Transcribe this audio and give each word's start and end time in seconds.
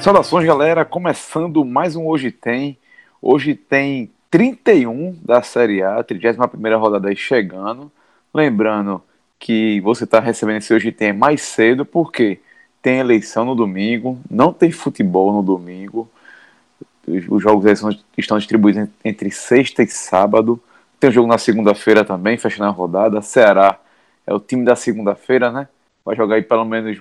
Saudações, 0.00 0.46
galera. 0.46 0.84
Começando 0.84 1.64
mais 1.64 1.96
um 1.96 2.06
Hoje 2.06 2.30
Tem. 2.30 2.78
Hoje 3.20 3.56
tem 3.56 4.12
31 4.30 5.18
da 5.24 5.42
Série 5.42 5.82
A, 5.82 6.04
31 6.04 6.78
rodada 6.78 7.08
aí 7.08 7.16
chegando. 7.16 7.90
Lembrando 8.32 9.02
que 9.40 9.80
você 9.80 10.04
está 10.04 10.20
recebendo 10.20 10.58
esse 10.58 10.72
Hoje 10.72 10.92
Tem 10.92 11.12
mais 11.12 11.42
cedo, 11.42 11.84
porque 11.84 12.38
tem 12.80 13.00
eleição 13.00 13.44
no 13.44 13.56
domingo, 13.56 14.20
não 14.30 14.52
tem 14.52 14.70
futebol 14.70 15.32
no 15.32 15.42
domingo. 15.42 16.08
Os 17.06 17.42
jogos 17.42 17.64
estão 18.16 18.38
distribuídos 18.38 18.88
entre 19.04 19.30
sexta 19.30 19.82
e 19.82 19.88
sábado. 19.88 20.60
Tem 21.00 21.10
um 21.10 21.12
jogo 21.12 21.28
na 21.28 21.38
segunda-feira 21.38 22.04
também, 22.04 22.38
fechando 22.38 22.68
a 22.68 22.72
rodada. 22.72 23.20
Ceará 23.22 23.78
é 24.26 24.32
o 24.32 24.38
time 24.38 24.64
da 24.64 24.76
segunda-feira, 24.76 25.50
né? 25.50 25.68
vai 26.04 26.16
jogar 26.16 26.36
aí 26.36 26.42
pelo 26.42 26.64
menos 26.64 27.00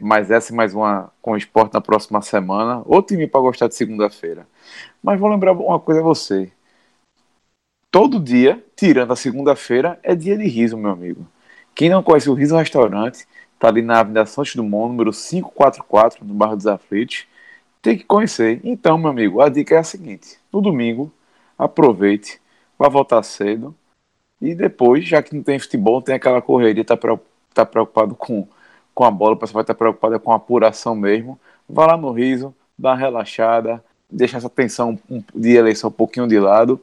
mais 0.00 0.30
essa 0.30 0.52
e 0.52 0.56
mais 0.56 0.74
uma 0.74 1.10
com 1.20 1.32
o 1.32 1.36
esporte 1.36 1.74
na 1.74 1.80
próxima 1.80 2.20
semana. 2.22 2.82
Outro 2.84 3.14
time 3.14 3.26
para 3.26 3.40
gostar 3.40 3.68
de 3.68 3.74
segunda-feira. 3.74 4.46
Mas 5.02 5.18
vou 5.18 5.28
lembrar 5.28 5.52
uma 5.52 5.80
coisa 5.80 6.00
a 6.00 6.04
você. 6.04 6.52
Todo 7.90 8.20
dia, 8.20 8.62
tirando 8.76 9.12
a 9.12 9.16
segunda-feira, 9.16 9.98
é 10.02 10.14
dia 10.14 10.36
de 10.36 10.46
riso, 10.46 10.76
meu 10.76 10.90
amigo. 10.90 11.26
Quem 11.74 11.88
não 11.88 12.02
conhece 12.02 12.28
o 12.28 12.34
Riso 12.34 12.56
Restaurante, 12.56 13.26
tá 13.58 13.68
ali 13.68 13.82
na 13.82 14.00
Avenida 14.00 14.26
Santos 14.26 14.54
Dumont, 14.54 14.90
número 14.90 15.12
544, 15.12 16.24
no 16.24 16.34
bairro 16.34 16.56
dos 16.56 16.66
Aflitos. 16.66 17.26
Tem 17.84 17.96
que 17.96 18.04
conhecer. 18.04 18.60
Então, 18.64 18.98
meu 18.98 19.10
amigo, 19.10 19.40
a 19.40 19.48
dica 19.48 19.76
é 19.76 19.78
a 19.78 19.84
seguinte: 19.84 20.38
no 20.52 20.60
domingo, 20.60 21.12
aproveite, 21.56 22.40
vá 22.76 22.88
voltar 22.88 23.22
cedo. 23.22 23.72
E 24.42 24.56
depois, 24.56 25.06
já 25.06 25.22
que 25.22 25.36
não 25.36 25.42
tem 25.42 25.58
futebol, 25.58 26.02
tem 26.02 26.16
aquela 26.16 26.42
correria, 26.42 26.84
tá 26.84 26.96
preocupado 26.96 27.34
está 27.54 27.64
preocupado 27.64 28.14
com, 28.14 28.46
com 28.92 29.04
a 29.04 29.10
bola, 29.10 29.34
o 29.34 29.36
pessoal 29.36 29.54
vai 29.54 29.62
estar 29.62 29.74
tá 29.74 29.78
preocupado 29.78 30.18
com 30.20 30.32
a 30.32 30.36
apuração 30.36 30.94
mesmo. 30.94 31.38
Vá 31.68 31.86
lá 31.86 31.96
no 31.96 32.10
riso, 32.10 32.54
dá 32.76 32.90
uma 32.90 32.96
relaxada, 32.96 33.82
deixa 34.10 34.36
essa 34.36 34.50
tensão 34.50 34.98
de 35.34 35.56
eleição 35.56 35.88
um 35.88 35.92
pouquinho 35.92 36.26
de 36.26 36.38
lado. 36.38 36.80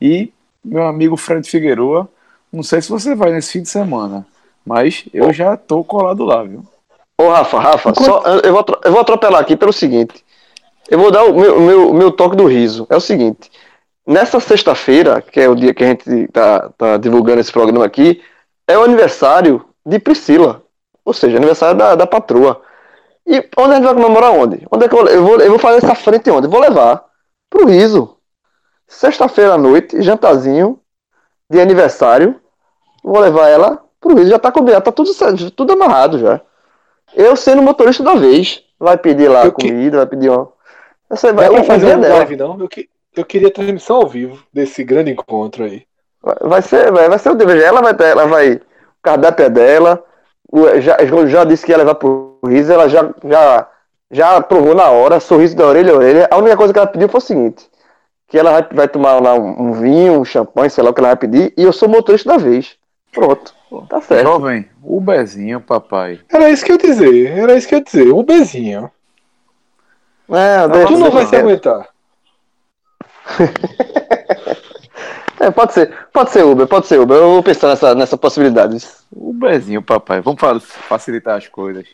E 0.00 0.32
meu 0.64 0.86
amigo 0.86 1.16
Fred 1.16 1.48
Figueroa, 1.48 2.08
não 2.52 2.62
sei 2.62 2.80
se 2.80 2.88
você 2.88 3.14
vai 3.14 3.32
nesse 3.32 3.52
fim 3.52 3.62
de 3.62 3.68
semana, 3.68 4.26
mas 4.64 5.04
eu 5.12 5.32
já 5.32 5.56
tô 5.56 5.84
colado 5.84 6.24
lá, 6.24 6.42
viu? 6.42 6.64
Ô 7.18 7.28
Rafa, 7.28 7.60
Rafa, 7.60 7.94
só, 7.94 8.22
eu, 8.42 8.52
vou, 8.52 8.64
eu 8.84 8.92
vou 8.92 9.00
atropelar 9.00 9.40
aqui 9.40 9.56
pelo 9.56 9.72
seguinte. 9.72 10.23
Eu 10.88 10.98
vou 10.98 11.10
dar 11.10 11.24
o 11.24 11.34
meu, 11.34 11.60
meu, 11.60 11.94
meu 11.94 12.12
toque 12.12 12.36
do 12.36 12.46
riso. 12.46 12.86
É 12.90 12.96
o 12.96 13.00
seguinte. 13.00 13.50
Nessa 14.06 14.38
sexta-feira, 14.38 15.22
que 15.22 15.40
é 15.40 15.48
o 15.48 15.54
dia 15.54 15.72
que 15.72 15.82
a 15.82 15.88
gente 15.88 16.28
tá, 16.28 16.70
tá 16.76 16.96
divulgando 16.98 17.40
esse 17.40 17.50
programa 17.50 17.84
aqui, 17.84 18.22
é 18.66 18.76
o 18.76 18.82
aniversário 18.82 19.64
de 19.84 19.98
Priscila. 19.98 20.62
Ou 21.04 21.12
seja, 21.12 21.36
aniversário 21.36 21.76
da, 21.76 21.94
da 21.94 22.06
patroa. 22.06 22.60
E 23.26 23.36
onde 23.56 23.72
a 23.72 23.74
gente 23.76 23.84
vai 23.84 23.94
comemorar 23.94 24.32
onde? 24.32 24.66
Onde 24.70 24.84
é 24.84 24.88
que 24.88 24.94
eu, 24.94 25.06
eu 25.06 25.24
vou? 25.24 25.40
Eu 25.40 25.50
vou 25.50 25.58
fazer 25.58 25.78
essa 25.78 25.94
frente 25.94 26.30
onde? 26.30 26.46
Eu 26.46 26.50
vou 26.50 26.60
levar 26.60 27.04
pro 27.48 27.66
riso. 27.66 28.16
Sexta-feira 28.86 29.54
à 29.54 29.58
noite, 29.58 30.02
jantarzinho 30.02 30.78
de 31.50 31.60
aniversário. 31.60 32.38
Vou 33.02 33.18
levar 33.18 33.48
ela 33.48 33.82
pro 34.00 34.14
riso. 34.14 34.30
Já 34.30 34.38
tá 34.38 34.52
combinado, 34.52 34.84
tá 34.84 34.92
tudo 34.92 35.10
tudo 35.50 35.72
amarrado 35.72 36.18
já. 36.18 36.40
Eu 37.14 37.36
sendo 37.36 37.62
motorista 37.62 38.02
da 38.02 38.14
vez. 38.14 38.62
Vai 38.78 38.98
pedir 38.98 39.28
lá 39.28 39.46
eu 39.46 39.52
comida, 39.52 39.90
que... 39.90 39.96
vai 39.96 40.06
pedir 40.06 40.28
uma. 40.28 40.52
Você 41.16 41.32
vai, 41.32 41.48
vai 41.48 41.64
fazer 41.64 41.96
uma 41.96 42.08
live, 42.08 42.36
não? 42.36 42.58
Eu, 42.60 42.68
que, 42.68 42.88
eu 43.16 43.24
queria 43.24 43.50
transmissão 43.50 43.96
ao 43.96 44.08
vivo 44.08 44.42
desse 44.52 44.82
grande 44.84 45.10
encontro 45.10 45.64
aí. 45.64 45.82
Vai, 46.22 46.36
vai 46.40 46.62
ser, 46.62 46.90
vai, 46.92 47.08
vai 47.08 47.18
ser 47.18 47.30
o 47.30 47.34
DVD. 47.34 47.62
Ela 47.62 47.80
vai, 47.80 47.94
ela 48.10 48.26
vai 48.26 48.60
cardápio 49.02 49.46
é 49.46 49.50
dela. 49.50 50.04
Já, 50.80 50.96
já 51.26 51.44
disse 51.44 51.64
que 51.64 51.72
ia 51.72 51.78
levar 51.78 51.96
pro 51.96 52.38
riso, 52.46 52.72
ela 52.72 52.88
já, 52.88 53.12
já, 53.24 53.68
já 54.10 54.36
aprovou 54.36 54.74
na 54.74 54.88
hora, 54.88 55.20
sorriso 55.20 55.56
da 55.56 55.66
orelha 55.66 55.92
a 55.92 55.96
orelha. 55.96 56.28
A 56.30 56.36
única 56.38 56.56
coisa 56.56 56.72
que 56.72 56.78
ela 56.78 56.88
pediu 56.88 57.08
foi 57.08 57.18
o 57.18 57.22
seguinte: 57.22 57.68
que 58.28 58.38
ela 58.38 58.52
vai, 58.52 58.66
vai 58.72 58.88
tomar 58.88 59.20
lá 59.20 59.34
um, 59.34 59.68
um, 59.68 59.72
vinho, 59.72 60.20
um 60.20 60.24
champanhe, 60.24 60.70
sei 60.70 60.82
lá 60.82 60.90
o 60.90 60.94
que 60.94 61.00
ela 61.00 61.08
vai 61.08 61.16
pedir, 61.16 61.52
e 61.56 61.62
eu 61.62 61.72
sou 61.72 61.88
motorista 61.88 62.30
da 62.30 62.38
vez. 62.38 62.76
Pronto. 63.12 63.54
Tá 63.88 64.00
certo. 64.00 64.22
Jovem, 64.22 64.68
o 64.82 65.00
Bezinho, 65.00 65.60
papai. 65.60 66.20
Era 66.32 66.50
isso 66.50 66.64
que 66.64 66.72
eu 66.72 66.76
ia 66.76 66.82
dizer, 66.82 67.38
era 67.38 67.56
isso 67.56 67.66
que 67.66 67.74
eu 67.74 67.78
ia 67.78 67.84
dizer, 67.84 68.12
o 68.12 68.22
Bezinho. 68.22 68.90
É, 70.30 70.66
não, 70.66 70.86
tu 70.86 70.98
não 70.98 71.10
vai 71.10 71.26
se 71.26 71.36
aguentar. 71.36 71.88
É, 75.44 75.50
pode 75.50 75.74
ser. 75.74 75.92
Pode 76.10 76.30
ser 76.30 76.42
Uber, 76.42 76.66
pode 76.66 76.86
ser 76.86 76.98
Uber. 76.98 77.18
Eu 77.18 77.34
vou 77.34 77.42
pensar 77.42 77.68
nessa, 77.68 77.94
nessa 77.94 78.16
possibilidade. 78.16 78.78
Uberzinho, 79.12 79.82
papai. 79.82 80.22
Vamos 80.22 80.40
facilitar 80.88 81.36
as 81.36 81.48
coisas. 81.48 81.86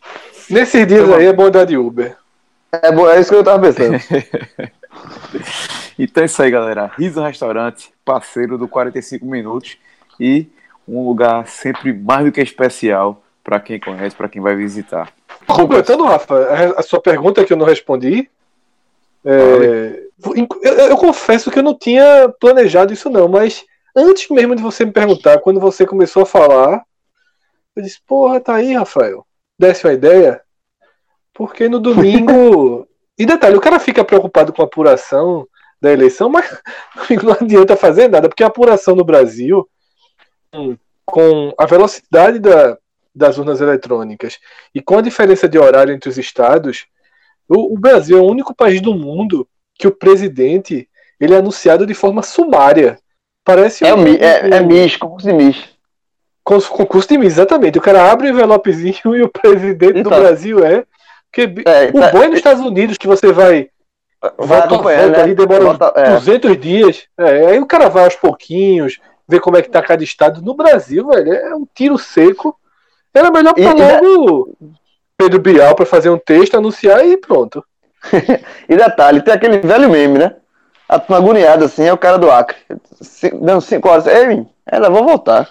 Nesses 0.49 0.87
dias 0.87 1.03
então, 1.03 1.17
aí 1.17 1.27
é 1.27 1.33
bom 1.33 1.51
dar 1.51 1.65
de 1.65 1.77
Uber. 1.77 2.17
É, 2.71 2.93
bom, 2.93 3.09
é 3.09 3.19
isso 3.19 3.31
que 3.31 3.37
eu 3.37 3.43
tava 3.43 3.61
pensando. 3.61 3.97
então 5.99 6.23
é 6.23 6.27
isso 6.27 6.43
aí, 6.43 6.51
galera. 6.51 6.93
Riso 6.97 7.21
Restaurante, 7.21 7.93
parceiro 8.05 8.57
do 8.57 8.69
45 8.69 9.27
Minutos. 9.27 9.77
E 10.21 10.47
um 10.87 11.05
lugar 11.05 11.49
sempre 11.49 11.93
mais 11.93 12.25
do 12.25 12.33
que 12.33 12.41
especial 12.41 13.21
para 13.43 13.59
quem 13.59 13.81
conhece, 13.81 14.15
para 14.15 14.29
quem 14.29 14.41
vai 14.41 14.55
visitar. 14.55 15.13
Completando, 15.47 16.05
Rafa, 16.05 16.75
a 16.77 16.83
sua 16.83 17.01
pergunta 17.01 17.45
que 17.45 17.53
eu 17.53 17.57
não 17.57 17.67
respondi, 17.67 18.31
é, 19.25 20.05
eu, 20.63 20.73
eu, 20.89 20.97
confesso 20.97 21.51
que 21.51 21.59
eu 21.59 21.63
não 21.63 21.77
tinha 21.77 22.29
planejado 22.41 22.93
isso 22.93 23.11
não, 23.11 23.29
mas 23.29 23.65
antes 23.95 24.29
mesmo 24.31 24.55
de 24.55 24.63
você 24.63 24.85
me 24.85 24.93
perguntar, 24.93 25.41
quando 25.41 25.61
você 25.61 25.87
começou 25.87 26.23
a 26.23 26.27
falar, 26.27 26.83
eu 27.75 27.83
disse, 27.83 28.01
porra, 28.07 28.41
tá 28.41 28.55
aí, 28.55 28.75
Rafael. 28.75 29.27
Desce 29.59 29.87
uma 29.87 29.93
ideia. 29.93 30.41
Porque 31.35 31.69
no 31.69 31.79
domingo. 31.79 32.87
e 33.19 33.27
detalhe, 33.27 33.57
o 33.57 33.61
cara 33.61 33.79
fica 33.79 34.05
preocupado 34.05 34.53
com 34.53 34.63
a 34.63 34.65
apuração 34.65 35.47
da 35.81 35.93
eleição, 35.93 36.29
mas 36.29 36.47
não 37.23 37.33
adianta 37.33 37.77
fazer 37.77 38.09
nada, 38.09 38.29
porque 38.29 38.45
a 38.45 38.49
apuração 38.49 38.95
no 38.95 39.05
Brasil, 39.05 39.69
com 41.07 41.55
a 41.59 41.65
velocidade 41.65 42.39
da, 42.39 42.79
das 43.21 43.39
urnas 43.39 43.61
eletrônicas 43.61 44.39
e 44.75 44.81
com 44.81 44.99
a 44.99 45.03
diferença 45.03 45.49
de 45.49 45.59
horário 45.59 45.95
entre 45.95 46.09
os 46.09 46.19
estados, 46.19 46.87
o, 47.47 47.75
o, 47.75 47.79
Brasil 47.79 48.19
é 48.19 48.21
o 48.21 48.27
único 48.27 48.55
país 48.55 48.81
do 48.81 48.95
mundo 48.95 49.47
que 49.75 49.87
o 49.87 49.91
presidente 49.91 50.89
ele 51.21 51.35
é 51.35 51.39
anunciado 51.39 51.87
de 51.87 51.95
forma 51.95 52.23
sumária. 52.23 52.99
Parece 53.45 53.85
é, 53.85 53.95
um, 53.95 54.07
é, 54.07 54.57
é 54.57 54.61
MIS, 54.61 54.97
concurso 54.97 55.27
de 55.27 55.33
MIS. 55.35 55.69
Concurso 56.43 57.09
de 57.09 57.19
MIS, 57.19 57.35
exatamente. 57.35 57.79
O 57.79 57.83
cara 57.83 58.11
abre 58.11 58.29
o 58.29 58.31
envelopezinho 58.31 58.95
e 59.17 59.23
o 59.23 59.29
presidente 59.29 59.99
então, 59.99 60.11
do 60.11 60.19
Brasil 60.19 60.65
é. 60.65 60.85
Porque 61.31 61.63
é, 61.69 61.91
o 61.91 62.01
tá, 62.01 62.11
bom 62.11 62.23
é 62.23 62.29
nos 62.29 62.39
Estados 62.39 62.65
Unidos 62.65 62.97
que 62.97 63.07
você 63.07 63.33
vai. 63.33 63.69
Vai 64.37 64.61
acompanhando, 64.61 65.13
né? 65.13 65.23
aí 65.23 65.35
demora 65.35 65.65
Bota, 65.65 65.93
é. 65.97 66.11
200 66.11 66.61
dias. 66.61 67.07
É, 67.19 67.47
aí 67.47 67.59
o 67.59 67.67
cara 67.67 67.89
vai 67.89 68.05
aos 68.05 68.17
pouquinhos, 68.17 68.99
vê 69.27 69.41
como 69.41 69.57
é 69.57 69.63
que 69.63 69.71
tá 69.71 69.81
cada 69.81 70.05
estado. 70.05 70.43
No 70.43 70.55
Brasil, 70.55 71.07
velho, 71.07 71.33
é 71.33 71.55
um 71.55 71.67
tiro 71.75 71.97
seco. 71.97 72.57
Era 73.15 73.31
melhor 73.31 73.55
para 73.55 73.73
logo 73.73 74.57
Pedro 75.17 75.41
Bial 75.41 75.75
para 75.75 75.87
fazer 75.87 76.11
um 76.11 76.19
texto, 76.19 76.57
anunciar 76.57 77.05
e 77.05 77.17
pronto. 77.17 77.65
e 78.69 78.77
detalhe, 78.77 79.21
tem 79.21 79.35
aquele 79.35 79.59
velho 79.59 79.91
meme, 79.91 80.19
né? 80.19 80.35
A 80.89 80.99
turma 80.99 81.19
agoniada 81.19 81.67
assim, 81.67 81.85
é 81.85 81.93
o 81.93 81.99
cara 81.99 82.19
do 82.19 82.31
Acre. 82.31 82.57
Dando 83.41 83.61
cinco 83.61 83.89
horas. 83.89 84.07
Ei, 84.07 84.47
ela 84.67 84.91
vou 84.91 85.05
voltar. 85.05 85.49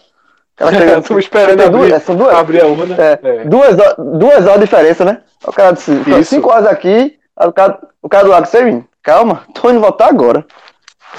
Ela 0.59 0.74
chega, 0.74 0.97
Estou 0.97 1.20
esperando 1.20 1.62
abrir, 1.62 1.90
duas, 1.90 2.03
são 2.03 2.16
duas, 2.16 2.36
abrir 2.36 2.62
a 2.62 2.68
urna. 2.68 2.96
É, 2.97 3.20
é. 3.24 3.46
Duas, 3.46 3.78
duas 3.97 4.46
horas 4.46 4.59
de 4.59 4.66
diferença, 4.66 5.06
né? 5.06 5.22
O 5.46 5.53
cara 5.53 5.72
disse, 5.72 5.94
cinco 6.26 6.50
horas 6.50 6.68
aqui, 6.68 7.18
o 7.38 7.52
cara, 7.53 7.80
o 8.02 8.09
cara 8.09 8.26
do 8.26 8.34
Acre, 8.34 8.59
Ei, 8.59 8.84
calma, 9.02 9.44
tô 9.53 9.70
indo 9.70 9.80
voltar 9.80 10.09
agora. 10.09 10.46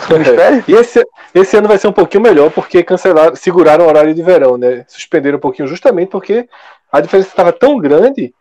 É. 0.08 0.64
E 0.68 0.72
esse, 0.74 1.04
esse 1.34 1.56
ano 1.56 1.68
vai 1.68 1.78
ser 1.78 1.88
um 1.88 1.92
pouquinho 1.92 2.22
melhor, 2.22 2.50
porque 2.50 2.82
cancelaram, 2.82 3.34
seguraram 3.36 3.84
o 3.84 3.88
horário 3.88 4.14
de 4.14 4.22
verão, 4.22 4.56
né? 4.56 4.84
Suspenderam 4.88 5.38
um 5.38 5.40
pouquinho, 5.40 5.68
justamente 5.68 6.10
porque 6.10 6.48
a 6.90 7.00
diferença 7.00 7.28
estava 7.28 7.52
tão 7.52 7.78
grande 7.78 8.34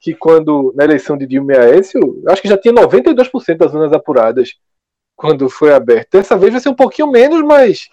que 0.00 0.14
quando, 0.14 0.72
na 0.76 0.84
eleição 0.84 1.16
de 1.16 1.26
Dilma 1.26 1.54
e 1.54 1.58
Aécio, 1.58 2.22
acho 2.28 2.42
que 2.42 2.48
já 2.48 2.56
tinha 2.56 2.74
92% 2.74 3.56
das 3.56 3.72
zonas 3.72 3.92
apuradas 3.92 4.54
quando 5.16 5.48
foi 5.48 5.72
aberto. 5.72 6.10
Dessa 6.12 6.36
vez 6.36 6.52
vai 6.52 6.60
ser 6.60 6.68
um 6.68 6.74
pouquinho 6.74 7.10
menos, 7.10 7.42
mas 7.42 7.88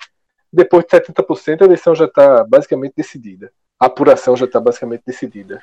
depois 0.51 0.85
de 0.85 0.91
70% 0.91 1.61
a 1.61 1.65
eleição 1.65 1.95
já 1.95 2.05
está 2.05 2.43
basicamente 2.43 2.93
decidida. 2.95 3.51
A 3.79 3.87
apuração 3.87 4.35
já 4.35 4.45
está 4.45 4.59
basicamente 4.59 5.03
decidida. 5.05 5.61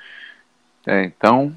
É, 0.87 1.05
então, 1.05 1.55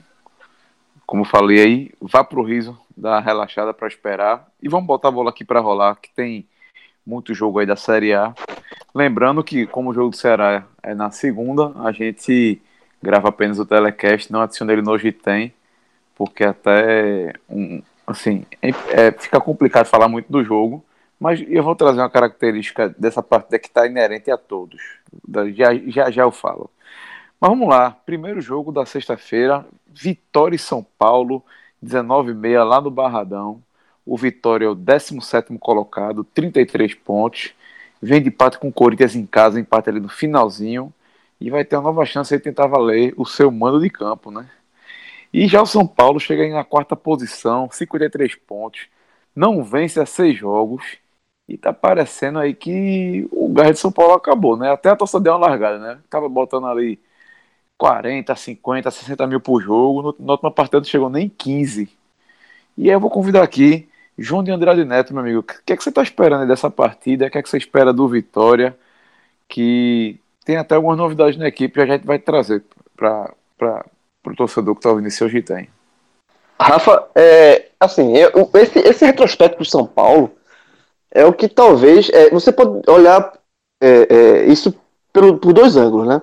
como 1.06 1.26
falei 1.26 1.60
aí, 1.60 1.92
vá 2.00 2.24
pro 2.24 2.44
riso, 2.44 2.78
uma 2.95 3.19
relaxada 3.19 3.74
para 3.74 3.88
esperar 3.88 4.48
e 4.62 4.69
vamos 4.69 4.88
botar 4.88 5.10
a 5.10 5.12
bola 5.12 5.30
aqui 5.30 5.44
para 5.44 5.60
rolar, 5.60 5.95
que 5.95 6.10
tem 6.13 6.48
muito 7.06 7.34
jogo 7.34 7.60
aí 7.60 7.66
da 7.66 7.75
Série 7.75 8.13
A. 8.13 8.34
Lembrando 8.94 9.44
que, 9.44 9.66
como 9.68 9.90
o 9.90 9.94
jogo 9.94 10.12
do 10.12 10.18
Ceará 10.18 10.66
é 10.81 10.94
na 10.94 11.12
segunda, 11.12 11.72
a 11.84 11.92
gente 11.92 12.62
grava 13.01 13.30
apenas 13.30 13.60
o 13.60 13.66
telecast, 13.66 14.31
não 14.31 14.42
adiciona 14.42 14.72
ele 14.72 14.81
no 14.81 14.92
Hoje 14.92 15.12
Tem, 15.12 15.54
porque 16.16 16.44
até 16.44 17.34
um, 17.50 17.81
assim, 18.07 18.45
é, 18.62 18.69
é, 18.92 19.12
fica 19.12 19.40
complicado 19.42 19.86
falar 19.86 20.07
muito 20.07 20.31
do 20.31 20.44
jogo, 20.44 20.84
mas 21.19 21.44
eu 21.48 21.63
vou 21.63 21.75
trazer 21.75 22.00
uma 22.00 22.10
característica 22.10 22.90
dessa 22.98 23.24
partida 23.24 23.60
que 23.60 23.68
está 23.68 23.86
inerente 23.86 24.30
a 24.30 24.38
todos. 24.38 24.81
Já, 25.56 25.74
já 25.88 26.12
já 26.12 26.24
eu 26.24 26.31
falo. 26.31 26.69
Mas 27.40 27.50
vamos 27.50 27.68
lá. 27.68 27.92
Primeiro 28.06 28.42
jogo 28.42 28.72
da 28.72 28.86
sexta-feira, 28.86 29.66
Vitória 29.88 30.56
e 30.56 30.60
São 30.60 30.86
Paulo, 30.98 31.44
19h30 31.83 32.63
lá 32.63 32.81
no 32.81 32.89
Barradão. 32.89 33.62
O 34.06 34.18
Vitória 34.18 34.65
é 34.65 34.69
o 34.69 34.75
17 34.75 35.57
colocado, 35.59 36.24
33 36.24 36.94
pontos. 36.95 37.53
Vem 38.01 38.21
de 38.21 38.30
empate 38.30 38.59
com 38.59 38.68
o 38.68 38.74
Corinthians 38.74 39.15
em 39.15 39.25
casa, 39.25 39.59
empate 39.59 39.89
ali 39.89 40.00
no 40.00 40.09
finalzinho. 40.09 40.94
E 41.39 41.50
vai 41.50 41.65
ter 41.65 41.75
uma 41.75 41.83
nova 41.83 42.06
chance 42.06 42.35
de 42.35 42.41
tentar 42.44 42.68
valer 42.68 43.13
o 43.18 43.25
seu 43.25 43.51
mando 43.51 43.81
de 43.81 43.89
campo, 43.89 44.31
né? 44.31 44.50
E 45.33 45.47
já 45.47 45.62
o 45.62 45.65
São 45.65 45.85
Paulo 45.88 46.19
chega 46.19 46.47
na 46.50 46.63
quarta 46.63 46.95
posição, 46.95 47.69
53 47.71 48.35
pontos. 48.35 48.88
Não 49.35 49.63
vence 49.63 50.00
a 50.00 50.06
seis 50.06 50.38
jogos. 50.38 50.83
E 51.47 51.57
tá 51.57 51.74
parecendo 51.74 52.39
aí 52.39 52.53
que 52.53 53.27
o 53.31 53.50
gás 53.50 53.71
de 53.71 53.80
São 53.80 53.91
Paulo 53.91 54.13
acabou, 54.13 54.56
né? 54.56 54.71
Até 54.71 54.89
a 54.89 54.95
torcida 54.95 55.19
deu 55.21 55.33
uma 55.33 55.47
largada, 55.47 55.80
né? 55.80 56.00
Tava 56.09 56.30
botando 56.30 56.68
ali 56.68 57.00
40, 57.83 58.33
50, 58.33 58.89
60 58.89 59.27
mil 59.27 59.41
por 59.41 59.62
jogo. 59.62 60.15
Na 60.18 60.31
última 60.31 60.50
partida 60.50 60.77
não 60.77 60.85
chegou 60.85 61.09
nem 61.09 61.27
15. 61.27 61.89
E 62.77 62.88
eu 62.88 62.97
vou 62.97 63.09
convidar 63.09 63.44
aqui 63.44 63.89
João 64.18 64.41
de 64.41 64.51
Andrade 64.51 64.85
Neto, 64.85 65.13
meu 65.13 65.21
amigo. 65.21 65.39
O 65.41 65.44
que 65.44 65.74
é 65.74 65.75
que 65.75 65.83
você 65.83 65.89
está 65.89 66.01
esperando 66.01 66.47
dessa 66.47 66.71
partida? 66.71 67.25
O 67.25 67.30
que 67.30 67.38
é 67.38 67.44
que 67.44 67.50
você 67.50 67.57
espera 67.57 67.91
do 67.91 68.07
Vitória? 68.07 68.74
Que 69.50 70.18
tem 70.45 70.56
até 70.56 70.75
algumas 70.75 70.97
novidades 70.97 71.38
na 71.38 71.50
equipe 71.50 71.74
que 71.74 71.81
a 71.81 71.85
gente 71.85 72.06
vai 72.06 72.18
trazer 72.18 72.63
para 72.95 73.35
o 74.27 74.33
torcedor 74.33 74.75
que 74.75 74.80
está 74.80 74.89
ouvindo 74.89 75.07
esse 75.07 75.21
hoje 75.21 75.41
tem. 75.41 75.68
Rafa, 76.57 77.06
é, 77.13 77.68
assim, 77.77 78.15
eu, 78.15 78.50
esse, 78.53 78.80
esse 78.80 79.06
retrospecto 79.06 79.57
do 79.57 79.65
São 79.65 79.85
Paulo 79.85 80.31
é 81.12 81.25
o 81.25 81.33
que 81.33 81.50
talvez. 81.50 82.09
É, 82.13 82.30
você 82.30 82.50
pode 82.50 82.89
olhar 82.89 83.33
é, 83.81 84.07
é, 84.09 84.45
isso 84.45 84.74
pelo, 85.12 85.38
por 85.38 85.51
dois 85.51 85.75
ângulos, 85.75 86.07
né? 86.07 86.21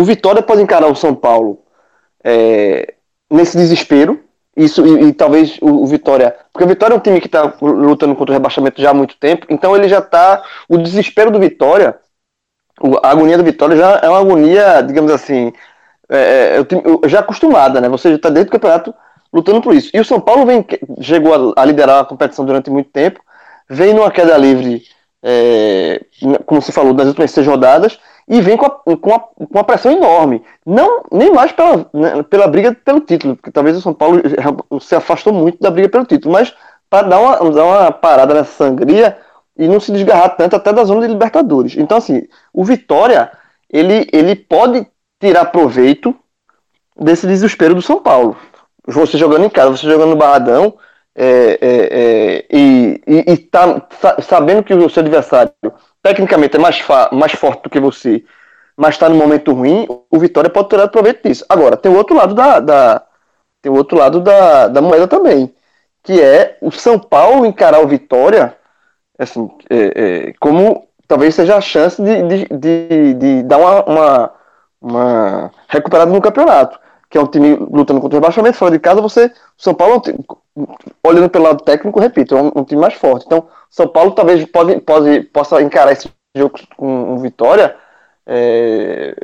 O 0.00 0.04
Vitória 0.04 0.40
pode 0.40 0.62
encarar 0.62 0.86
o 0.86 0.94
São 0.94 1.14
Paulo 1.14 1.60
é, 2.24 2.94
nesse 3.30 3.54
desespero, 3.54 4.18
isso 4.56 4.86
e, 4.86 5.08
e 5.08 5.12
talvez 5.12 5.58
o, 5.60 5.82
o, 5.82 5.86
Vitória. 5.86 6.34
Porque 6.50 6.64
o 6.64 6.68
Vitória 6.68 6.94
é 6.94 6.96
um 6.96 7.00
time 7.00 7.20
que 7.20 7.26
está 7.26 7.52
lutando 7.60 8.16
contra 8.16 8.32
o 8.32 8.34
rebaixamento 8.34 8.80
já 8.80 8.90
há 8.90 8.94
muito 8.94 9.16
tempo, 9.18 9.46
então 9.50 9.76
ele 9.76 9.88
já 9.90 9.98
está. 9.98 10.42
O 10.66 10.78
desespero 10.78 11.30
do 11.30 11.38
Vitória, 11.38 11.96
a 13.02 13.10
agonia 13.10 13.36
do 13.36 13.44
Vitória 13.44 13.76
já 13.76 14.00
é 14.02 14.08
uma 14.08 14.20
agonia, 14.20 14.80
digamos 14.80 15.12
assim, 15.12 15.52
é, 16.08 16.56
é, 16.60 17.08
já 17.08 17.20
acostumada, 17.20 17.78
né? 17.78 17.88
Você 17.90 18.08
já 18.08 18.16
está 18.16 18.30
dentro 18.30 18.48
do 18.48 18.52
campeonato 18.52 18.94
lutando 19.30 19.60
por 19.60 19.74
isso. 19.74 19.90
E 19.92 20.00
o 20.00 20.04
São 20.04 20.18
Paulo 20.18 20.46
vem, 20.46 20.64
chegou 21.02 21.52
a, 21.54 21.60
a 21.60 21.64
liderar 21.66 22.00
a 22.00 22.04
competição 22.06 22.46
durante 22.46 22.70
muito 22.70 22.88
tempo, 22.88 23.20
vem 23.68 23.92
numa 23.92 24.10
queda 24.10 24.34
livre, 24.38 24.82
é, 25.22 26.00
como 26.46 26.62
você 26.62 26.72
falou, 26.72 26.94
das 26.94 27.08
últimas 27.08 27.30
seis 27.30 27.46
rodadas, 27.46 27.98
e 28.28 28.40
vem 28.40 28.56
com 28.56 28.66
a, 28.66 28.70
com 28.70 29.14
a, 29.14 29.18
com 29.20 29.58
a 29.58 29.64
pressão 29.64 29.92
enorme. 29.92 30.42
Não, 30.64 31.02
nem 31.10 31.32
mais 31.32 31.52
pela, 31.52 31.88
né, 31.92 32.22
pela 32.22 32.46
briga 32.46 32.76
pelo 32.84 33.00
título, 33.00 33.36
porque 33.36 33.50
talvez 33.50 33.76
o 33.76 33.80
São 33.80 33.92
Paulo 33.92 34.20
se 34.80 34.94
afastou 34.94 35.32
muito 35.32 35.58
da 35.60 35.70
briga 35.70 35.88
pelo 35.88 36.06
título, 36.06 36.32
mas 36.32 36.54
para 36.88 37.08
dar 37.08 37.20
uma, 37.20 37.50
dar 37.50 37.64
uma 37.64 37.92
parada 37.92 38.34
nessa 38.34 38.52
sangria 38.52 39.16
e 39.56 39.68
não 39.68 39.78
se 39.78 39.92
desgarrar 39.92 40.36
tanto 40.36 40.56
até 40.56 40.72
da 40.72 40.84
zona 40.84 41.02
de 41.02 41.08
Libertadores. 41.08 41.76
Então, 41.76 41.98
assim, 41.98 42.22
o 42.52 42.64
Vitória, 42.64 43.30
ele, 43.70 44.08
ele 44.12 44.34
pode 44.34 44.86
tirar 45.20 45.46
proveito 45.46 46.14
desse 46.98 47.26
desespero 47.26 47.74
do 47.74 47.82
São 47.82 48.02
Paulo. 48.02 48.36
Você 48.86 49.18
jogando 49.18 49.44
em 49.44 49.50
casa, 49.50 49.76
você 49.76 49.86
jogando 49.86 50.10
no 50.10 50.16
Barradão, 50.16 50.74
é, 51.14 51.58
é, 51.60 51.88
é, 51.90 52.46
e, 52.50 53.02
e, 53.06 53.32
e 53.32 53.36
tá, 53.36 53.86
sabendo 54.22 54.62
que 54.62 54.72
o 54.72 54.88
seu 54.88 55.02
adversário 55.02 55.52
tecnicamente 56.02 56.56
é 56.56 56.60
mais, 56.60 56.82
mais 57.12 57.32
forte 57.32 57.62
do 57.64 57.70
que 57.70 57.80
você, 57.80 58.24
mas 58.76 58.94
está 58.94 59.08
no 59.08 59.16
momento 59.16 59.52
ruim, 59.52 59.86
o 60.10 60.18
Vitória 60.18 60.50
pode 60.50 60.68
tirar 60.68 60.88
proveito 60.88 61.26
disso. 61.26 61.44
Agora, 61.48 61.76
tem 61.76 61.92
o 61.92 61.96
outro 61.96 62.16
lado 62.16 62.34
da, 62.34 62.60
da 62.60 63.02
tem 63.62 63.70
o 63.70 63.76
outro 63.76 63.98
lado 63.98 64.20
da, 64.20 64.68
da 64.68 64.80
moeda 64.80 65.06
também, 65.06 65.54
que 66.02 66.20
é 66.20 66.56
o 66.62 66.70
São 66.70 66.98
Paulo 66.98 67.44
encarar 67.44 67.80
o 67.80 67.88
Vitória 67.88 68.56
assim, 69.18 69.50
é, 69.68 69.76
é, 70.28 70.34
como 70.40 70.88
talvez 71.06 71.34
seja 71.34 71.56
a 71.56 71.60
chance 71.60 72.02
de, 72.02 72.22
de, 72.22 72.46
de, 72.50 73.14
de 73.14 73.42
dar 73.42 73.58
uma, 73.58 73.84
uma, 73.84 74.30
uma, 74.80 75.50
recuperada 75.68 76.10
no 76.10 76.20
campeonato. 76.20 76.78
Que 77.10 77.18
é 77.18 77.20
um 77.20 77.26
time 77.26 77.56
lutando 77.56 78.00
contra 78.00 78.16
o 78.16 78.20
rebaixamento, 78.20 78.56
fora 78.56 78.70
de 78.70 78.78
casa, 78.78 79.00
você. 79.00 79.26
O 79.26 79.32
São 79.58 79.74
Paulo, 79.74 80.00
olhando 81.04 81.28
pelo 81.28 81.44
lado 81.44 81.64
técnico, 81.64 81.98
repito, 81.98 82.36
é 82.36 82.40
um, 82.40 82.52
um 82.54 82.64
time 82.64 82.80
mais 82.80 82.94
forte. 82.94 83.26
Então, 83.26 83.48
são 83.70 83.88
Paulo 83.88 84.10
talvez 84.10 84.44
pode, 84.46 84.80
pode, 84.80 85.22
possa 85.22 85.62
encarar 85.62 85.92
esse 85.92 86.10
jogo 86.36 86.58
com 86.76 87.18
vitória 87.18 87.76
é, 88.26 89.14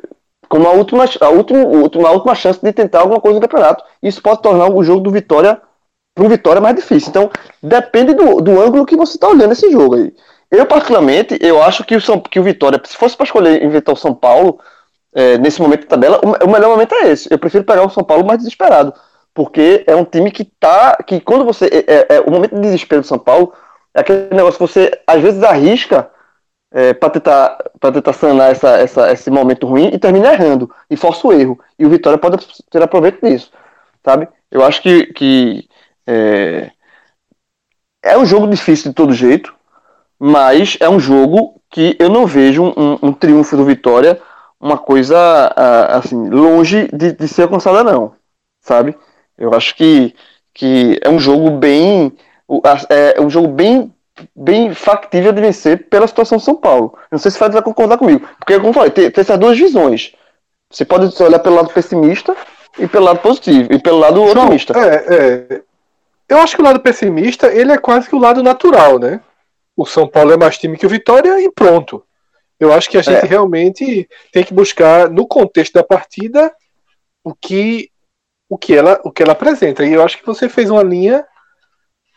como 0.48 0.66
a 0.68 0.72
última, 0.72 1.04
a, 1.20 1.28
última, 1.28 1.60
a 2.08 2.12
última 2.12 2.34
chance 2.34 2.60
de 2.62 2.72
tentar 2.72 3.00
alguma 3.00 3.20
coisa 3.20 3.36
no 3.36 3.40
campeonato. 3.40 3.84
Isso 4.02 4.22
pode 4.22 4.42
tornar 4.42 4.70
o 4.70 4.82
jogo 4.82 5.00
do 5.00 5.10
Vitória 5.10 5.60
para 6.14 6.24
um 6.24 6.28
Vitória 6.28 6.60
mais 6.60 6.76
difícil. 6.76 7.10
Então, 7.10 7.30
depende 7.62 8.14
do, 8.14 8.40
do 8.40 8.60
ângulo 8.60 8.86
que 8.86 8.96
você 8.96 9.16
está 9.16 9.28
olhando 9.28 9.52
esse 9.52 9.70
jogo 9.70 9.96
aí. 9.96 10.14
Eu, 10.50 10.64
particularmente, 10.64 11.36
eu 11.40 11.62
acho 11.62 11.84
que 11.84 11.96
o, 11.96 12.00
São, 12.00 12.20
que 12.20 12.38
o 12.38 12.42
Vitória, 12.42 12.80
se 12.84 12.96
fosse 12.96 13.16
para 13.16 13.24
escolher 13.24 13.62
inventar 13.62 13.94
o 13.94 13.98
São 13.98 14.14
Paulo, 14.14 14.60
é, 15.14 15.36
nesse 15.38 15.60
momento 15.60 15.82
da 15.82 15.88
tabela, 15.88 16.20
o, 16.22 16.46
o, 16.46 16.50
melhor 16.50 16.70
momento 16.70 16.94
é 16.94 17.08
esse. 17.08 17.28
Eu 17.30 17.38
prefiro 17.38 17.64
pegar 17.64 17.84
o 17.84 17.90
São 17.90 18.04
Paulo 18.04 18.24
mais 18.24 18.38
desesperado. 18.38 18.94
Porque 19.34 19.84
é 19.86 19.94
um 19.94 20.04
time 20.04 20.30
que 20.30 20.44
tá. 20.44 20.96
que 21.06 21.20
quando 21.20 21.44
você. 21.44 21.66
É, 21.66 21.92
é, 21.92 22.16
é 22.16 22.20
o 22.20 22.30
momento 22.30 22.54
de 22.54 22.60
desespero 22.62 23.02
do 23.02 23.06
São 23.06 23.18
Paulo 23.18 23.52
é 23.96 24.00
aquele 24.00 24.28
negócio 24.30 24.58
que 24.58 24.72
você 24.72 25.00
às 25.06 25.22
vezes 25.22 25.42
arrisca 25.42 26.10
é, 26.70 26.92
para 26.92 27.08
tentar, 27.08 27.58
pra 27.80 27.90
tentar 27.90 28.12
sanar 28.12 28.50
essa, 28.50 28.76
essa, 28.76 29.10
esse 29.10 29.30
momento 29.30 29.66
ruim 29.66 29.88
e 29.92 29.98
termina 29.98 30.34
errando 30.34 30.70
e 30.90 30.96
força 30.96 31.26
o 31.26 31.32
erro. 31.32 31.58
E 31.78 31.86
o 31.86 31.88
Vitória 31.88 32.18
pode 32.18 32.46
ter 32.70 32.82
aproveito 32.82 33.26
disso, 33.26 33.50
sabe? 34.04 34.28
Eu 34.50 34.62
acho 34.62 34.82
que, 34.82 35.06
que 35.14 35.66
é, 36.06 36.70
é 38.04 38.18
um 38.18 38.26
jogo 38.26 38.46
difícil 38.46 38.90
de 38.90 38.94
todo 38.94 39.14
jeito, 39.14 39.54
mas 40.18 40.76
é 40.78 40.88
um 40.90 41.00
jogo 41.00 41.58
que 41.70 41.96
eu 41.98 42.10
não 42.10 42.26
vejo 42.26 42.64
um, 42.64 42.98
um 43.02 43.12
triunfo 43.14 43.56
do 43.56 43.64
Vitória 43.64 44.20
uma 44.60 44.76
coisa 44.76 45.52
assim 45.88 46.28
longe 46.28 46.88
de, 46.92 47.12
de 47.12 47.28
ser 47.28 47.42
alcançada 47.42 47.82
não, 47.82 48.12
sabe? 48.60 48.94
Eu 49.38 49.54
acho 49.54 49.74
que, 49.74 50.14
que 50.52 50.98
é 51.02 51.08
um 51.08 51.18
jogo 51.18 51.50
bem 51.50 52.12
é 52.88 53.20
um 53.20 53.28
jogo 53.28 53.48
bem, 53.48 53.92
bem 54.34 54.74
factível 54.74 55.32
de 55.32 55.40
vencer 55.40 55.88
pela 55.88 56.06
situação 56.06 56.38
de 56.38 56.44
São 56.44 56.56
Paulo. 56.56 56.96
Não 57.10 57.18
sei 57.18 57.30
se 57.30 57.38
vai 57.38 57.62
concordar 57.62 57.98
comigo. 57.98 58.26
Porque, 58.38 58.56
como 58.56 58.68
eu 58.68 58.72
falei, 58.72 58.90
tem, 58.90 59.10
tem 59.10 59.22
essas 59.22 59.38
duas 59.38 59.58
visões. 59.58 60.12
Você 60.70 60.84
pode 60.84 61.22
olhar 61.22 61.38
pelo 61.38 61.56
lado 61.56 61.72
pessimista 61.72 62.36
e 62.78 62.86
pelo 62.86 63.04
lado 63.04 63.20
positivo, 63.20 63.72
e 63.72 63.78
pelo 63.78 63.98
lado 63.98 64.22
otimista. 64.22 64.74
É, 64.78 65.54
é. 65.54 65.62
Eu 66.28 66.38
acho 66.38 66.56
que 66.56 66.62
o 66.62 66.64
lado 66.64 66.80
pessimista, 66.80 67.52
ele 67.52 67.72
é 67.72 67.78
quase 67.78 68.08
que 68.08 68.16
o 68.16 68.18
lado 68.18 68.42
natural, 68.42 68.98
né? 68.98 69.20
O 69.76 69.86
São 69.86 70.08
Paulo 70.08 70.32
é 70.32 70.36
mais 70.36 70.58
time 70.58 70.76
que 70.76 70.86
o 70.86 70.88
Vitória 70.88 71.40
e 71.40 71.50
pronto. 71.52 72.02
Eu 72.58 72.72
acho 72.72 72.88
que 72.90 72.96
a 72.96 73.02
gente 73.02 73.24
é. 73.24 73.28
realmente 73.28 74.08
tem 74.32 74.42
que 74.42 74.52
buscar, 74.54 75.10
no 75.10 75.26
contexto 75.26 75.74
da 75.74 75.84
partida, 75.84 76.52
o 77.22 77.34
que, 77.34 77.90
o 78.48 78.56
que, 78.56 78.74
ela, 78.74 79.00
o 79.04 79.12
que 79.12 79.22
ela 79.22 79.32
apresenta. 79.32 79.84
E 79.84 79.92
eu 79.92 80.02
acho 80.02 80.18
que 80.18 80.26
você 80.26 80.48
fez 80.48 80.70
uma 80.70 80.82
linha 80.82 81.24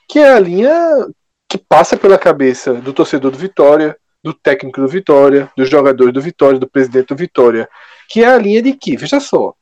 que 0.10 0.18
é 0.18 0.34
a 0.34 0.40
linha 0.40 1.08
que 1.48 1.58
passa 1.58 1.96
pela 1.96 2.18
cabeça 2.18 2.74
do 2.74 2.92
torcedor 2.92 3.30
do 3.30 3.38
Vitória, 3.38 3.96
do 4.24 4.34
técnico 4.34 4.82
do 4.82 4.88
Vitória, 4.88 5.52
dos 5.56 5.70
jogadores 5.70 6.12
do 6.12 6.22
Vitória, 6.22 6.60
do 6.60 6.68
presidente 6.68 7.10
do 7.10 7.16
Vitória, 7.16 7.70
que 8.10 8.24
é 8.24 8.28
a 8.28 8.38
linha 8.38 8.62
de 8.62 8.74
que, 8.74 8.98
veja 8.98 9.20
só, 9.20 9.54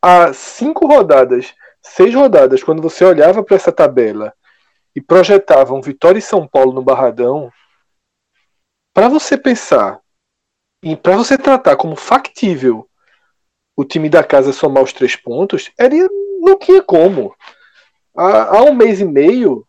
há 0.00 0.32
cinco 0.32 0.86
rodadas, 0.86 1.52
seis 1.82 2.14
rodadas, 2.14 2.62
quando 2.62 2.80
você 2.80 3.04
olhava 3.04 3.42
para 3.42 3.56
essa 3.56 3.72
tabela 3.72 4.32
e 4.94 5.00
projetava 5.00 5.74
um 5.74 5.82
Vitória 5.82 6.20
e 6.20 6.22
São 6.22 6.46
Paulo 6.46 6.72
no 6.72 6.82
Barradão, 6.82 7.50
para 8.94 9.08
você 9.08 9.36
pensar 9.36 9.98
e 10.84 10.94
para 10.94 11.16
você 11.16 11.36
tratar 11.36 11.74
como 11.76 11.96
factível 11.96 12.88
o 13.76 13.84
time 13.84 14.08
da 14.08 14.22
casa 14.22 14.52
somar 14.52 14.84
os 14.84 14.92
três 14.92 15.16
pontos, 15.16 15.72
ele 15.76 16.08
não 16.40 16.56
tinha 16.56 16.80
como 16.80 17.34
há, 18.16 18.58
há 18.58 18.62
um 18.64 18.74
mês 18.74 19.00
e 19.00 19.04
meio, 19.04 19.66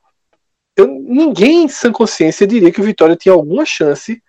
eu, 0.76 0.88
ninguém 0.88 1.64
em 1.64 1.68
sã 1.68 1.92
consciência 1.92 2.46
diria 2.46 2.72
que 2.72 2.82
o 2.82 2.84
Vitória 2.84 3.16
tinha 3.16 3.34
alguma 3.34 3.66
chance 3.66 4.22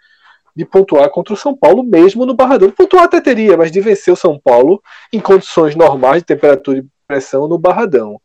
de 0.54 0.64
pontuar 0.64 1.10
contra 1.10 1.34
o 1.34 1.36
São 1.36 1.54
Paulo, 1.54 1.82
mesmo 1.82 2.24
no 2.24 2.34
Barradão. 2.34 2.70
Pontuar 2.70 3.04
até 3.04 3.20
teria, 3.20 3.56
mas 3.56 3.70
de 3.70 3.80
vencer 3.80 4.12
o 4.12 4.16
São 4.16 4.38
Paulo 4.38 4.82
em 5.12 5.20
condições 5.20 5.74
normais 5.74 6.22
de 6.22 6.26
temperatura 6.26 6.78
e 6.78 6.86
pressão 7.06 7.46
no 7.46 7.58
Barradão. 7.58 8.20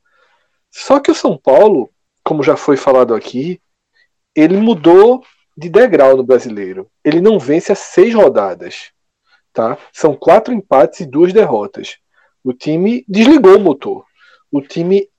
Só 0.70 1.00
que 1.00 1.12
o 1.12 1.16
São 1.16 1.38
Paulo, 1.38 1.90
como 2.24 2.42
já 2.42 2.56
foi 2.56 2.78
falado 2.78 3.14
aqui, 3.14 3.60
ele 4.34 4.56
mudou 4.56 5.22
de 5.58 5.68
degrau 5.68 6.16
no 6.16 6.24
brasileiro. 6.24 6.90
Ele 7.04 7.20
não 7.20 7.38
vence 7.38 7.74
há 7.74 7.76
seis 7.76 8.14
rodadas. 8.14 8.92
Tá? 9.52 9.78
São 9.92 10.16
quatro 10.16 10.54
empates 10.54 11.02
e 11.02 11.06
duas 11.06 11.34
derrotas. 11.34 11.98
O 12.42 12.54
time 12.54 13.04
desligou 13.10 13.58
o 13.58 13.60
motor. 13.60 14.06
O 14.50 14.62
time 14.62 15.10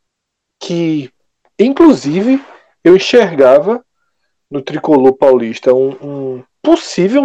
que 0.63 1.13
Inclusive, 1.59 2.43
eu 2.83 2.97
enxergava 2.97 3.85
no 4.51 4.61
tricolor 4.61 5.15
paulista 5.15 5.73
um, 5.73 5.91
um 6.03 6.45
possível 6.61 7.25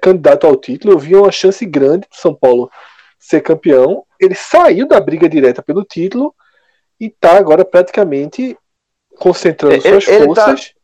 candidato 0.00 0.46
ao 0.46 0.56
título. 0.56 0.94
Eu 0.94 0.98
via 0.98 1.20
uma 1.20 1.32
chance 1.32 1.64
grande 1.66 2.08
do 2.08 2.16
São 2.16 2.34
Paulo 2.34 2.70
ser 3.18 3.40
campeão. 3.42 4.04
Ele 4.20 4.34
saiu 4.34 4.88
da 4.88 5.00
briga 5.00 5.28
direta 5.28 5.62
pelo 5.62 5.84
título 5.84 6.34
e 6.98 7.06
está 7.06 7.36
agora 7.36 7.64
praticamente 7.64 8.56
concentrando 9.18 9.74
ele, 9.74 9.82
suas 9.82 10.08
ele 10.08 10.34
tá 10.34 10.46
forças. 10.46 10.74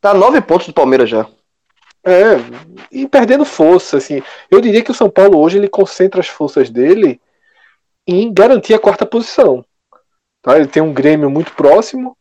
Tá, 0.00 0.12
tá 0.12 0.14
nove 0.14 0.40
pontos 0.40 0.66
do 0.66 0.72
Palmeiras 0.72 1.08
já. 1.08 1.26
É, 2.06 2.36
e 2.92 3.08
perdendo 3.08 3.46
força, 3.46 3.96
assim. 3.96 4.22
Eu 4.50 4.60
diria 4.60 4.82
que 4.82 4.90
o 4.90 4.94
São 4.94 5.08
Paulo 5.08 5.38
hoje 5.38 5.56
ele 5.56 5.68
concentra 5.68 6.20
as 6.20 6.28
forças 6.28 6.68
dele 6.68 7.20
em 8.06 8.32
garantir 8.32 8.74
a 8.74 8.78
quarta 8.78 9.06
posição. 9.06 9.64
Tá? 10.44 10.58
Ele 10.58 10.68
tem 10.68 10.82
um 10.82 10.92
Grêmio 10.92 11.30
muito 11.30 11.54
próximo, 11.54 12.16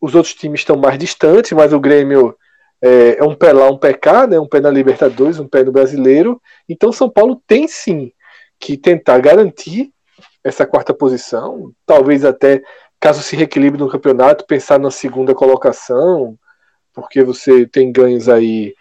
os 0.00 0.14
outros 0.14 0.34
times 0.34 0.60
estão 0.60 0.76
mais 0.76 0.98
distantes, 0.98 1.52
mas 1.52 1.72
o 1.72 1.78
Grêmio 1.78 2.34
é, 2.80 3.18
é 3.18 3.24
um 3.24 3.34
pé 3.34 3.52
lá, 3.52 3.70
um 3.70 3.76
pé 3.76 3.92
cá, 3.92 4.26
né? 4.26 4.40
um 4.40 4.48
pé 4.48 4.58
na 4.58 4.70
Libertadores, 4.70 5.38
um 5.38 5.46
pé 5.46 5.62
no 5.62 5.70
Brasileiro. 5.70 6.40
Então 6.66 6.90
São 6.90 7.10
Paulo 7.10 7.40
tem 7.46 7.68
sim 7.68 8.10
que 8.58 8.78
tentar 8.78 9.18
garantir 9.18 9.92
essa 10.42 10.66
quarta 10.66 10.94
posição, 10.94 11.70
talvez 11.84 12.24
até 12.24 12.62
caso 12.98 13.22
se 13.22 13.36
reequilibre 13.36 13.78
no 13.78 13.90
campeonato, 13.90 14.46
pensar 14.46 14.78
na 14.78 14.90
segunda 14.90 15.34
colocação, 15.34 16.38
porque 16.94 17.22
você 17.22 17.66
tem 17.66 17.92
ganhos 17.92 18.30
aí 18.30 18.74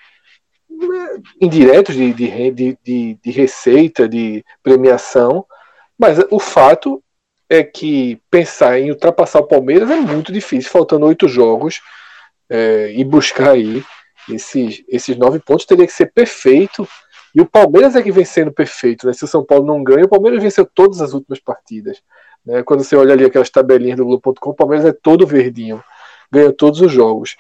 né, 0.70 1.22
indiretos 1.42 1.94
de, 1.94 2.14
de, 2.14 2.78
de, 2.84 3.20
de, 3.22 3.32
receita, 3.32 4.08
de 4.08 4.46
premiação, 4.64 5.46
mas 6.00 6.20
o 6.32 6.40
fato 6.40 7.04
é 7.50 7.64
que 7.64 8.22
pensar 8.30 8.80
em 8.80 8.90
ultrapassar 8.90 9.40
o 9.40 9.48
Palmeiras 9.48 9.90
é 9.90 9.96
muito 9.96 10.32
difícil, 10.32 10.70
faltando 10.70 11.06
oito 11.06 11.28
jogos, 11.28 11.82
é, 12.50 12.92
e 12.94 13.04
buscar 13.04 13.52
aí 13.52 13.84
esses, 14.30 14.84
esses 14.88 15.18
nove 15.18 15.40
pontos 15.40 15.66
teria 15.66 15.86
que 15.86 15.94
ser 15.94 16.12
perfeito. 16.14 16.88
E 17.34 17.42
o 17.42 17.46
Palmeiras 17.46 17.96
é 17.96 18.02
que 18.02 18.12
vem 18.12 18.26
sendo 18.26 18.52
perfeito. 18.52 19.06
Né? 19.06 19.14
Se 19.14 19.24
o 19.24 19.28
São 19.28 19.46
Paulo 19.46 19.66
não 19.66 19.84
ganha, 19.84 20.06
o 20.06 20.10
Palmeiras 20.10 20.42
venceu 20.42 20.66
todas 20.66 21.02
as 21.02 21.14
últimas 21.14 21.40
partidas. 21.40 22.02
Né? 22.46 22.64
Quando 22.64 22.84
você 22.84 22.96
olha 22.96 23.14
ali 23.14 23.26
aquelas 23.26 23.50
tabelinhas 23.50 23.98
do 23.98 24.06
Globo.com, 24.06 24.50
o 24.50 24.56
Palmeiras 24.56 24.86
é 24.86 24.94
todo 24.94 25.28
verdinho, 25.28 25.84
ganha 26.32 26.52
todos 26.52 26.82
os 26.82 26.92
jogos. 26.92 27.36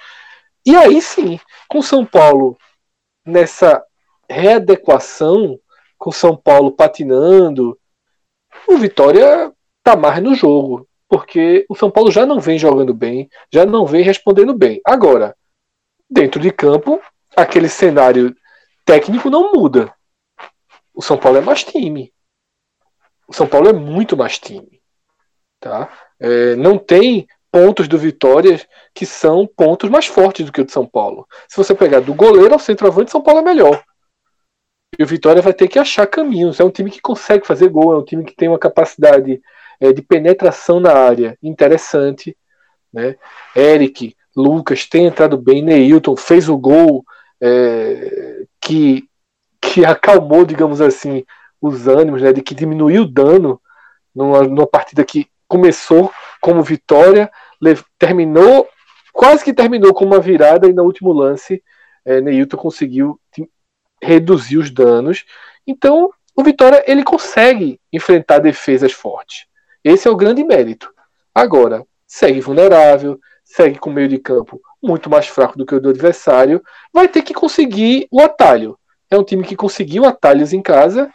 E 0.65 0.75
aí 0.75 1.01
sim, 1.01 1.39
com 1.67 1.79
o 1.79 1.83
São 1.83 2.05
Paulo 2.05 2.57
nessa 3.25 3.83
readequação, 4.29 5.59
com 5.97 6.09
o 6.09 6.13
São 6.13 6.35
Paulo 6.35 6.71
patinando, 6.71 7.77
o 8.67 8.77
Vitória 8.77 9.51
tá 9.87 9.95
mais 9.95 10.21
no 10.21 10.35
jogo, 10.35 10.85
porque 11.07 11.65
o 11.69 11.75
São 11.75 11.89
Paulo 11.89 12.11
já 12.11 12.25
não 12.25 12.41
vem 12.41 12.59
jogando 12.59 12.93
bem, 12.93 13.29
já 13.49 13.65
não 13.65 13.85
vem 13.85 14.03
respondendo 14.03 14.53
bem. 14.53 14.81
Agora, 14.85 15.33
dentro 16.09 16.41
de 16.41 16.51
campo, 16.51 17.01
aquele 17.33 17.69
cenário 17.69 18.35
técnico 18.83 19.29
não 19.29 19.53
muda. 19.53 19.93
O 20.93 21.01
São 21.01 21.17
Paulo 21.17 21.37
é 21.37 21.41
mais 21.41 21.63
time. 21.63 22.11
O 23.29 23.33
São 23.33 23.47
Paulo 23.47 23.69
é 23.69 23.73
muito 23.73 24.17
mais 24.17 24.37
time. 24.37 24.81
Tá? 25.61 25.89
É, 26.19 26.57
não 26.57 26.77
tem 26.77 27.25
pontos 27.49 27.87
do 27.87 27.97
Vitória 27.97 28.59
que 28.93 29.05
são 29.05 29.47
pontos 29.47 29.89
mais 29.89 30.05
fortes 30.05 30.45
do 30.45 30.51
que 30.51 30.59
o 30.59 30.65
de 30.65 30.71
São 30.73 30.85
Paulo. 30.85 31.25
Se 31.47 31.55
você 31.55 31.73
pegar 31.73 32.01
do 32.01 32.13
goleiro 32.13 32.53
ao 32.53 32.59
centroavante, 32.59 33.11
São 33.11 33.21
Paulo 33.21 33.39
é 33.39 33.43
melhor. 33.43 33.81
E 34.99 35.03
o 35.03 35.07
Vitória 35.07 35.41
vai 35.41 35.53
ter 35.53 35.69
que 35.69 35.79
achar 35.79 36.05
caminhos. 36.07 36.59
É 36.59 36.63
um 36.65 36.71
time 36.71 36.91
que 36.91 36.99
consegue 36.99 37.47
fazer 37.47 37.69
gol, 37.69 37.93
é 37.93 37.97
um 37.97 38.03
time 38.03 38.25
que 38.25 38.35
tem 38.35 38.49
uma 38.49 38.59
capacidade 38.59 39.41
é, 39.79 39.93
de 39.93 40.01
penetração 40.01 40.79
na 40.79 40.93
área 40.93 41.37
interessante. 41.41 42.35
Né? 42.91 43.15
Eric, 43.55 44.15
Lucas 44.35 44.85
tem 44.85 45.05
entrado 45.05 45.37
bem, 45.37 45.61
Neilton 45.61 46.15
fez 46.15 46.47
o 46.49 46.57
gol 46.57 47.03
é, 47.41 48.45
que, 48.61 49.07
que 49.61 49.85
acalmou, 49.85 50.45
digamos 50.45 50.81
assim, 50.81 51.23
os 51.61 51.87
ânimos, 51.87 52.21
né? 52.21 52.31
de 52.33 52.41
que 52.41 52.55
diminuiu 52.55 53.03
o 53.03 53.11
dano 53.11 53.61
numa, 54.13 54.43
numa 54.43 54.67
partida 54.67 55.03
que 55.03 55.27
começou 55.47 56.11
como 56.41 56.61
vitória, 56.61 57.31
terminou, 57.97 58.67
quase 59.13 59.43
que 59.43 59.53
terminou 59.53 59.93
com 59.93 60.05
uma 60.05 60.19
virada 60.19 60.67
e 60.67 60.73
no 60.73 60.83
último 60.83 61.11
lance 61.11 61.63
é, 62.05 62.21
Neilton 62.21 62.57
conseguiu 62.57 63.19
reduzir 64.01 64.57
os 64.57 64.69
danos. 64.69 65.25
Então, 65.65 66.11
o 66.35 66.43
Vitória 66.43 66.83
ele 66.87 67.03
consegue 67.03 67.79
enfrentar 67.91 68.39
defesas 68.39 68.93
fortes. 68.93 69.46
Esse 69.87 70.07
é 70.07 70.11
o 70.11 70.17
grande 70.17 70.43
mérito. 70.43 70.93
Agora, 71.33 71.85
segue 72.05 72.41
vulnerável, 72.41 73.19
segue 73.43 73.79
com 73.79 73.89
meio 73.89 74.07
de 74.07 74.17
campo 74.17 74.59
muito 74.83 75.09
mais 75.09 75.27
fraco 75.27 75.57
do 75.57 75.65
que 75.65 75.75
o 75.75 75.79
do 75.79 75.89
adversário, 75.89 76.61
vai 76.93 77.07
ter 77.07 77.21
que 77.21 77.33
conseguir 77.33 78.07
o 78.11 78.21
atalho. 78.21 78.77
É 79.09 79.17
um 79.17 79.23
time 79.23 79.43
que 79.43 79.55
conseguiu 79.55 80.05
atalhos 80.05 80.51
em 80.51 80.61
casa 80.61 81.09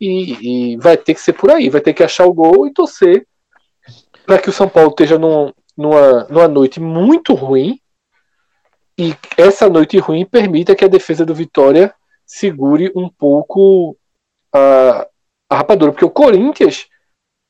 e, 0.00 0.72
e 0.72 0.76
vai 0.76 0.96
ter 0.96 1.14
que 1.14 1.20
ser 1.20 1.32
por 1.34 1.50
aí, 1.50 1.70
vai 1.70 1.80
ter 1.80 1.94
que 1.94 2.02
achar 2.02 2.26
o 2.26 2.34
gol 2.34 2.66
e 2.66 2.72
torcer 2.72 3.26
para 4.26 4.38
que 4.38 4.50
o 4.50 4.52
São 4.52 4.68
Paulo 4.68 4.90
esteja 4.90 5.18
num, 5.18 5.52
numa, 5.76 6.24
numa 6.24 6.48
noite 6.48 6.80
muito 6.80 7.32
ruim 7.32 7.80
e 8.98 9.14
essa 9.36 9.68
noite 9.68 9.98
ruim 9.98 10.24
permita 10.26 10.74
que 10.74 10.84
a 10.84 10.88
defesa 10.88 11.24
do 11.24 11.34
Vitória 11.34 11.94
segure 12.26 12.90
um 12.96 13.08
pouco 13.08 13.96
a, 14.52 15.06
a 15.48 15.56
rapadura, 15.56 15.92
porque 15.92 16.04
o 16.04 16.10
Corinthians 16.10 16.88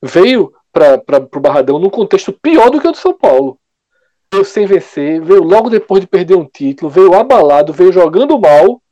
veio 0.03 0.53
para 0.77 1.27
o 1.35 1.41
Barradão 1.41 1.79
num 1.79 1.89
contexto 1.89 2.33
pior 2.33 2.71
do 2.71 2.81
que 2.81 2.87
o 2.87 2.93
do 2.93 2.99
São 2.99 3.15
Paulo. 3.15 3.59
Veio 4.31 4.45
sem 4.45 4.67
vencer, 4.67 5.23
veio 5.23 5.43
logo 5.43 5.71
depois 5.71 6.03
de 6.03 6.07
perder 6.07 6.35
um 6.35 6.45
título, 6.45 6.91
veio 6.91 7.15
abalado, 7.15 7.73
veio 7.73 7.93
jogando 7.93 8.39
mal, 8.39 8.83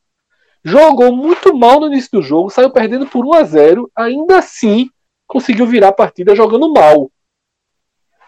jogou 0.65 1.15
muito 1.15 1.55
mal 1.55 1.81
no 1.81 1.89
início 1.89 2.11
do 2.13 2.23
jogo, 2.23 2.49
saiu 2.49 2.71
perdendo 2.71 3.07
por 3.07 3.27
1 3.27 3.35
a 3.35 3.45
0 3.45 3.91
ainda 3.95 4.39
assim 4.39 4.89
conseguiu 5.27 5.67
virar 5.67 5.89
a 5.89 5.93
partida 5.93 6.35
jogando 6.35 6.73
mal. 6.73 7.11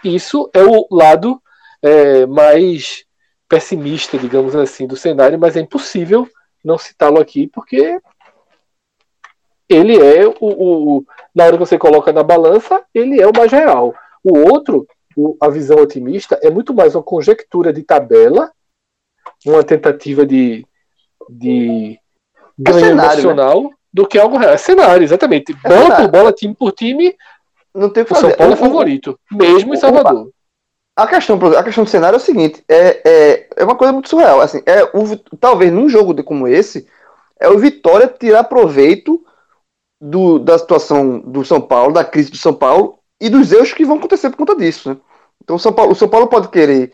Isso 0.05 0.51
é 0.53 0.63
o 0.63 0.87
lado 0.91 1.41
é, 1.83 2.27
mais 2.27 3.05
pessimista, 3.49 4.19
digamos 4.19 4.55
assim, 4.55 4.87
do 4.87 4.97
cenário, 4.97 5.39
mas 5.39 5.57
é 5.57 5.61
impossível 5.61 6.29
não 6.63 6.77
citá-lo 6.77 7.21
aqui, 7.21 7.47
porque 7.47 8.01
ele 9.69 9.97
é 9.97 10.27
o, 10.27 10.35
o, 10.41 11.05
Na 11.37 11.45
hora 11.45 11.53
que 11.53 11.67
você 11.67 11.77
coloca 11.77 12.15
na 12.15 12.23
balança, 12.23 12.83
ele 12.95 13.21
é 13.21 13.27
o 13.27 13.37
mais 13.37 13.53
real. 13.53 13.95
O 14.25 14.39
outro, 14.39 14.87
o, 15.15 15.37
a 15.39 15.51
visão 15.51 15.77
otimista, 15.77 16.41
é 16.43 16.49
muito 16.49 16.73
mais 16.73 16.95
uma 16.95 17.03
conjectura 17.03 17.75
de 17.75 17.83
tabela, 17.83 18.51
uma 19.45 19.63
tentativa 19.63 20.25
de, 20.25 20.67
de 21.29 22.01
é 22.59 22.63
ganho 22.73 22.87
cenário, 22.87 22.97
né? 22.97 23.13
emocional, 23.13 23.63
né? 23.65 23.71
do 23.93 24.07
que 24.07 24.19
algo 24.19 24.39
real. 24.39 24.55
É 24.55 24.57
cenário, 24.57 25.05
exatamente. 25.05 25.55
É 25.63 25.69
bola 25.69 25.83
cenário. 25.83 26.05
por 26.05 26.11
bola, 26.11 26.33
time 26.33 26.55
por 26.55 26.73
time, 26.73 27.15
não 27.75 27.91
tem 27.91 28.03
o 28.03 28.15
São 28.15 28.33
Paulo 28.33 28.55
é 28.55 28.57
favorito, 28.57 29.21
mesmo 29.31 29.75
em 29.75 29.77
Salvador. 29.77 30.31
A 30.97 31.07
questão, 31.07 31.39
a 31.55 31.63
questão 31.63 31.85
do 31.85 31.91
cenário 31.91 32.17
é 32.17 32.19
o 32.19 32.21
seguinte: 32.21 32.65
é, 32.67 33.03
é, 33.05 33.49
é 33.57 33.65
uma 33.65 33.77
coisa 33.77 33.93
muito 33.93 34.09
surreal. 34.09 34.41
Assim, 34.41 34.63
é 34.65 34.85
o, 34.85 35.17
talvez 35.39 35.71
num 35.71 35.87
jogo 35.87 36.25
como 36.25 36.49
esse, 36.49 36.89
é 37.39 37.47
o 37.47 37.59
Vitória 37.59 38.09
tirar 38.09 38.45
proveito 38.45 39.23
do, 40.01 40.39
da 40.39 40.59
situação 40.59 41.19
do 41.21 41.45
São 41.45 41.61
Paulo, 41.61 41.93
da 41.93 42.05
crise 42.05 42.31
do 42.31 42.37
São 42.37 42.55
Paulo 42.55 42.99
e 43.21 43.29
dos 43.29 43.53
erros 43.53 43.73
que 43.73 43.85
vão 43.85 43.97
acontecer 43.97 44.31
por 44.31 44.37
conta 44.37 44.57
disso. 44.57 44.91
Né? 44.91 44.97
Então 45.43 45.57
o 45.57 45.59
São 45.59 45.73
Paulo, 45.73 45.93
o 45.93 45.95
São 45.95 46.09
Paulo 46.09 46.27
pode 46.27 46.49
querer, 46.49 46.93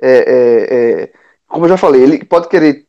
é, 0.00 0.10
é, 0.10 1.02
é 1.02 1.12
como 1.48 1.64
eu 1.64 1.70
já 1.70 1.76
falei, 1.76 2.02
ele 2.02 2.24
pode 2.24 2.48
querer. 2.48 2.86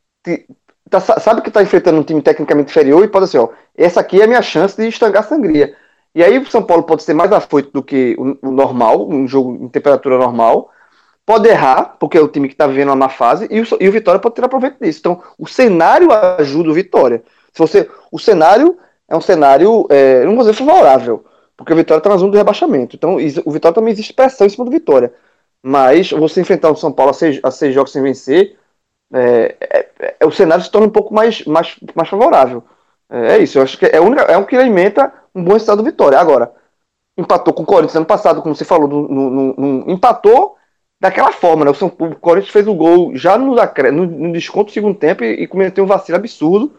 Tá, 0.90 1.00
sabe 1.00 1.42
que 1.42 1.48
está 1.48 1.64
enfrentando 1.64 2.00
um 2.00 2.04
time 2.04 2.22
tecnicamente 2.22 2.70
inferior 2.70 3.04
e 3.04 3.08
pode 3.08 3.26
assim, 3.26 3.38
ó, 3.38 3.50
essa 3.76 4.00
aqui 4.00 4.22
é 4.22 4.26
a 4.26 4.28
minha 4.28 4.42
chance 4.42 4.76
de 4.76 4.88
estangar 4.88 5.24
a 5.24 5.28
sangria. 5.28 5.76
E 6.14 6.24
aí 6.24 6.38
o 6.38 6.46
São 6.46 6.62
Paulo 6.62 6.84
pode 6.84 7.04
ser 7.04 7.14
mais 7.14 7.32
afoito 7.32 7.72
do 7.72 7.82
que 7.82 8.16
o, 8.20 8.50
o 8.50 8.52
normal, 8.52 9.10
um 9.10 9.28
jogo 9.28 9.58
em 9.64 9.68
temperatura 9.70 10.18
normal. 10.18 10.70
Pode 11.26 11.48
errar, 11.48 11.96
porque 12.00 12.18
é 12.18 12.22
o 12.22 12.28
time 12.28 12.48
que 12.48 12.54
está 12.54 12.68
vivendo 12.68 12.90
uma 12.90 12.96
má 12.96 13.10
fase, 13.10 13.48
e 13.50 13.62
o, 13.62 13.66
e 13.80 13.88
o 13.88 13.92
Vitória 13.92 14.20
pode 14.20 14.36
tirar 14.36 14.50
proveito 14.50 14.78
disso. 14.80 15.00
Então, 15.00 15.24
o 15.40 15.48
cenário 15.48 16.10
ajuda 16.12 16.70
o 16.70 16.74
Vitória. 16.74 17.24
Se 17.54 17.60
você, 17.60 17.90
o 18.12 18.20
cenário 18.20 18.78
é 19.08 19.16
um 19.16 19.22
cenário, 19.22 19.86
é, 19.90 20.24
não 20.26 20.36
vou 20.36 20.46
dizer 20.46 20.54
favorável, 20.54 21.26
porque 21.56 21.74
o 21.74 21.76
Vitória 21.76 22.00
está 22.00 22.10
na 22.10 22.18
zona 22.18 22.32
do 22.32 22.38
rebaixamento. 22.38 22.96
Então, 22.96 23.16
o 23.46 23.52
Vitória 23.52 23.76
também 23.76 23.94
existe 23.94 24.14
pressão 24.14 24.48
em 24.48 24.50
cima 24.50 24.66
do 24.66 24.72
Vitória. 24.72 25.14
Mas 25.62 26.12
você 26.12 26.42
enfrentar 26.42 26.72
o 26.72 26.76
São 26.76 26.92
Paulo 26.92 27.12
a 27.12 27.14
seis, 27.14 27.40
a 27.44 27.52
seis 27.52 27.74
jogos 27.74 27.92
sem 27.92 28.02
vencer, 28.02 28.58
é, 29.14 29.56
é, 29.62 30.16
é, 30.20 30.26
o 30.26 30.32
cenário 30.32 30.64
se 30.64 30.72
torna 30.72 30.88
um 30.88 30.92
pouco 30.92 31.14
mais, 31.14 31.46
mais, 31.46 31.76
mais 31.96 32.10
favorável. 32.10 32.64
É, 33.10 33.36
é 33.36 33.38
isso, 33.40 33.58
eu 33.58 33.64
acho 33.64 33.78
que 33.78 33.86
é, 33.86 34.02
única, 34.02 34.24
é 34.24 34.38
o 34.38 34.46
que 34.46 34.56
alimenta 34.56 35.14
um 35.34 35.44
bom 35.44 35.56
estado 35.56 35.78
do 35.78 35.84
Vitória. 35.84 36.20
Agora, 36.20 36.52
empatou 37.18 37.54
com 37.54 37.64
o 37.64 37.66
Corinthians 37.66 37.96
ano 37.96 38.06
passado, 38.06 38.42
como 38.42 38.56
você 38.56 38.66
falou, 38.66 38.88
no, 38.88 39.08
no, 39.08 39.54
no, 39.54 39.92
empatou 39.92 40.58
daquela 41.00 41.32
forma, 41.32 41.66
né? 41.66 41.72
O, 41.72 41.76
São, 41.76 41.88
o 41.88 42.16
Corinthians 42.16 42.52
fez 42.52 42.68
o 42.68 42.74
gol 42.74 43.16
já 43.16 43.38
no, 43.38 43.56
no, 44.06 44.32
desconto 44.32 44.72
do 44.72 44.74
segundo 44.74 44.98
tempo 44.98 45.24
e, 45.24 45.44
e 45.44 45.48
cometeu 45.48 45.84
um 45.84 45.88
vacilo 45.88 46.18
absurdo. 46.18 46.74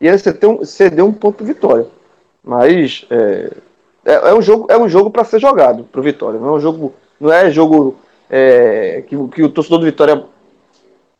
E 0.00 0.06
ele 0.06 0.18
cedeu, 0.18 0.64
cedeu 0.64 1.06
um 1.06 1.12
ponto 1.12 1.36
para 1.36 1.46
Vitória. 1.46 1.86
Mas 2.42 3.06
é, 3.10 3.52
é, 4.04 4.14
é, 4.14 4.34
um 4.34 4.42
jogo, 4.42 4.66
é 4.70 4.78
um 4.78 4.88
jogo 4.88 5.10
para 5.10 5.24
ser 5.24 5.40
jogado 5.40 5.84
para 5.84 6.02
Vitória. 6.02 6.38
Não 6.38 6.48
é 6.48 6.52
um 6.52 6.60
jogo, 6.60 6.94
não 7.18 7.32
é 7.32 7.50
jogo 7.50 7.96
é, 8.30 9.02
que, 9.02 9.16
que 9.28 9.42
o 9.42 9.48
torcedor 9.48 9.80
do 9.80 9.86
Vitória 9.86 10.24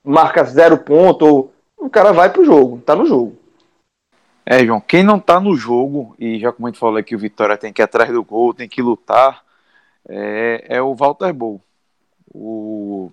marca 0.05 0.45
zero 0.45 0.79
ponto, 0.79 1.51
o 1.77 1.91
cara 1.91 2.13
vai 2.13 2.31
pro 2.31 2.45
jogo, 2.45 2.81
tá 2.85 2.95
no 2.95 3.07
jogo. 3.07 3.37
É, 4.45 4.65
João, 4.65 4.81
quem 4.81 5.03
não 5.03 5.19
tá 5.19 5.41
no 5.41 5.57
jogo, 5.57 6.15
e 6.21 6.39
já 6.39 6.53
como 6.53 6.69
a 6.69 6.71
gente 6.71 6.79
falou 6.79 6.99
aqui, 6.99 7.17
o 7.17 7.19
Vitória 7.19 7.57
tem 7.57 7.73
que 7.73 7.83
ir 7.83 7.85
atrás 7.85 8.13
do 8.13 8.23
gol, 8.23 8.55
tem 8.55 8.69
que 8.69 8.81
lutar, 8.81 9.43
é, 10.09 10.65
é 10.69 10.83
o 10.83 10.95
Walter 10.95 11.33
Bull. 11.33 11.61
O 12.33 13.11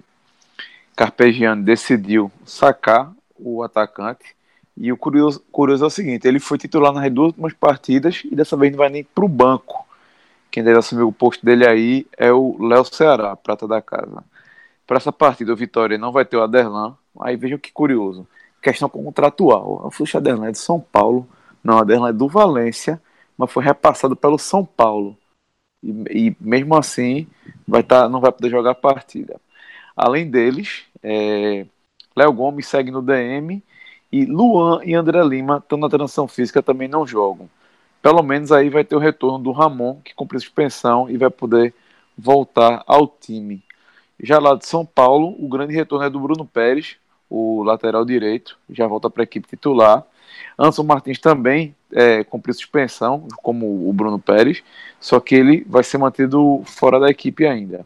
Carpegiani 0.96 1.63
decidiu 1.63 2.32
sacar 2.46 3.12
o 3.36 3.63
atacante, 3.63 4.36
e 4.75 4.92
o 4.92 4.98
curioso, 4.98 5.44
curioso 5.51 5.84
é 5.84 5.88
o 5.88 5.89
seguinte, 5.89 6.27
ele 6.27 6.39
foi 6.39 6.58
titular 6.58 6.92
nas 6.94 7.12
duas 7.12 7.27
últimas 7.27 7.53
partidas, 7.53 8.24
e 8.25 8.36
dessa 8.36 8.58
vez 8.58 8.72
não 8.72 8.80
vai 8.80 8.89
nem 8.89 9.03
pro 9.03 9.27
banco. 9.27 9.86
Quem 10.51 10.63
deve 10.63 10.80
assumir 10.80 11.03
o 11.03 11.12
posto 11.12 11.46
dele 11.46 11.68
aí 11.68 12.08
é 12.18 12.32
o 12.32 12.58
Léo 12.60 12.86
Ceará, 12.86 13.36
prata 13.36 13.68
da 13.68 13.82
casa. 13.82 14.24
Para 14.86 14.98
essa 14.98 15.12
partida, 15.12 15.53
o 15.53 15.56
Vitória 15.56 15.98
não 15.98 16.12
vai 16.12 16.25
ter 16.25 16.38
o 16.38 16.44
Aderlan, 16.44 16.98
aí 17.22 17.36
vejam 17.36 17.58
que 17.58 17.72
curioso 17.72 18.27
questão 18.63 18.88
contratual. 18.89 19.86
A 19.86 19.92
Fluxa 19.92 20.18
Aderlan 20.18 20.48
é 20.48 20.51
de 20.51 20.58
São 20.58 20.80
Paulo, 20.80 21.27
não, 21.63 21.77
Aderlan 21.77 22.10
é 22.10 22.13
do 22.13 22.27
Valência, 22.27 23.01
mas 23.38 23.51
foi 23.51 23.63
repassado 23.63 24.15
pelo 24.15 24.39
São 24.39 24.65
Paulo. 24.65 25.18
E, 25.84 26.30
e 26.30 26.38
mesmo 26.39 26.75
assim, 26.75 27.27
vai 27.68 27.84
tá, 27.84 28.08
não 28.08 28.22
vai 28.22 28.32
poder 28.32 28.50
jogar 28.50 28.72
a 28.72 28.75
partida. 28.75 29.39
Além 29.96 30.30
deles, 30.32 30.86
é, 31.03 31.65
Léo 32.15 32.34
Gomes 32.34 32.68
segue 32.68 32.89
no 32.89 33.01
DM 33.01 33.62
e 34.13 34.25
Luan 34.25 34.79
e 34.84 34.93
André 34.93 35.24
Lima 35.24 35.58
estão 35.58 35.75
na 35.75 35.89
transição 35.89 36.27
física 36.27 36.62
também 36.62 36.88
não 36.88 37.03
jogam. 37.08 37.50
Pelo 38.00 38.22
menos 38.22 38.51
aí 38.51 38.70
vai 38.70 38.84
ter 38.84 38.96
o 38.96 39.00
retorno 39.00 39.39
do 39.39 39.51
Ramon, 39.51 40.01
que 40.03 40.13
cumpriu 40.13 40.39
suspensão 40.39 41.10
e 41.10 41.17
vai 41.17 41.32
poder 41.32 41.74
voltar 42.15 42.84
ao 42.86 43.08
time. 43.08 43.63
Já 44.22 44.38
lá 44.38 44.53
de 44.53 44.67
São 44.67 44.86
Paulo, 44.86 45.36
o 45.39 45.50
grande 45.50 45.74
retorno 45.74 46.05
é 46.05 46.12
do 46.12 46.20
Bruno 46.20 46.46
Pérez, 46.46 46.98
o 47.27 47.63
lateral 47.63 48.05
direito, 48.05 48.55
já 48.70 48.86
volta 48.86 49.10
para 49.10 49.24
a 49.24 49.25
equipe 49.25 49.48
titular. 49.48 50.03
Anderson 50.60 50.84
Martins 50.84 51.17
também 51.17 51.75
é, 51.91 52.24
cumpriu 52.24 52.53
suspensão, 52.53 53.27
como 53.41 53.89
o 53.89 53.91
Bruno 53.91 54.20
Pérez, 54.20 54.63
só 55.00 55.20
que 55.20 55.34
ele 55.34 55.65
vai 55.67 55.84
ser 55.84 55.98
mantido 55.98 56.62
fora 56.67 57.00
da 57.00 57.10
equipe 57.10 57.48
ainda. 57.48 57.84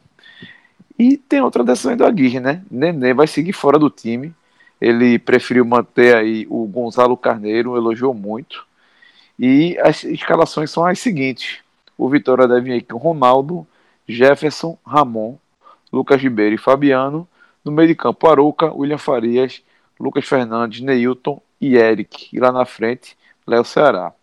E 1.00 1.16
tem 1.16 1.40
outra 1.40 1.64
decisão 1.64 1.96
do 1.96 2.06
Aguirre, 2.06 2.42
né? 2.42 2.62
Nenê 2.70 3.14
vai 3.14 3.28
seguir 3.28 3.54
fora 3.54 3.80
do 3.80 3.90
time. 3.90 4.36
Ele 4.80 5.18
preferiu 5.18 5.66
manter 5.66 6.16
aí 6.16 6.46
o 6.50 6.66
Gonzalo 6.68 7.18
Carneiro, 7.18 7.76
elogiou 7.76 8.14
muito. 8.14 8.66
E 9.40 9.78
as 9.80 10.04
escalações 10.04 10.72
são 10.72 10.86
as 10.86 11.00
seguintes: 11.00 11.60
o 11.98 12.10
Vitória 12.10 12.48
deve 12.48 12.76
ir 12.76 12.82
com 12.82 12.98
Ronaldo, 12.98 13.66
Jefferson, 14.08 14.78
Ramon, 14.86 15.38
Lucas 15.92 16.22
Ribeiro 16.22 16.56
e 16.56 16.58
Fabiano. 16.58 17.28
No 17.64 17.72
meio 17.72 17.88
de 17.88 17.96
campo, 17.96 18.28
Arouca, 18.28 18.74
William 18.74 18.98
Farias, 18.98 19.62
Lucas 20.00 20.26
Fernandes, 20.26 20.82
Neilton 20.82 21.42
e 21.60 21.76
Eric. 21.76 22.30
E 22.32 22.40
lá 22.40 22.52
na 22.52 22.66
frente, 22.66 23.18
Léo 23.46 23.66
Ceará. 23.66 24.14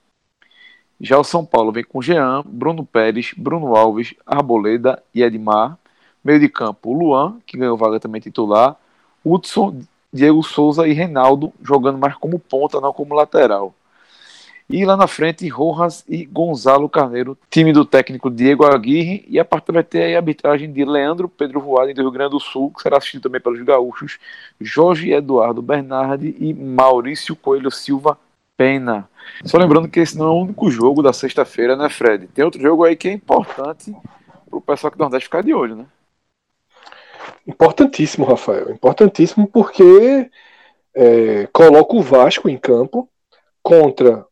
Já 1.00 1.18
o 1.18 1.24
São 1.24 1.44
Paulo 1.44 1.72
vem 1.72 1.84
com 1.84 2.00
Jean, 2.00 2.42
Bruno 2.46 2.84
Pérez, 2.84 3.32
Bruno 3.36 3.76
Alves, 3.76 4.14
Arboleda 4.24 5.02
e 5.14 5.22
Edmar. 5.22 5.76
Meio 6.24 6.40
de 6.40 6.48
campo, 6.48 6.92
Luan, 6.92 7.38
que 7.44 7.58
ganhou 7.58 7.76
vaga 7.76 8.00
também 8.00 8.20
titular. 8.20 8.76
Hudson, 9.24 9.80
Diego 10.14 10.44
Souza 10.44 10.86
e 10.86 10.92
Reinaldo, 10.92 11.52
jogando 11.60 11.98
mais 11.98 12.14
como 12.14 12.38
ponta, 12.38 12.80
não 12.80 12.92
como 12.92 13.16
lateral. 13.16 13.74
E 14.70 14.84
lá 14.84 14.96
na 14.96 15.08
frente, 15.08 15.46
Rojas 15.48 16.04
e 16.08 16.24
Gonzalo 16.24 16.88
Carneiro, 16.88 17.36
time 17.50 17.72
do 17.72 17.84
técnico 17.84 18.30
Diego 18.30 18.64
Aguirre. 18.64 19.24
E 19.28 19.40
a 19.40 19.44
partida 19.44 19.72
vai 19.72 19.82
ter 19.82 20.14
a 20.14 20.18
arbitragem 20.18 20.72
de 20.72 20.84
Leandro 20.84 21.28
Pedro 21.28 21.60
Voaden 21.60 21.94
do 21.94 22.02
Rio 22.02 22.12
Grande 22.12 22.30
do 22.30 22.40
Sul, 22.40 22.70
que 22.70 22.80
será 22.80 22.96
assistido 22.96 23.22
também 23.22 23.40
pelos 23.40 23.60
gaúchos, 23.62 24.18
Jorge 24.60 25.12
Eduardo 25.12 25.60
Bernardi 25.60 26.34
e 26.38 26.54
Maurício 26.54 27.34
Coelho 27.34 27.70
Silva 27.70 28.16
Pena. 28.56 29.08
Só 29.44 29.58
lembrando 29.58 29.88
que 29.88 29.98
esse 29.98 30.16
não 30.16 30.26
é 30.26 30.30
o 30.30 30.42
único 30.42 30.70
jogo 30.70 31.02
da 31.02 31.12
sexta-feira, 31.12 31.74
né, 31.76 31.88
Fred? 31.88 32.28
Tem 32.28 32.44
outro 32.44 32.62
jogo 32.62 32.84
aí 32.84 32.94
que 32.94 33.08
é 33.08 33.12
importante 33.12 33.92
para 34.48 34.58
o 34.58 34.60
pessoal 34.60 34.92
que 34.92 34.96
do 34.96 35.02
Nordeste 35.02 35.26
ficar 35.26 35.42
de 35.42 35.52
olho, 35.52 35.74
né? 35.74 35.86
Importantíssimo, 37.46 38.24
Rafael. 38.24 38.70
Importantíssimo 38.70 39.46
porque 39.46 40.30
é, 40.94 41.46
coloca 41.52 41.94
o 41.94 42.02
Vasco 42.02 42.48
em 42.48 42.56
campo 42.56 43.08
contra 43.62 44.24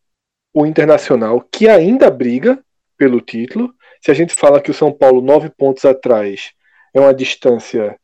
o 0.55 0.67
Internacional, 0.67 1.41
que 1.51 1.69
ainda 1.69 2.11
briga 2.11 2.63
pelo 2.97 3.21
título. 3.21 3.75
Se 4.01 4.11
a 4.11 4.15
gente 4.15 4.35
fala 4.35 4.61
que 4.61 4.71
o 4.71 4.75
São 4.75 4.93
Paulo, 4.93 5.21
nove 5.21 5.51
pontos 5.51 5.85
atrás, 5.85 6.53
é 6.95 7.01
uma 7.01 7.15
distância 7.15 7.99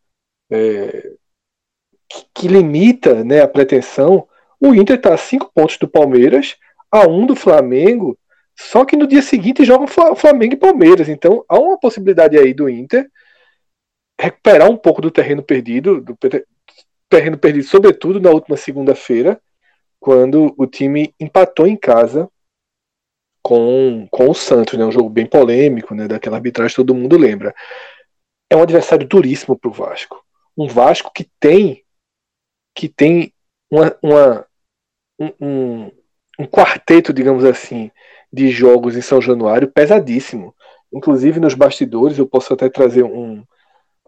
é, 0.51 1.13
que, 2.09 2.25
que, 2.35 2.49
limita 2.49 3.23
né, 3.23 3.43
a 3.43 3.49
pretensão, 3.49 4.27
o 4.61 4.75
Inter 4.75 4.97
está 4.97 5.15
a 5.15 5.19
cinco 5.19 5.51
pontos 5.55 5.77
do 5.77 5.89
Palmeiras, 5.89 6.57
a 6.91 7.07
um 7.07 7.27
do 7.27 7.37
Flamengo, 7.37 8.19
só 8.57 8.85
que 8.85 8.97
no 8.97 9.07
dia 9.07 9.23
seguinte 9.23 9.65
jogam 9.65 9.87
Flamengo 9.87 10.55
e 10.55 10.57
Palmeiras. 10.57 11.09
Então 11.09 11.45
há 11.49 11.59
uma 11.59 11.79
possibilidade 11.79 12.37
aí 12.37 12.53
do 12.53 12.69
Inter 12.69 13.09
recuperar 14.21 14.69
um 14.71 14.77
pouco 14.77 15.01
do 15.01 15.11
terreno 15.11 15.43
perdido, 15.43 16.01
do 16.01 16.17
terreno 17.09 17.39
perdido, 17.39 17.65
sobretudo 17.65 18.21
na 18.21 18.31
última 18.31 18.57
segunda-feira, 18.57 19.41
quando 20.01 20.55
o 20.57 20.67
time 20.67 21.15
empatou 21.19 21.67
em 21.67 21.77
casa 21.77 22.29
com, 23.43 24.07
com 24.11 24.29
o 24.29 24.35
Santos, 24.35 24.79
né? 24.79 24.85
Um 24.85 24.93
jogo 24.93 25.09
bem 25.09 25.27
polêmico, 25.27 25.95
né? 25.95 26.07
Daquela 26.07 26.37
arbitragem 26.37 26.77
todo 26.77 26.95
mundo 26.95 27.17
lembra. 27.17 27.55
É 28.51 28.57
um 28.57 28.63
adversário 28.63 29.07
duríssimo 29.07 29.59
para 29.59 29.71
o 29.71 29.73
Vasco. 29.73 30.23
Um 30.57 30.69
Vasco 30.69 31.13
que 31.15 31.29
tem 31.41 31.85
que 32.75 32.89
tem 32.89 33.33
uma, 33.71 33.97
uma 34.03 34.47
um, 35.19 35.33
um, 35.41 35.93
um 36.39 36.47
quarteto, 36.47 37.13
digamos 37.13 37.45
assim, 37.45 37.91
de 38.33 38.51
jogos 38.51 38.97
em 38.97 39.03
São 39.03 39.21
Januário 39.21 39.71
pesadíssimo. 39.71 40.55
Inclusive 40.93 41.41
nos 41.41 41.55
bastidores, 41.55 42.19
eu 42.19 42.27
posso 42.27 42.55
até 42.55 42.69
trazer 42.69 43.03
um, 43.03 43.43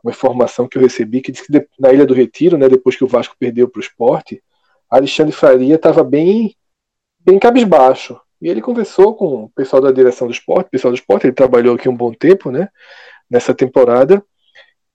uma 0.02 0.12
informação 0.12 0.68
que 0.68 0.78
eu 0.78 0.82
recebi 0.82 1.20
que 1.20 1.32
diz 1.32 1.42
que 1.42 1.66
na 1.78 1.92
Ilha 1.92 2.06
do 2.06 2.14
Retiro, 2.14 2.56
né, 2.56 2.68
depois 2.68 2.96
que 2.96 3.04
o 3.04 3.08
Vasco 3.08 3.36
perdeu 3.38 3.68
para 3.68 3.78
o 3.78 3.82
esporte, 3.82 4.42
Alexandre 4.90 5.32
Faria 5.32 5.76
estava 5.76 6.02
bem, 6.02 6.56
bem 7.20 7.38
cabisbaixo. 7.38 8.20
E 8.42 8.48
ele 8.48 8.62
conversou 8.62 9.14
com 9.14 9.44
o 9.44 9.50
pessoal 9.50 9.82
da 9.82 9.92
direção 9.92 10.26
do 10.26 10.32
esporte, 10.32 10.70
pessoal 10.70 10.92
do 10.92 10.96
esporte, 10.96 11.26
ele 11.26 11.34
trabalhou 11.34 11.74
aqui 11.74 11.88
um 11.88 11.96
bom 11.96 12.12
tempo, 12.12 12.50
né? 12.50 12.68
Nessa 13.30 13.54
temporada. 13.54 14.24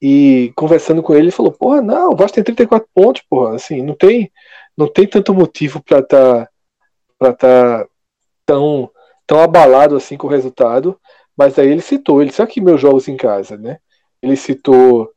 E 0.01 0.51
conversando 0.55 1.01
com 1.03 1.13
ele, 1.13 1.25
ele 1.25 1.31
falou: 1.31 1.51
Porra, 1.51 1.81
não, 1.81 2.11
o 2.11 2.15
Vasco 2.15 2.35
tem 2.35 2.43
34 2.43 2.87
pontos, 2.93 3.21
porra. 3.29 3.55
Assim, 3.55 3.83
não 3.83 3.93
tem, 3.95 4.31
não 4.75 4.87
tem 4.87 5.07
tanto 5.07 5.33
motivo 5.33 5.81
para 5.83 5.99
estar 5.99 6.49
tá, 7.19 7.33
tá 7.33 7.87
tão, 8.45 8.89
tão 9.27 9.39
abalado 9.39 9.95
assim 9.95 10.17
com 10.17 10.27
o 10.27 10.29
resultado. 10.29 10.99
Mas 11.37 11.59
aí 11.59 11.69
ele 11.69 11.81
citou, 11.81 12.21
ele 12.21 12.29
disse 12.29 12.41
aqui 12.41 12.59
meus 12.61 12.81
jogos 12.81 13.07
em 13.07 13.17
casa, 13.17 13.57
né? 13.57 13.77
Ele 14.25 14.35
citou 14.35 15.11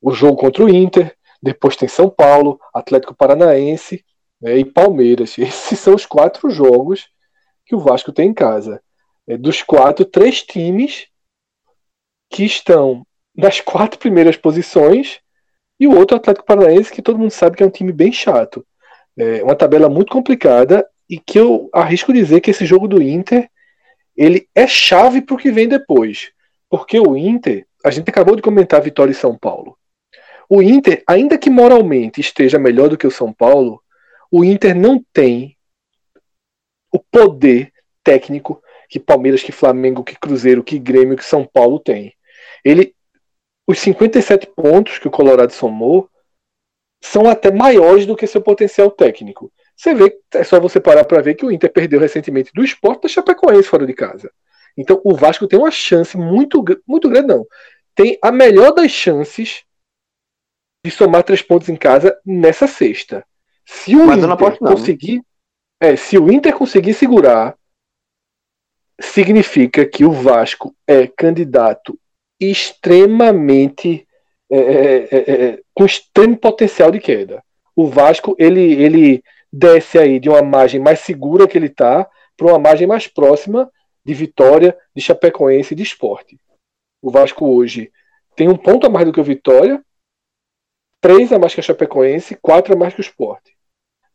o 0.00 0.12
jogo 0.12 0.36
contra 0.36 0.64
o 0.64 0.68
Inter, 0.68 1.12
depois 1.42 1.74
tem 1.74 1.88
São 1.88 2.08
Paulo, 2.08 2.60
Atlético 2.72 3.14
Paranaense 3.14 4.04
né, 4.40 4.56
e 4.56 4.64
Palmeiras. 4.64 5.36
Esses 5.38 5.78
são 5.78 5.94
os 5.94 6.06
quatro 6.06 6.48
jogos 6.50 7.08
que 7.66 7.74
o 7.74 7.80
Vasco 7.80 8.12
tem 8.12 8.30
em 8.30 8.34
casa. 8.34 8.80
É, 9.26 9.36
dos 9.36 9.60
quatro, 9.62 10.04
três 10.04 10.42
times 10.42 11.08
que 12.30 12.44
estão 12.44 13.04
nas 13.36 13.60
quatro 13.60 13.98
primeiras 13.98 14.36
posições 14.36 15.18
e 15.80 15.86
o 15.86 15.96
outro 15.96 16.16
Atlético 16.16 16.46
Paranaense 16.46 16.92
que 16.92 17.02
todo 17.02 17.18
mundo 17.18 17.30
sabe 17.30 17.56
que 17.56 17.62
é 17.62 17.66
um 17.66 17.70
time 17.70 17.92
bem 17.92 18.12
chato. 18.12 18.64
É 19.16 19.42
uma 19.42 19.56
tabela 19.56 19.88
muito 19.88 20.12
complicada 20.12 20.88
e 21.10 21.18
que 21.18 21.38
eu 21.38 21.68
arrisco 21.72 22.12
dizer 22.12 22.40
que 22.40 22.52
esse 22.52 22.64
jogo 22.64 22.86
do 22.86 23.02
Inter 23.02 23.50
ele 24.16 24.48
é 24.54 24.66
chave 24.66 25.22
para 25.22 25.34
o 25.34 25.38
que 25.38 25.50
vem 25.50 25.68
depois. 25.68 26.30
Porque 26.68 26.98
o 26.98 27.16
Inter, 27.16 27.66
a 27.84 27.90
gente 27.90 28.08
acabou 28.10 28.36
de 28.36 28.42
comentar 28.42 28.80
vitória 28.82 29.10
em 29.10 29.14
São 29.14 29.36
Paulo. 29.36 29.76
O 30.48 30.62
Inter, 30.62 31.02
ainda 31.06 31.36
que 31.36 31.50
moralmente 31.50 32.20
esteja 32.20 32.58
melhor 32.58 32.88
do 32.88 32.96
que 32.96 33.06
o 33.06 33.10
São 33.10 33.32
Paulo, 33.32 33.82
o 34.30 34.44
Inter 34.44 34.74
não 34.74 35.04
tem 35.12 35.56
o 36.92 36.98
poder 36.98 37.72
técnico 38.02 38.62
que 38.88 38.98
Palmeiras, 38.98 39.42
que 39.42 39.52
Flamengo, 39.52 40.02
que 40.02 40.18
Cruzeiro, 40.18 40.64
que 40.64 40.78
Grêmio, 40.78 41.16
que 41.16 41.24
São 41.24 41.44
Paulo 41.44 41.78
tem. 41.78 42.14
Ele, 42.64 42.94
os 43.66 43.78
57 43.78 44.46
pontos 44.56 44.98
que 44.98 45.06
o 45.06 45.10
Colorado 45.10 45.52
somou 45.52 46.08
são 47.02 47.28
até 47.28 47.50
maiores 47.50 48.06
do 48.06 48.16
que 48.16 48.26
seu 48.26 48.40
potencial 48.40 48.90
técnico. 48.90 49.52
Você 49.76 49.94
vê, 49.94 50.18
é 50.34 50.42
só 50.42 50.58
você 50.58 50.80
parar 50.80 51.04
para 51.04 51.22
ver 51.22 51.34
que 51.34 51.44
o 51.44 51.52
Inter 51.52 51.72
perdeu 51.72 52.00
recentemente 52.00 52.50
do 52.52 52.64
esporte 52.64 53.02
da 53.02 53.08
Chapecoense 53.08 53.68
fora 53.68 53.86
de 53.86 53.92
casa. 53.92 54.32
Então 54.76 55.00
o 55.04 55.14
Vasco 55.14 55.46
tem 55.46 55.58
uma 55.58 55.70
chance 55.70 56.16
muito, 56.16 56.64
muito 56.86 57.08
grande, 57.08 57.28
não. 57.28 57.46
Tem 57.94 58.18
a 58.22 58.30
melhor 58.30 58.72
das 58.72 58.90
chances 58.90 59.64
de 60.84 60.90
somar 60.90 61.22
três 61.24 61.42
pontos 61.42 61.68
em 61.68 61.76
casa 61.76 62.18
nessa 62.24 62.66
sexta. 62.66 63.24
Se 63.66 63.94
o 63.96 64.06
Mas 64.06 64.22
Inter 64.22 64.58
conseguir. 64.58 65.22
É, 65.80 65.94
se 65.94 66.18
o 66.18 66.32
Inter 66.32 66.54
conseguir 66.54 66.94
segurar, 66.94 67.56
significa 69.00 69.86
que 69.86 70.04
o 70.04 70.10
Vasco 70.10 70.74
é 70.86 71.06
candidato 71.06 71.98
extremamente 72.40 74.06
é, 74.50 74.58
é, 74.58 75.08
é, 75.10 75.60
com 75.74 75.84
extremo 75.84 76.36
potencial 76.36 76.90
de 76.90 77.00
queda. 77.00 77.42
O 77.76 77.86
Vasco 77.86 78.34
ele, 78.38 78.72
ele 78.74 79.22
desce 79.52 79.98
aí 79.98 80.18
de 80.18 80.28
uma 80.28 80.42
margem 80.42 80.80
mais 80.80 81.00
segura 81.00 81.46
que 81.46 81.56
ele 81.56 81.66
está 81.66 82.08
para 82.36 82.46
uma 82.46 82.58
margem 82.58 82.86
mais 82.86 83.06
próxima 83.06 83.70
de 84.08 84.14
Vitória, 84.14 84.74
de 84.96 85.02
Chapecoense 85.02 85.74
e 85.74 85.76
de 85.76 85.82
Esporte. 85.82 86.40
O 87.02 87.10
Vasco 87.10 87.46
hoje 87.46 87.92
tem 88.34 88.48
um 88.48 88.56
ponto 88.56 88.86
a 88.86 88.90
mais 88.90 89.04
do 89.04 89.12
que 89.12 89.20
o 89.20 89.24
Vitória, 89.24 89.84
três 90.98 91.30
a 91.30 91.38
mais 91.38 91.52
que 91.52 91.60
a 91.60 91.62
Chapecoense, 91.62 92.34
quatro 92.40 92.72
a 92.72 92.76
mais 92.76 92.94
que 92.94 93.00
o 93.00 93.02
Esporte. 93.02 93.54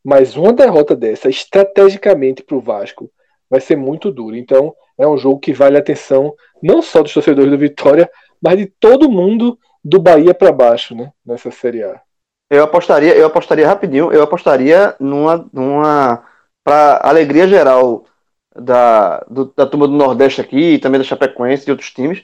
Mas 0.04 0.36
uma 0.36 0.52
derrota 0.52 0.96
dessa, 0.96 1.30
estrategicamente 1.30 2.42
para 2.42 2.56
o 2.56 2.60
Vasco, 2.60 3.08
vai 3.48 3.62
ser 3.62 3.76
muito 3.76 4.12
duro. 4.12 4.36
Então, 4.36 4.76
é 4.98 5.08
um 5.08 5.16
jogo 5.16 5.40
que 5.40 5.54
vale 5.54 5.78
a 5.78 5.80
atenção 5.80 6.34
não 6.60 6.82
só 6.82 7.04
dos 7.04 7.14
torcedores 7.14 7.52
do 7.52 7.58
Vitória, 7.60 8.10
mas 8.42 8.58
de 8.58 8.66
todo 8.66 9.12
mundo 9.12 9.60
do 9.86 10.00
Bahia 10.00 10.34
para 10.34 10.52
baixo, 10.52 10.96
né? 10.96 11.14
Nessa 11.24 11.52
Série 11.52 11.84
A. 11.84 12.02
Eu 12.50 12.64
apostaria, 12.64 13.16
eu 13.16 13.28
apostaria 13.28 13.68
rapidinho, 13.68 14.12
eu 14.12 14.24
apostaria 14.24 14.96
numa, 15.00 15.48
numa 15.54 16.26
para 16.64 17.00
alegria 17.04 17.48
geral 17.48 18.06
da, 18.56 19.26
do, 19.30 19.52
da 19.56 19.66
turma 19.66 19.88
do 19.88 19.94
Nordeste 19.94 20.42
aqui, 20.42 20.74
e 20.74 20.80
também 20.80 21.00
da 21.00 21.06
Chapecoense 21.06 21.68
e 21.68 21.72
outros 21.72 21.92
times. 21.92 22.24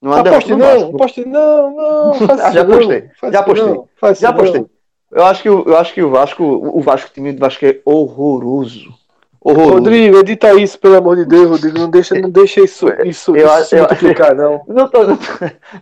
Numa 0.00 0.20
aposte 0.20 0.54
não, 0.54 0.90
aposte 0.90 1.24
não, 1.24 1.74
não, 1.74 2.14
já 2.52 2.62
apostei, 2.62 3.10
já 3.32 3.40
apostei, 3.40 3.84
já 4.14 4.28
apostei. 4.28 4.66
Eu 5.10 5.24
acho 5.24 5.42
que 5.42 5.48
eu 5.48 5.76
acho 5.76 5.94
que 5.94 6.02
o 6.02 6.10
Vasco, 6.10 6.44
o 6.44 6.80
Vasco, 6.80 7.10
o 7.10 7.12
time 7.12 7.32
do 7.32 7.40
Vasco 7.40 7.64
é 7.64 7.80
horroroso. 7.84 8.94
Horroroso. 9.40 9.74
Rodrigo, 9.74 10.18
edita 10.18 10.52
isso, 10.54 10.78
pelo 10.78 10.96
amor 10.96 11.16
de 11.16 11.24
Deus, 11.24 11.48
Rodrigo. 11.48 11.78
Não 11.78 11.90
deixa, 11.90 12.14
não 12.20 12.30
deixa 12.30 12.60
isso, 12.60 12.86
isso, 13.04 13.34
eu, 13.34 13.48
isso 13.60 13.74
eu, 13.74 13.80
multiplicar, 13.80 14.34
não. 14.34 14.62
não, 14.68 14.88
tô, 14.88 15.04
não 15.04 15.16
tô, 15.16 15.24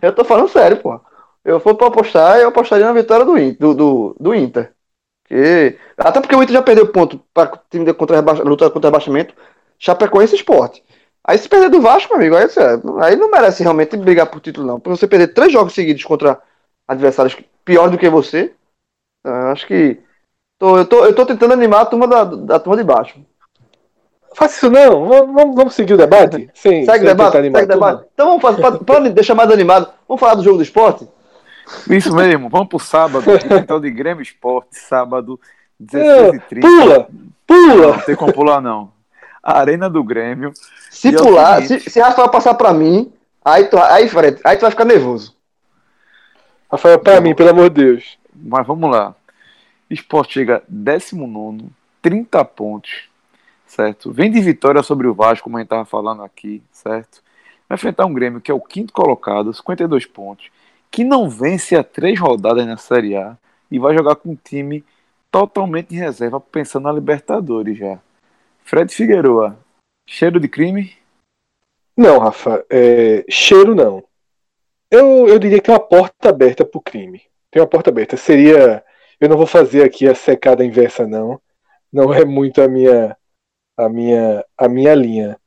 eu 0.01 0.13
tô 0.13 0.23
falando 0.23 0.47
sério, 0.47 0.77
pô. 0.77 0.99
Eu 1.43 1.59
for 1.59 1.75
para 1.75 1.87
apostar, 1.87 2.39
eu 2.39 2.49
apostaria 2.49 2.85
na 2.85 2.93
vitória 2.93 3.25
do, 3.25 3.33
do, 3.53 3.73
do, 3.73 4.15
do 4.19 4.35
Inter. 4.35 4.71
Que, 5.27 5.77
até 5.97 6.21
porque 6.21 6.35
o 6.35 6.41
Inter 6.41 6.53
já 6.53 6.61
perdeu 6.61 6.87
ponto 6.87 7.21
para 7.33 7.59
time 7.69 7.85
de 7.85 7.93
contra 7.93 8.19
luta 8.19 8.69
contra 8.69 8.89
rebaixamento, 8.89 9.33
Chapecoense 9.79 10.33
e 10.33 10.37
Esporte. 10.37 10.83
Aí 11.23 11.37
se 11.37 11.49
perder 11.49 11.69
do 11.69 11.81
Vasco, 11.81 12.09
meu 12.09 12.21
amigo, 12.21 12.35
aí, 12.37 12.47
aí 13.01 13.15
não 13.17 13.29
merece 13.29 13.61
realmente 13.61 13.97
brigar 13.97 14.27
por 14.27 14.39
título, 14.39 14.65
não. 14.65 14.79
Pra 14.79 14.95
você 14.95 15.05
perder 15.05 15.33
três 15.33 15.51
jogos 15.51 15.73
seguidos 15.73 16.03
contra 16.05 16.41
adversários 16.87 17.37
pior 17.65 17.89
do 17.89 17.97
que 17.97 18.09
você, 18.09 18.53
acho 19.51 19.67
que. 19.67 19.99
Tô, 20.57 20.77
eu, 20.77 20.85
tô, 20.85 21.05
eu 21.05 21.13
tô 21.13 21.25
tentando 21.25 21.53
animar 21.53 21.81
a 21.81 21.85
turma 21.85 22.07
da, 22.07 22.23
da 22.23 22.59
turma 22.59 22.77
de 22.77 22.83
baixo. 22.83 23.19
Faça 24.33 24.55
isso 24.55 24.69
não, 24.69 25.07
vamos, 25.07 25.55
vamos 25.55 25.73
seguir 25.73 25.95
o 25.95 25.97
debate? 25.97 26.49
Sim, 26.53 26.85
segue 26.85 27.05
o 27.05 27.07
debate, 27.07 27.33
segue 27.33 27.65
debate. 27.65 28.05
Então 28.13 28.27
vamos 28.27 28.41
fazer, 28.41 28.83
para 28.85 28.99
deixar 29.09 29.35
mais 29.35 29.51
animado, 29.51 29.91
vamos 30.07 30.19
falar 30.19 30.35
do 30.35 30.43
jogo 30.43 30.57
do 30.57 30.63
esporte? 30.63 31.07
Isso 31.89 32.15
mesmo, 32.15 32.47
vamos 32.47 32.69
pro 32.69 32.79
sábado, 32.79 33.25
então 33.59 33.81
de 33.81 33.91
Grêmio 33.91 34.21
Esporte, 34.21 34.77
sábado, 34.77 35.39
16h30. 35.81 36.61
Pula! 36.61 37.07
Pula! 37.45 37.87
Não 37.93 37.99
tem 37.99 38.15
como 38.15 38.31
pular, 38.31 38.61
não. 38.61 38.91
Arena 39.53 39.89
do 39.89 40.03
Grêmio. 40.03 40.51
Se 40.89 41.11
pular, 41.11 41.61
se, 41.63 41.79
se 41.79 41.99
Rafael 41.99 42.29
passar 42.29 42.53
pra 42.55 42.73
mim, 42.73 43.11
aí 43.43 43.65
tu, 43.65 43.77
aí, 43.77 44.07
Fred, 44.09 44.39
aí 44.43 44.57
tu 44.57 44.61
vai 44.61 44.71
ficar 44.71 44.85
nervoso. 44.85 45.35
Rafael, 46.71 46.99
pra 46.99 47.21
mim, 47.21 47.33
pelo 47.33 47.49
amor 47.49 47.69
de 47.69 47.83
Deus. 47.83 48.17
Mas 48.35 48.65
vamos 48.67 48.89
lá. 48.91 49.15
Esporte 49.89 50.33
chega 50.33 50.61
19, 50.67 51.65
30 52.01 52.43
pontos 52.45 53.07
certo? 53.67 54.11
Vem 54.11 54.31
de 54.31 54.39
vitória 54.41 54.81
sobre 54.81 55.07
o 55.07 55.13
Vasco, 55.13 55.43
como 55.43 55.57
a 55.57 55.59
gente 55.59 55.67
estava 55.67 55.85
falando 55.85 56.23
aqui, 56.23 56.63
certo? 56.71 57.21
Vai 57.67 57.75
enfrentar 57.75 58.05
um 58.05 58.13
Grêmio 58.13 58.41
que 58.41 58.49
é 58.49 58.53
o 58.53 58.61
quinto 58.61 58.93
colocado, 58.93 59.53
52 59.53 60.05
pontos, 60.05 60.49
que 60.89 61.03
não 61.03 61.29
vence 61.29 61.75
há 61.75 61.83
três 61.83 62.19
rodadas 62.19 62.65
na 62.65 62.77
Série 62.77 63.15
A 63.15 63.37
e 63.69 63.77
vai 63.77 63.93
jogar 63.95 64.15
com 64.15 64.31
um 64.31 64.37
time 64.41 64.83
totalmente 65.29 65.93
em 65.93 65.97
reserva, 65.97 66.39
pensando 66.39 66.83
na 66.83 66.93
Libertadores 66.93 67.77
já. 67.77 67.99
Fred 68.67 68.93
Figueroa, 68.93 69.57
cheiro 70.05 70.41
de 70.41 70.49
crime? 70.49 70.93
Não, 71.95 72.19
Rafa, 72.19 72.65
é, 72.69 73.23
cheiro 73.29 73.73
não. 73.73 74.03
Eu, 74.91 75.25
eu 75.25 75.39
diria 75.39 75.61
que 75.61 75.71
é 75.71 75.73
uma 75.73 75.79
porta 75.79 76.27
aberta 76.27 76.65
para 76.65 76.77
o 76.77 76.81
crime. 76.81 77.21
Tem 77.49 77.61
uma 77.61 77.67
porta 77.67 77.89
aberta. 77.89 78.17
Seria. 78.17 78.83
Eu 79.21 79.29
não 79.29 79.37
vou 79.37 79.47
fazer 79.47 79.83
aqui 79.83 80.05
a 80.05 80.13
secada 80.13 80.65
inversa, 80.65 81.07
não. 81.07 81.41
Não 81.91 82.13
é 82.13 82.25
muito 82.25 82.61
a 82.61 82.67
minha 82.67 83.17
a 83.77 83.87
minha, 83.87 84.45
a 84.57 84.67
minha 84.67 84.93
linha. 84.95 85.39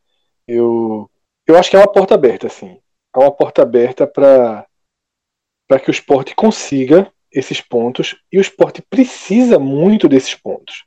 Eu, 0.49 1.11
eu 1.47 1.59
acho 1.59 1.69
que 1.69 1.77
é 1.77 1.79
uma 1.79 1.93
porta 1.93 2.15
aberta, 2.15 2.47
assim. 2.47 2.81
É 3.15 3.19
uma 3.19 3.31
porta 3.31 3.61
aberta 3.61 4.07
para 4.07 4.67
que 5.83 5.91
o 5.91 5.93
esporte 5.93 6.35
consiga 6.35 7.13
esses 7.31 7.61
pontos 7.61 8.17
e 8.33 8.39
o 8.39 8.41
esporte 8.41 8.81
precisa 8.81 9.59
muito 9.59 10.09
desses 10.09 10.35
pontos. 10.35 10.85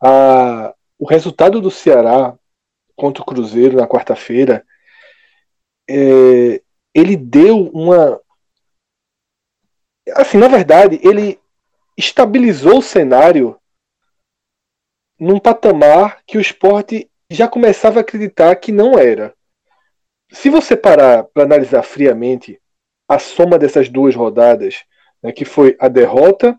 A, 0.00 0.72
o 1.04 1.06
resultado 1.06 1.60
do 1.60 1.70
Ceará 1.70 2.34
contra 2.96 3.22
o 3.22 3.26
Cruzeiro 3.26 3.76
na 3.76 3.86
quarta-feira 3.86 4.64
é, 5.86 6.62
ele 6.94 7.14
deu 7.14 7.66
uma 7.74 8.18
assim 10.12 10.38
na 10.38 10.48
verdade 10.48 10.98
ele 11.02 11.38
estabilizou 11.94 12.78
o 12.78 12.82
cenário 12.82 13.60
num 15.20 15.38
patamar 15.38 16.22
que 16.26 16.38
o 16.38 16.40
esporte 16.40 17.10
já 17.28 17.46
começava 17.46 17.98
a 17.98 18.00
acreditar 18.00 18.56
que 18.56 18.72
não 18.72 18.98
era. 18.98 19.34
Se 20.32 20.48
você 20.48 20.74
parar 20.74 21.24
para 21.24 21.42
analisar 21.42 21.82
friamente 21.82 22.58
a 23.06 23.18
soma 23.18 23.58
dessas 23.58 23.90
duas 23.90 24.14
rodadas, 24.16 24.84
né, 25.22 25.32
que 25.32 25.44
foi 25.44 25.76
a 25.78 25.86
derrota 25.86 26.58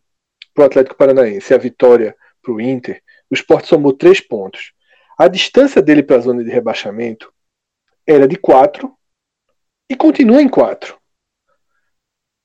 para 0.53 0.63
o 0.63 0.67
Atlético 0.67 0.95
Paranaense 0.95 1.51
e 1.51 1.55
a 1.55 1.60
vitória 1.60 2.15
para 2.43 2.53
o 2.53 2.62
Inter, 2.62 3.01
o 3.29 3.33
esporte 3.33 3.67
somou 3.67 3.93
três 3.93 4.19
pontos. 4.19 4.73
A 5.17 5.27
distância 5.27 5.81
dele 5.81 6.03
para 6.03 6.17
a 6.17 6.21
zona 6.21 6.43
de 6.43 6.49
rebaixamento 6.49 7.33
era 8.05 8.27
de 8.27 8.35
quatro 8.35 8.93
e 9.89 9.95
continua 9.95 10.41
em 10.41 10.49
quatro. 10.49 10.99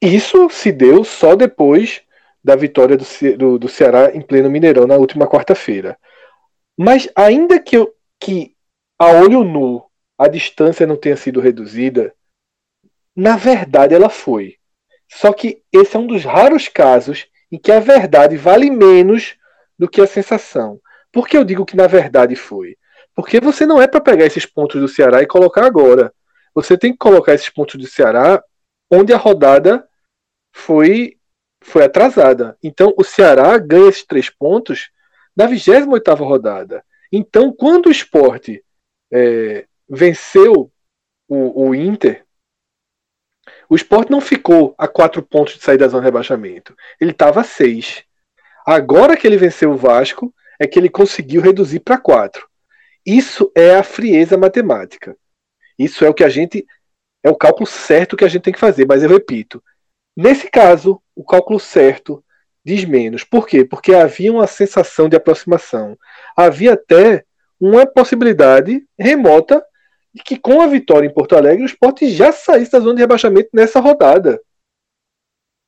Isso 0.00 0.48
se 0.48 0.72
deu 0.72 1.04
só 1.04 1.34
depois 1.34 2.02
da 2.42 2.56
vitória 2.56 2.96
do, 2.96 3.04
do, 3.36 3.58
do 3.58 3.68
Ceará 3.68 4.14
em 4.14 4.22
pleno 4.22 4.50
Mineirão 4.50 4.86
na 4.86 4.96
última 4.96 5.26
quarta-feira. 5.26 5.98
Mas 6.78 7.08
ainda 7.14 7.60
que, 7.60 7.76
eu, 7.76 7.94
que 8.18 8.56
a 8.98 9.10
olho 9.12 9.44
nu 9.44 9.84
a 10.16 10.28
distância 10.28 10.86
não 10.86 10.96
tenha 10.96 11.16
sido 11.16 11.40
reduzida, 11.40 12.14
na 13.14 13.36
verdade 13.36 13.94
ela 13.94 14.08
foi. 14.08 14.56
Só 15.08 15.32
que 15.32 15.62
esse 15.72 15.96
é 15.96 15.98
um 15.98 16.06
dos 16.06 16.24
raros 16.24 16.68
casos 16.68 17.26
em 17.50 17.58
que 17.58 17.72
a 17.72 17.80
verdade 17.80 18.36
vale 18.36 18.70
menos 18.70 19.36
do 19.80 19.88
que 19.88 20.02
a 20.02 20.06
sensação. 20.06 20.78
Por 21.10 21.26
que 21.26 21.38
eu 21.38 21.42
digo 21.42 21.64
que 21.64 21.74
na 21.74 21.86
verdade 21.86 22.36
foi? 22.36 22.76
Porque 23.14 23.40
você 23.40 23.64
não 23.64 23.80
é 23.80 23.88
para 23.88 23.98
pegar 23.98 24.26
esses 24.26 24.44
pontos 24.44 24.78
do 24.78 24.86
Ceará 24.86 25.22
e 25.22 25.26
colocar 25.26 25.64
agora. 25.64 26.12
Você 26.54 26.76
tem 26.76 26.92
que 26.92 26.98
colocar 26.98 27.32
esses 27.32 27.48
pontos 27.48 27.80
do 27.80 27.86
Ceará 27.86 28.44
onde 28.90 29.14
a 29.14 29.16
rodada 29.16 29.88
foi 30.54 31.16
foi 31.64 31.84
atrasada. 31.84 32.58
Então 32.62 32.92
o 32.94 33.02
Ceará 33.02 33.56
ganha 33.56 33.88
esses 33.88 34.04
três 34.04 34.28
pontos 34.28 34.90
na 35.34 35.46
28 35.46 35.88
rodada. 36.14 36.84
Então, 37.10 37.50
quando 37.50 37.86
o 37.86 37.90
esporte 37.90 38.62
é, 39.10 39.66
venceu 39.88 40.70
o, 41.26 41.68
o, 41.68 41.74
Inter, 41.74 42.24
o 43.68 43.74
esporte 43.74 44.10
não 44.10 44.20
ficou 44.20 44.74
a 44.76 44.86
quatro 44.86 45.22
pontos 45.22 45.54
de 45.54 45.62
sair 45.62 45.78
da 45.78 45.88
zona 45.88 46.02
de 46.02 46.06
rebaixamento. 46.08 46.76
Ele 47.00 47.12
estava 47.12 47.40
a 47.40 47.44
seis. 47.44 48.04
Agora 48.66 49.16
que 49.16 49.26
ele 49.26 49.36
venceu 49.36 49.72
o 49.72 49.76
Vasco, 49.76 50.32
é 50.58 50.66
que 50.66 50.78
ele 50.78 50.88
conseguiu 50.88 51.40
reduzir 51.40 51.80
para 51.80 51.98
quatro. 51.98 52.48
Isso 53.04 53.50
é 53.54 53.76
a 53.76 53.82
frieza 53.82 54.36
matemática. 54.36 55.16
Isso 55.78 56.04
é 56.04 56.08
o 56.08 56.14
que 56.14 56.24
a 56.24 56.28
gente. 56.28 56.66
É 57.22 57.30
o 57.30 57.36
cálculo 57.36 57.66
certo 57.66 58.16
que 58.16 58.24
a 58.24 58.28
gente 58.28 58.42
tem 58.42 58.52
que 58.52 58.60
fazer. 58.60 58.86
Mas 58.86 59.02
eu 59.02 59.08
repito: 59.08 59.62
nesse 60.16 60.50
caso, 60.50 61.00
o 61.16 61.24
cálculo 61.24 61.58
certo 61.58 62.22
diz 62.64 62.84
menos. 62.84 63.24
Por 63.24 63.46
quê? 63.46 63.64
Porque 63.64 63.94
havia 63.94 64.32
uma 64.32 64.46
sensação 64.46 65.08
de 65.08 65.16
aproximação. 65.16 65.98
Havia 66.36 66.74
até 66.74 67.24
uma 67.58 67.86
possibilidade 67.86 68.82
remota 68.98 69.64
de 70.14 70.22
que 70.22 70.38
com 70.38 70.60
a 70.60 70.66
vitória 70.66 71.06
em 71.06 71.12
Porto 71.12 71.36
Alegre 71.36 71.62
o 71.62 71.66
esporte 71.66 72.10
já 72.10 72.32
saísse 72.32 72.72
da 72.72 72.80
zona 72.80 72.96
de 72.96 73.00
rebaixamento 73.00 73.48
nessa 73.52 73.80
rodada. 73.80 74.40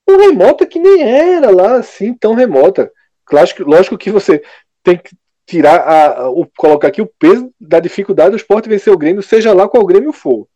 Um 0.09 0.17
remota 0.17 0.67
que 0.67 0.79
nem 0.79 1.03
era 1.03 1.51
lá 1.51 1.77
assim 1.77 2.15
tão 2.15 2.35
remota. 2.35 2.91
Lógico, 3.31 3.63
lógico 3.63 3.97
que 3.97 4.11
você 4.11 4.43
tem 4.83 4.99
que 4.99 5.17
tirar 5.47 5.81
a, 5.81 6.31
o, 6.31 6.47
colocar 6.57 6.89
aqui 6.89 7.01
o 7.01 7.07
peso 7.07 7.53
da 7.61 7.81
dificuldade 7.81 8.31
do 8.31 8.37
esporte 8.37 8.69
vencer 8.69 8.93
o 8.93 8.99
Grêmio, 8.99 9.23
seja 9.23 9.53
lá 9.53 9.69
qual 9.69 9.87
Grêmio 9.87 10.13
for. 10.13 10.47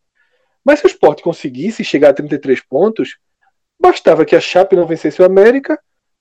Mas 0.64 0.80
se 0.80 0.86
o 0.86 0.88
esporte 0.88 1.22
conseguisse 1.22 1.84
chegar 1.84 2.10
a 2.10 2.14
33 2.14 2.60
pontos, 2.62 3.16
bastava 3.80 4.24
que 4.24 4.34
a 4.34 4.40
Chape 4.40 4.74
não 4.74 4.86
vencesse 4.86 5.22
o 5.22 5.24
América 5.24 5.78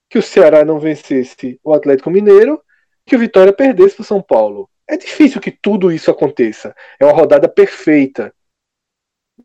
que 0.08 0.18
o 0.18 0.22
Ceará 0.22 0.64
não 0.64 0.78
vencesse 0.78 1.60
o 1.62 1.72
Atlético 1.72 2.10
Mineiro, 2.10 2.62
que 3.04 3.16
o 3.16 3.18
Vitória 3.18 3.52
perdesse 3.52 3.96
para 3.96 4.02
o 4.02 4.06
São 4.06 4.22
Paulo. 4.22 4.68
É 4.88 4.96
difícil 4.96 5.40
que 5.40 5.50
tudo 5.50 5.90
isso 5.90 6.10
aconteça. 6.10 6.74
É 6.98 7.04
uma 7.04 7.12
rodada 7.12 7.48
perfeita. 7.48 8.32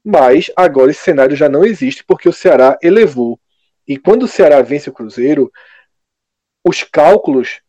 Mas 0.05 0.51
agora 0.55 0.91
esse 0.91 1.01
cenário 1.01 1.35
já 1.35 1.49
não 1.49 1.65
existe 1.65 2.03
porque 2.03 2.29
o 2.29 2.33
Ceará 2.33 2.77
elevou 2.81 3.39
E 3.91 3.97
quando 3.97 4.23
o 4.23 4.27
Ceará 4.27 4.61
vence 4.61 4.89
o 4.89 4.93
Cruzeiro, 4.93 5.51
os 6.65 6.81
cálculos 6.81 7.59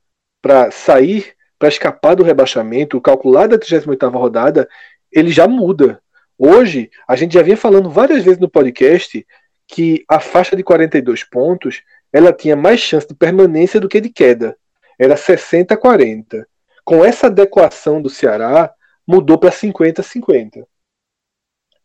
para 0.41 0.71
sair, 0.71 1.35
para 1.59 1.69
escapar 1.69 2.15
do 2.15 2.23
rebaixamento, 2.23 2.97
o 2.97 3.01
calcular 3.01 3.49
da 3.49 3.59
38ª 3.59 4.13
rodada, 4.13 4.69
ele 5.11 5.33
já 5.33 5.49
muda. 5.49 6.01
Hoje, 6.39 6.93
a 7.09 7.17
gente 7.17 7.35
já 7.35 7.43
vinha 7.43 7.57
falando 7.57 7.91
várias 7.91 8.23
vezes 8.23 8.39
no 8.39 8.49
podcast 8.49 9.27
que 9.67 10.05
a 10.09 10.21
faixa 10.21 10.55
de 10.55 10.63
42 10.63 11.25
pontos, 11.25 11.83
ela 12.13 12.33
tinha 12.33 12.55
mais 12.55 12.79
chance 12.79 13.09
de 13.09 13.17
permanência 13.17 13.81
do 13.81 13.89
que 13.89 14.01
de 14.01 14.09
queda. 14.09 14.57
Era 14.97 15.17
60 15.17 15.75
a 15.75 15.77
40. 15.77 16.47
Com 16.85 17.05
essa 17.05 17.27
adequação 17.27 18.01
do 18.01 18.09
Ceará, 18.09 18.73
mudou 19.05 19.39
para 19.39 19.51
50 19.51 20.03
a 20.03 20.05
50. 20.05 20.69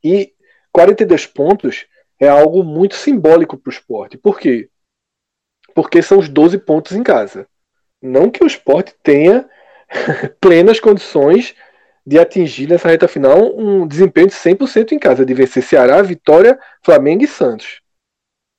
E 0.03 0.31
42 0.71 1.25
pontos 1.25 1.87
é 2.19 2.27
algo 2.27 2.63
muito 2.63 2.95
simbólico 2.95 3.57
para 3.57 3.69
o 3.69 3.73
esporte. 3.73 4.17
Por 4.17 4.39
quê? 4.39 4.69
Porque 5.75 6.01
são 6.01 6.17
os 6.17 6.27
12 6.27 6.57
pontos 6.59 6.93
em 6.93 7.03
casa. 7.03 7.47
Não 8.01 8.29
que 8.29 8.43
o 8.43 8.47
esporte 8.47 8.95
tenha 9.03 9.47
plenas 10.39 10.79
condições 10.79 11.55
de 12.05 12.17
atingir 12.17 12.67
nessa 12.69 12.87
reta 12.87 13.07
final 13.07 13.53
um 13.57 13.85
desempenho 13.85 14.27
de 14.27 14.33
100% 14.33 14.93
em 14.93 14.99
casa, 14.99 15.25
de 15.25 15.33
vencer 15.33 15.61
Ceará, 15.61 16.01
Vitória, 16.01 16.57
Flamengo 16.83 17.23
e 17.23 17.27
Santos. 17.27 17.81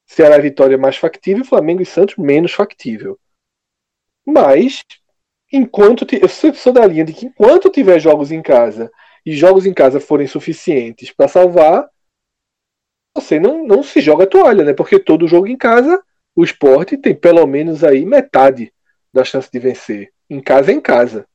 Ceará 0.07 0.37
e 0.37 0.43
Vitória 0.43 0.77
mais 0.77 0.97
factível, 0.97 1.45
Flamengo 1.45 1.81
e 1.81 1.87
Santos 1.87 2.17
menos 2.17 2.53
factível. 2.53 3.19
Mas, 4.27 4.85
enquanto 5.51 6.07
eu 6.15 6.29
sempre 6.29 6.61
sou 6.61 6.73
da 6.73 6.87
linha 6.87 7.05
de 7.05 7.15
que 7.15 7.27
enquanto 7.27 7.71
tiver 7.71 7.99
jogos 7.99 8.31
em 8.31 8.43
casa 8.43 8.91
e 9.25 9.33
jogos 9.33 9.65
em 9.65 9.73
casa 9.73 9.99
forem 9.99 10.27
suficientes 10.27 11.11
para 11.11 11.29
salvar, 11.29 11.89
você 13.21 13.39
não, 13.41 13.67
não 13.67 13.83
se 13.83 14.01
joga 14.01 14.27
toalha, 14.27 14.65
né? 14.65 14.73
Porque 14.73 14.99
todo 14.99 15.29
jogo 15.29 15.47
em 15.47 15.57
casa, 15.57 16.03
o 16.35 16.45
esporte 16.45 16.97
tem 16.97 17.15
pelo 17.15 17.47
menos 17.47 17.83
aí 17.83 18.05
metade 18.05 18.73
da 19.13 19.25
chance 19.25 19.51
de 19.51 19.59
vencer. 19.59 20.11
Em 20.29 20.41
casa 20.41 20.71
é 20.71 20.75
em 20.75 20.81
casa. 20.81 21.27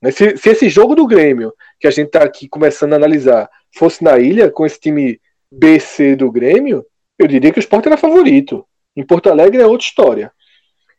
Né? 0.00 0.10
Se, 0.10 0.36
se 0.36 0.50
esse 0.50 0.68
jogo 0.68 0.94
do 0.94 1.06
Grêmio, 1.06 1.52
que 1.80 1.86
a 1.86 1.90
gente 1.90 2.06
está 2.08 2.22
aqui 2.22 2.48
começando 2.48 2.92
a 2.92 2.96
analisar, 2.96 3.50
fosse 3.74 4.04
na 4.04 4.18
ilha, 4.18 4.50
com 4.50 4.64
esse 4.64 4.78
time 4.78 5.20
BC 5.50 6.16
do 6.16 6.30
Grêmio, 6.30 6.84
eu 7.18 7.26
diria 7.26 7.52
que 7.52 7.58
o 7.58 7.60
esporte 7.60 7.86
era 7.86 7.96
favorito. 7.96 8.66
Em 8.94 9.04
Porto 9.04 9.30
Alegre 9.30 9.60
é 9.60 9.66
outra 9.66 9.86
história. 9.86 10.32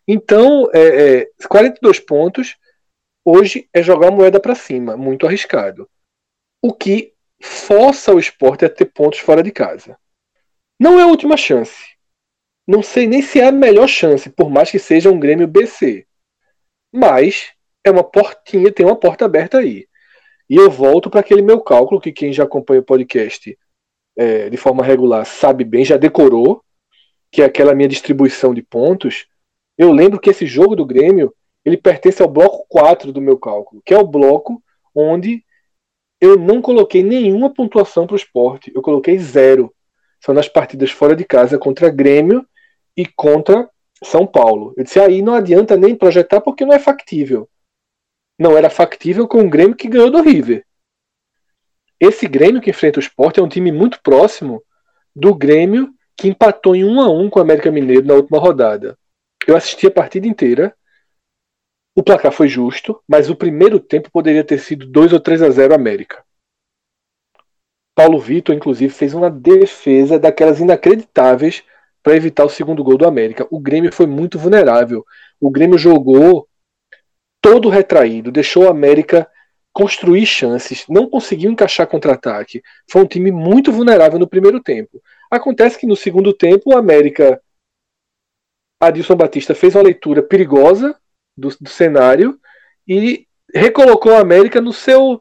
Então, 0.07 0.69
é, 0.73 1.19
é, 1.19 1.47
42 1.47 1.99
pontos, 1.99 2.55
hoje 3.25 3.67
é 3.73 3.83
jogar 3.83 4.07
a 4.07 4.11
moeda 4.11 4.39
para 4.39 4.55
cima, 4.55 4.95
muito 4.95 5.27
arriscado. 5.27 5.87
O 6.61 6.73
que 6.73 7.13
força 7.41 8.13
o 8.13 8.19
esporte 8.19 8.65
a 8.65 8.69
ter 8.69 8.85
pontos 8.85 9.19
fora 9.19 9.43
de 9.43 9.51
casa. 9.51 9.97
Não 10.79 10.99
é 10.99 11.03
a 11.03 11.07
última 11.07 11.35
chance. 11.35 11.95
Não 12.67 12.83
sei 12.83 13.07
nem 13.07 13.21
se 13.21 13.39
é 13.39 13.47
a 13.47 13.51
melhor 13.51 13.87
chance, 13.87 14.29
por 14.29 14.49
mais 14.49 14.69
que 14.69 14.77
seja 14.77 15.09
um 15.09 15.19
Grêmio 15.19 15.47
BC. 15.47 16.05
Mas 16.91 17.51
é 17.83 17.89
uma 17.89 18.03
portinha, 18.03 18.71
tem 18.71 18.85
uma 18.85 18.95
porta 18.95 19.25
aberta 19.25 19.59
aí. 19.59 19.87
E 20.49 20.55
eu 20.55 20.69
volto 20.69 21.09
para 21.09 21.21
aquele 21.21 21.41
meu 21.41 21.61
cálculo 21.61 21.99
que 21.99 22.11
quem 22.11 22.31
já 22.31 22.43
acompanha 22.43 22.81
o 22.81 22.85
podcast 22.85 23.57
é, 24.17 24.49
de 24.49 24.57
forma 24.57 24.83
regular 24.83 25.25
sabe 25.25 25.63
bem, 25.63 25.85
já 25.85 25.97
decorou, 25.97 26.63
que 27.31 27.41
é 27.41 27.45
aquela 27.45 27.75
minha 27.75 27.87
distribuição 27.87 28.53
de 28.53 28.61
pontos. 28.61 29.27
Eu 29.77 29.91
lembro 29.91 30.19
que 30.19 30.29
esse 30.29 30.45
jogo 30.45 30.75
do 30.75 30.85
Grêmio 30.85 31.33
ele 31.63 31.77
pertence 31.77 32.21
ao 32.21 32.29
bloco 32.29 32.65
4 32.69 33.11
do 33.11 33.21
meu 33.21 33.37
cálculo, 33.37 33.81
que 33.85 33.93
é 33.93 33.97
o 33.97 34.07
bloco 34.07 34.63
onde 34.95 35.43
eu 36.19 36.37
não 36.37 36.61
coloquei 36.61 37.03
nenhuma 37.03 37.53
pontuação 37.53 38.07
para 38.07 38.13
o 38.13 38.17
esporte, 38.17 38.71
eu 38.73 38.81
coloquei 38.81 39.19
zero 39.19 39.73
são 40.19 40.33
nas 40.33 40.47
partidas 40.47 40.91
fora 40.91 41.15
de 41.15 41.23
casa 41.23 41.57
contra 41.57 41.89
Grêmio 41.89 42.45
e 42.95 43.05
contra 43.05 43.69
São 44.03 44.25
Paulo. 44.25 44.73
Eu 44.75 44.83
disse, 44.83 44.99
aí 44.99 45.21
não 45.21 45.33
adianta 45.33 45.77
nem 45.77 45.95
projetar 45.95 46.41
porque 46.41 46.65
não 46.65 46.73
é 46.73 46.79
factível. 46.79 47.49
Não 48.39 48.57
era 48.57 48.69
factível 48.69 49.27
com 49.27 49.41
o 49.41 49.49
Grêmio 49.49 49.75
que 49.75 49.87
ganhou 49.87 50.11
do 50.11 50.21
River. 50.21 50.63
Esse 51.99 52.27
Grêmio 52.27 52.61
que 52.61 52.69
enfrenta 52.69 52.99
o 52.99 53.01
Sport 53.01 53.37
é 53.37 53.41
um 53.41 53.49
time 53.49 53.71
muito 53.71 53.99
próximo 54.01 54.63
do 55.15 55.33
Grêmio 55.33 55.91
que 56.15 56.27
empatou 56.27 56.75
em 56.75 56.83
1 56.83 57.01
a 57.01 57.09
1 57.09 57.29
com 57.29 57.39
o 57.39 57.41
América 57.41 57.71
Mineiro 57.71 58.05
na 58.05 58.15
última 58.15 58.39
rodada. 58.39 58.97
Eu 59.47 59.55
assisti 59.55 59.87
a 59.87 59.91
partida 59.91 60.27
inteira. 60.27 60.75
O 61.95 62.03
placar 62.03 62.31
foi 62.31 62.47
justo, 62.47 63.01
mas 63.07 63.29
o 63.29 63.35
primeiro 63.35 63.79
tempo 63.79 64.11
poderia 64.11 64.43
ter 64.43 64.59
sido 64.59 64.85
2 64.85 65.13
ou 65.13 65.19
3 65.19 65.41
a 65.41 65.49
0 65.49 65.73
América. 65.73 66.23
Paulo 67.97 68.19
Vitor, 68.19 68.53
inclusive, 68.53 68.93
fez 68.93 69.15
uma 69.15 69.27
defesa 69.27 70.19
daquelas 70.19 70.59
inacreditáveis 70.59 71.63
para 72.03 72.15
evitar 72.15 72.45
o 72.45 72.49
segundo 72.49 72.83
gol 72.83 72.95
do 72.95 73.07
América. 73.07 73.47
O 73.49 73.59
Grêmio 73.59 73.91
foi 73.91 74.05
muito 74.05 74.37
vulnerável. 74.37 75.03
O 75.41 75.49
Grêmio 75.49 75.79
jogou 75.79 76.47
todo 77.41 77.69
retraído, 77.69 78.31
deixou 78.31 78.65
o 78.65 78.69
América 78.69 79.27
construir 79.73 80.27
chances, 80.27 80.85
não 80.87 81.09
conseguiu 81.09 81.49
encaixar 81.49 81.87
contra-ataque. 81.87 82.61
Foi 82.87 83.01
um 83.01 83.07
time 83.07 83.31
muito 83.31 83.71
vulnerável 83.71 84.19
no 84.19 84.27
primeiro 84.27 84.61
tempo. 84.61 85.01
Acontece 85.31 85.79
que 85.79 85.87
no 85.87 85.95
segundo 85.95 86.31
tempo 86.33 86.69
o 86.69 86.77
América 86.77 87.41
Adilson 88.79 89.15
Batista 89.15 89.55
fez 89.55 89.73
uma 89.73 89.83
leitura 89.83 90.21
perigosa 90.21 90.95
do, 91.35 91.49
do 91.59 91.69
cenário 91.69 92.39
e 92.87 93.25
recolocou 93.51 94.13
a 94.13 94.19
América 94.19 94.61
no 94.61 94.71
seu 94.71 95.19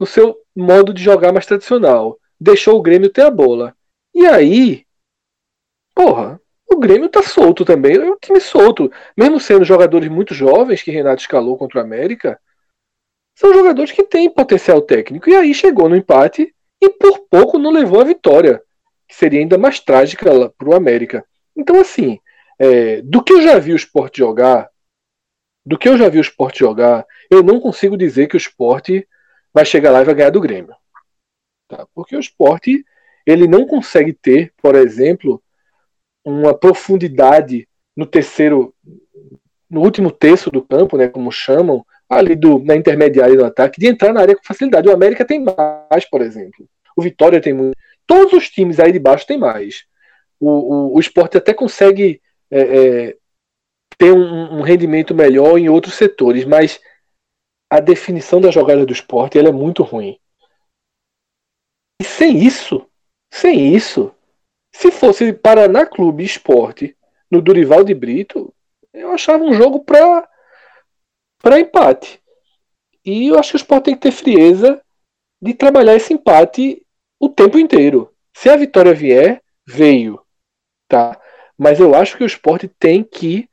no 0.00 0.06
seu 0.06 0.43
modo 0.54 0.92
de 0.92 1.02
jogar 1.02 1.32
mais 1.32 1.46
tradicional. 1.46 2.18
Deixou 2.40 2.78
o 2.78 2.82
Grêmio 2.82 3.10
ter 3.10 3.22
a 3.22 3.30
bola. 3.30 3.74
E 4.14 4.26
aí, 4.26 4.84
porra, 5.94 6.40
o 6.70 6.76
Grêmio 6.76 7.08
tá 7.08 7.22
solto 7.22 7.64
também. 7.64 7.96
É 7.96 8.04
um 8.04 8.16
time 8.16 8.40
solto. 8.40 8.90
Mesmo 9.16 9.40
sendo 9.40 9.64
jogadores 9.64 10.08
muito 10.08 10.34
jovens 10.34 10.82
que 10.82 10.90
Renato 10.90 11.22
escalou 11.22 11.56
contra 11.56 11.80
o 11.80 11.82
América, 11.82 12.40
são 13.36 13.52
jogadores 13.52 13.92
que 13.92 14.04
têm 14.04 14.30
potencial 14.30 14.80
técnico. 14.80 15.28
E 15.28 15.34
aí 15.34 15.52
chegou 15.54 15.88
no 15.88 15.96
empate 15.96 16.54
e 16.80 16.90
por 16.90 17.26
pouco 17.28 17.58
não 17.58 17.70
levou 17.70 18.00
a 18.00 18.04
vitória, 18.04 18.62
que 19.08 19.14
seria 19.14 19.40
ainda 19.40 19.58
mais 19.58 19.80
trágica 19.80 20.50
para 20.50 20.68
o 20.68 20.74
América. 20.74 21.24
Então, 21.56 21.80
assim, 21.80 22.18
é, 22.58 23.02
do 23.02 23.22
que 23.22 23.32
eu 23.32 23.42
já 23.42 23.58
vi 23.58 23.72
o 23.72 23.76
esporte 23.76 24.18
jogar, 24.18 24.68
do 25.64 25.78
que 25.78 25.88
eu 25.88 25.96
já 25.96 26.08
vi 26.08 26.18
o 26.18 26.20
esporte 26.20 26.60
jogar, 26.60 27.06
eu 27.30 27.42
não 27.42 27.58
consigo 27.58 27.96
dizer 27.96 28.28
que 28.28 28.36
o 28.36 28.38
esporte 28.38 29.08
vai 29.54 29.64
chegar 29.64 29.92
lá 29.92 30.02
e 30.02 30.04
vai 30.04 30.14
ganhar 30.14 30.30
do 30.30 30.40
Grêmio. 30.40 30.74
Tá? 31.68 31.86
Porque 31.94 32.16
o 32.16 32.20
esporte 32.20 32.84
ele 33.24 33.46
não 33.46 33.66
consegue 33.66 34.12
ter, 34.12 34.52
por 34.60 34.74
exemplo, 34.74 35.42
uma 36.24 36.52
profundidade 36.52 37.68
no 37.96 38.04
terceiro, 38.04 38.74
no 39.70 39.80
último 39.80 40.10
terço 40.10 40.50
do 40.50 40.62
campo, 40.62 40.96
né, 40.96 41.08
como 41.08 41.30
chamam, 41.30 41.86
ali 42.08 42.34
do, 42.34 42.58
na 42.58 42.76
intermediária 42.76 43.36
do 43.36 43.44
ataque, 43.44 43.80
de 43.80 43.86
entrar 43.86 44.12
na 44.12 44.20
área 44.20 44.36
com 44.36 44.44
facilidade. 44.44 44.88
O 44.88 44.92
América 44.92 45.24
tem 45.24 45.42
mais, 45.42 46.04
por 46.10 46.20
exemplo. 46.20 46.68
O 46.96 47.02
Vitória 47.02 47.40
tem 47.40 47.52
muito. 47.52 47.76
Todos 48.06 48.32
os 48.34 48.50
times 48.50 48.78
aí 48.78 48.92
de 48.92 48.98
baixo 48.98 49.26
tem 49.26 49.38
mais. 49.38 49.84
O, 50.38 50.48
o, 50.48 50.96
o 50.96 51.00
esporte 51.00 51.38
até 51.38 51.54
consegue 51.54 52.20
é, 52.50 52.60
é, 52.60 53.16
ter 53.96 54.12
um, 54.12 54.58
um 54.58 54.62
rendimento 54.62 55.14
melhor 55.14 55.58
em 55.58 55.68
outros 55.68 55.94
setores, 55.94 56.44
mas 56.44 56.78
a 57.74 57.80
definição 57.80 58.40
da 58.40 58.52
jogada 58.52 58.86
do 58.86 58.92
esporte 58.92 59.36
é 59.36 59.50
muito 59.50 59.82
ruim. 59.82 60.16
E 62.00 62.04
sem 62.04 62.38
isso, 62.38 62.88
sem 63.32 63.74
isso, 63.74 64.14
se 64.72 64.92
fosse 64.92 65.32
Paraná 65.32 65.84
Clube 65.84 66.22
Esporte 66.22 66.96
no 67.28 67.42
Durival 67.42 67.82
de 67.82 67.92
Brito, 67.92 68.54
eu 68.92 69.10
achava 69.10 69.42
um 69.42 69.52
jogo 69.52 69.84
para 69.84 70.28
para 71.42 71.58
empate. 71.58 72.22
E 73.04 73.26
eu 73.26 73.38
acho 73.40 73.50
que 73.50 73.56
o 73.56 73.58
Sport 73.58 73.84
tem 73.84 73.94
que 73.94 74.02
ter 74.02 74.12
frieza 74.12 74.80
de 75.42 75.52
trabalhar 75.52 75.96
esse 75.96 76.14
empate 76.14 76.86
o 77.20 77.28
tempo 77.28 77.58
inteiro. 77.58 78.14
Se 78.36 78.48
a 78.48 78.56
vitória 78.56 78.94
vier, 78.94 79.42
veio, 79.66 80.24
tá? 80.88 81.20
Mas 81.58 81.80
eu 81.80 81.92
acho 81.92 82.16
que 82.16 82.22
o 82.22 82.26
Sport 82.26 82.66
tem 82.78 83.02
que 83.02 83.48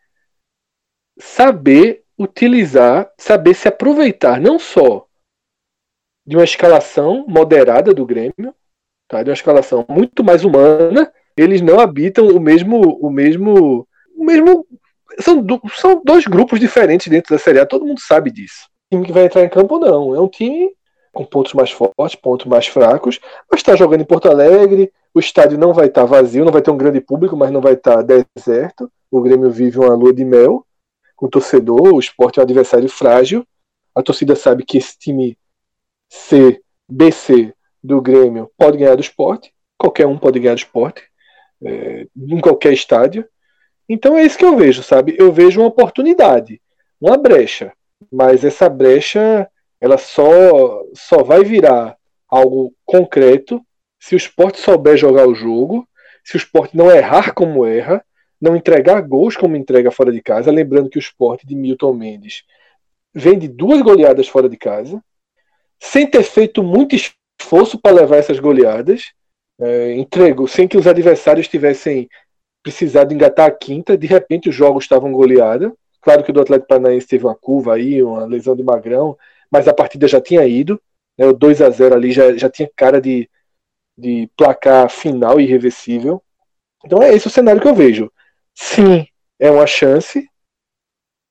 saber 1.19 2.00
utilizar, 2.21 3.11
saber 3.17 3.53
se 3.53 3.67
aproveitar 3.67 4.39
não 4.39 4.59
só 4.59 5.05
de 6.25 6.35
uma 6.35 6.43
escalação 6.43 7.25
moderada 7.27 7.93
do 7.93 8.05
Grêmio, 8.05 8.53
tá? 9.07 9.23
de 9.23 9.29
uma 9.29 9.35
escalação 9.35 9.85
muito 9.89 10.23
mais 10.23 10.43
humana, 10.43 11.11
eles 11.35 11.61
não 11.61 11.79
habitam 11.79 12.27
o 12.27 12.39
mesmo 12.39 12.79
o 12.79 13.09
mesmo 13.09 13.87
o 14.15 14.23
mesmo 14.23 14.65
são, 15.19 15.41
do, 15.41 15.59
são 15.75 16.01
dois 16.03 16.25
grupos 16.25 16.59
diferentes 16.59 17.07
dentro 17.07 17.35
da 17.35 17.39
Série 17.39 17.59
A, 17.59 17.65
todo 17.65 17.85
mundo 17.85 17.99
sabe 17.99 18.31
disso. 18.31 18.69
O 18.91 18.95
time 18.95 19.05
que 19.05 19.11
vai 19.11 19.25
entrar 19.25 19.43
em 19.43 19.49
campo 19.49 19.79
não, 19.79 20.15
é 20.15 20.21
um 20.21 20.27
time 20.27 20.69
com 21.11 21.25
pontos 21.25 21.53
mais 21.53 21.71
fortes, 21.71 22.15
pontos 22.15 22.45
mais 22.45 22.67
fracos, 22.67 23.19
mas 23.49 23.59
está 23.59 23.75
jogando 23.75 24.01
em 24.01 24.05
Porto 24.05 24.29
Alegre, 24.29 24.91
o 25.13 25.19
estádio 25.19 25.57
não 25.57 25.73
vai 25.73 25.87
estar 25.87 26.01
tá 26.01 26.07
vazio, 26.07 26.45
não 26.45 26.53
vai 26.53 26.61
ter 26.61 26.71
um 26.71 26.77
grande 26.77 27.01
público, 27.01 27.35
mas 27.35 27.51
não 27.51 27.59
vai 27.59 27.73
estar 27.73 27.97
tá 27.97 28.23
deserto. 28.35 28.89
O 29.09 29.21
Grêmio 29.21 29.51
vive 29.51 29.77
uma 29.77 29.93
lua 29.93 30.13
de 30.13 30.23
mel 30.23 30.65
o 31.21 31.29
torcedor, 31.29 31.93
o 31.93 31.99
esporte 31.99 32.39
é 32.39 32.41
um 32.41 32.43
adversário 32.43 32.89
frágil. 32.89 33.45
A 33.93 34.01
torcida 34.01 34.35
sabe 34.35 34.65
que 34.65 34.79
esse 34.79 34.97
time 34.97 35.37
C, 36.09 36.59
BC 36.89 37.53
do 37.81 38.01
Grêmio 38.01 38.49
pode 38.57 38.77
ganhar 38.77 38.95
do 38.95 39.01
esporte, 39.01 39.53
qualquer 39.77 40.07
um 40.07 40.17
pode 40.17 40.39
ganhar 40.39 40.55
do 40.55 40.59
esporte, 40.59 41.03
é, 41.63 42.07
em 42.17 42.39
qualquer 42.41 42.73
estádio. 42.73 43.23
Então 43.87 44.17
é 44.17 44.23
isso 44.23 44.37
que 44.37 44.45
eu 44.45 44.57
vejo, 44.57 44.81
sabe? 44.81 45.15
Eu 45.19 45.31
vejo 45.31 45.61
uma 45.61 45.67
oportunidade, 45.67 46.59
uma 46.99 47.17
brecha. 47.17 47.71
Mas 48.11 48.43
essa 48.43 48.67
brecha, 48.67 49.47
ela 49.79 49.99
só, 49.99 50.83
só 50.95 51.21
vai 51.21 51.43
virar 51.43 51.95
algo 52.27 52.73
concreto 52.83 53.63
se 53.99 54.15
o 54.15 54.17
esporte 54.17 54.59
souber 54.59 54.97
jogar 54.97 55.27
o 55.27 55.35
jogo, 55.35 55.87
se 56.23 56.35
o 56.35 56.37
esporte 56.37 56.75
não 56.75 56.89
errar 56.89 57.33
como 57.35 57.63
erra, 57.63 58.03
não 58.41 58.55
entregar 58.55 58.99
gols 59.01 59.37
como 59.37 59.55
entrega 59.55 59.91
fora 59.91 60.11
de 60.11 60.21
casa. 60.21 60.51
Lembrando 60.51 60.89
que 60.89 60.97
o 60.97 60.99
esporte 60.99 61.45
de 61.45 61.55
Milton 61.55 61.93
Mendes 61.93 62.43
vem 63.13 63.37
de 63.37 63.47
duas 63.47 63.81
goleadas 63.81 64.27
fora 64.27 64.49
de 64.49 64.57
casa, 64.57 65.01
sem 65.79 66.07
ter 66.07 66.23
feito 66.23 66.63
muito 66.63 66.95
esforço 66.95 67.79
para 67.79 67.95
levar 67.95 68.17
essas 68.17 68.39
goleadas. 68.39 69.11
É, 69.59 69.93
entregou, 69.93 70.47
sem 70.47 70.67
que 70.67 70.77
os 70.77 70.87
adversários 70.87 71.47
tivessem 71.47 72.09
precisado 72.63 73.13
engatar 73.13 73.47
a 73.47 73.51
quinta, 73.51 73.97
de 73.97 74.07
repente 74.07 74.49
os 74.49 74.55
jogos 74.55 74.85
estavam 74.85 75.11
goleados. 75.11 75.71
Claro 76.01 76.23
que 76.23 76.31
o 76.31 76.33
do 76.33 76.41
Atlético 76.41 76.67
Paranaense 76.67 77.07
teve 77.07 77.25
uma 77.25 77.35
curva 77.35 77.75
aí, 77.75 78.01
uma 78.01 78.25
lesão 78.25 78.55
de 78.55 78.63
Magrão, 78.63 79.15
mas 79.51 79.67
a 79.67 79.73
partida 79.73 80.07
já 80.07 80.19
tinha 80.19 80.45
ido. 80.47 80.81
Né, 81.17 81.27
o 81.27 81.33
2 81.33 81.61
a 81.61 81.69
0 81.69 81.93
ali 81.93 82.11
já, 82.11 82.35
já 82.35 82.49
tinha 82.49 82.69
cara 82.75 82.99
de, 82.99 83.29
de 83.95 84.27
placar 84.35 84.89
final 84.89 85.39
irreversível. 85.39 86.21
Então 86.83 87.03
é 87.03 87.13
esse 87.13 87.27
o 87.27 87.31
cenário 87.31 87.61
que 87.61 87.67
eu 87.67 87.75
vejo. 87.75 88.11
Sim, 88.63 89.07
é 89.39 89.49
uma 89.49 89.65
chance 89.65 90.29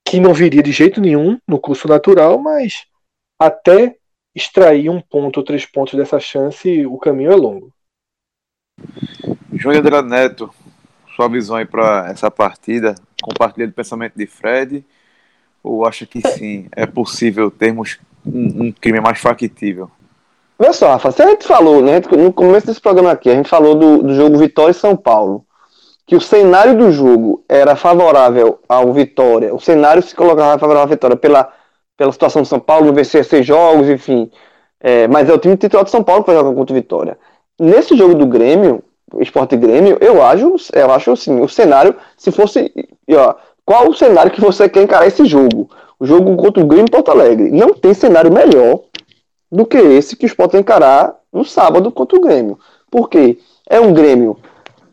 que 0.05 0.19
não 0.19 0.35
viria 0.35 0.63
de 0.63 0.73
jeito 0.73 1.01
nenhum 1.01 1.39
no 1.47 1.61
curso 1.61 1.87
natural, 1.87 2.39
mas 2.39 2.85
até 3.39 3.97
extrair 4.35 4.91
um 4.91 5.01
ponto 5.01 5.39
ou 5.39 5.45
três 5.45 5.65
pontos 5.65 5.95
dessa 5.95 6.19
chance, 6.19 6.85
o 6.85 6.99
caminho 6.99 7.31
é 7.31 7.37
longo. 7.37 7.73
João 9.53 9.77
Andrade 9.77 10.09
Neto, 10.09 10.53
sua 11.15 11.29
visão 11.29 11.57
aí 11.57 11.65
para 11.65 12.11
essa 12.11 12.31
partida, 12.31 12.97
compartilha 13.23 13.69
do 13.69 13.73
pensamento 13.73 14.19
de 14.19 14.27
Fred, 14.27 14.85
ou 15.63 15.87
acha 15.87 16.05
que 16.05 16.21
sim, 16.21 16.69
é 16.73 16.85
possível 16.85 17.49
termos 17.49 18.01
um, 18.27 18.67
um 18.67 18.73
crime 18.73 19.01
mais 19.01 19.21
factível? 19.21 19.89
Olha 20.59 20.73
só, 20.73 20.91
Rafa, 20.91 21.13
se 21.13 21.23
a 21.23 21.29
gente 21.29 21.47
falou, 21.47 21.81
né, 21.81 22.01
no 22.01 22.33
começo 22.33 22.67
desse 22.67 22.81
programa 22.81 23.13
aqui, 23.13 23.31
a 23.31 23.35
gente 23.35 23.49
falou 23.49 23.77
do, 23.77 24.03
do 24.03 24.15
jogo 24.15 24.37
Vitória 24.37 24.73
e 24.73 24.75
São 24.75 24.97
Paulo, 24.97 25.47
que 26.11 26.17
o 26.17 26.21
cenário 26.21 26.77
do 26.77 26.91
jogo 26.91 27.45
era 27.49 27.77
favorável 27.77 28.59
ao 28.69 28.93
Vitória, 28.93 29.55
o 29.55 29.61
cenário 29.61 30.03
se 30.03 30.13
colocava 30.13 30.59
favorável 30.59 30.89
à 30.89 30.91
Vitória 30.91 31.17
pela, 31.17 31.49
pela 31.97 32.11
situação 32.11 32.43
de 32.43 32.49
São 32.49 32.59
Paulo, 32.59 32.93
vencer 32.93 33.25
seis 33.25 33.47
jogos, 33.47 33.89
enfim, 33.89 34.29
é, 34.81 35.07
mas 35.07 35.29
é 35.29 35.33
o 35.33 35.39
time 35.39 35.57
titular 35.57 35.85
de 35.85 35.91
São 35.93 36.03
Paulo 36.03 36.25
que 36.25 36.33
vai 36.33 36.37
jogar 36.37 36.53
contra 36.53 36.73
o 36.73 36.75
Vitória. 36.75 37.17
Nesse 37.57 37.97
jogo 37.97 38.17
do 38.17 38.27
Grêmio, 38.27 38.83
Esporte 39.21 39.57
Grêmio, 39.57 39.99
eu 40.01 40.21
acho, 40.21 40.57
eu 40.73 40.91
acho 40.91 41.13
assim, 41.13 41.41
o 41.41 41.49
cenário, 41.49 41.95
se 42.17 42.33
fosse. 42.33 42.73
Ó, 43.09 43.35
qual 43.65 43.89
o 43.89 43.95
cenário 43.95 44.33
que 44.33 44.41
você 44.41 44.69
quer 44.69 44.83
encarar 44.83 45.07
esse 45.07 45.25
jogo? 45.25 45.71
O 45.97 46.05
jogo 46.05 46.37
contra 46.37 46.61
o 46.61 46.67
Grêmio 46.67 46.87
em 46.87 46.91
Porto 46.91 47.13
Alegre. 47.13 47.53
Não 47.53 47.73
tem 47.73 47.95
cenário 47.95 48.33
melhor 48.33 48.81
do 49.49 49.65
que 49.65 49.79
esse 49.79 50.17
que 50.17 50.25
o 50.25 50.27
Sport 50.27 50.55
encarar 50.55 51.15
no 51.33 51.45
sábado 51.45 51.93
contra 51.93 52.19
o 52.19 52.21
Grêmio. 52.21 52.59
Por 52.91 53.09
quê? 53.09 53.39
É 53.69 53.79
um 53.79 53.93
Grêmio 53.95 54.37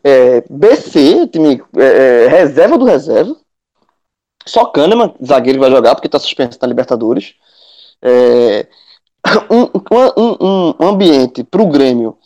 é, 0.08 0.44
BC, 0.48 1.28
time 1.28 1.62
é, 1.76 1.84
é, 2.24 2.28
reserva 2.28 2.78
do 2.78 2.84
reserva. 2.84 3.36
Só 4.46 4.64
Kahneman, 4.66 5.14
zagueiro, 5.24 5.60
vai 5.60 5.70
jogar 5.70 5.94
porque 5.94 6.08
está 6.08 6.18
suspenso 6.18 6.58
na 6.60 6.68
Libertadores. 6.68 7.34
É, 8.00 8.66
um, 9.50 9.64
um, 10.16 10.74
um 10.80 10.88
ambiente 10.88 11.44
para 11.44 11.62
o 11.62 11.68
Grêmio 11.68 12.16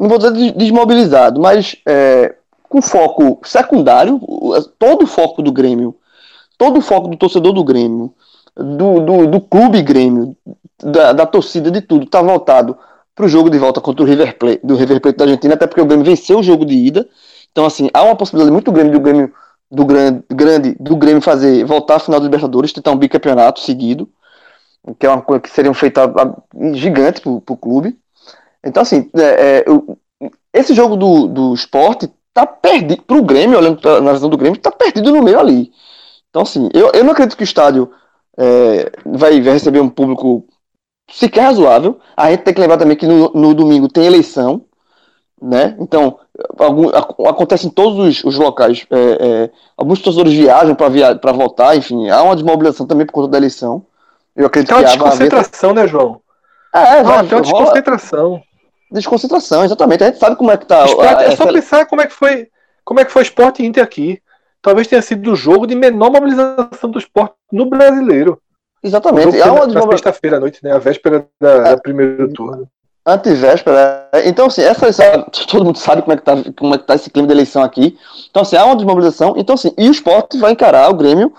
não 0.00 0.08
vou 0.08 0.16
dizer 0.16 0.52
desmobilizado, 0.52 1.38
mas 1.38 1.76
é, 1.86 2.34
com 2.66 2.80
foco 2.80 3.38
secundário, 3.44 4.18
todo 4.78 5.02
o 5.02 5.06
foco 5.06 5.42
do 5.42 5.52
Grêmio, 5.52 5.94
todo 6.56 6.78
o 6.78 6.80
foco 6.80 7.08
do 7.08 7.18
torcedor 7.18 7.52
do 7.52 7.62
Grêmio, 7.62 8.14
do, 8.56 9.00
do, 9.00 9.26
do 9.26 9.40
clube 9.42 9.82
Grêmio, 9.82 10.34
da, 10.82 11.12
da, 11.12 11.26
torcida, 11.26 11.70
de 11.70 11.82
tudo, 11.82 12.04
está 12.04 12.22
voltado 12.22 12.78
para 13.20 13.26
o 13.26 13.28
jogo 13.28 13.50
de 13.50 13.58
volta 13.58 13.82
contra 13.82 14.02
o 14.02 14.06
River 14.06 14.38
Plate, 14.38 14.60
do 14.64 14.74
River 14.74 14.98
Plate 14.98 15.18
da 15.18 15.24
Argentina, 15.24 15.52
até 15.52 15.66
porque 15.66 15.82
o 15.82 15.84
Grêmio 15.84 16.06
venceu 16.06 16.38
o 16.38 16.42
jogo 16.42 16.64
de 16.64 16.74
ida. 16.74 17.06
Então, 17.52 17.66
assim, 17.66 17.90
há 17.92 18.02
uma 18.02 18.16
possibilidade 18.16 18.50
muito 18.50 18.72
grande 18.72 18.92
do 18.92 19.00
Grêmio, 19.00 19.30
do 19.70 19.84
grande, 19.84 20.24
grande 20.30 20.76
do 20.80 20.96
Grêmio 20.96 21.20
fazer 21.20 21.64
voltar 21.64 21.96
à 21.96 21.98
final 21.98 22.18
do 22.18 22.24
Libertadores, 22.24 22.72
tentar 22.72 22.92
um 22.92 22.96
bicampeonato 22.96 23.60
seguido, 23.60 24.08
que 24.98 25.04
é 25.04 25.10
uma 25.10 25.20
coisa 25.20 25.42
que 25.42 25.50
seria 25.50 25.70
um 25.70 25.74
feito 25.74 26.00
gigante 26.72 27.20
para 27.20 27.30
o 27.30 27.56
clube. 27.56 27.98
Então, 28.64 28.82
assim, 28.82 29.10
é, 29.14 29.58
é, 29.58 30.28
esse 30.54 30.72
jogo 30.72 30.96
do, 30.96 31.26
do 31.26 31.54
esporte 31.54 32.10
tá 32.32 32.46
perdido. 32.46 33.02
Pro 33.02 33.22
Grêmio, 33.22 33.58
olhando 33.58 34.00
na 34.00 34.14
visão 34.14 34.30
do 34.30 34.38
Grêmio, 34.38 34.58
tá 34.58 34.70
perdido 34.70 35.12
no 35.12 35.22
meio 35.22 35.38
ali. 35.38 35.70
Então, 36.30 36.40
assim, 36.40 36.70
eu, 36.72 36.90
eu 36.94 37.04
não 37.04 37.12
acredito 37.12 37.36
que 37.36 37.42
o 37.42 37.44
estádio 37.44 37.90
é, 38.38 38.90
vai, 39.04 39.42
vai 39.42 39.52
receber 39.52 39.80
um 39.80 39.90
público 39.90 40.46
sequer 41.12 41.42
razoável. 41.42 41.98
A 42.16 42.30
gente 42.30 42.44
tem 42.44 42.54
que 42.54 42.60
lembrar 42.60 42.78
também 42.78 42.96
que 42.96 43.06
no, 43.06 43.30
no 43.32 43.54
domingo 43.54 43.88
tem 43.88 44.06
eleição, 44.06 44.64
né? 45.40 45.76
Então, 45.78 46.18
algum, 46.58 46.88
acontece 47.28 47.66
em 47.66 47.70
todos 47.70 47.98
os, 47.98 48.24
os 48.24 48.36
locais. 48.36 48.86
É, 48.90 48.98
é, 48.98 49.50
alguns 49.76 50.00
torcedores 50.00 50.32
viajam 50.32 50.74
para 50.74 50.88
via, 50.88 51.20
votar, 51.34 51.76
enfim, 51.76 52.08
há 52.10 52.22
uma 52.22 52.34
desmobilização 52.34 52.86
também 52.86 53.06
por 53.06 53.12
conta 53.12 53.28
da 53.28 53.38
eleição. 53.38 53.84
Eu 54.36 54.46
acredito 54.46 54.68
tem 54.68 54.76
uma 54.76 54.84
que 54.84 54.96
desconcentração, 54.96 55.74
né, 55.74 55.86
João? 55.86 56.20
É, 56.74 56.78
ah, 56.78 57.02
vai, 57.02 57.26
tem 57.26 57.36
uma 57.36 57.42
desconcentração 57.42 58.42
desconcentração, 58.90 59.64
exatamente. 59.64 60.02
A 60.02 60.06
gente 60.08 60.18
sabe 60.18 60.36
como 60.36 60.50
é 60.50 60.56
que 60.56 60.66
tá. 60.66 60.84
Esporte, 60.84 61.24
é 61.24 61.36
só 61.36 61.52
pensar 61.52 61.86
como 61.86 62.02
é 62.02 62.06
que 62.06 62.12
foi 62.12 62.48
como 62.84 62.98
é 62.98 63.04
que 63.04 63.12
foi 63.12 63.22
o 63.22 63.24
esporte 63.24 63.64
Inter 63.64 63.84
aqui. 63.84 64.20
Talvez 64.60 64.88
tenha 64.88 65.00
sido 65.00 65.32
o 65.32 65.36
jogo 65.36 65.66
de 65.66 65.74
menor 65.74 66.10
mobilização 66.10 66.90
do 66.90 66.98
esporte 66.98 67.34
no 67.52 67.66
brasileiro. 67.66 68.40
Exatamente. 68.82 69.38
É 69.38 69.50
uma 69.50 69.66
na 69.66 69.82
sexta-feira 69.82 70.36
à 70.38 70.40
noite, 70.40 70.60
né? 70.62 70.72
A 70.72 70.78
véspera 70.78 71.26
da, 71.40 71.50
é, 71.50 71.62
da 71.62 71.76
primeiro 71.76 72.32
turno. 72.32 72.68
Antivéspera. 73.06 74.08
É. 74.12 74.28
Então, 74.28 74.46
assim, 74.46 74.62
essa, 74.62 74.86
essa, 74.86 75.26
todo 75.48 75.64
mundo 75.64 75.78
sabe 75.78 76.02
como 76.02 76.12
é, 76.12 76.16
que 76.16 76.22
tá, 76.22 76.34
como 76.56 76.74
é 76.74 76.78
que 76.78 76.86
tá 76.86 76.94
esse 76.94 77.10
clima 77.10 77.28
de 77.28 77.34
eleição 77.34 77.62
aqui. 77.62 77.98
Então, 78.30 78.42
assim, 78.42 78.56
há 78.56 78.64
uma 78.64 78.76
desmobilização. 78.76 79.34
Então, 79.36 79.54
assim, 79.54 79.72
e 79.76 79.88
o 79.88 79.92
esporte 79.92 80.38
vai 80.38 80.52
encarar 80.52 80.88
o 80.90 80.94
Grêmio 80.94 81.32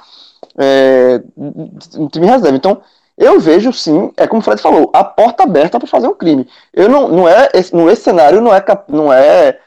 é, 0.58 1.22
um 1.38 2.08
time 2.08 2.28
reserva. 2.28 2.56
Então, 2.56 2.82
eu 3.18 3.40
vejo 3.40 3.72
sim, 3.72 4.12
é 4.18 4.26
como 4.28 4.42
o 4.42 4.44
Fred 4.44 4.62
falou, 4.62 4.90
a 4.94 5.04
porta 5.04 5.44
aberta 5.44 5.80
para 5.80 5.88
fazer 5.88 6.08
um 6.08 6.16
crime. 6.16 6.48
Eu 6.74 6.90
não, 6.90 7.08
não 7.08 7.30
é 7.30 7.50
esse, 7.54 7.74
no 7.74 7.90
esse 7.90 8.02
cenário 8.02 8.42
não 8.42 8.54
é 8.54 8.64
não 8.88 9.14
é 9.14 9.60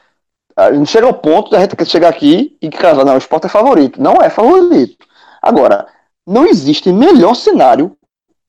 não 0.73 0.85
chega 0.85 1.05
ao 1.05 1.13
ponto 1.13 1.51
da 1.51 1.59
gente 1.59 1.85
chegar 1.85 2.09
aqui 2.09 2.57
e 2.61 2.69
que 2.69 2.83
não, 2.83 3.15
o 3.15 3.17
esporte 3.17 3.45
é 3.45 3.49
favorito. 3.49 4.01
Não 4.01 4.15
é 4.21 4.29
favorito. 4.29 5.05
Agora, 5.41 5.85
não 6.25 6.45
existe 6.45 6.91
melhor 6.91 7.35
cenário 7.35 7.95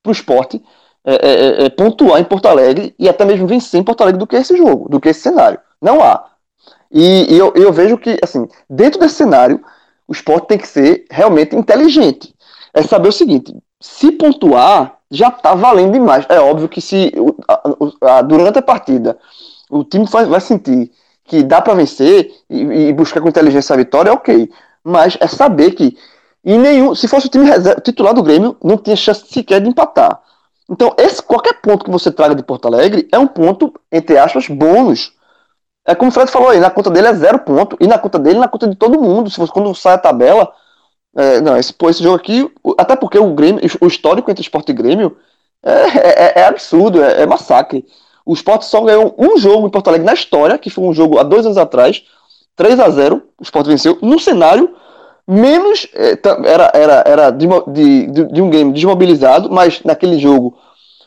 para 0.03 0.11
o 0.11 0.13
esporte 0.13 0.63
é, 1.05 1.15
é, 1.15 1.19
é, 1.19 1.65
é, 1.67 1.71
pontuar 1.71 2.21
em 2.21 2.25
Porto 2.25 2.47
Alegre 2.47 2.95
e 2.99 3.09
até 3.09 3.25
mesmo 3.25 3.47
vencer 3.47 3.81
em 3.81 3.85
Porto 3.85 4.01
Alegre 4.01 4.19
do 4.19 4.27
que 4.27 4.37
esse 4.37 4.57
jogo, 4.57 4.89
do 4.89 5.01
que 5.01 5.09
esse 5.09 5.21
cenário. 5.21 5.59
Não 5.81 6.03
há. 6.03 6.25
E, 6.91 7.33
e 7.33 7.39
eu, 7.39 7.53
eu 7.55 7.73
vejo 7.73 7.97
que, 7.99 8.19
assim, 8.23 8.49
dentro 8.69 8.99
desse 8.99 9.15
cenário, 9.15 9.63
o 10.09 10.13
esporte 10.13 10.49
tem 10.49 10.59
que 10.59 10.67
ser 10.67 11.05
realmente 11.11 11.55
inteligente. 11.55 12.35
É 12.75 12.83
saber 12.83 13.09
o 13.09 13.13
seguinte: 13.13 13.55
se 13.81 14.11
pontuar, 14.13 14.99
já 15.11 15.29
está 15.29 15.55
valendo 15.55 15.93
demais. 15.93 16.27
É 16.29 16.41
óbvio 16.41 16.69
que 16.69 16.81
se 16.81 17.13
a, 17.49 18.19
a, 18.19 18.23
durante 18.23 18.59
a 18.59 18.63
partida 18.63 19.19
o 19.71 19.85
time 19.85 20.07
vai, 20.07 20.25
vai 20.27 20.41
sentir 20.41 20.91
que 21.25 21.43
dá 21.43 21.61
para 21.61 21.75
vencer 21.75 22.33
e, 22.49 22.89
e, 22.89 22.93
buscar 22.93 23.21
com 23.21 23.29
inteligência 23.29 23.75
a 23.75 23.77
vitória, 23.77 24.13
ok. 24.13 24.49
Mas 24.83 25.17
é 25.21 25.27
saber 25.27 25.73
que 25.73 25.97
em 26.47 26.59
nenhum, 26.59 26.95
se 26.95 27.09
fosse 27.09 27.27
o 27.27 27.29
time 27.29 27.45
reserva, 27.45 27.81
titular 27.81 28.15
do 28.15 28.23
Grêmio, 28.23 28.57
não 28.63 28.79
tinha 28.79 28.95
chance 28.95 29.27
sequer 29.27 29.61
de 29.61 29.69
empatar. 29.69 30.23
Então, 30.71 30.95
esse 30.97 31.21
qualquer 31.21 31.61
ponto 31.61 31.85
que 31.85 31.91
você 31.91 32.11
traga 32.11 32.37
de 32.37 32.43
Porto 32.43 32.67
Alegre 32.67 33.09
é 33.11 33.19
um 33.19 33.27
ponto, 33.27 33.75
entre 33.91 34.17
aspas, 34.17 34.47
bônus. 34.47 35.13
É 35.85 35.95
como 35.95 36.09
o 36.09 36.15
Fred 36.15 36.31
falou 36.31 36.51
aí, 36.51 36.61
na 36.61 36.71
conta 36.71 36.89
dele 36.89 37.09
é 37.09 37.15
zero 37.15 37.41
ponto, 37.41 37.77
e 37.81 37.87
na 37.89 37.99
conta 37.99 38.19
dele, 38.19 38.39
na 38.39 38.47
conta 38.47 38.69
de 38.69 38.77
todo 38.77 39.01
mundo. 39.01 39.29
Se 39.29 39.37
fosse 39.37 39.53
quando 39.53 39.75
sai 39.75 39.95
a 39.95 39.99
tabela, 39.99 40.53
é, 41.17 41.41
não, 41.41 41.57
esse, 41.57 41.73
pô, 41.73 41.91
esse 41.91 42.03
jogo 42.03 42.15
aqui, 42.15 42.49
até 42.79 42.95
porque 42.95 43.19
o 43.19 43.35
Grêmio, 43.35 43.61
o 43.81 43.87
histórico 43.89 44.31
entre 44.31 44.43
Sport 44.43 44.69
e 44.69 44.73
Grêmio 44.73 45.17
é, 45.65 45.73
é, 45.99 46.41
é 46.41 46.47
absurdo, 46.47 47.03
é, 47.03 47.23
é, 47.23 47.27
massacre. 47.27 47.85
O 48.25 48.35
Sport 48.35 48.63
só 48.63 48.81
ganhou 48.83 49.17
um 49.19 49.37
jogo 49.37 49.67
em 49.67 49.71
Porto 49.71 49.89
Alegre 49.89 50.07
na 50.07 50.15
história, 50.15 50.59
que 50.59 50.71
foi 50.71 50.85
um 50.85 50.93
jogo 50.93 51.19
há 51.19 51.25
dois 51.25 51.45
anos 51.45 51.59
atrás, 51.59 52.05
3 52.55 52.79
a 52.79 52.91
0 52.91 53.23
o 53.39 53.43
Sport 53.43 53.67
venceu, 53.67 53.99
num 54.01 54.19
cenário 54.19 54.75
menos. 55.27 55.89
É, 55.95 56.19
era, 56.45 56.71
era, 56.75 57.05
era 57.07 57.31
de, 57.31 57.47
de, 57.69 58.25
de, 58.33 58.43
um 58.43 58.51
game 58.51 58.73
desmobilizado, 58.73 59.51
mas 59.51 59.83
naquele 59.85 60.19
jogo 60.19 60.57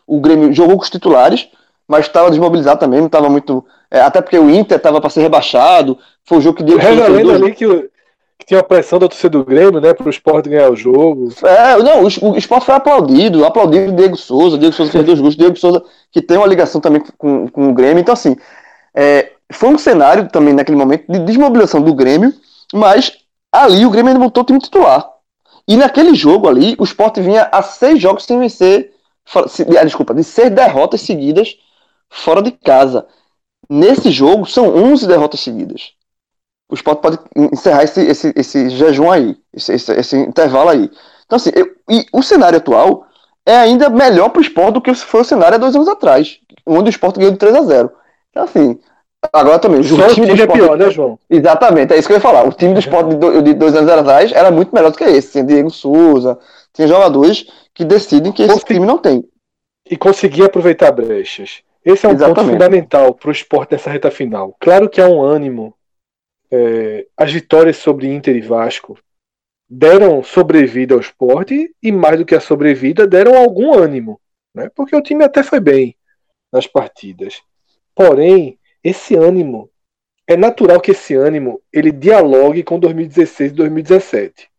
o 0.05 0.19
Grêmio 0.19 0.53
jogou 0.53 0.75
com 0.77 0.83
os 0.83 0.89
titulares, 0.89 1.47
mas 1.87 2.05
estava 2.05 2.29
desmobilizado 2.29 2.79
também, 2.79 2.99
não 2.99 3.07
estava 3.07 3.29
muito. 3.29 3.65
É, 3.91 4.01
até 4.01 4.21
porque 4.21 4.37
o 4.37 4.49
Inter 4.49 4.77
estava 4.77 4.99
para 4.99 5.09
ser 5.09 5.21
rebaixado, 5.21 5.97
foi 6.23 6.37
um 6.37 6.41
jogo 6.41 6.57
que 6.57 6.63
deu. 6.63 6.77
Ali 6.79 7.53
que 7.53 7.65
o 7.65 7.89
que 8.39 8.45
tinha 8.45 8.61
a 8.61 8.63
pressão 8.63 8.97
da 8.97 9.07
torcida 9.09 9.37
do 9.37 9.43
Grêmio, 9.43 9.81
né, 9.81 9.93
para 9.93 10.07
o 10.07 10.09
esporte 10.09 10.47
ganhar 10.47 10.71
o 10.71 10.75
jogo. 10.75 11.27
É, 11.43 11.77
não, 11.83 12.03
o, 12.03 12.31
o 12.31 12.37
esporte 12.37 12.65
foi 12.65 12.73
aplaudido, 12.73 13.43
aplaudido 13.43 13.91
o 13.91 13.95
Diego 13.95 14.15
Souza, 14.15 14.57
Diego 14.57 14.73
Souza 14.73 14.91
fez 14.91 15.05
dois 15.05 15.19
gols, 15.19 15.35
Diego 15.35 15.59
Souza 15.59 15.83
que 16.09 16.21
tem 16.21 16.37
uma 16.37 16.47
ligação 16.47 16.79
também 16.79 17.03
com, 17.17 17.49
com 17.49 17.69
o 17.69 17.73
Grêmio, 17.73 17.99
então 17.99 18.13
assim, 18.13 18.37
é, 18.95 19.33
foi 19.51 19.69
um 19.69 19.77
cenário 19.77 20.29
também 20.29 20.53
naquele 20.53 20.77
momento 20.77 21.03
de 21.09 21.19
desmobilização 21.19 21.81
do 21.81 21.93
Grêmio, 21.93 22.33
mas 22.73 23.17
Ali 23.51 23.85
o 23.85 23.89
Grêmio 23.89 24.19
montou 24.19 24.43
o 24.43 24.45
time 24.45 24.59
titular. 24.59 25.09
E 25.67 25.77
naquele 25.77 26.15
jogo 26.15 26.47
ali, 26.47 26.75
o 26.79 26.83
Sport 26.83 27.17
vinha 27.19 27.49
a 27.51 27.61
seis 27.61 28.01
jogos 28.01 28.23
sem 28.25 28.39
vencer. 28.39 28.93
Ah, 29.35 29.83
desculpa, 29.83 30.13
de 30.13 30.23
seis 30.23 30.49
derrotas 30.49 31.01
seguidas 31.01 31.55
fora 32.09 32.41
de 32.41 32.51
casa. 32.51 33.07
Nesse 33.69 34.09
jogo, 34.09 34.47
são 34.47 34.75
11 34.75 35.07
derrotas 35.07 35.39
seguidas. 35.41 35.93
O 36.67 36.75
Sport 36.75 36.99
pode 36.99 37.19
encerrar 37.35 37.83
esse, 37.83 38.01
esse, 38.01 38.33
esse 38.35 38.69
jejum 38.69 39.11
aí, 39.11 39.37
esse, 39.53 39.73
esse, 39.73 39.91
esse 39.93 40.17
intervalo 40.17 40.69
aí. 40.69 40.89
Então, 41.25 41.35
assim, 41.35 41.51
eu, 41.55 41.75
e 41.89 42.05
o 42.11 42.23
cenário 42.23 42.57
atual 42.57 43.05
é 43.45 43.55
ainda 43.55 43.89
melhor 43.89 44.29
para 44.29 44.39
o 44.39 44.43
Sport 44.43 44.73
do 44.73 44.81
que 44.81 44.93
foi 44.93 45.21
o 45.21 45.25
cenário 45.25 45.55
há 45.55 45.59
dois 45.59 45.75
anos 45.75 45.87
atrás, 45.87 46.39
onde 46.65 46.89
o 46.89 46.91
Sport 46.91 47.17
ganhou 47.17 47.31
de 47.31 47.37
3 47.37 47.55
a 47.55 47.61
0 47.61 47.91
Então, 48.29 48.43
assim, 48.43 48.79
agora 49.33 49.59
também. 49.59 49.79
O, 49.79 49.83
time, 49.83 49.97
do 49.97 50.33
Sport, 50.33 50.39
é 50.39 50.47
pior, 50.47 50.77
né, 50.77 50.89
João? 50.89 51.19
Exatamente, 51.29 51.93
é 51.93 51.97
isso 51.97 52.07
que 52.07 52.13
eu 52.13 52.17
ia 52.17 52.21
falar. 52.21 52.47
O 52.47 52.53
time 52.53 52.73
do 52.73 52.79
Sport 52.79 53.07
de, 53.07 53.41
de 53.41 53.53
dois 53.53 53.75
anos 53.75 53.89
atrás 53.89 54.31
era 54.31 54.51
muito 54.51 54.73
melhor 54.73 54.91
do 54.91 54.97
que 54.97 55.03
esse. 55.03 55.33
Tinha 55.33 55.43
Diego 55.43 55.69
Souza, 55.69 56.39
tinha 56.73 56.87
jogadores 56.87 57.45
que 57.73 57.83
decidem 57.85 58.31
que 58.31 58.43
esse 58.43 58.53
Consegui... 58.53 58.73
time 58.73 58.85
não 58.85 58.97
tem. 58.97 59.23
E 59.89 59.97
conseguir 59.97 60.43
aproveitar 60.43 60.91
brechas. 60.91 61.63
Esse 61.83 62.05
é 62.05 62.09
um 62.09 62.11
Exatamente. 62.11 62.35
ponto 62.35 62.51
fundamental 62.51 63.13
para 63.15 63.29
o 63.29 63.31
esporte 63.31 63.71
nessa 63.71 63.89
reta 63.89 64.11
final. 64.11 64.55
Claro 64.59 64.89
que 64.89 65.01
há 65.01 65.07
um 65.07 65.21
ânimo. 65.21 65.73
É, 66.51 67.05
as 67.15 67.31
vitórias 67.31 67.77
sobre 67.77 68.07
Inter 68.07 68.35
e 68.35 68.41
Vasco 68.41 68.97
deram 69.69 70.23
sobrevida 70.23 70.95
ao 70.95 70.99
esporte 70.99 71.73
e, 71.81 71.91
mais 71.91 72.17
do 72.17 72.25
que 72.25 72.35
a 72.35 72.39
sobrevida, 72.39 73.07
deram 73.07 73.37
algum 73.37 73.73
ânimo. 73.73 74.19
Né? 74.53 74.69
Porque 74.75 74.95
o 74.95 75.01
time 75.01 75.23
até 75.23 75.43
foi 75.43 75.59
bem 75.59 75.95
nas 76.51 76.67
partidas. 76.67 77.41
Porém, 77.95 78.58
esse 78.83 79.15
ânimo, 79.15 79.69
é 80.27 80.37
natural 80.37 80.79
que 80.79 80.91
esse 80.91 81.15
ânimo 81.15 81.61
ele 81.73 81.91
dialogue 81.91 82.63
com 82.63 82.79
2016 82.79 83.51
e 83.51 83.55
2017. 83.55 84.49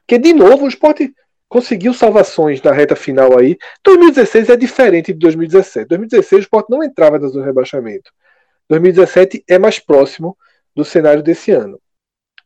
Porque, 0.00 0.18
de 0.18 0.34
novo, 0.34 0.64
o 0.64 0.68
esporte 0.68 1.14
conseguiu 1.48 1.92
salvações 1.92 2.62
na 2.62 2.72
reta 2.72 2.94
final 2.94 3.38
aí. 3.38 3.58
2016 3.84 4.50
é 4.50 4.56
diferente 4.56 5.12
de 5.12 5.18
2017. 5.18 5.88
2016 5.88 6.40
o 6.40 6.42
Sport 6.42 6.66
não 6.70 6.82
entrava 6.82 7.18
na 7.18 7.26
zona 7.26 7.42
de 7.42 7.46
rebaixamento. 7.46 8.12
2017 8.68 9.44
é 9.48 9.58
mais 9.58 9.80
próximo 9.80 10.38
do 10.74 10.84
cenário 10.84 11.22
desse 11.22 11.50
ano. 11.50 11.80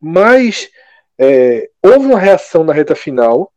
Mas 0.00 0.70
é, 1.18 1.68
houve 1.82 2.06
uma 2.06 2.18
reação 2.18 2.64
na 2.64 2.72
reta 2.72 2.94
final 2.94 3.52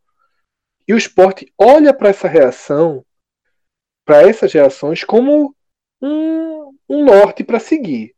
e 0.86 0.92
o 0.92 0.98
esporte 0.98 1.50
olha 1.58 1.94
para 1.94 2.10
essa 2.10 2.28
reação, 2.28 3.04
para 4.04 4.22
essas 4.22 4.52
reações, 4.52 5.02
como 5.02 5.54
um, 6.00 6.67
um 6.88 7.04
norte 7.04 7.44
para 7.44 7.60
seguir. 7.60 8.14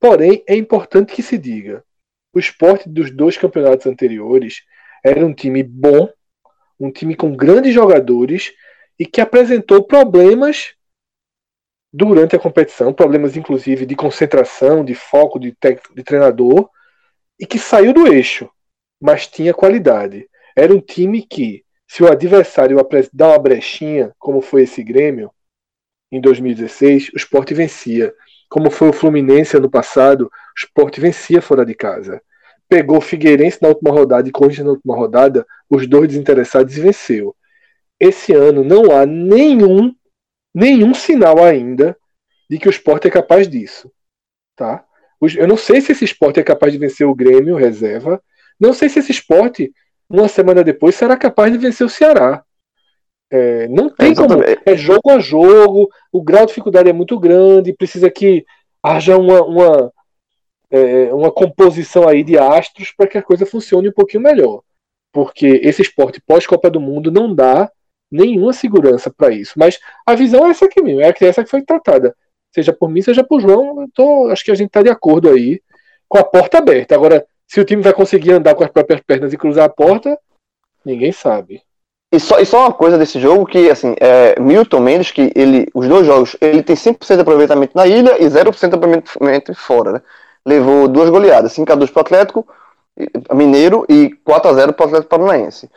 Porém, 0.00 0.42
é 0.46 0.54
importante 0.54 1.14
que 1.14 1.22
se 1.22 1.38
diga: 1.38 1.84
o 2.32 2.38
esporte 2.38 2.88
dos 2.88 3.10
dois 3.10 3.36
campeonatos 3.36 3.86
anteriores 3.86 4.62
era 5.04 5.24
um 5.24 5.34
time 5.34 5.62
bom 5.62 6.08
um 6.82 6.90
time 6.90 7.14
com 7.14 7.34
grandes 7.34 7.72
jogadores 7.72 8.52
e 8.98 9.06
que 9.06 9.20
apresentou 9.20 9.84
problemas 9.84 10.74
durante 11.92 12.34
a 12.34 12.38
competição, 12.38 12.92
problemas 12.92 13.36
inclusive 13.36 13.86
de 13.86 13.94
concentração, 13.94 14.84
de 14.84 14.94
foco, 14.94 15.38
de, 15.38 15.56
de 15.94 16.02
treinador, 16.02 16.68
e 17.38 17.46
que 17.46 17.58
saiu 17.58 17.92
do 17.92 18.12
eixo, 18.12 18.50
mas 19.00 19.26
tinha 19.26 19.54
qualidade. 19.54 20.28
Era 20.56 20.74
um 20.74 20.80
time 20.80 21.22
que, 21.22 21.64
se 21.86 22.02
o 22.02 22.10
adversário 22.10 22.76
dá 23.12 23.28
uma 23.28 23.38
brechinha, 23.38 24.12
como 24.18 24.40
foi 24.40 24.62
esse 24.62 24.82
Grêmio 24.82 25.30
em 26.12 26.20
2016, 26.20 27.10
o 27.14 27.16
Sport 27.16 27.52
vencia. 27.52 28.14
Como 28.48 28.70
foi 28.70 28.90
o 28.90 28.92
Fluminense 28.92 29.56
ano 29.56 29.70
passado, 29.70 30.26
o 30.26 30.30
Sport 30.56 30.98
vencia 30.98 31.42
fora 31.42 31.66
de 31.66 31.74
casa 31.74 32.22
pegou 32.72 32.96
o 32.96 33.02
Figueirense 33.02 33.58
na 33.60 33.68
última 33.68 33.90
rodada 33.90 34.26
e 34.26 34.32
Corinthians 34.32 34.64
na 34.64 34.72
última 34.72 34.96
rodada, 34.96 35.46
os 35.68 35.86
dois 35.86 36.08
desinteressados 36.08 36.74
e 36.74 36.80
venceu. 36.80 37.36
Esse 38.00 38.32
ano 38.32 38.64
não 38.64 38.96
há 38.96 39.04
nenhum 39.04 39.94
nenhum 40.54 40.94
sinal 40.94 41.44
ainda 41.44 41.94
de 42.48 42.58
que 42.58 42.68
o 42.68 42.70
esporte 42.70 43.06
é 43.06 43.10
capaz 43.10 43.46
disso. 43.46 43.92
Tá? 44.56 44.82
Eu 45.36 45.46
não 45.46 45.58
sei 45.58 45.82
se 45.82 45.92
esse 45.92 46.06
esporte 46.06 46.40
é 46.40 46.42
capaz 46.42 46.72
de 46.72 46.78
vencer 46.78 47.06
o 47.06 47.14
Grêmio, 47.14 47.56
reserva. 47.56 48.22
Não 48.58 48.72
sei 48.72 48.88
se 48.88 49.00
esse 49.00 49.12
esporte, 49.12 49.70
uma 50.08 50.26
semana 50.26 50.64
depois, 50.64 50.94
será 50.94 51.14
capaz 51.14 51.52
de 51.52 51.58
vencer 51.58 51.86
o 51.86 51.90
Ceará. 51.90 52.42
É, 53.34 53.66
não 53.66 53.88
tem 53.88 54.12
é, 54.12 54.14
como. 54.14 54.34
É 54.66 54.76
jogo 54.76 55.10
a 55.10 55.18
jogo, 55.18 55.88
o 56.12 56.22
grau 56.22 56.42
de 56.42 56.48
dificuldade 56.48 56.90
é 56.90 56.92
muito 56.92 57.18
grande, 57.18 57.72
precisa 57.72 58.10
que 58.10 58.44
haja 58.82 59.16
uma, 59.16 59.42
uma, 59.42 59.92
é, 60.70 61.14
uma 61.14 61.32
composição 61.32 62.06
aí 62.06 62.22
de 62.22 62.36
astros 62.36 62.92
para 62.94 63.06
que 63.06 63.16
a 63.16 63.22
coisa 63.22 63.46
funcione 63.46 63.88
um 63.88 63.92
pouquinho 63.92 64.22
melhor. 64.22 64.60
Porque 65.10 65.46
esse 65.64 65.80
esporte 65.80 66.20
pós-Copa 66.20 66.68
do 66.68 66.78
Mundo 66.78 67.10
não 67.10 67.34
dá 67.34 67.72
nenhuma 68.10 68.52
segurança 68.52 69.10
para 69.10 69.32
isso. 69.32 69.54
Mas 69.56 69.80
a 70.04 70.14
visão 70.14 70.46
é 70.46 70.50
essa 70.50 70.66
aqui 70.66 70.82
mesmo, 70.82 71.00
é 71.00 71.14
essa 71.20 71.42
que 71.42 71.50
foi 71.50 71.62
tratada. 71.62 72.14
Seja 72.54 72.70
por 72.70 72.90
mim, 72.90 73.00
seja 73.00 73.24
por 73.24 73.40
João, 73.40 73.88
tô, 73.94 74.28
acho 74.28 74.44
que 74.44 74.50
a 74.50 74.54
gente 74.54 74.68
está 74.68 74.82
de 74.82 74.90
acordo 74.90 75.30
aí 75.30 75.58
com 76.06 76.18
a 76.18 76.24
porta 76.24 76.58
aberta. 76.58 76.94
Agora, 76.94 77.26
se 77.46 77.58
o 77.58 77.64
time 77.64 77.80
vai 77.80 77.94
conseguir 77.94 78.32
andar 78.32 78.54
com 78.54 78.62
as 78.62 78.70
próprias 78.70 79.00
pernas 79.00 79.32
e 79.32 79.38
cruzar 79.38 79.64
a 79.64 79.70
porta, 79.70 80.18
ninguém 80.84 81.12
sabe. 81.12 81.62
E 82.12 82.20
só, 82.20 82.38
e 82.38 82.44
só 82.44 82.60
uma 82.60 82.72
coisa 82.72 82.98
desse 82.98 83.18
jogo 83.18 83.46
que, 83.46 83.70
assim, 83.70 83.94
é, 83.98 84.38
Milton 84.38 84.80
Mendes, 84.80 85.10
que 85.10 85.32
ele, 85.34 85.66
os 85.74 85.88
dois 85.88 86.06
jogos, 86.06 86.36
ele 86.42 86.62
tem 86.62 86.76
100% 86.76 87.14
de 87.14 87.22
aproveitamento 87.22 87.72
na 87.74 87.86
ilha 87.86 88.22
e 88.22 88.26
0% 88.26 88.68
de 88.68 88.74
aproveitamento 88.74 89.54
fora, 89.54 89.92
né? 89.92 90.02
levou 90.44 90.88
duas 90.88 91.08
goleadas, 91.08 91.52
5x2 91.52 91.90
para 91.90 91.98
o 91.98 92.00
Atlético 92.00 92.46
Mineiro 93.32 93.86
e 93.88 94.10
4x0 94.26 94.72
para 94.72 94.84
o 94.84 94.88
Atlético 94.88 95.08
Paranaense. 95.08 95.70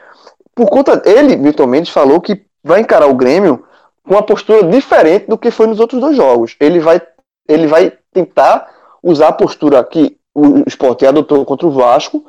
Por 0.54 0.70
conta 0.70 1.02
ele, 1.06 1.38
Milton 1.38 1.68
Mendes, 1.68 1.92
falou 1.92 2.20
que 2.20 2.46
vai 2.64 2.82
encarar 2.82 3.08
o 3.08 3.16
Grêmio 3.16 3.64
com 4.04 4.16
uma 4.16 4.24
postura 4.24 4.64
diferente 4.64 5.28
do 5.28 5.38
que 5.38 5.52
foi 5.52 5.68
nos 5.68 5.80
outros 5.80 6.02
dois 6.02 6.18
jogos. 6.18 6.56
Ele 6.60 6.80
vai, 6.80 7.02
ele 7.48 7.68
vai 7.68 7.94
tentar 8.12 8.70
usar 9.02 9.30
a 9.30 9.34
postura 9.34 9.84
que 9.84 10.18
o 10.34 10.64
esporte 10.68 11.06
adotou 11.06 11.46
contra 11.46 11.68
o 11.68 11.72
Vasco, 11.72 12.26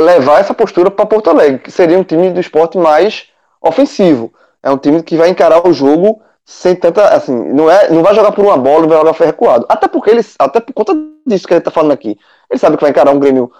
levar 0.00 0.40
essa 0.40 0.54
postura 0.54 0.90
para 0.90 1.06
Porto 1.06 1.30
Alegre, 1.30 1.58
que 1.58 1.70
seria 1.70 1.98
um 1.98 2.04
time 2.04 2.30
do 2.30 2.40
esporte 2.40 2.78
mais 2.78 3.28
ofensivo. 3.60 4.32
É 4.62 4.70
um 4.70 4.78
time 4.78 5.02
que 5.02 5.16
vai 5.16 5.28
encarar 5.28 5.66
o 5.66 5.72
jogo 5.72 6.20
sem 6.44 6.74
tanta, 6.74 7.08
assim, 7.08 7.32
não 7.32 7.70
é, 7.70 7.88
não 7.90 8.02
vai 8.02 8.14
jogar 8.14 8.32
por 8.32 8.44
uma 8.44 8.56
bola, 8.56 8.80
não 8.80 8.88
vai 8.88 8.98
jogar 8.98 9.12
recuado. 9.24 9.66
Até 9.68 9.86
porque 9.86 10.10
eles, 10.10 10.34
até 10.38 10.60
por 10.60 10.72
conta 10.72 10.92
disso 11.26 11.46
que 11.46 11.54
a 11.54 11.56
gente 11.56 11.64
tá 11.64 11.70
falando 11.70 11.92
aqui. 11.92 12.18
Ele 12.50 12.58
sabe 12.58 12.76
que 12.76 12.82
vai 12.82 12.90
encarar 12.90 13.12
um 13.12 13.20
Grêmio 13.20 13.52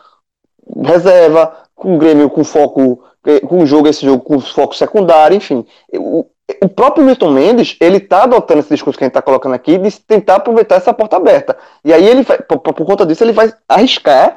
reserva, 0.83 1.57
com 1.75 1.95
um 1.95 1.99
Grêmio 1.99 2.29
com 2.29 2.43
foco, 2.43 3.03
com 3.47 3.59
um 3.59 3.67
jogo 3.67 3.89
esse 3.89 4.05
jogo 4.05 4.23
com 4.23 4.41
foco 4.41 4.75
secundário, 4.75 5.37
enfim. 5.37 5.65
O, 5.95 6.27
o 6.63 6.69
próprio 6.69 7.05
Milton 7.05 7.31
Mendes, 7.31 7.77
ele 7.81 8.01
tá 8.01 8.25
adotando 8.25 8.61
esse 8.61 8.71
discurso 8.75 8.99
que 8.99 9.05
a 9.05 9.07
gente 9.07 9.15
tá 9.15 9.23
colocando 9.23 9.55
aqui 9.55 9.79
de 9.79 10.01
tentar 10.01 10.37
aproveitar 10.37 10.77
essa 10.77 10.93
porta 10.93 11.17
aberta. 11.17 11.57
E 11.85 11.93
aí 11.93 12.07
ele 12.07 12.25
por, 12.25 12.59
por 12.59 12.87
conta 12.87 13.07
disso, 13.07 13.23
ele 13.23 13.33
vai 13.33 13.53
arriscar, 13.69 14.37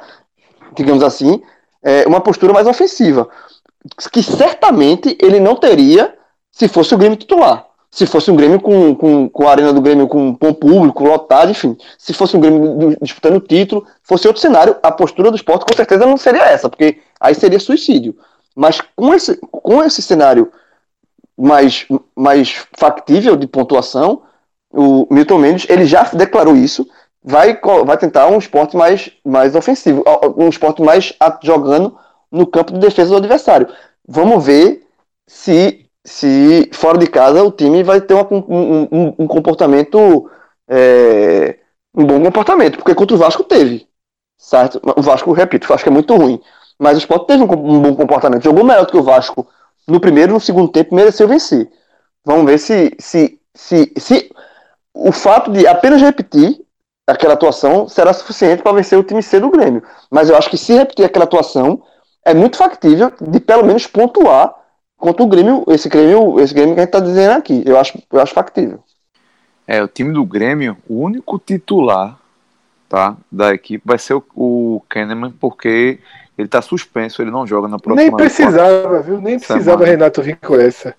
digamos 0.74 1.02
assim, 1.02 1.42
é, 1.84 2.06
uma 2.06 2.20
postura 2.20 2.52
mais 2.52 2.66
ofensiva. 2.66 3.28
Que 4.10 4.22
certamente 4.22 5.16
ele 5.20 5.38
não 5.38 5.56
teria 5.56 6.14
se 6.50 6.66
fosse 6.68 6.94
o 6.94 6.98
Grêmio 6.98 7.18
titular 7.18 7.66
se 7.94 8.06
fosse 8.06 8.28
um 8.28 8.34
Grêmio 8.34 8.60
com, 8.60 8.92
com, 8.96 9.28
com 9.28 9.46
a 9.46 9.52
arena 9.52 9.72
do 9.72 9.80
Grêmio 9.80 10.08
com, 10.08 10.34
com 10.34 10.52
público 10.52 11.04
lotado, 11.04 11.52
enfim, 11.52 11.76
se 11.96 12.12
fosse 12.12 12.36
um 12.36 12.40
Grêmio 12.40 12.96
disputando 13.00 13.36
o 13.36 13.40
título, 13.40 13.86
fosse 14.02 14.26
outro 14.26 14.42
cenário, 14.42 14.76
a 14.82 14.90
postura 14.90 15.30
do 15.30 15.36
esporte 15.36 15.64
com 15.64 15.76
certeza 15.76 16.04
não 16.04 16.16
seria 16.16 16.42
essa, 16.42 16.68
porque 16.68 16.98
aí 17.20 17.36
seria 17.36 17.60
suicídio. 17.60 18.16
Mas 18.56 18.80
com 18.96 19.14
esse, 19.14 19.36
com 19.36 19.80
esse 19.80 20.02
cenário 20.02 20.50
mais, 21.38 21.86
mais 22.16 22.66
factível 22.76 23.36
de 23.36 23.46
pontuação, 23.46 24.22
o 24.72 25.06
Milton 25.08 25.38
Mendes 25.38 25.66
ele 25.70 25.86
já 25.86 26.02
declarou 26.12 26.56
isso, 26.56 26.88
vai, 27.24 27.58
vai 27.86 27.96
tentar 27.96 28.28
um 28.28 28.38
esporte 28.38 28.76
mais, 28.76 29.10
mais 29.24 29.56
ofensivo, 29.56 30.04
um 30.36 30.48
esporte 30.48 30.82
mais 30.82 31.12
jogando 31.42 31.96
no 32.30 32.46
campo 32.46 32.72
de 32.72 32.78
defesa 32.78 33.10
do 33.10 33.16
adversário. 33.16 33.68
Vamos 34.06 34.44
ver 34.44 34.86
se 35.26 35.80
se 36.06 36.68
fora 36.74 36.98
de 36.98 37.06
casa 37.06 37.42
o 37.42 37.50
time 37.50 37.82
vai 37.82 37.98
ter 37.98 38.12
uma, 38.12 38.28
um, 38.30 38.88
um, 38.92 39.14
um, 39.20 39.26
comportamento 39.26 40.30
é, 40.68 41.58
um 41.94 42.04
bom 42.04 42.22
comportamento, 42.22 42.76
porque 42.76 42.94
contra 42.94 43.16
o 43.16 43.18
Vasco 43.18 43.42
teve, 43.42 43.88
certo? 44.36 44.80
O 44.96 45.00
Vasco, 45.00 45.32
repito, 45.32 45.64
o 45.64 45.68
Vasco 45.68 45.88
é 45.88 45.92
muito 45.92 46.14
ruim, 46.14 46.38
mas 46.78 46.96
o 46.96 46.98
Sport 46.98 47.26
teve 47.26 47.42
um, 47.42 47.50
um, 47.50 47.80
bom 47.80 47.94
comportamento, 47.94 48.44
jogou 48.44 48.64
melhor 48.64 48.84
do 48.84 48.92
que 48.92 48.98
o 48.98 49.02
Vasco 49.02 49.46
no 49.88 49.98
primeiro 49.98 50.32
e 50.32 50.34
no 50.34 50.40
segundo 50.40 50.68
tempo 50.68 50.94
mereceu 50.94 51.26
vencer. 51.26 51.70
Vamos 52.22 52.44
ver 52.44 52.58
se, 52.58 52.94
se, 52.98 53.40
se, 53.54 53.92
se 53.96 54.30
o 54.92 55.10
fato 55.10 55.50
de 55.50 55.66
apenas 55.66 56.02
repetir 56.02 56.60
aquela 57.06 57.34
atuação 57.34 57.88
será 57.88 58.12
suficiente 58.12 58.62
para 58.62 58.72
vencer 58.72 58.98
o 58.98 59.02
time 59.02 59.22
C 59.22 59.38
do 59.38 59.50
Grêmio. 59.50 59.82
Mas 60.10 60.28
eu 60.28 60.36
acho 60.36 60.50
que 60.50 60.56
se 60.56 60.72
repetir 60.72 61.04
aquela 61.04 61.24
atuação, 61.24 61.82
é 62.24 62.32
muito 62.32 62.56
factível 62.56 63.12
de 63.20 63.40
pelo 63.40 63.64
menos 63.64 63.86
pontuar 63.86 64.54
contra 64.96 65.22
o 65.22 65.26
Grêmio, 65.26 65.64
esse 65.68 65.88
Grêmio, 65.88 66.40
esse 66.40 66.54
Grêmio 66.54 66.74
que 66.74 66.80
a 66.80 66.84
gente 66.84 66.92
tá 66.92 67.00
dizendo 67.00 67.32
aqui. 67.32 67.62
Eu 67.66 67.78
acho, 67.78 68.02
eu 68.10 68.20
acho 68.20 68.32
factível. 68.32 68.82
É, 69.66 69.82
o 69.82 69.88
time 69.88 70.12
do 70.12 70.24
Grêmio, 70.24 70.76
o 70.88 71.02
único 71.02 71.38
titular 71.38 72.18
tá, 72.88 73.16
da 73.30 73.52
equipe 73.54 73.82
vai 73.84 73.98
ser 73.98 74.14
o, 74.14 74.24
o 74.34 74.82
Kahneman, 74.88 75.32
porque 75.32 75.98
Ele 76.36 76.48
tá 76.48 76.60
suspenso, 76.60 77.22
ele 77.22 77.30
não 77.30 77.46
joga 77.46 77.68
na 77.68 77.78
próxima. 77.78 78.02
Nem 78.02 78.16
precisava, 78.16 79.00
viu? 79.00 79.20
Nem 79.20 79.38
precisava 79.38 79.64
semana. 79.64 79.84
Renato 79.84 80.22
vir 80.22 80.36
com 80.36 80.56
essa. 80.56 80.94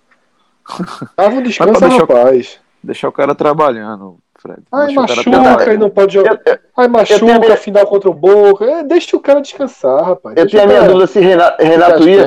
Tava 1.15 1.35
um 1.35 1.43
descanso, 1.43 1.79
deixa, 1.79 1.97
rapaz. 1.97 2.59
Deixar 2.83 3.09
o 3.09 3.11
cara 3.11 3.35
trabalhando, 3.35 4.17
Fred. 4.45 4.61
Ai, 4.71 4.93
machuca 4.93 5.73
e 5.73 5.77
não 5.77 5.89
pode 5.89 6.13
jogar. 6.13 6.39
Ai, 6.77 6.87
machuca, 6.87 7.39
minha... 7.39 7.57
final 7.57 7.87
contra 7.87 8.09
o 8.09 8.13
Boca. 8.13 8.63
É, 8.63 8.83
deixa 8.83 9.17
o 9.17 9.19
cara 9.19 9.41
descansar, 9.41 10.03
rapaz. 10.03 10.37
Eu 10.37 10.47
tenho 10.47 10.63
a 10.63 10.67
minha 10.67 10.83
dúvida 10.83 11.07
se 11.07 11.19
Renato, 11.19 11.63
Renato 11.63 12.07
ia. 12.07 12.25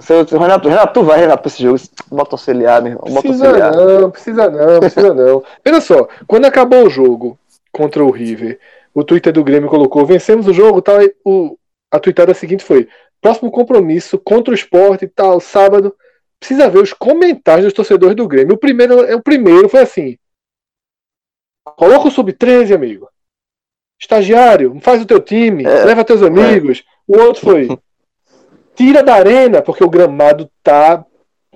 Renato, 0.00 0.68
Renato, 0.68 0.92
tu 0.92 1.02
vai, 1.02 1.20
Renato, 1.20 1.42
pra 1.42 1.48
esse 1.48 1.62
jogo. 1.62 1.78
Bota 2.10 2.34
auxiliar, 2.34 2.82
meu 2.82 2.92
irmão. 2.92 3.22
Precisa 3.22 3.48
auxiliar. 3.48 3.74
não, 3.74 4.10
precisa 4.10 4.50
não, 4.50 4.80
precisa 4.80 5.14
não. 5.14 5.42
Olha 5.66 5.80
só, 5.80 6.08
quando 6.26 6.44
acabou 6.44 6.86
o 6.86 6.90
jogo 6.90 7.38
contra 7.72 8.04
o 8.04 8.10
River, 8.10 8.60
o 8.94 9.02
Twitter 9.02 9.32
do 9.32 9.42
Grêmio 9.42 9.70
colocou: 9.70 10.04
vencemos 10.04 10.46
o 10.46 10.52
jogo, 10.52 10.82
tal. 10.82 10.98
O, 11.24 11.56
a 11.90 11.98
tweetada 11.98 12.34
seguinte 12.34 12.62
foi: 12.62 12.88
próximo 13.22 13.50
compromisso 13.50 14.18
contra 14.18 14.52
o 14.52 14.54
esporte 14.54 15.06
e 15.06 15.08
tal, 15.08 15.40
sábado. 15.40 15.94
Precisa 16.38 16.70
ver 16.70 16.78
os 16.78 16.92
comentários 16.92 17.64
dos 17.64 17.72
torcedores 17.72 18.14
do 18.14 18.28
Grêmio. 18.28 18.54
O 18.54 18.58
primeiro, 18.58 19.16
o 19.16 19.20
primeiro 19.20 19.68
foi 19.68 19.80
assim: 19.80 20.16
coloca 21.78 22.08
o 22.08 22.10
sub-13, 22.10 22.74
amigo. 22.74 23.08
Estagiário, 24.00 24.76
faz 24.80 25.00
o 25.00 25.06
teu 25.06 25.20
time, 25.20 25.64
é, 25.64 25.84
leva 25.84 26.04
teus 26.04 26.22
amigos. 26.22 26.84
É. 27.08 27.16
O 27.16 27.20
outro 27.22 27.42
foi: 27.42 27.68
tira 28.74 29.02
da 29.02 29.14
arena, 29.14 29.62
porque 29.62 29.84
o 29.84 29.88
gramado 29.88 30.50
tá. 30.62 31.04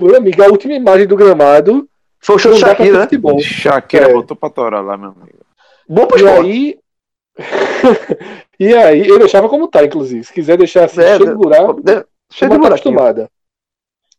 Meu 0.01 0.17
amigo, 0.17 0.43
a 0.43 0.47
última 0.47 0.75
imagem 0.75 1.07
do 1.07 1.17
gramado. 1.17 1.89
Foi 2.25 2.37
o 2.37 2.39
show 2.39 2.55
Shakira, 2.55 3.01
né? 3.01 3.19
Bom. 3.19 3.39
Shakira 3.41 4.09
é. 4.09 4.13
botou 4.13 4.37
pra 4.37 4.49
torar 4.49 4.83
lá, 4.83 4.97
meu 4.97 5.11
amigo. 5.11 5.45
Bom 5.89 6.07
pro 6.07 6.21
e 6.21 6.29
aí. 6.29 6.79
e 8.59 8.75
aí, 8.75 9.09
eu 9.09 9.19
deixava 9.19 9.49
como 9.49 9.67
tá, 9.67 9.85
inclusive. 9.85 10.23
Se 10.25 10.33
quiser 10.33 10.57
deixar 10.57 10.85
assim, 10.85 11.01
é, 11.01 11.17
cheio 11.17 11.31
de 11.31 11.35
buraco, 11.35 11.83
cheio 12.31 12.51
de 12.51 12.59
buraco. 12.59 12.67
acostumada. 12.67 13.31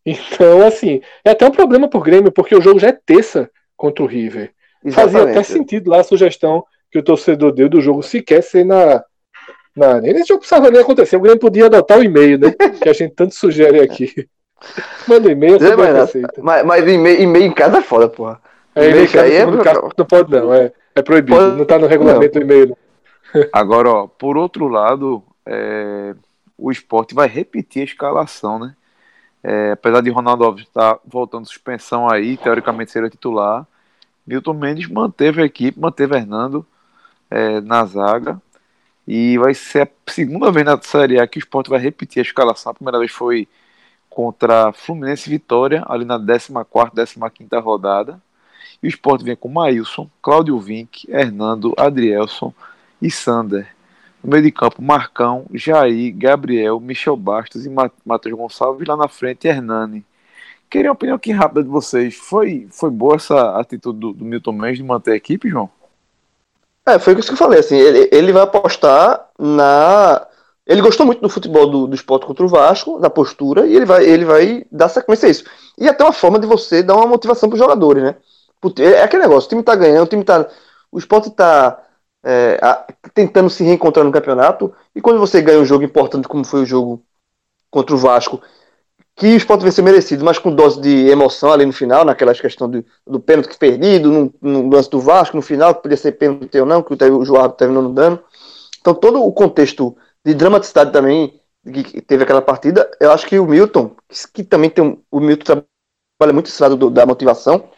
Então, 0.05 0.65
assim, 0.65 1.01
é 1.23 1.31
até 1.31 1.47
um 1.47 1.51
problema 1.51 1.87
pro 1.87 2.01
Grêmio, 2.01 2.31
porque 2.31 2.55
o 2.55 2.61
jogo 2.61 2.79
já 2.79 2.89
é 2.89 2.99
terça 3.05 3.49
contra 3.77 4.03
o 4.03 4.07
River. 4.07 4.53
Exatamente. 4.83 5.13
Fazia 5.13 5.31
até 5.31 5.43
sentido 5.43 5.89
lá 5.89 6.01
a 6.01 6.03
sugestão 6.03 6.65
que 6.91 6.99
o 6.99 7.03
torcedor 7.03 7.51
deu 7.51 7.69
do 7.69 7.81
jogo 7.81 8.03
sequer 8.03 8.43
ser 8.43 8.65
na, 8.65 9.03
não, 9.75 9.99
nem 9.99 10.11
esse 10.11 10.27
jogo 10.27 10.39
precisava 10.39 10.69
nem 10.69 10.81
acontecer. 10.81 11.17
O 11.17 11.19
Grêmio 11.19 11.39
podia 11.39 11.65
adotar 11.65 11.97
o 11.97 12.03
e-mail, 12.03 12.37
né? 12.37 12.51
que 12.81 12.87
a 12.87 12.93
gente 12.93 13.15
tanto 13.15 13.33
sugere 13.33 13.81
aqui. 13.81 14.27
Manda 15.07 15.31
e-mail, 15.31 15.55
é, 15.55 15.75
mas, 15.75 16.13
mas, 16.37 16.65
mas 16.65 16.87
e-mail, 16.87 17.21
e-mail 17.21 17.45
em 17.45 17.51
casa 17.51 17.79
é 17.79 17.81
foda, 17.81 18.07
porra. 18.07 18.39
É, 18.75 18.89
e-mail 18.89 19.05
em 19.05 19.07
casa, 19.07 19.33
é, 19.33 19.45
não 19.45 20.05
pode 20.05 20.31
não, 20.31 20.53
é, 20.53 20.71
é 20.95 21.01
proibido. 21.01 21.37
Pode... 21.37 21.57
Não 21.57 21.65
tá 21.65 21.79
no 21.79 21.87
regulamento 21.87 22.39
não. 22.39 22.45
do 22.47 22.53
e-mail. 22.53 22.77
Agora, 23.51 23.89
ó, 23.89 24.07
por 24.07 24.37
outro 24.37 24.67
lado, 24.67 25.23
é, 25.45 26.13
o 26.57 26.71
esporte 26.71 27.15
vai 27.15 27.27
repetir 27.27 27.81
a 27.81 27.85
escalação, 27.85 28.59
né? 28.59 28.75
É, 29.43 29.71
apesar 29.71 30.01
de 30.01 30.09
Ronaldo 30.09 30.45
Alves 30.45 30.63
estar 30.63 30.95
tá 30.95 30.99
voltando 31.05 31.45
suspensão 31.45 32.09
aí, 32.09 32.37
teoricamente 32.37 32.91
seria 32.91 33.09
titular, 33.09 33.67
Milton 34.25 34.53
Mendes 34.53 34.87
manteve 34.87 35.41
a 35.41 35.45
equipe, 35.45 35.79
manteve 35.79 36.15
Hernando 36.15 36.65
é, 37.29 37.61
na 37.61 37.85
zaga. 37.85 38.41
E 39.07 39.37
vai 39.37 39.53
ser 39.53 39.81
a 39.83 40.11
segunda 40.11 40.51
vez 40.51 40.65
na 40.65 40.81
Série 40.81 41.19
A 41.19 41.27
que 41.27 41.37
o 41.37 41.39
Sport 41.39 41.67
vai 41.67 41.79
repetir 41.79 42.19
a 42.19 42.25
escalação. 42.25 42.71
A 42.71 42.75
primeira 42.75 42.99
vez 42.99 43.11
foi 43.11 43.47
contra 44.09 44.71
Fluminense 44.71 45.29
Vitória, 45.29 45.83
ali 45.87 46.05
na 46.05 46.17
14, 46.19 47.15
15 47.15 47.61
rodada. 47.61 48.21
E 48.81 48.87
o 48.87 48.89
Sport 48.89 49.23
vem 49.23 49.35
com 49.35 49.49
Maílson, 49.49 50.09
Cláudio 50.21 50.59
Vinck, 50.59 51.09
Hernando, 51.09 51.73
Adrielson 51.77 52.53
e 53.01 53.09
Sander. 53.09 53.67
No 54.23 54.29
meio 54.29 54.43
de 54.43 54.51
campo, 54.51 54.81
Marcão, 54.81 55.45
Jair, 55.53 56.15
Gabriel, 56.15 56.79
Michel 56.79 57.17
Bastos 57.17 57.65
e 57.65 57.69
Matheus 58.05 58.37
Gonçalves. 58.37 58.87
Lá 58.87 58.95
na 58.95 59.09
frente, 59.09 59.47
Hernani. 59.47 60.05
Queria 60.73 60.89
uma 60.89 60.95
opinião 60.95 61.17
aqui 61.17 61.31
rápida 61.31 61.61
de 61.61 61.69
vocês. 61.69 62.15
Foi, 62.15 62.67
foi 62.71 62.89
boa 62.89 63.17
essa 63.17 63.59
atitude 63.59 63.99
do, 63.99 64.11
do 64.11 64.25
Milton 64.25 64.53
Mendes 64.53 64.77
de 64.77 64.83
manter 64.83 65.11
a 65.11 65.15
equipe, 65.15 65.47
João? 65.47 65.69
É, 66.83 66.97
foi 66.97 67.13
isso 67.13 67.27
que 67.27 67.33
eu 67.33 67.37
falei, 67.37 67.59
assim, 67.59 67.77
ele, 67.77 68.09
ele 68.11 68.33
vai 68.33 68.41
apostar 68.41 69.29
na. 69.37 70.25
Ele 70.65 70.81
gostou 70.81 71.05
muito 71.05 71.21
do 71.21 71.29
futebol 71.29 71.69
do, 71.69 71.85
do 71.85 71.93
esporte 71.93 72.25
contra 72.25 72.43
o 72.43 72.47
Vasco, 72.47 72.99
da 72.99 73.07
postura, 73.07 73.67
e 73.67 73.75
ele 73.75 73.85
vai, 73.85 74.03
ele 74.03 74.25
vai 74.25 74.65
dar 74.71 74.89
sequência 74.89 75.27
a 75.27 75.29
isso. 75.29 75.43
E 75.77 75.87
até 75.87 76.03
uma 76.03 76.11
forma 76.11 76.39
de 76.39 76.47
você 76.47 76.81
dar 76.81 76.95
uma 76.95 77.05
motivação 77.05 77.47
para 77.47 77.53
os 77.55 77.61
jogadores, 77.61 78.01
né? 78.01 78.15
É 78.79 79.03
aquele 79.03 79.21
negócio, 79.21 79.45
o 79.45 79.49
time 79.49 79.61
tá 79.61 79.75
ganhando, 79.75 80.05
o 80.05 80.09
time 80.09 80.23
tá. 80.23 80.49
O 80.91 80.97
esporte 80.97 81.29
tá 81.29 81.83
é, 82.23 82.59
tentando 83.13 83.47
se 83.47 83.63
reencontrar 83.63 84.03
no 84.03 84.11
campeonato, 84.11 84.73
e 84.95 85.01
quando 85.01 85.19
você 85.19 85.39
ganha 85.39 85.59
um 85.59 85.65
jogo 85.65 85.83
importante, 85.83 86.27
como 86.27 86.43
foi 86.43 86.63
o 86.63 86.65
jogo 86.65 87.03
contra 87.69 87.93
o 87.93 87.99
Vasco, 87.99 88.41
que 89.15 89.27
o 89.27 89.37
Sport 89.37 89.61
venceu 89.61 89.83
merecido, 89.83 90.25
mas 90.25 90.39
com 90.39 90.53
dose 90.53 90.81
de 90.81 91.07
emoção 91.07 91.51
ali 91.51 91.65
no 91.65 91.73
final, 91.73 92.03
naquelas 92.03 92.41
questão 92.41 92.69
do, 92.69 92.83
do 93.05 93.19
pênalti 93.19 93.55
perdido, 93.57 94.11
no, 94.11 94.33
no, 94.41 94.69
lance 94.69 94.89
do 94.89 94.99
Vasco, 94.99 95.35
no 95.35 95.41
final, 95.41 95.75
que 95.75 95.83
podia 95.83 95.97
ser 95.97 96.13
pênalti 96.13 96.57
ou 96.57 96.65
não, 96.65 96.81
que 96.81 96.93
o, 96.93 97.17
o 97.17 97.25
João 97.25 97.49
terminou 97.49 97.83
no 97.83 97.93
dano. 97.93 98.19
Então, 98.81 98.93
todo 98.93 99.23
o 99.23 99.31
contexto 99.31 99.95
de 100.25 100.33
dramaticidade 100.33 100.91
também 100.91 101.39
que 101.63 102.01
teve 102.01 102.23
aquela 102.23 102.41
partida, 102.41 102.89
eu 102.99 103.11
acho 103.11 103.25
que 103.25 103.39
o 103.39 103.45
Milton, 103.45 103.95
que, 104.09 104.27
que 104.33 104.43
também 104.43 104.69
tem 104.69 104.83
um, 104.83 104.97
o 105.09 105.19
Milton 105.19 105.43
trabalha 105.43 106.33
muito 106.33 106.47
esse 106.47 106.61
lado 106.61 106.75
do, 106.75 106.89
da 106.89 107.05
motivação, 107.05 107.69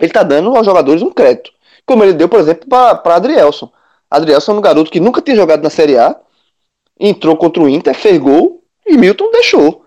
ele 0.00 0.12
tá 0.12 0.22
dando 0.22 0.56
aos 0.56 0.64
jogadores 0.64 1.02
um 1.02 1.10
crédito. 1.10 1.50
Como 1.84 2.02
ele 2.02 2.14
deu, 2.14 2.28
por 2.28 2.40
exemplo, 2.40 2.66
para 2.68 3.14
Adrielson. 3.14 3.70
Adrielson 4.10 4.52
é 4.52 4.54
um 4.54 4.60
garoto 4.60 4.90
que 4.90 5.00
nunca 5.00 5.20
tinha 5.20 5.36
jogado 5.36 5.62
na 5.62 5.70
Série 5.70 5.98
A, 5.98 6.18
entrou 6.98 7.36
contra 7.36 7.62
o 7.62 7.68
Inter, 7.68 7.94
fez 7.94 8.18
gol 8.18 8.62
e 8.86 8.96
Milton 8.96 9.30
deixou. 9.30 9.79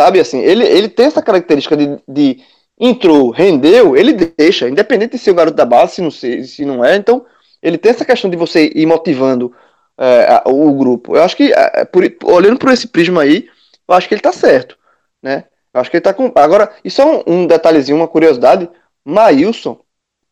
Sabe 0.00 0.18
assim, 0.18 0.40
ele, 0.40 0.64
ele 0.66 0.88
tem 0.88 1.04
essa 1.04 1.20
característica 1.20 1.76
de, 1.76 1.98
de 2.08 2.40
entrou, 2.78 3.28
rendeu, 3.28 3.94
ele 3.94 4.14
deixa, 4.14 4.66
independente 4.66 5.12
de 5.12 5.18
ser 5.18 5.30
o 5.30 5.34
garoto 5.34 5.54
da 5.58 5.66
base, 5.66 5.96
se 5.96 6.00
não, 6.00 6.10
se, 6.10 6.44
se 6.44 6.64
não 6.64 6.82
é. 6.82 6.96
Então, 6.96 7.26
ele 7.62 7.76
tem 7.76 7.90
essa 7.90 8.02
questão 8.02 8.30
de 8.30 8.36
você 8.38 8.72
ir 8.74 8.86
motivando 8.86 9.54
é, 9.98 10.42
o 10.46 10.72
grupo. 10.72 11.16
Eu 11.16 11.22
acho 11.22 11.36
que, 11.36 11.52
é, 11.52 11.84
por, 11.84 12.02
olhando 12.24 12.58
por 12.58 12.72
esse 12.72 12.88
prisma 12.88 13.20
aí, 13.20 13.46
eu 13.86 13.94
acho 13.94 14.08
que 14.08 14.14
ele 14.14 14.22
tá 14.22 14.32
certo, 14.32 14.74
né? 15.22 15.44
Eu 15.74 15.82
acho 15.82 15.90
que 15.90 15.98
ele 15.98 16.02
tá 16.02 16.14
com. 16.14 16.32
Agora, 16.34 16.72
e 16.82 16.90
só 16.90 17.06
um, 17.06 17.22
um 17.26 17.46
detalhezinho, 17.46 17.98
uma 17.98 18.08
curiosidade: 18.08 18.70
Maílson, 19.04 19.78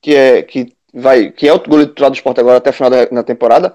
que 0.01 0.15
é, 0.15 0.43
que 0.43 0.73
vai, 0.95 1.31
que 1.31 1.47
é 1.47 1.53
o 1.53 1.59
goleiro 1.59 1.91
titular 1.91 2.11
do 2.11 2.15
esporte 2.15 2.41
agora 2.41 2.57
até 2.57 2.71
o 2.71 2.73
final 2.73 2.91
da 2.91 3.23
temporada, 3.23 3.75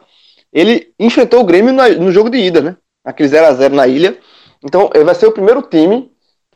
ele 0.52 0.92
enfrentou 1.00 1.42
o 1.42 1.46
Grêmio 1.46 1.72
na, 1.72 1.88
no 1.90 2.12
jogo 2.12 2.32
de 2.32 2.40
ida, 2.40 2.62
né? 2.62 2.78
Aquele 3.06 3.30
0x0 3.30 3.70
na 3.74 3.86
ilha. 3.86 4.18
Então, 4.64 4.90
ele 4.94 5.04
vai 5.04 5.16
ser 5.16 5.28
o 5.28 5.32
primeiro 5.32 5.62
time 5.62 6.12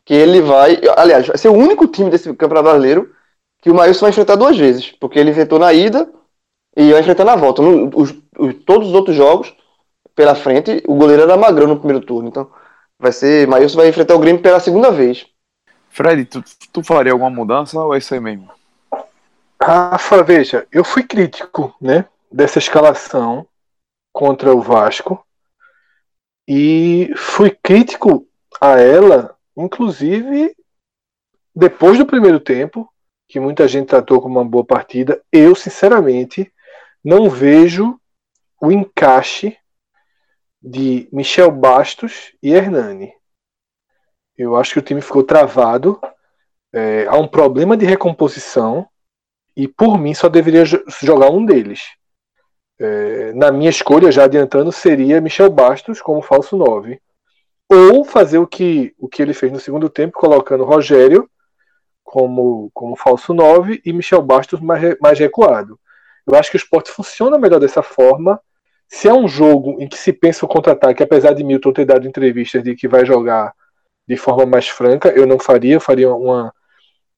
que 0.06 0.14
ele 0.14 0.42
vai. 0.42 0.80
Aliás, 0.96 1.28
vai 1.28 1.38
ser 1.38 1.50
o 1.50 1.54
único 1.54 1.88
time 1.88 2.10
desse 2.10 2.34
Campeonato 2.34 2.70
Brasileiro 2.70 3.14
que 3.62 3.70
o 3.70 3.76
Maílson 3.76 4.02
vai 4.02 4.10
enfrentar 4.12 4.36
duas 4.36 4.58
vezes. 4.58 4.92
Porque 4.92 5.20
ele 5.20 5.32
enfrentou 5.32 5.60
na 5.60 5.74
ida 5.74 6.10
e 6.76 6.92
vai 6.92 7.02
enfrentar 7.02 7.26
na 7.26 7.36
volta. 7.36 7.62
No, 7.62 7.90
os, 7.94 8.16
os, 8.38 8.54
todos 8.66 8.90
os 8.90 8.94
outros 8.94 9.16
jogos, 9.16 9.54
pela 10.16 10.36
frente, 10.36 10.84
o 10.88 10.96
goleiro 10.96 11.24
era 11.24 11.38
Magrão 11.38 11.68
no 11.68 11.80
primeiro 11.80 12.06
turno. 12.06 12.30
Então, 12.30 12.50
vai 12.98 13.12
ser. 13.12 13.48
Maílson 13.48 13.78
vai 13.78 13.90
enfrentar 13.90 14.16
o 14.16 14.20
Grêmio 14.20 14.42
pela 14.42 14.60
segunda 14.60 14.92
vez. 14.92 15.26
Fred, 15.90 16.26
tu, 16.26 16.44
tu 16.72 16.84
faria 16.84 17.12
alguma 17.12 17.30
mudança 17.30 17.80
ou 17.80 17.94
é 17.94 17.98
isso 17.98 18.14
aí 18.14 18.20
mesmo? 18.20 18.52
Rafa, 19.62 20.24
veja, 20.24 20.68
eu 20.72 20.84
fui 20.84 21.04
crítico, 21.04 21.76
né, 21.82 22.06
dessa 22.32 22.60
escalação 22.60 23.48
contra 24.14 24.56
o 24.56 24.62
Vasco. 24.62 25.26
E 26.48 27.12
fui 27.16 27.52
crítico 27.52 28.28
a 28.62 28.80
ela, 28.80 29.38
inclusive 29.56 30.56
depois 31.54 31.98
do 31.98 32.06
primeiro 32.06 32.40
tempo, 32.40 32.88
que 33.28 33.40
muita 33.40 33.68
gente 33.68 33.88
tratou 33.88 34.22
como 34.22 34.40
uma 34.40 34.46
boa 34.46 34.64
partida. 34.64 35.22
Eu, 35.32 35.56
sinceramente, 35.56 36.54
não 37.04 37.30
vejo 37.30 38.00
o 38.62 38.72
encaixe 38.72 39.58
de 40.62 41.10
Michel 41.12 41.52
Bastos 41.52 42.34
e 42.42 42.52
Hernani. 42.52 43.12
Eu 44.38 44.56
acho 44.56 44.74
que 44.74 44.80
o 44.80 44.84
time 44.84 45.02
ficou 45.02 45.24
travado. 45.24 46.00
É, 46.72 47.08
há 47.08 47.18
um 47.18 47.28
problema 47.28 47.76
de 47.76 47.86
recomposição 47.86 48.88
e 49.56 49.68
por 49.68 49.98
mim 49.98 50.14
só 50.14 50.30
deveria 50.30 50.64
jogar 50.66 51.32
um 51.32 51.44
deles. 51.44 51.82
É, 52.80 53.34
na 53.34 53.52
minha 53.52 53.70
escolha, 53.70 54.12
já 54.12 54.26
adiantando, 54.26 54.72
seria 54.72 55.22
Michel 55.22 55.50
Bastos 55.50 56.02
como 56.02 56.22
falso 56.22 56.56
9. 56.56 57.00
Ou 57.70 58.06
fazer 58.06 58.38
o 58.38 58.48
que, 58.48 58.94
o 58.98 59.08
que 59.08 59.22
ele 59.22 59.34
fez 59.34 59.52
no 59.52 59.60
segundo 59.60 59.90
tempo, 59.90 60.18
colocando 60.18 60.64
Rogério 60.64 61.30
como, 62.04 62.72
como 62.74 62.96
falso 62.96 63.34
9 63.34 63.82
e 63.86 63.92
Michel 63.92 64.22
Bastos 64.22 64.62
mais, 64.62 64.98
mais 65.02 65.20
recuado. 65.20 65.78
Eu 66.26 66.36
acho 66.36 66.50
que 66.50 66.56
o 66.56 66.60
esporte 66.60 66.92
funciona 66.92 67.38
melhor 67.38 67.60
dessa 67.60 67.84
forma. 67.84 68.40
Se 68.88 69.08
é 69.10 69.14
um 69.14 69.28
jogo 69.28 69.78
em 69.82 69.88
que 69.88 69.98
se 69.98 70.14
pensa 70.14 70.46
o 70.46 70.48
contra-ataque, 70.48 71.04
apesar 71.04 71.34
de 71.34 71.44
Milton 71.44 71.74
ter 71.74 71.86
dado 71.86 72.08
entrevistas 72.08 72.64
de 72.64 72.76
que 72.76 72.88
vai 72.88 73.06
jogar 73.06 73.54
de 74.08 74.16
forma 74.16 74.46
mais 74.46 74.70
franca, 74.70 75.10
eu 75.10 75.28
não 75.28 75.38
faria, 75.38 75.74
eu 75.74 75.82
faria 75.82 76.14
uma 76.14 76.54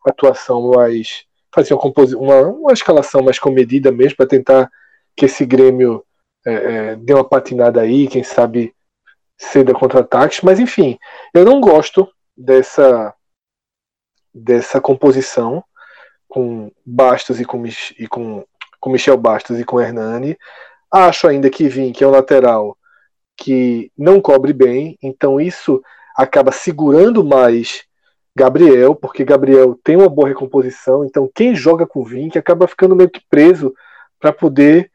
atuação 0.05 0.71
mais. 0.71 1.25
fazia 1.53 1.75
uma, 1.75 1.91
uma, 2.17 2.41
uma 2.47 2.73
escalação 2.73 3.21
mais 3.21 3.37
comedida 3.37 3.91
mesmo, 3.91 4.17
para 4.17 4.25
tentar 4.27 4.69
que 5.15 5.25
esse 5.25 5.45
Grêmio 5.45 6.03
é, 6.45 6.53
é, 6.53 6.95
dê 6.95 7.13
uma 7.13 7.27
patinada 7.27 7.81
aí, 7.81 8.07
quem 8.07 8.23
sabe 8.23 8.73
ceda 9.37 9.73
contra-ataques, 9.73 10.41
mas 10.41 10.59
enfim, 10.59 10.97
eu 11.33 11.45
não 11.45 11.61
gosto 11.61 12.07
dessa 12.35 13.13
dessa 14.33 14.79
composição 14.79 15.63
com 16.27 16.71
Bastos 16.85 17.39
e 17.39 17.45
com, 17.45 17.63
e 17.65 18.07
com, 18.07 18.45
com 18.79 18.89
Michel 18.91 19.17
Bastos 19.17 19.59
e 19.59 19.65
com 19.65 19.81
Hernani. 19.81 20.37
Acho 20.91 21.27
ainda 21.27 21.49
que 21.49 21.67
Vim, 21.67 21.91
que 21.91 22.03
é 22.03 22.07
um 22.07 22.11
lateral 22.11 22.77
que 23.35 23.91
não 23.97 24.21
cobre 24.21 24.53
bem, 24.53 24.97
então 25.01 25.41
isso 25.41 25.81
acaba 26.15 26.51
segurando 26.51 27.23
mais 27.23 27.85
Gabriel, 28.35 28.93
porque 28.93 29.23
Gabriel 29.23 29.77
tem 29.83 29.95
uma 29.95 30.09
boa 30.09 30.27
recomposição, 30.27 31.03
então 31.03 31.29
quem 31.33 31.55
joga 31.55 31.87
com 31.87 32.03
que 32.29 32.37
acaba 32.37 32.67
ficando 32.67 32.95
meio 32.95 33.09
que 33.09 33.21
preso 33.29 33.73
para 34.19 34.31
poder 34.31 34.91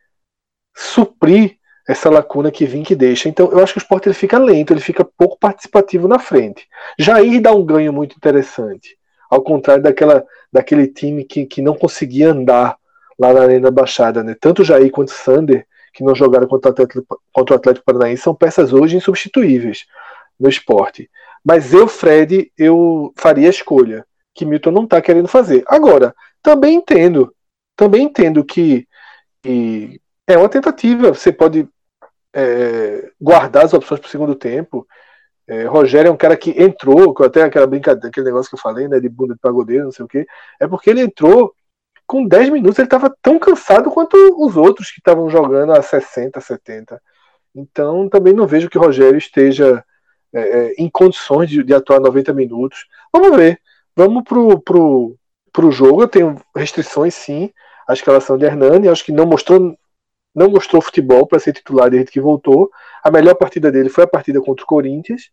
suprir 0.74 1.56
essa 1.88 2.08
lacuna 2.08 2.50
que 2.50 2.64
Vink 2.64 2.94
deixa. 2.94 3.28
Então, 3.28 3.50
eu 3.52 3.62
acho 3.62 3.74
que 3.74 3.78
o 3.78 3.82
esporte 3.82 4.08
ele 4.08 4.14
fica 4.14 4.38
lento, 4.38 4.72
ele 4.72 4.80
fica 4.80 5.04
pouco 5.04 5.38
participativo 5.38 6.08
na 6.08 6.18
frente. 6.18 6.66
Jair 6.98 7.40
dá 7.40 7.52
um 7.52 7.64
ganho 7.64 7.92
muito 7.92 8.16
interessante, 8.16 8.96
ao 9.30 9.42
contrário 9.42 9.82
daquela, 9.82 10.24
daquele 10.52 10.88
time 10.88 11.24
que, 11.24 11.44
que 11.46 11.60
não 11.60 11.74
conseguia 11.74 12.30
andar 12.30 12.76
lá 13.18 13.32
na 13.32 13.42
Arena 13.42 13.70
Baixada. 13.70 14.22
Né? 14.24 14.34
Tanto 14.40 14.64
Jair 14.64 14.90
quanto 14.90 15.10
Sander, 15.10 15.66
que 15.92 16.02
não 16.02 16.14
jogaram 16.14 16.48
contra 16.48 16.70
o 16.70 16.72
Atlético, 16.72 17.20
contra 17.32 17.54
o 17.54 17.58
Atlético 17.58 17.84
Paranaense, 17.84 18.22
são 18.22 18.34
peças 18.34 18.72
hoje 18.72 18.96
insubstituíveis 18.96 19.84
no 20.40 20.48
esporte. 20.48 21.08
Mas 21.44 21.72
eu, 21.74 21.86
Fred, 21.86 22.50
eu 22.56 23.12
faria 23.16 23.46
a 23.46 23.50
escolha 23.50 24.04
que 24.34 24.46
Milton 24.46 24.70
não 24.70 24.84
está 24.84 25.00
querendo 25.00 25.28
fazer. 25.28 25.62
Agora, 25.68 26.14
também 26.42 26.76
entendo, 26.76 27.32
também 27.76 28.04
entendo 28.04 28.42
que, 28.42 28.88
que 29.42 30.00
é 30.26 30.36
uma 30.36 30.48
tentativa. 30.48 31.14
Você 31.14 31.32
pode 31.32 31.68
é, 32.32 33.10
guardar 33.20 33.64
as 33.64 33.74
opções 33.74 34.00
para 34.00 34.08
o 34.08 34.10
segundo 34.10 34.34
tempo. 34.34 34.86
É, 35.46 35.64
Rogério 35.64 36.08
é 36.08 36.12
um 36.12 36.16
cara 36.16 36.36
que 36.36 36.50
entrou, 36.50 37.14
até 37.22 37.42
aquela 37.42 37.66
brincadeira, 37.66 38.08
aquele 38.08 38.26
negócio 38.26 38.48
que 38.48 38.56
eu 38.56 38.60
falei, 38.60 38.88
né, 38.88 38.98
de 38.98 39.08
bunda 39.08 39.34
de 39.34 39.40
pagodeiro, 39.40 39.84
não 39.84 39.92
sei 39.92 40.04
o 40.04 40.08
quê, 40.08 40.26
é 40.58 40.66
porque 40.66 40.88
ele 40.88 41.02
entrou 41.02 41.54
com 42.06 42.26
10 42.26 42.48
minutos, 42.50 42.78
ele 42.78 42.86
estava 42.86 43.14
tão 43.22 43.38
cansado 43.38 43.90
quanto 43.90 44.14
os 44.38 44.56
outros 44.56 44.90
que 44.90 45.00
estavam 45.00 45.28
jogando 45.28 45.72
a 45.72 45.82
60, 45.82 46.40
70. 46.40 47.00
Então 47.54 48.08
também 48.08 48.32
não 48.32 48.46
vejo 48.46 48.68
que 48.68 48.78
Rogério 48.78 49.18
esteja 49.18 49.84
é, 50.32 50.40
é, 50.40 50.74
em 50.78 50.90
condições 50.90 51.48
de, 51.48 51.62
de, 51.62 51.74
atuar 51.74 52.00
90 52.00 52.32
minutos. 52.32 52.86
Vamos 53.12 53.36
ver. 53.36 53.60
Vamos 53.96 54.24
pro, 54.24 54.58
pro, 54.60 55.16
pro 55.52 55.70
jogo. 55.70 56.02
Eu 56.02 56.08
tenho 56.08 56.40
restrições 56.54 57.14
sim. 57.14 57.52
A 57.86 57.92
escalação 57.92 58.36
de 58.36 58.44
Hernani, 58.44 58.88
acho 58.88 59.04
que 59.04 59.12
não 59.12 59.26
mostrou 59.26 59.76
não 60.34 60.48
mostrou 60.48 60.82
futebol 60.82 61.26
para 61.26 61.38
ser 61.38 61.52
titular 61.52 61.90
desde 61.90 62.10
que 62.10 62.20
voltou. 62.20 62.70
A 63.02 63.10
melhor 63.10 63.34
partida 63.34 63.70
dele 63.70 63.88
foi 63.88 64.04
a 64.04 64.06
partida 64.06 64.40
contra 64.40 64.64
o 64.64 64.66
Corinthians, 64.66 65.30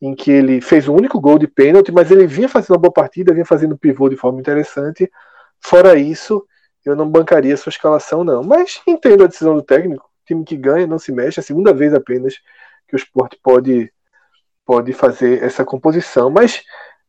em 0.00 0.14
que 0.14 0.30
ele 0.30 0.60
fez 0.60 0.88
o 0.88 0.94
único 0.94 1.20
gol 1.20 1.38
de 1.38 1.46
pênalti, 1.46 1.92
mas 1.92 2.10
ele 2.10 2.26
vinha 2.26 2.48
fazendo 2.48 2.70
uma 2.70 2.78
boa 2.78 2.92
partida, 2.92 3.34
vinha 3.34 3.44
fazendo 3.44 3.76
pivô 3.76 4.08
de 4.08 4.16
forma 4.16 4.40
interessante. 4.40 5.10
Fora 5.60 5.96
isso, 5.96 6.46
eu 6.84 6.96
não 6.96 7.08
bancaria 7.08 7.56
sua 7.56 7.70
escalação, 7.70 8.24
não. 8.24 8.42
Mas 8.42 8.80
entendo 8.86 9.24
a 9.24 9.26
decisão 9.26 9.54
do 9.54 9.62
técnico. 9.62 10.08
Time 10.24 10.44
que 10.44 10.56
ganha 10.56 10.86
não 10.86 10.98
se 10.98 11.10
mexe, 11.12 11.40
é 11.40 11.42
a 11.42 11.44
segunda 11.44 11.72
vez 11.72 11.92
apenas 11.92 12.34
que 12.86 12.94
o 12.94 12.96
esporte 12.96 13.38
pode, 13.42 13.92
pode 14.64 14.92
fazer 14.92 15.42
essa 15.42 15.64
composição. 15.64 16.30
Mas 16.30 16.62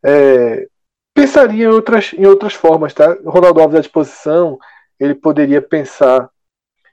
é, 0.03 0.67
pensaria 1.13 1.65
em 1.65 1.67
outras, 1.67 2.13
em 2.13 2.25
outras 2.25 2.53
formas, 2.53 2.93
tá? 2.93 3.17
Ronaldo 3.25 3.61
Alves 3.61 3.77
à 3.77 3.81
disposição, 3.81 4.57
ele 4.99 5.13
poderia 5.13 5.61
pensar 5.61 6.29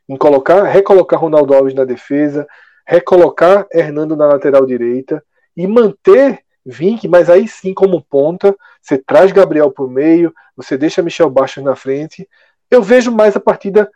em 0.08 0.16
colocar, 0.16 0.62
recolocar 0.64 1.20
Ronaldo 1.20 1.54
Alves 1.54 1.74
na 1.74 1.84
defesa, 1.84 2.46
recolocar 2.86 3.66
Hernando 3.72 4.16
na 4.16 4.26
lateral 4.26 4.64
direita 4.64 5.22
e 5.56 5.66
manter 5.66 6.44
Vink, 6.64 7.06
mas 7.06 7.30
aí 7.30 7.46
sim 7.46 7.72
como 7.72 8.02
ponta, 8.02 8.56
você 8.82 8.98
traz 8.98 9.30
Gabriel 9.30 9.70
para 9.70 9.84
o 9.84 9.90
meio, 9.90 10.34
você 10.56 10.76
deixa 10.76 11.02
Michel 11.02 11.30
Bastos 11.30 11.62
na 11.62 11.76
frente. 11.76 12.28
Eu 12.68 12.82
vejo 12.82 13.12
mais 13.12 13.36
a 13.36 13.40
partida 13.40 13.88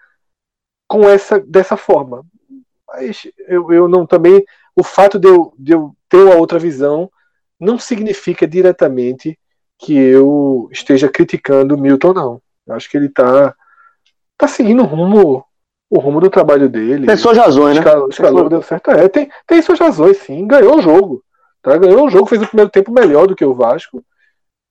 com 0.87 1.09
essa 1.09 1.41
dessa 1.41 1.77
forma. 1.77 2.25
Mas 2.87 3.27
eu, 3.49 3.73
eu 3.73 3.89
não 3.89 4.07
também 4.07 4.45
o 4.77 4.85
fato 4.85 5.19
de 5.19 5.27
eu, 5.27 5.53
de 5.59 5.73
eu 5.73 5.97
ter 6.09 6.19
uma 6.19 6.37
outra 6.37 6.59
visão 6.61 7.11
não 7.59 7.79
significa 7.79 8.47
diretamente 8.47 9.39
que 9.79 9.97
eu 9.97 10.69
esteja 10.73 11.09
criticando 11.09 11.75
o 11.75 11.79
Milton, 11.79 12.13
não. 12.13 12.43
Eu 12.67 12.75
acho 12.75 12.89
que 12.89 12.97
ele 12.97 13.07
está 13.07 13.55
tá 14.39 14.47
seguindo 14.47 14.83
um 14.83 14.87
rumo 14.87 15.45
o 15.91 15.99
rumo 15.99 16.21
do 16.21 16.31
trabalho 16.31 16.69
dele. 16.69 17.07
Tem 17.07 17.17
suas 17.17 17.37
razões, 17.37 17.75
né? 17.75 17.81
Escalou, 17.81 18.09
escalou 18.09 18.49
deu 18.49 18.63
certo. 18.63 18.93
É, 18.93 19.09
tem, 19.09 19.29
tem 19.45 19.61
suas 19.61 19.81
razões, 19.81 20.19
sim. 20.19 20.47
Ganhou 20.47 20.79
o 20.79 20.83
jogo. 20.83 21.25
Tá? 21.61 21.77
Ganhou 21.77 22.07
o 22.07 22.11
jogo, 22.11 22.27
fez 22.27 22.41
o 22.41 22.47
primeiro 22.47 22.71
tempo 22.71 22.93
melhor 22.93 23.27
do 23.27 23.35
que 23.35 23.45
o 23.45 23.55
Vasco. 23.55 24.05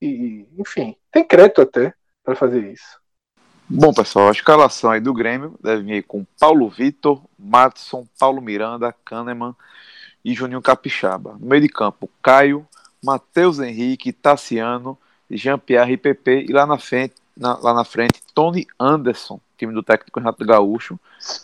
E, 0.02 0.48
enfim, 0.58 0.96
tem 1.12 1.26
crédito 1.26 1.62
até 1.62 1.94
para 2.24 2.36
fazer 2.36 2.72
isso. 2.72 2.98
Bom, 3.68 3.94
pessoal, 3.94 4.30
a 4.30 4.32
escalação 4.32 4.90
aí 4.90 5.02
do 5.02 5.14
Grêmio 5.14 5.56
deve 5.62 5.84
vir 5.84 6.04
com 6.04 6.26
Paulo 6.40 6.70
Vitor, 6.70 7.22
Matson, 7.38 8.08
Paulo 8.18 8.42
Miranda, 8.42 8.96
Kahneman 9.06 9.54
e 10.24 10.34
Juninho 10.34 10.62
Capixaba. 10.62 11.36
No 11.40 11.46
meio 11.46 11.62
de 11.62 11.70
campo, 11.70 12.10
Caio, 12.24 12.66
Matheus 13.04 13.60
Henrique, 13.60 14.14
Tassiano, 14.14 14.98
Jean-Pierre 15.30 15.94
e 15.94 15.98
PP. 15.98 16.46
E 16.50 16.54
lá 16.54 16.66
na 16.66 16.80
frente, 16.80 17.16
na, 17.36 17.58
lá 17.58 17.74
na 17.74 17.84
frente, 17.84 18.22
Tony 18.34 18.66
Anderson, 18.80 19.40
time 19.60 19.74
do 19.74 19.84
técnico 19.84 20.20
Renato 20.20 20.46
Gaúcho. 20.46 20.98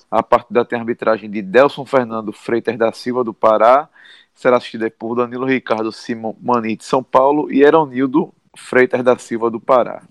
A 0.10 0.24
partida 0.24 0.64
tem 0.64 0.80
a 0.80 0.82
arbitragem 0.82 1.30
de 1.30 1.42
Delson 1.42 1.86
Fernando 1.86 2.32
Freitas 2.32 2.78
da 2.78 2.92
Silva, 2.94 3.24
do 3.24 3.34
Pará. 3.34 3.90
Será 4.34 4.58
assistida 4.58 4.90
por 4.90 5.16
Danilo 5.16 5.46
Ricardo 5.46 5.92
Simoni 5.92 6.78
de 6.78 6.86
São 6.86 7.04
Paulo 7.04 7.52
e 7.52 7.62
Eronildo 7.62 8.34
Freitas 8.58 9.04
da 9.04 9.18
Silva, 9.18 9.52
do 9.52 9.60
Pará. 9.60 10.02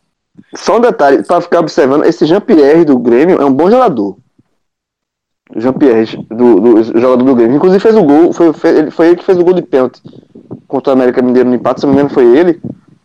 Só 0.55 0.77
um 0.77 0.81
detalhe, 0.81 1.25
para 1.25 1.41
ficar 1.41 1.61
observando, 1.61 2.05
esse 2.05 2.27
Jean-Pierre 2.27 2.85
do 2.85 2.99
Grêmio 2.99 3.41
é 3.41 3.45
um 3.45 3.53
bom 3.53 3.71
jogador. 3.71 4.19
Jean-Pierre, 5.57 6.17
do, 6.29 6.61
do, 6.61 6.85
jogador 6.85 7.23
do 7.23 7.35
Grêmio. 7.35 7.57
Inclusive 7.57 7.81
fez 7.81 7.97
o 7.97 8.03
gol, 8.03 8.33
foi, 8.33 8.53
foi, 8.53 8.91
foi 8.91 9.07
ele 9.09 9.17
que 9.17 9.25
fez 9.25 9.39
o 9.39 9.45
gol 9.45 9.55
de 9.55 9.63
pênalti 9.63 10.03
contra 10.67 10.93
o 10.93 10.97
América 10.97 11.23
Mineiro 11.23 11.49
no 11.49 11.55
empate, 11.55 11.81
se 11.81 11.87
não 11.87 11.93
me 11.93 12.01
engano 12.01 12.15
foi 12.15 12.37
ele. 12.37 12.61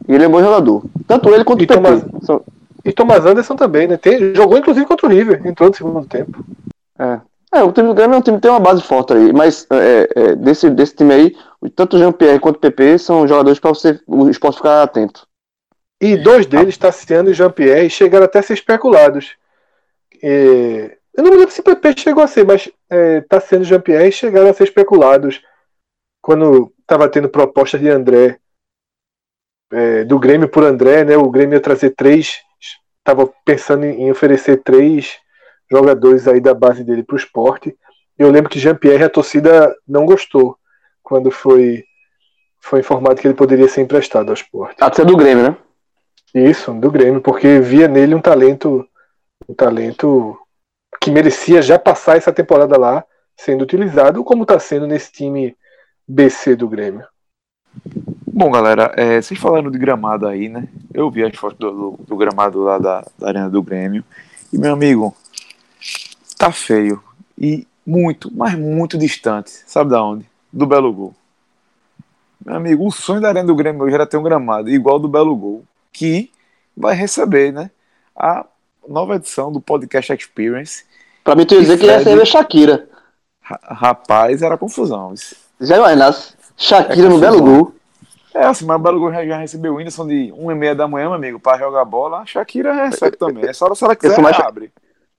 E 0.08 0.14
ele 0.14 0.24
é 0.24 0.28
um 0.28 0.32
bom 0.32 0.42
jogador. 0.42 0.84
Tanto 1.06 1.30
ele 1.30 1.44
quanto 1.44 1.62
e 1.62 1.66
o 1.66 1.68
PP. 1.68 2.26
São... 2.26 2.42
E 2.84 2.92
Thomas 2.92 3.26
Anderson 3.26 3.56
também, 3.56 3.88
né? 3.88 3.98
Tem, 3.98 4.34
jogou 4.34 4.58
inclusive 4.58 4.86
contra 4.86 5.08
o 5.08 5.10
River, 5.10 5.46
entrou 5.46 5.70
no 5.70 5.76
segundo 5.76 6.08
tempo. 6.08 6.44
É. 6.98 7.20
É, 7.52 7.64
o 7.64 7.72
time 7.72 7.88
do 7.88 7.96
Grêmio 7.96 8.16
é 8.16 8.18
um 8.20 8.22
time 8.22 8.38
que 8.38 8.44
tem 8.44 8.52
uma 8.52 8.60
base 8.60 8.82
forte 8.84 9.14
aí, 9.14 9.34
mas 9.34 9.66
é, 9.72 10.08
é, 10.16 10.36
desse, 10.36 10.70
desse 10.70 10.96
time 10.96 11.14
aí, 11.14 11.36
tanto 11.76 11.96
o 11.96 12.00
Jean-Pierre 12.00 12.40
quanto 12.40 12.58
o 12.58 12.60
PP 12.60 13.00
são 13.00 13.28
jogadores 13.28 13.60
para 13.60 13.72
você 13.72 14.00
o 14.06 14.30
esporte 14.30 14.58
ficar 14.58 14.84
atento. 14.84 15.28
E 16.00 16.16
dois 16.16 16.46
deles, 16.46 16.78
Tassiano 16.78 17.32
e 17.32 17.34
Jean-Pierre, 17.34 17.90
chegaram 17.90 18.26
até 18.26 18.40
a 18.40 18.44
ser 18.44 18.54
especulados. 18.54 19.36
É, 20.22 20.98
eu 21.14 21.24
não 21.24 21.32
me 21.32 21.38
lembro 21.38 21.52
se 21.52 21.62
o 21.62 21.64
PP 21.64 21.96
chegou 21.98 22.24
a 22.24 22.28
ser, 22.28 22.46
mas 22.46 22.70
é, 22.88 23.22
Tassiano 23.22 23.64
e 23.64 23.68
Jean-Pierre 23.68 24.12
chegaram 24.12 24.50
a 24.50 24.54
ser 24.54 24.66
especulados 24.66 25.42
quando 26.22 26.72
estava 26.80 27.10
tendo 27.10 27.30
proposta 27.30 27.80
de 27.80 27.90
André, 27.90 28.38
é, 29.72 30.04
do 30.04 30.20
Grêmio 30.20 30.48
por 30.48 30.64
André, 30.64 31.04
né? 31.04 31.18
O 31.18 31.30
Grêmio 31.30 31.56
ia 31.56 31.62
trazer 31.62 31.92
três 31.92 32.42
estava 33.00 33.32
pensando 33.46 33.86
em 33.86 34.12
oferecer 34.12 34.62
três 34.64 35.18
jogadores 35.72 36.28
aí 36.28 36.40
da 36.40 36.54
base 36.54 36.84
dele 36.84 37.04
para 37.04 37.16
o 37.16 37.18
esporte. 37.18 37.76
Eu 38.18 38.30
lembro 38.32 38.50
que 38.50 38.60
Jean-Pierre, 38.60 39.04
a 39.04 39.10
torcida 39.10 39.76
não 39.88 40.06
gostou 40.06 40.58
quando 41.02 41.32
foi, 41.32 41.84
foi 42.60 42.80
informado 42.80 43.20
que 43.20 43.28
ele 43.28 43.34
poderia 43.34 43.68
ser 43.68 43.82
emprestado 43.82 44.30
ao 44.30 44.34
esporte. 44.34 44.76
Ah, 44.80 44.92
é 44.96 45.06
do 45.06 45.18
Grêmio, 45.18 45.44
né? 45.44 45.58
Isso, 46.34 46.74
do 46.74 46.92
Grêmio, 46.92 47.22
porque 47.22 47.60
via 47.60 47.88
nele 47.88 48.14
um 48.14 48.22
talento, 48.22 48.88
um 49.48 49.54
talento 49.54 50.38
que 51.02 51.10
merecia 51.10 51.62
já 51.62 51.80
passar 51.80 52.18
essa 52.18 52.32
temporada 52.32 52.78
lá 52.78 53.04
sendo 53.36 53.64
utilizado, 53.64 54.24
como 54.24 54.44
está 54.44 54.60
sendo 54.60 54.86
nesse 54.86 55.12
time 55.12 55.58
BC 56.08 56.56
do 56.56 56.68
Grêmio. 56.68 57.08
Bom, 58.40 58.50
galera, 58.52 58.94
é, 58.96 59.22
vocês 59.22 59.38
falaram 59.38 59.70
de 59.70 59.78
gramado 59.78 60.26
aí, 60.26 60.48
né? 60.48 60.66
Eu 60.94 61.12
vi 61.12 61.26
as 61.26 61.36
fotos 61.36 61.60
do, 61.60 61.72
do, 61.72 62.00
do 62.08 62.16
gramado 62.16 62.64
lá 62.64 62.78
da, 62.78 63.06
da, 63.18 63.28
Arena 63.28 63.50
do 63.50 63.62
Grêmio. 63.62 64.02
E, 64.54 64.58
meu 64.58 64.72
amigo, 64.72 65.14
tá 66.38 66.50
feio. 66.50 67.04
E 67.38 67.68
muito, 67.86 68.32
mas 68.34 68.58
muito 68.58 68.98
distante. 68.98 69.52
Sabe 69.68 69.90
da 69.90 70.02
onde? 70.02 70.26
Do 70.54 70.66
Belo 70.66 70.94
Gol. 70.94 71.14
Meu 72.46 72.56
amigo, 72.56 72.88
o 72.88 72.92
sonho 72.92 73.20
da 73.20 73.28
Arena 73.28 73.46
do 73.46 73.56
Grêmio 73.56 73.84
hoje 73.84 73.96
era 73.96 74.06
ter 74.06 74.16
um 74.16 74.24
gramado 74.24 74.70
igual 74.70 75.00
do 75.00 75.10
Belo 75.10 75.36
Gol, 75.36 75.66
que 75.92 76.32
vai 76.78 76.96
receber, 76.96 77.52
né? 77.52 77.70
A 78.16 78.46
nova 78.88 79.18
edição 79.18 79.52
do 79.52 79.60
Podcast 79.60 80.14
Experience. 80.14 80.86
Pra 81.26 81.36
mim, 81.36 81.46
tu 81.46 81.56
ia 81.56 81.60
dizer 81.60 81.78
que 81.78 81.88
ia 81.88 81.98
receber 81.98 82.26
Shakira. 82.26 82.88
Rapaz, 83.42 84.42
era 84.42 84.58
confusão. 84.58 85.14
Isso. 85.14 85.36
Já 85.60 85.76
imaginasse? 85.76 86.36
Shakira 86.56 87.08
é 87.08 87.10
no 87.10 87.20
Belo 87.20 87.42
Gol. 87.42 87.79
É, 88.34 88.46
assim, 88.46 88.66
mas 88.66 88.76
o 88.78 88.80
Belo 88.80 89.00
Gol 89.00 89.12
já 89.12 89.38
recebeu 89.38 89.74
o 89.74 89.76
Whindersson 89.78 90.08
de 90.08 90.32
1 90.38 90.52
e 90.52 90.56
meia 90.56 90.76
da 90.76 90.88
manhã, 90.88 91.06
meu 91.06 91.16
amigo, 91.16 91.40
para 91.40 91.58
jogar 91.58 91.84
bola. 91.86 92.20
A 92.20 92.26
Shakira 92.26 92.74
recebe 92.74 93.18
também. 93.18 93.46
É 93.46 93.54
só 93.54 93.74
se 93.74 93.84
ela 93.84 93.96
quiser, 93.96 94.22
mais... 94.22 94.40
abre. 94.40 94.72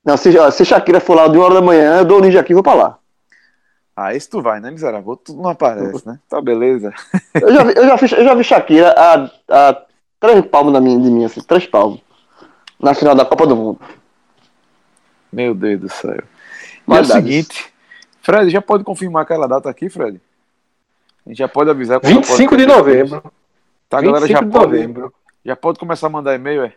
Não, 0.04 0.16
se, 0.16 0.30
se 0.52 0.64
Shakira 0.64 1.00
for 1.00 1.14
lá 1.14 1.26
de 1.26 1.36
1 1.36 1.40
hora 1.40 1.54
da 1.54 1.62
manhã, 1.62 1.98
eu 1.98 2.04
dou 2.04 2.18
o 2.18 2.20
ninja 2.20 2.40
aqui 2.40 2.52
e 2.52 2.54
vou 2.54 2.62
pra 2.62 2.74
lá. 2.74 2.98
Ah, 3.96 4.14
esse 4.14 4.30
tu 4.30 4.40
vai, 4.40 4.61
né, 4.61 4.70
miserável? 4.70 5.16
Tu 5.16 5.34
não 5.34 5.50
aparece, 5.50 6.06
né? 6.06 6.18
Tá 6.28 6.40
beleza. 6.40 6.94
Eu 7.34 7.52
já 7.52 7.64
vi, 7.64 7.72
eu 7.76 7.86
já 7.86 7.98
fiz, 7.98 8.12
eu 8.12 8.24
já 8.24 8.34
vi 8.34 8.44
Shakira 8.44 8.94
a, 8.96 9.30
a 9.68 9.82
três 10.18 10.46
palmos 10.46 10.72
da 10.72 10.80
minha, 10.80 10.98
de 10.98 11.11
mim, 11.11 11.24
assim, 11.24 11.42
três 11.42 11.66
palmos. 11.66 12.00
Na 12.78 12.94
final 12.94 13.14
da 13.14 13.26
Copa 13.26 13.46
do 13.46 13.56
Mundo. 13.56 13.80
Meu 15.32 15.54
Deus 15.54 15.80
do 15.80 15.88
céu. 15.88 16.22
E 16.88 16.96
é 16.96 17.00
o 17.00 17.04
seguinte, 17.04 17.72
Fred, 18.22 18.50
já 18.50 18.62
pode 18.62 18.84
confirmar 18.84 19.22
aquela 19.22 19.46
data 19.46 19.68
aqui, 19.68 19.88
Fred? 19.88 20.20
A 21.31 21.33
gente 21.33 21.39
já 21.39 21.47
pode 21.49 21.70
avisar. 21.70 22.01
quando 22.01 22.12
25 22.12 22.57
de 22.57 22.66
pode- 22.66 22.76
novembro. 22.76 23.22
Tá, 23.89 23.99
a 23.99 24.03
galera 24.03 24.26
25 24.26 24.41
já 24.41 24.45
de 24.47 24.53
pode, 24.53 24.64
novembro. 24.72 25.14
já 25.45 25.55
pode 25.57 25.78
começar 25.78 26.09
a 26.09 26.11
mandar 26.11 26.35
e-mail, 26.35 26.64
é? 26.64 26.72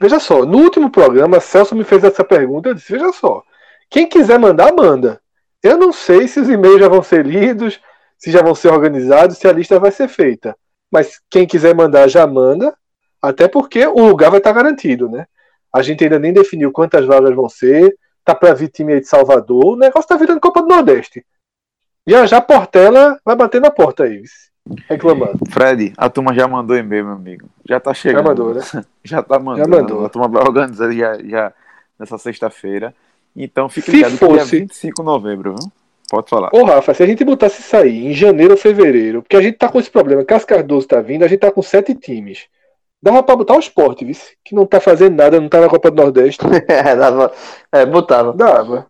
Veja 0.00 0.20
só, 0.20 0.44
no 0.46 0.58
último 0.58 0.88
programa, 0.88 1.40
Celso 1.40 1.74
me 1.74 1.82
fez 1.82 2.04
essa 2.04 2.22
pergunta. 2.22 2.68
Eu 2.68 2.74
disse: 2.74 2.92
veja 2.92 3.12
só, 3.12 3.42
quem 3.90 4.08
quiser 4.08 4.38
mandar, 4.38 4.72
manda. 4.72 5.20
Eu 5.62 5.76
não 5.76 5.92
sei 5.92 6.28
se 6.28 6.38
os 6.38 6.48
e-mails 6.48 6.78
já 6.80 6.88
vão 6.88 7.02
ser 7.02 7.26
lidos, 7.26 7.80
se 8.16 8.30
já 8.30 8.40
vão 8.40 8.54
ser 8.54 8.68
organizados, 8.72 9.38
se 9.38 9.48
a 9.48 9.52
lista 9.52 9.80
vai 9.80 9.90
ser 9.90 10.06
feita. 10.06 10.56
Mas 10.90 11.20
quem 11.28 11.44
quiser 11.44 11.74
mandar, 11.74 12.06
já 12.08 12.24
manda. 12.24 12.72
Até 13.20 13.48
porque 13.48 13.84
o 13.86 14.06
lugar 14.06 14.30
vai 14.30 14.38
estar 14.38 14.52
garantido, 14.52 15.08
né? 15.08 15.26
A 15.74 15.82
gente 15.82 16.04
ainda 16.04 16.18
nem 16.20 16.32
definiu 16.32 16.70
quantas 16.70 17.04
vagas 17.04 17.34
vão 17.34 17.48
ser. 17.48 17.96
Tá 18.24 18.32
para 18.34 18.54
vir 18.54 18.68
time 18.68 18.92
aí 18.94 19.00
de 19.00 19.08
Salvador. 19.08 19.64
O 19.74 19.76
negócio 19.76 20.08
tá 20.08 20.16
virando 20.16 20.40
Copa 20.40 20.62
do 20.62 20.68
Nordeste. 20.68 21.24
Já 22.06 22.26
já 22.26 22.40
Portela 22.40 23.18
vai 23.24 23.36
bater 23.36 23.60
na 23.60 23.70
porta 23.70 24.04
aí, 24.04 24.22
reclamando. 24.88 25.38
Fred, 25.50 25.92
a 25.96 26.10
turma 26.10 26.34
já 26.34 26.48
mandou 26.48 26.76
e-mail, 26.76 27.04
meu 27.04 27.14
amigo. 27.14 27.48
Já 27.68 27.78
tá 27.78 27.94
chegando. 27.94 28.22
Já 28.24 28.28
mandou, 28.28 28.54
né? 28.54 28.60
Já 29.04 29.22
tá 29.22 29.38
mandando. 29.38 29.68
mandou. 29.70 30.04
A 30.04 30.08
turma 30.08 30.28
vai 30.28 30.42
organizar 30.42 30.90
já, 30.92 31.18
já 31.22 31.52
nessa 31.98 32.18
sexta-feira. 32.18 32.94
Então 33.36 33.68
fique 33.68 33.90
Se 33.90 33.96
ligado 33.96 34.18
que 34.18 34.28
dia 34.28 34.38
fosse- 34.40 34.58
25 34.60 35.02
de 35.02 35.06
novembro, 35.06 35.54
viu? 35.58 35.68
Pode 36.10 36.28
falar. 36.28 36.50
Ô, 36.52 36.64
Rafa, 36.64 36.92
se 36.92 37.02
a 37.02 37.06
gente 37.06 37.24
botasse 37.24 37.60
isso 37.62 37.74
aí 37.76 38.06
em 38.08 38.12
janeiro 38.12 38.52
ou 38.52 38.58
fevereiro, 38.58 39.22
porque 39.22 39.36
a 39.36 39.40
gente 39.40 39.56
tá 39.56 39.68
com 39.68 39.78
esse 39.80 39.90
problema, 39.90 40.22
Cássio 40.24 40.46
Cardoso 40.48 40.86
tá 40.86 41.00
vindo, 41.00 41.24
a 41.24 41.28
gente 41.28 41.38
tá 41.40 41.50
com 41.50 41.62
sete 41.62 41.94
times. 41.94 42.46
Dava 43.02 43.22
pra 43.22 43.34
botar 43.34 43.56
o 43.56 43.58
esporte, 43.60 44.04
vice, 44.04 44.36
que 44.44 44.54
não 44.54 44.66
tá 44.66 44.78
fazendo 44.78 45.16
nada, 45.16 45.40
não 45.40 45.48
tá 45.48 45.60
na 45.60 45.68
Copa 45.68 45.90
do 45.90 45.96
Nordeste. 46.02 46.40
É, 46.68 46.94
dava, 46.94 47.32
é, 47.72 47.86
botava. 47.86 48.32
Dava. 48.34 48.86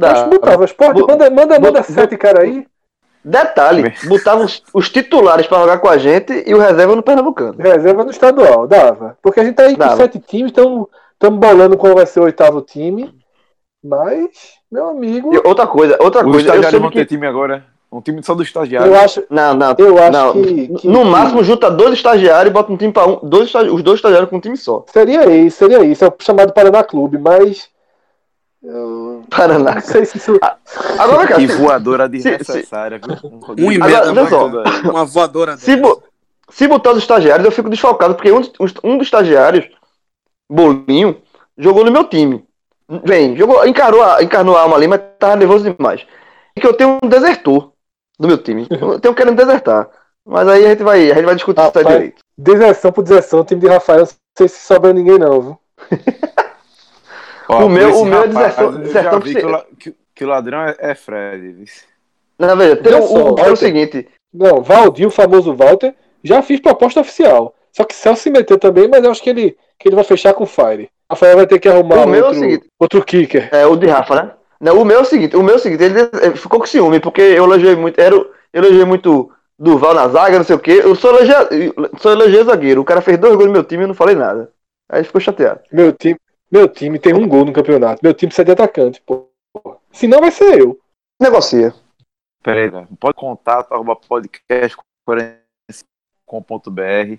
Acho 0.00 0.24
que 0.24 0.30
botava. 0.30 0.64
Esporte, 0.64 1.00
Bu- 1.00 1.06
manda, 1.08 1.30
manda, 1.30 1.60
manda 1.60 1.80
bu- 1.82 1.92
sete 1.92 2.16
cara 2.16 2.42
aí. 2.42 2.66
Detalhe, 3.24 3.94
botava 4.08 4.42
os, 4.42 4.62
os 4.74 4.90
titulares 4.90 5.46
pra 5.46 5.58
jogar 5.60 5.78
com 5.78 5.88
a 5.88 5.96
gente 5.96 6.42
e 6.44 6.54
o 6.54 6.58
reserva 6.58 6.96
no 6.96 7.02
Pernambucano. 7.04 7.54
Reserva 7.56 8.02
no 8.04 8.10
estadual, 8.10 8.66
dava. 8.66 9.16
Porque 9.22 9.38
a 9.38 9.44
gente 9.44 9.54
tá 9.54 9.62
aí 9.64 9.74
com 9.74 9.78
Dava. 9.78 9.96
sete 9.96 10.18
times, 10.18 10.50
estamos 10.50 10.88
bolando 11.38 11.76
qual 11.76 11.94
vai 11.94 12.04
ser 12.04 12.18
o 12.18 12.24
oitavo 12.24 12.60
time. 12.62 13.14
Mas, 13.84 14.28
meu 14.70 14.88
amigo, 14.88 15.32
E 15.34 15.38
outra 15.46 15.66
coisa, 15.68 15.96
outra 16.00 16.20
Os 16.26 16.32
coisa, 16.32 16.40
estagiários 16.48 16.80
vão 16.80 16.90
ter 16.90 17.00
que... 17.06 17.14
time 17.14 17.26
agora. 17.26 17.64
Um 17.92 18.00
time 18.00 18.22
só 18.22 18.34
do 18.34 18.42
estagiário. 18.42 18.90
eu 18.92 18.98
acho, 18.98 19.22
Não, 19.28 19.52
não, 19.54 19.74
eu 19.78 19.98
acho 19.98 20.10
não. 20.12 20.32
que, 20.32 20.68
que- 20.68 20.88
No 20.88 21.04
máximo, 21.04 21.44
junta 21.44 21.70
dois 21.70 21.92
estagiários 21.92 22.50
e 22.50 22.52
bota 22.54 22.72
um 22.72 22.76
time 22.76 22.92
pra 22.92 23.06
um. 23.06 23.18
Dois, 23.22 23.54
os 23.54 23.82
dois 23.82 23.98
estagiários 23.98 24.30
com 24.30 24.36
um 24.36 24.40
time 24.40 24.56
só. 24.56 24.84
seria 24.90 25.26
isso, 25.30 25.58
seria 25.58 25.84
isso. 25.84 26.04
É 26.04 26.08
o 26.08 26.14
chamado 26.18 26.52
Paraná 26.52 26.82
Clube, 26.82 27.18
mas. 27.18 27.68
Eu 28.62 29.24
Paraná. 29.28 29.74
não 29.74 29.80
sei 29.80 30.04
se 30.04 30.18
isso. 30.18 30.38
Agora, 30.98 31.26
cara, 31.26 31.40
Que 31.40 31.46
voadora 31.48 32.04
se- 32.04 32.10
desnecessária, 32.10 32.98
viu? 32.98 33.30
Um 33.30 33.84
Agora, 33.84 34.28
só. 34.28 34.46
Uma 34.90 35.04
voadora 35.04 35.56
se, 35.56 35.76
bo- 35.76 36.02
se 36.48 36.68
botar 36.68 36.92
os 36.92 36.98
estagiários, 36.98 37.44
eu 37.44 37.50
fico 37.52 37.68
desfalcado, 37.68 38.14
porque 38.14 38.30
um, 38.30 38.40
dos- 38.40 38.52
um 38.84 38.96
dos 38.98 39.06
estagiários, 39.08 39.68
Bolinho, 40.50 41.20
jogou 41.58 41.84
no 41.84 41.90
meu 41.90 42.04
time. 42.04 42.44
Vem, 43.04 43.36
jogou, 43.36 43.66
encarou 43.66 44.02
a, 44.02 44.22
encarnou 44.22 44.56
a 44.56 44.60
alma 44.62 44.76
ali, 44.76 44.86
mas 44.86 45.00
tava 45.18 45.36
nervoso 45.36 45.64
demais. 45.72 46.06
E 46.56 46.60
que 46.60 46.66
eu 46.66 46.74
tenho 46.74 46.98
um 47.02 47.08
desertor 47.08 47.72
do 48.18 48.28
meu 48.28 48.38
time. 48.38 48.66
Eu 48.70 49.00
tenho 49.00 49.14
querendo 49.14 49.36
desertar. 49.36 49.88
Mas 50.24 50.46
aí 50.46 50.64
a 50.66 50.68
gente 50.68 50.82
vai, 50.84 51.10
a 51.10 51.14
gente 51.14 51.24
vai 51.24 51.34
discutir 51.34 51.60
isso 51.60 51.78
aí 51.78 51.82
Rapaz, 51.84 51.96
direito. 51.96 52.22
Deserção 52.38 52.92
por 52.92 53.02
deserção, 53.02 53.40
o 53.40 53.44
time 53.44 53.60
de 53.60 53.66
Rafael, 53.66 54.00
não 54.00 54.08
sei 54.38 54.46
se 54.48 54.60
sobra 54.60 54.92
ninguém, 54.92 55.18
não, 55.18 55.40
viu? 55.40 55.58
Ó, 57.52 57.66
O 57.66 57.68
meu- 57.68 57.96
o 58.00 58.04
meu 58.04 58.22
é 58.22 58.26
rapaz, 58.26 58.34
desertão- 58.56 58.72
já 58.72 58.78
desertão 58.78 59.20
que 59.20 59.34
que, 59.34 59.44
o 59.46 59.48
la- 59.48 59.64
que- 59.78 59.94
que 60.14 60.24
o 60.24 60.28
ladrão 60.28 60.60
é, 60.62 60.76
é 60.78 60.94
Fred. 60.94 61.64
Na 62.38 62.54
verdade, 62.54 62.82
tem 62.82 62.94
um, 62.94 63.34
um, 63.34 63.38
é 63.38 63.50
o 63.50 63.56
seguinte. 63.56 64.08
Não, 64.32 64.62
Valdir, 64.62 65.06
o 65.06 65.10
famoso 65.10 65.54
Walter, 65.54 65.94
já 66.24 66.42
fiz 66.42 66.60
proposta 66.60 67.00
oficial. 67.00 67.54
Só 67.72 67.84
que 67.84 67.94
Celso 67.94 68.22
se 68.22 68.30
meteu 68.30 68.58
também, 68.58 68.88
mas 68.88 69.02
eu 69.04 69.10
acho 69.10 69.22
que 69.22 69.30
ele, 69.30 69.56
que 69.78 69.88
ele 69.88 69.94
vai 69.96 70.04
fechar 70.04 70.34
com 70.34 70.44
o 70.44 70.46
Fire. 70.46 70.90
Rafael 71.10 71.36
vai 71.36 71.46
ter 71.46 71.58
que 71.58 71.68
arrumar 71.68 72.04
O 72.04 72.08
meu 72.08 72.20
é 72.20 72.22
o 72.22 72.26
outro, 72.26 72.40
seguinte. 72.40 72.66
outro 72.78 73.04
kicker. 73.04 73.48
É, 73.52 73.66
o 73.66 73.76
de 73.76 73.86
Rafa, 73.86 74.14
né? 74.14 74.30
Não, 74.60 74.80
o 74.80 74.84
meu 74.84 74.98
é 74.98 75.02
o 75.02 75.04
seguinte, 75.04 75.36
o 75.36 75.42
meu 75.42 75.54
é 75.54 75.56
o 75.56 75.60
seguinte, 75.60 75.82
ele 75.84 76.36
ficou 76.36 76.60
com 76.60 76.66
ciúme, 76.66 77.00
porque 77.00 77.20
eu 77.20 77.44
elogiei 77.44 77.74
muito, 77.76 77.98
era, 78.00 78.16
o- 78.16 78.26
eu 78.52 78.62
elogiei 78.62 78.84
muito 78.84 79.30
Duval 79.58 79.94
na 79.94 80.08
zaga, 80.08 80.38
não 80.38 80.44
sei 80.44 80.56
o 80.56 80.58
quê. 80.58 80.80
Eu 80.82 80.94
só 80.94 81.08
elogiei, 81.10 81.72
só 81.98 82.10
elogiei 82.12 82.42
zagueiro. 82.44 82.80
O 82.80 82.84
cara 82.84 83.00
fez 83.00 83.16
dois 83.18 83.34
gols 83.34 83.46
no 83.46 83.52
meu 83.52 83.62
time 83.64 83.82
e 83.82 83.84
eu 83.84 83.88
não 83.88 83.94
falei 83.94 84.14
nada. 84.16 84.50
Aí 84.90 85.04
ficou 85.04 85.20
chateado. 85.20 85.60
Meu 85.70 85.92
time, 85.92 86.16
meu 86.52 86.68
time 86.68 86.98
tem 86.98 87.14
um 87.14 87.26
gol 87.26 87.44
no 87.44 87.52
campeonato. 87.52 88.00
Meu 88.02 88.12
time 88.12 88.28
precisa 88.28 88.44
de 88.44 88.52
atacante, 88.52 89.02
pô. 89.04 89.28
Senão 89.90 90.20
vai 90.20 90.30
ser 90.30 90.60
eu. 90.60 90.78
Negocia. 91.20 91.74
Peraí, 92.42 92.68
velho. 92.68 92.88
Pode 93.00 93.16
contato, 93.16 93.72
arroba 93.72 93.96
podcast 93.96 94.76
com.br 96.26 97.16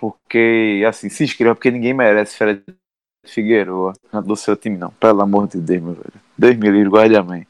porque, 0.00 0.82
assim, 0.88 1.10
se 1.10 1.24
inscreva, 1.24 1.54
porque 1.54 1.70
ninguém 1.70 1.92
merece 1.92 2.34
Fred 2.34 2.64
Figueroa 3.26 3.92
do 4.24 4.34
seu 4.34 4.56
time, 4.56 4.78
não. 4.78 4.90
Pelo 4.92 5.20
amor 5.20 5.46
de 5.46 5.58
Deus, 5.58 5.82
meu 5.82 5.92
velho. 5.92 6.14
Deus 6.38 6.56
me 6.56 6.70
livre, 6.70 6.88
guarde 6.88 7.16
amém. 7.16 7.46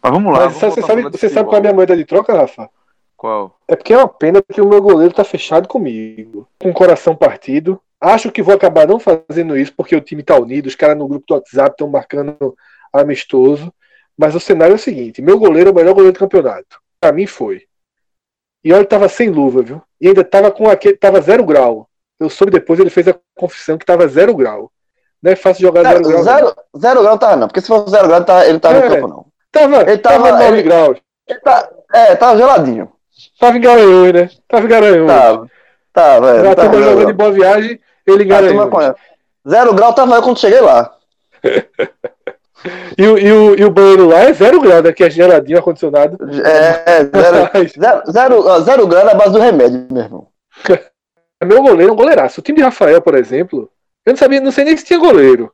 Mas 0.00 0.12
vamos 0.12 0.32
lá. 0.32 0.44
Mas 0.44 0.54
vamos 0.54 0.74
você 0.74 0.80
a 0.80 0.86
sabe, 0.86 1.02
você 1.02 1.28
sabe 1.28 1.48
qual 1.48 1.56
é 1.56 1.58
a 1.58 1.62
minha 1.62 1.74
moeda 1.74 1.96
de 1.96 2.04
troca, 2.04 2.32
Rafa? 2.32 2.70
Qual? 3.16 3.58
É 3.66 3.74
porque 3.74 3.92
é 3.92 3.98
uma 3.98 4.06
pena 4.06 4.40
que 4.40 4.60
o 4.60 4.68
meu 4.68 4.80
goleiro 4.80 5.12
tá 5.12 5.24
fechado 5.24 5.66
comigo. 5.66 6.46
Com 6.56 6.70
o 6.70 6.74
coração 6.74 7.16
partido. 7.16 7.80
Acho 8.00 8.30
que 8.30 8.42
vou 8.42 8.54
acabar 8.54 8.86
não 8.86 8.98
fazendo 9.00 9.56
isso 9.56 9.72
porque 9.76 9.96
o 9.96 10.00
time 10.00 10.22
tá 10.22 10.36
unido, 10.38 10.66
os 10.66 10.74
caras 10.76 10.96
no 10.96 11.08
grupo 11.08 11.24
do 11.26 11.34
WhatsApp 11.34 11.70
estão 11.72 11.88
marcando 11.88 12.54
amistoso. 12.92 13.72
Mas 14.16 14.34
o 14.34 14.40
cenário 14.40 14.72
é 14.72 14.76
o 14.76 14.78
seguinte: 14.78 15.22
meu 15.22 15.38
goleiro 15.38 15.70
é 15.70 15.72
o 15.72 15.74
melhor 15.74 15.94
goleiro 15.94 16.12
do 16.12 16.18
campeonato. 16.18 16.80
Pra 17.00 17.12
mim 17.12 17.26
foi. 17.26 17.62
E 18.64 18.72
olha, 18.72 18.80
ele 18.80 18.86
tava 18.88 19.08
sem 19.08 19.30
luva, 19.30 19.62
viu? 19.62 19.82
E 20.00 20.08
ainda 20.08 20.24
tava 20.24 20.50
com 20.50 20.68
aquele. 20.68 20.96
Tava 20.96 21.20
zero 21.20 21.44
grau. 21.44 21.88
Eu 22.18 22.28
soube 22.28 22.52
depois, 22.52 22.80
ele 22.80 22.90
fez 22.90 23.06
a 23.08 23.14
confissão 23.36 23.78
que 23.78 23.86
tava 23.86 24.06
zero 24.08 24.34
grau. 24.34 24.70
Não 25.22 25.32
é 25.32 25.36
fácil 25.36 25.62
jogar 25.62 25.82
zero, 25.82 26.04
Zero, 26.04 26.08
grau. 26.08 26.16
não. 26.18 26.24
zero, 26.24 26.56
zero 26.76 27.02
grau 27.02 27.18
tava 27.18 27.36
não, 27.36 27.46
porque 27.48 27.60
se 27.60 27.66
fosse 27.68 27.90
zero 27.90 28.08
grau, 28.08 28.24
tá- 28.24 28.46
ele 28.46 28.58
tava 28.60 28.78
É. 28.78 28.88
no 28.88 28.94
campo, 28.94 29.08
não. 29.08 29.26
Tava, 29.50 29.82
Ele 29.82 29.98
tava, 29.98 30.24
tava- 30.24 30.38
9 30.38 30.46
ele- 30.58 30.62
graus. 30.62 30.98
Ele 31.26 31.40
tá, 31.40 31.70
é, 31.94 32.16
tava 32.16 32.36
geladinho. 32.36 32.92
Tava 33.38 33.56
em 33.56 33.60
Garanhuns, 33.60 34.12
né? 34.12 34.30
Tava 34.48 34.64
em 34.64 34.68
Garanhuns. 34.68 35.06
Tava. 35.12 35.50
Tava, 35.92 36.30
é. 36.30 36.54
tava 36.54 36.70
zero 36.76 36.82
jogando 36.84 37.10
em 37.10 37.14
boa 37.14 37.32
viagem, 37.32 37.80
ele 38.12 38.24
Garanhuns. 38.24 38.70
conhece. 38.70 38.98
Zero 39.48 39.74
grau 39.74 39.92
tava 39.94 40.16
eu 40.16 40.22
quando 40.22 40.38
cheguei 40.38 40.60
lá. 40.60 40.94
E, 42.98 43.06
o- 43.06 43.16
e, 43.16 43.30
o, 43.32 43.54
e 43.54 43.64
o 43.64 43.70
banheiro 43.70 44.08
lá 44.08 44.18
é 44.24 44.32
zero 44.32 44.60
grau, 44.60 44.82
né? 44.82 44.92
Que 44.92 45.04
é 45.04 45.10
geladinho, 45.10 45.58
ar-condicionado. 45.58 46.18
É, 46.44 47.04
zero, 47.04 47.50
Mas 47.54 47.72
zero, 47.72 48.02
zero, 48.10 48.46
ó, 48.48 48.58
zero 48.60 48.86
grau 48.88 49.04
na 49.04 49.14
base 49.14 49.32
do 49.32 49.38
remédio, 49.38 49.86
meu 49.88 50.02
irmão. 50.02 50.26
meu 51.44 51.62
goleiro 51.62 51.90
é 51.90 51.92
um 51.92 51.96
goleiraço. 51.96 52.40
O 52.40 52.42
time 52.42 52.56
de 52.58 52.64
Rafael, 52.64 53.00
por 53.00 53.14
exemplo, 53.14 53.70
eu 54.04 54.10
não 54.12 54.16
sabia, 54.18 54.40
não 54.40 54.50
sei 54.50 54.64
nem 54.64 54.76
se 54.76 54.84
tinha 54.84 54.98
goleiro. 54.98 55.52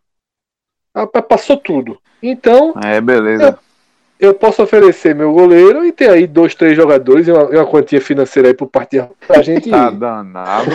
Ah, 0.95 1.07
pa- 1.07 1.21
Passou 1.21 1.59
tudo. 1.59 1.99
Então, 2.23 2.73
É, 2.83 2.99
beleza. 3.03 3.59
Eu 4.25 4.35
posso 4.35 4.63
oferecer 4.63 5.15
meu 5.15 5.33
goleiro 5.33 5.85
e 5.85 5.93
ter 5.93 6.11
aí 6.11 6.27
dois, 6.27 6.55
três 6.55 6.77
jogadores 6.77 7.27
e 7.29 7.33
uma, 7.33 7.43
e 7.53 7.57
uma 7.57 7.67
quantia 7.67 8.01
financeira 8.01 8.49
aí 8.49 8.55
pro 8.55 8.67
partido 8.67 9.09
pra 9.27 9.43
gente 9.43 9.71
Tá 9.71 9.91
danado. 9.91 10.71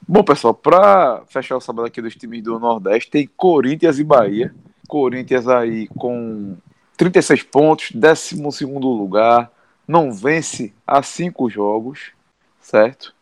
Bom, 0.06 0.22
pessoal, 0.22 0.52
para 0.52 1.22
fechar 1.26 1.56
o 1.56 1.60
sábado 1.60 1.86
aqui 1.86 2.02
dos 2.02 2.14
times 2.14 2.42
do 2.42 2.58
Nordeste, 2.58 3.10
tem 3.10 3.26
Corinthians 3.34 3.98
e 3.98 4.04
Bahia. 4.04 4.54
Corinthians 4.86 5.48
aí 5.48 5.88
com 5.88 6.54
36 6.98 7.42
pontos, 7.44 7.92
12 7.92 8.66
lugar, 8.66 9.50
não 9.88 10.12
vence 10.12 10.74
há 10.86 11.02
cinco 11.02 11.48
jogos, 11.48 12.12
certo? 12.60 13.14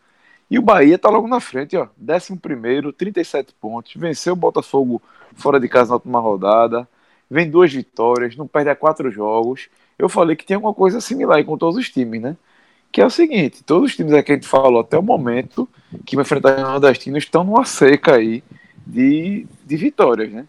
E 0.49 0.57
o 0.57 0.61
Bahia 0.61 0.97
tá 0.97 1.09
logo 1.09 1.27
na 1.27 1.39
frente, 1.39 1.77
ó, 1.77 1.87
11, 2.01 2.93
37 2.97 3.53
pontos, 3.53 3.93
venceu 3.95 4.33
o 4.33 4.35
Botafogo 4.35 5.01
fora 5.35 5.59
de 5.59 5.67
casa 5.69 5.89
na 5.89 5.95
última 5.95 6.19
rodada, 6.19 6.87
vem 7.29 7.49
duas 7.49 7.71
vitórias, 7.71 8.35
não 8.35 8.47
perde 8.47 8.69
a 8.69 8.75
quatro 8.75 9.11
jogos. 9.11 9.69
Eu 9.97 10.09
falei 10.09 10.35
que 10.35 10.45
tem 10.45 10.57
uma 10.57 10.73
coisa 10.73 10.99
similar 10.99 11.43
com 11.43 11.57
todos 11.57 11.77
os 11.77 11.89
times, 11.89 12.21
né? 12.21 12.35
Que 12.91 13.01
é 13.01 13.05
o 13.05 13.09
seguinte: 13.09 13.63
todos 13.63 13.91
os 13.91 13.95
times 13.95 14.11
que 14.23 14.31
a 14.31 14.35
gente 14.35 14.47
falou 14.47 14.81
até 14.81 14.97
o 14.97 15.03
momento 15.03 15.69
que 16.05 16.15
vai 16.15 16.23
enfrentar 16.23 16.57
o 16.57 16.61
Nordestino 16.61 17.17
estão 17.17 17.43
numa 17.43 17.65
seca 17.65 18.15
aí 18.15 18.43
de, 18.85 19.45
de 19.65 19.77
vitórias, 19.77 20.31
né? 20.31 20.47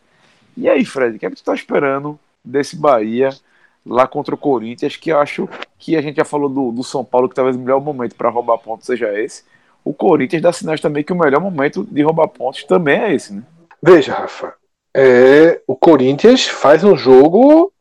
E 0.57 0.69
aí, 0.69 0.85
Fred, 0.85 1.17
o 1.17 1.19
que 1.19 1.27
é 1.27 1.31
que 1.31 1.37
tu 1.37 1.45
tá 1.45 1.55
esperando 1.55 2.19
desse 2.45 2.77
Bahia 2.77 3.31
lá 3.85 4.07
contra 4.07 4.35
o 4.35 4.39
Corinthians? 4.39 4.97
Que 4.97 5.11
eu 5.11 5.19
acho 5.19 5.49
que 5.79 5.97
a 5.97 6.03
gente 6.03 6.17
já 6.17 6.25
falou 6.25 6.49
do, 6.49 6.73
do 6.73 6.83
São 6.83 7.05
Paulo, 7.05 7.29
que 7.29 7.35
talvez 7.35 7.57
o 7.57 7.59
melhor 7.59 7.81
momento 7.81 8.15
para 8.15 8.31
roubar 8.31 8.59
pontos 8.59 8.87
seja 8.87 9.13
esse. 9.19 9.45
O 9.85 9.95
Corinthians 9.95 10.43
dá 10.43 10.53
sinais 10.53 10.81
também 10.81 11.03
que 11.03 11.13
o 11.13 11.19
melhor 11.19 11.41
momento 11.41 11.85
de 11.85 12.03
roubar 12.03 12.29
pontos 12.29 12.65
também 12.65 13.01
é 13.01 13.15
esse, 13.15 13.33
né? 13.33 13.43
Veja, 13.83 14.15
Rafa, 14.15 14.55
é, 14.95 15.63
o 15.67 15.75
Corinthians 15.75 16.47
faz 16.47 16.85
um 16.85 16.97
jogo 16.97 17.73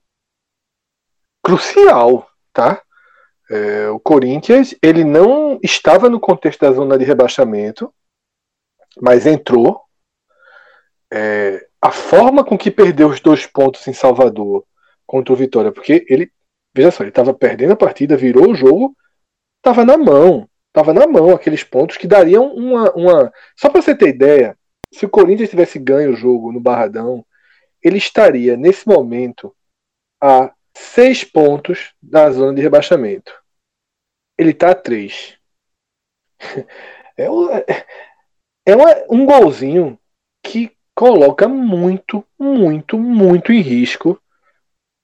crucial, 1.43 2.29
tá? 2.53 2.81
É, 3.49 3.89
o 3.89 3.99
Corinthians 3.99 4.75
ele 4.81 5.03
não 5.03 5.59
estava 5.63 6.09
no 6.09 6.19
contexto 6.19 6.61
da 6.61 6.71
zona 6.71 6.97
de 6.97 7.03
rebaixamento, 7.03 7.93
mas 9.01 9.25
entrou. 9.25 9.81
É, 11.11 11.67
a 11.81 11.91
forma 11.91 12.43
com 12.43 12.57
que 12.57 12.69
perdeu 12.69 13.07
os 13.07 13.19
dois 13.19 13.45
pontos 13.45 13.87
em 13.87 13.93
Salvador 13.93 14.63
contra 15.07 15.33
o 15.33 15.35
Vitória, 15.35 15.71
porque 15.71 16.05
ele, 16.07 16.31
veja 16.75 16.91
só, 16.91 17.03
ele 17.03 17.09
estava 17.09 17.33
perdendo 17.33 17.73
a 17.73 17.77
partida, 17.77 18.17
virou 18.17 18.51
o 18.51 18.55
jogo, 18.55 18.95
estava 19.57 19.83
na 19.83 19.97
mão, 19.97 20.47
estava 20.80 20.93
na 20.93 21.05
mão 21.05 21.32
aqueles 21.32 21.63
pontos 21.63 21.97
que 21.97 22.07
dariam 22.07 22.53
uma, 22.53 22.91
uma... 22.93 23.34
só 23.55 23.69
para 23.69 23.82
você 23.82 23.93
ter 23.93 24.07
ideia, 24.09 24.57
se 24.93 25.05
o 25.05 25.09
Corinthians 25.09 25.49
tivesse 25.49 25.77
ganho 25.77 26.13
o 26.13 26.15
jogo 26.15 26.51
no 26.51 26.59
Barradão, 26.59 27.25
ele 27.84 27.97
estaria 27.97 28.55
nesse 28.55 28.88
momento 28.88 29.53
a 30.21 30.53
seis 30.75 31.23
pontos 31.23 31.93
da 32.01 32.32
zona 32.32 32.53
de 32.53 32.61
rebaixamento. 32.61 33.34
Ele 34.38 34.51
está 34.51 34.71
a 34.71 34.75
três. 34.75 35.38
É, 37.17 37.30
um, 37.30 37.49
é 38.65 38.73
uma, 38.73 38.95
um 39.09 39.25
golzinho 39.25 39.99
que 40.41 40.71
coloca 40.95 41.49
muito, 41.49 42.25
muito, 42.39 42.97
muito 42.97 43.51
em 43.51 43.59
risco 43.59 44.17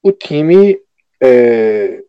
o 0.02 0.14
time. 0.14 0.80
É, 1.22 2.05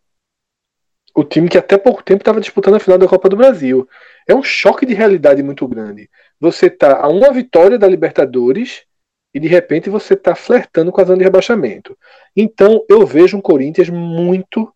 o 1.17 1.23
time 1.23 1.49
que 1.49 1.57
até 1.57 1.79
pouco 1.79 2.03
tempo 2.03 2.21
estava 2.21 2.39
disputando 2.39 2.75
a 2.75 2.79
final 2.79 2.99
da 2.99 3.07
Copa 3.07 3.27
do 3.27 3.35
Brasil. 3.35 3.89
É 4.27 4.35
um 4.35 4.43
choque 4.43 4.85
de 4.85 4.93
realidade 4.93 5.41
muito 5.41 5.67
grande. 5.67 6.07
Você 6.39 6.67
está 6.67 7.01
a 7.01 7.07
uma 7.07 7.31
vitória 7.31 7.79
da 7.79 7.87
Libertadores 7.87 8.85
e 9.33 9.39
de 9.39 9.47
repente 9.47 9.89
você 9.89 10.13
está 10.13 10.35
flertando 10.35 10.91
com 10.91 11.01
a 11.01 11.03
zona 11.03 11.17
de 11.17 11.23
rebaixamento. 11.23 11.97
Então 12.35 12.85
eu 12.87 13.03
vejo 13.03 13.35
um 13.35 13.41
Corinthians 13.41 13.89
muito, 13.89 14.71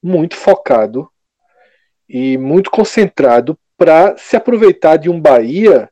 muito 0.00 0.36
focado 0.36 1.10
e 2.08 2.38
muito 2.38 2.70
concentrado 2.70 3.58
para 3.76 4.16
se 4.16 4.36
aproveitar 4.36 4.98
de 4.98 5.10
um 5.10 5.20
Bahia 5.20 5.90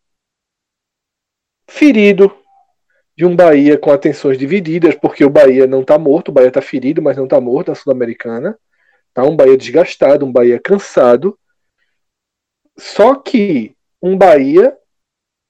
ferido, 1.68 2.32
de 3.16 3.26
um 3.26 3.34
Bahia 3.34 3.76
com 3.76 3.90
atenções 3.90 4.38
divididas, 4.38 4.94
porque 4.94 5.24
o 5.24 5.30
Bahia 5.30 5.66
não 5.66 5.80
está 5.80 5.98
morto, 5.98 6.28
o 6.28 6.32
Bahia 6.32 6.46
está 6.46 6.62
ferido, 6.62 7.02
mas 7.02 7.16
não 7.16 7.24
está 7.24 7.40
morto 7.40 7.70
na 7.70 7.74
Sul-Americana. 7.74 8.56
Tá 9.12 9.24
um 9.24 9.36
Bahia 9.36 9.56
desgastado, 9.56 10.24
um 10.24 10.32
Bahia 10.32 10.60
cansado. 10.60 11.38
Só 12.78 13.14
que 13.14 13.74
um 14.00 14.16
Bahia 14.16 14.76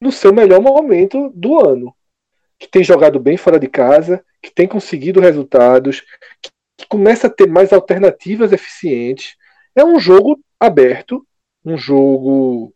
no 0.00 0.10
seu 0.10 0.32
melhor 0.32 0.60
momento 0.60 1.30
do 1.34 1.58
ano 1.58 1.94
que 2.60 2.68
tem 2.68 2.84
jogado 2.84 3.18
bem 3.18 3.38
fora 3.38 3.58
de 3.58 3.66
casa, 3.66 4.22
que 4.42 4.50
tem 4.50 4.68
conseguido 4.68 5.18
resultados, 5.18 6.04
que 6.76 6.86
começa 6.86 7.26
a 7.26 7.30
ter 7.30 7.48
mais 7.48 7.72
alternativas 7.72 8.52
eficientes. 8.52 9.34
É 9.74 9.82
um 9.82 9.98
jogo 9.98 10.38
aberto, 10.60 11.26
um 11.64 11.78
jogo 11.78 12.74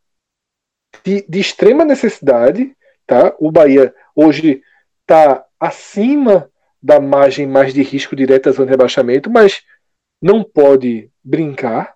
de, 1.05 1.25
de 1.29 1.39
extrema 1.39 1.85
necessidade. 1.85 2.75
Tá? 3.07 3.35
O 3.39 3.53
Bahia 3.53 3.95
hoje 4.17 4.63
está 5.03 5.45
acima 5.61 6.51
da 6.83 6.99
margem 6.99 7.47
mais 7.47 7.75
de 7.75 7.83
risco 7.83 8.17
direto 8.17 8.49
à 8.49 8.53
zona 8.53 8.67
de 8.67 8.71
rebaixamento, 8.71 9.31
mas 9.31 9.63
não 10.25 10.43
pode 10.43 11.11
brincar, 11.23 11.95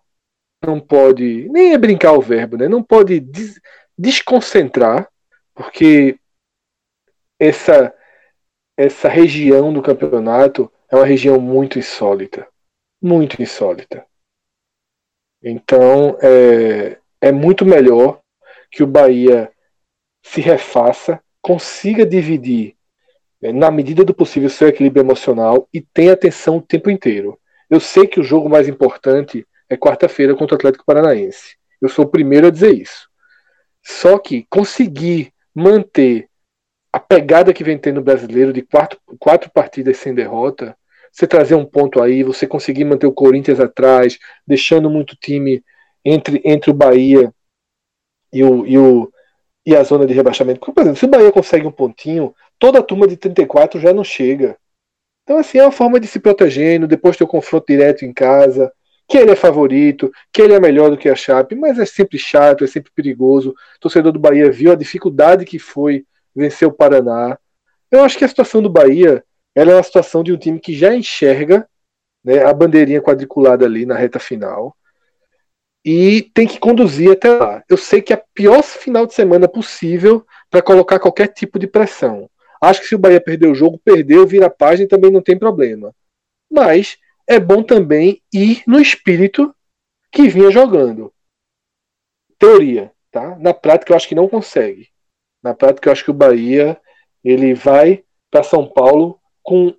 não 0.62 0.78
pode, 0.78 1.48
nem 1.48 1.72
é 1.72 1.78
brincar 1.78 2.12
o 2.12 2.20
verbo, 2.20 2.58
né? 2.58 2.68
não 2.68 2.82
pode 2.82 3.20
des 3.20 3.58
desconcentrar, 3.96 5.10
porque 5.54 6.20
essa, 7.40 7.94
essa 8.76 9.08
região 9.08 9.72
do 9.72 9.80
campeonato 9.80 10.70
é 10.90 10.96
uma 10.96 11.06
região 11.06 11.40
muito 11.40 11.78
insólita. 11.78 12.46
Muito 13.00 13.40
insólita. 13.40 14.04
Então 15.42 16.18
é, 16.20 16.98
é 17.22 17.32
muito 17.32 17.64
melhor 17.64 18.20
que 18.70 18.82
o 18.82 18.86
Bahia 18.86 19.50
se 20.22 20.42
refaça, 20.42 21.18
consiga 21.40 22.04
dividir 22.04 22.76
é, 23.40 23.54
na 23.54 23.70
medida 23.70 24.04
do 24.04 24.14
possível 24.14 24.50
seu 24.50 24.68
equilíbrio 24.68 25.02
emocional 25.02 25.66
e 25.72 25.80
tenha 25.80 26.12
atenção 26.12 26.58
o 26.58 26.62
tempo 26.62 26.90
inteiro. 26.90 27.37
Eu 27.70 27.80
sei 27.80 28.06
que 28.06 28.20
o 28.20 28.24
jogo 28.24 28.48
mais 28.48 28.68
importante 28.68 29.46
é 29.68 29.76
quarta-feira 29.76 30.34
contra 30.34 30.54
o 30.54 30.58
Atlético 30.58 30.84
Paranaense. 30.84 31.56
Eu 31.80 31.88
sou 31.88 32.04
o 32.04 32.08
primeiro 32.08 32.46
a 32.46 32.50
dizer 32.50 32.74
isso. 32.74 33.08
Só 33.84 34.18
que 34.18 34.46
conseguir 34.50 35.32
manter 35.54 36.28
a 36.92 36.98
pegada 36.98 37.52
que 37.52 37.62
vem 37.62 37.78
tendo 37.78 37.96
no 37.96 38.02
brasileiro 38.02 38.52
de 38.52 38.62
quatro, 38.62 38.98
quatro 39.18 39.50
partidas 39.50 39.98
sem 39.98 40.14
derrota, 40.14 40.76
você 41.12 41.26
trazer 41.26 41.54
um 41.54 41.64
ponto 41.64 42.02
aí, 42.02 42.22
você 42.22 42.46
conseguir 42.46 42.84
manter 42.84 43.06
o 43.06 43.12
Corinthians 43.12 43.60
atrás, 43.60 44.18
deixando 44.46 44.90
muito 44.90 45.16
time 45.16 45.62
entre, 46.04 46.40
entre 46.44 46.70
o 46.70 46.74
Bahia 46.74 47.32
e, 48.32 48.42
o, 48.42 48.66
e, 48.66 48.78
o, 48.78 49.12
e 49.66 49.76
a 49.76 49.82
zona 49.82 50.06
de 50.06 50.14
rebaixamento. 50.14 50.60
Porque, 50.60 50.72
por 50.72 50.82
exemplo, 50.82 50.98
se 50.98 51.04
o 51.04 51.08
Bahia 51.08 51.32
consegue 51.32 51.66
um 51.66 51.72
pontinho, 51.72 52.34
toda 52.58 52.78
a 52.78 52.82
turma 52.82 53.06
de 53.06 53.16
34 53.16 53.80
já 53.80 53.92
não 53.92 54.04
chega. 54.04 54.56
Então, 55.28 55.36
assim, 55.36 55.58
é 55.58 55.62
uma 55.62 55.70
forma 55.70 56.00
de 56.00 56.06
se 56.06 56.18
protegendo, 56.18 56.88
depois 56.88 57.14
ter 57.14 57.22
o 57.22 57.26
confronto 57.26 57.66
direto 57.68 58.02
em 58.02 58.14
casa, 58.14 58.72
que 59.06 59.18
ele 59.18 59.32
é 59.32 59.36
favorito, 59.36 60.10
que 60.32 60.40
ele 60.40 60.54
é 60.54 60.58
melhor 60.58 60.88
do 60.88 60.96
que 60.96 61.06
a 61.06 61.14
Chape, 61.14 61.54
mas 61.54 61.78
é 61.78 61.84
sempre 61.84 62.18
chato, 62.18 62.64
é 62.64 62.66
sempre 62.66 62.90
perigoso. 62.94 63.50
O 63.50 63.54
torcedor 63.78 64.10
do 64.10 64.18
Bahia 64.18 64.50
viu 64.50 64.72
a 64.72 64.74
dificuldade 64.74 65.44
que 65.44 65.58
foi 65.58 66.06
vencer 66.34 66.66
o 66.66 66.72
Paraná. 66.72 67.38
Eu 67.90 68.04
acho 68.04 68.16
que 68.16 68.24
a 68.24 68.28
situação 68.28 68.62
do 68.62 68.70
Bahia 68.70 69.22
ela 69.54 69.72
é 69.72 69.74
uma 69.74 69.82
situação 69.82 70.22
de 70.22 70.32
um 70.32 70.38
time 70.38 70.58
que 70.58 70.74
já 70.74 70.94
enxerga 70.94 71.68
né, 72.24 72.42
a 72.42 72.52
bandeirinha 72.54 73.02
quadriculada 73.02 73.66
ali 73.66 73.84
na 73.84 73.96
reta 73.96 74.18
final 74.18 74.74
e 75.84 76.22
tem 76.32 76.46
que 76.46 76.58
conduzir 76.58 77.12
até 77.12 77.28
lá. 77.36 77.62
Eu 77.68 77.76
sei 77.76 78.00
que 78.00 78.14
é 78.14 78.16
a 78.16 78.24
pior 78.32 78.62
final 78.62 79.04
de 79.04 79.12
semana 79.12 79.46
possível 79.46 80.24
para 80.50 80.62
colocar 80.62 80.98
qualquer 80.98 81.28
tipo 81.28 81.58
de 81.58 81.66
pressão. 81.66 82.30
Acho 82.60 82.80
que 82.80 82.86
se 82.86 82.94
o 82.94 82.98
Bahia 82.98 83.20
perder 83.20 83.48
o 83.48 83.54
jogo, 83.54 83.78
perdeu, 83.78 84.26
vira 84.26 84.46
a 84.46 84.50
página 84.50 84.84
e 84.84 84.88
também 84.88 85.10
não 85.10 85.22
tem 85.22 85.38
problema. 85.38 85.94
Mas 86.50 86.98
é 87.26 87.38
bom 87.38 87.62
também 87.62 88.22
ir 88.32 88.62
no 88.66 88.80
espírito 88.80 89.54
que 90.10 90.28
vinha 90.28 90.50
jogando. 90.50 91.12
Teoria, 92.38 92.92
tá? 93.10 93.36
Na 93.38 93.52
prática 93.52 93.92
eu 93.92 93.96
acho 93.96 94.08
que 94.08 94.14
não 94.14 94.28
consegue. 94.28 94.88
Na 95.42 95.54
prática, 95.54 95.88
eu 95.88 95.92
acho 95.92 96.04
que 96.04 96.10
o 96.10 96.14
Bahia 96.14 96.80
ele 97.24 97.54
vai 97.54 98.04
para 98.30 98.42
São 98.42 98.66
Paulo 98.66 99.20
com 99.42 99.74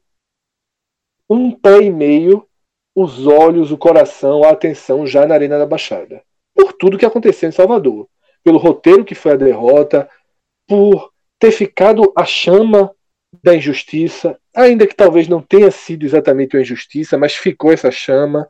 um 1.30 1.52
pé 1.52 1.82
e 1.84 1.92
meio, 1.92 2.48
os 2.96 3.28
olhos, 3.28 3.72
o 3.72 3.78
coração, 3.78 4.44
a 4.44 4.50
atenção 4.50 5.06
já 5.06 5.26
na 5.26 5.36
Arena 5.36 5.60
da 5.60 5.66
Baixada. 5.66 6.24
Por 6.56 6.74
tudo 6.74 6.98
que 6.98 7.06
aconteceu 7.06 7.48
em 7.48 7.52
Salvador. 7.52 8.10
Pelo 8.44 8.58
roteiro 8.58 9.06
que 9.06 9.14
foi 9.14 9.34
a 9.34 9.38
derrota, 9.38 10.10
por 10.68 11.12
ter 11.40 11.52
ficado 11.52 12.12
a 12.16 12.26
chama 12.26 12.94
da 13.44 13.56
injustiça, 13.56 14.38
ainda 14.56 14.86
que 14.86 14.96
talvez 14.96 15.28
não 15.28 15.42
tenha 15.42 15.72
sido 15.72 16.06
exatamente 16.06 16.56
uma 16.56 16.62
injustiça, 16.62 17.18
mas 17.18 17.36
ficou 17.36 17.72
essa 17.72 17.92
chama, 17.92 18.48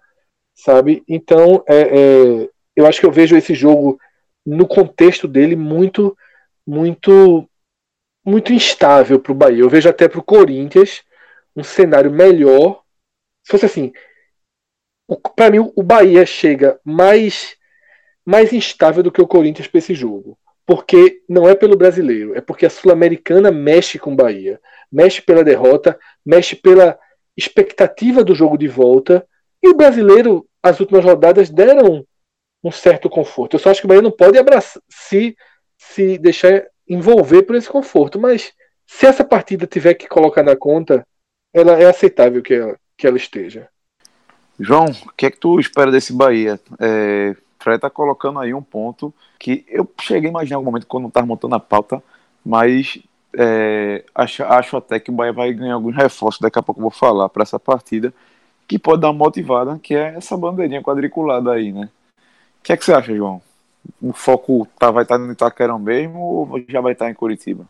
sabe? 0.55 1.03
Então, 1.07 1.63
é, 1.67 1.81
é, 1.81 2.49
eu 2.75 2.85
acho 2.85 2.99
que 2.99 3.05
eu 3.05 3.11
vejo 3.11 3.35
esse 3.35 3.53
jogo 3.53 3.99
no 4.45 4.67
contexto 4.67 5.27
dele 5.27 5.55
muito 5.55 6.17
muito 6.65 7.47
muito 8.25 8.53
instável 8.53 9.19
para 9.19 9.31
o 9.31 9.35
Bahia. 9.35 9.61
Eu 9.61 9.69
vejo 9.69 9.89
até 9.89 10.07
para 10.07 10.19
o 10.19 10.23
Corinthians 10.23 11.03
um 11.55 11.63
cenário 11.63 12.11
melhor. 12.11 12.83
Se 13.43 13.51
fosse 13.51 13.65
assim, 13.65 13.91
para 15.35 15.51
mim 15.51 15.59
o 15.75 15.83
Bahia 15.83 16.25
chega 16.25 16.79
mais 16.83 17.57
mais 18.25 18.53
instável 18.53 19.01
do 19.01 19.11
que 19.11 19.21
o 19.21 19.27
Corinthians 19.27 19.67
para 19.67 19.79
esse 19.79 19.95
jogo. 19.95 20.38
Porque 20.69 21.23
não 21.27 21.49
é 21.49 21.55
pelo 21.55 21.75
brasileiro, 21.75 22.37
é 22.37 22.41
porque 22.41 22.63
a 22.63 22.69
Sul-Americana 22.69 23.49
mexe 23.49 23.97
com 23.97 24.13
o 24.13 24.15
Bahia. 24.15 24.61
Mexe 24.91 25.19
pela 25.19 25.43
derrota, 25.43 25.97
mexe 26.23 26.55
pela 26.55 26.95
expectativa 27.35 28.23
do 28.23 28.35
jogo 28.35 28.55
de 28.55 28.67
volta. 28.67 29.25
E 29.63 29.67
o 29.67 29.75
brasileiro, 29.75 30.47
as 30.61 30.79
últimas 30.79 31.03
rodadas 31.03 31.49
deram 31.49 32.05
um 32.63 32.69
certo 32.71 33.09
conforto. 33.09 33.55
Eu 33.55 33.59
só 33.59 33.71
acho 33.71 33.81
que 33.81 33.87
o 33.87 33.89
Bahia 33.89 34.03
não 34.03 34.11
pode 34.11 34.37
abraçar, 34.37 34.79
se 34.87 35.35
se 35.75 36.19
deixar 36.19 36.67
envolver 36.87 37.41
por 37.41 37.55
esse 37.55 37.67
conforto. 37.67 38.19
Mas 38.19 38.53
se 38.85 39.07
essa 39.07 39.23
partida 39.23 39.65
tiver 39.65 39.95
que 39.95 40.07
colocar 40.07 40.43
na 40.43 40.55
conta, 40.55 41.03
ela 41.51 41.81
é 41.81 41.85
aceitável 41.85 42.43
que 42.43 42.53
ela, 42.53 42.77
que 42.95 43.07
ela 43.07 43.17
esteja. 43.17 43.67
João, 44.59 44.85
o 44.85 45.13
que 45.17 45.25
é 45.25 45.31
que 45.31 45.39
tu 45.39 45.59
espera 45.59 45.89
desse 45.89 46.13
Bahia? 46.13 46.59
É, 46.79 47.35
Fred 47.59 47.79
tá 47.79 47.89
colocando 47.89 48.39
aí 48.39 48.53
um 48.53 48.61
ponto 48.61 49.13
que 49.37 49.65
eu 49.67 49.89
cheguei 50.01 50.29
a 50.29 50.31
imaginar 50.31 50.57
algum 50.57 50.71
momento 50.71 50.87
quando 50.87 51.03
não 51.03 51.09
tava 51.09 51.27
montando 51.27 51.55
a 51.55 51.59
pauta, 51.59 52.01
mas 52.43 52.99
é, 53.37 54.03
acho, 54.15 54.43
acho 54.43 54.77
até 54.77 54.99
que 54.99 55.11
o 55.11 55.13
Bahia 55.13 55.33
vai 55.33 55.53
ganhar 55.53 55.75
alguns 55.75 55.95
reforços, 55.95 56.41
daqui 56.41 56.57
a 56.57 56.63
pouco 56.63 56.79
eu 56.79 56.83
vou 56.83 56.91
falar, 56.91 57.29
para 57.29 57.43
essa 57.43 57.59
partida, 57.59 58.13
que 58.67 58.79
pode 58.79 59.01
dar 59.01 59.09
uma 59.09 59.25
motivada, 59.25 59.79
que 59.81 59.95
é 59.95 60.15
essa 60.15 60.37
bandeirinha 60.37 60.81
quadriculada 60.81 61.51
aí, 61.51 61.71
né? 61.71 61.89
O 62.59 62.63
que 62.63 62.73
é 62.73 62.77
que 62.77 62.85
você 62.85 62.93
acha, 62.93 63.15
João? 63.15 63.41
O 64.01 64.13
foco 64.13 64.67
tá, 64.77 64.91
vai 64.91 65.03
estar 65.03 65.17
tá 65.17 65.23
no 65.23 65.31
Itaquerão 65.31 65.79
mesmo 65.79 66.19
ou 66.19 66.63
já 66.67 66.81
vai 66.81 66.93
estar 66.93 67.05
tá 67.05 67.11
em 67.11 67.15
Curitiba? 67.15 67.65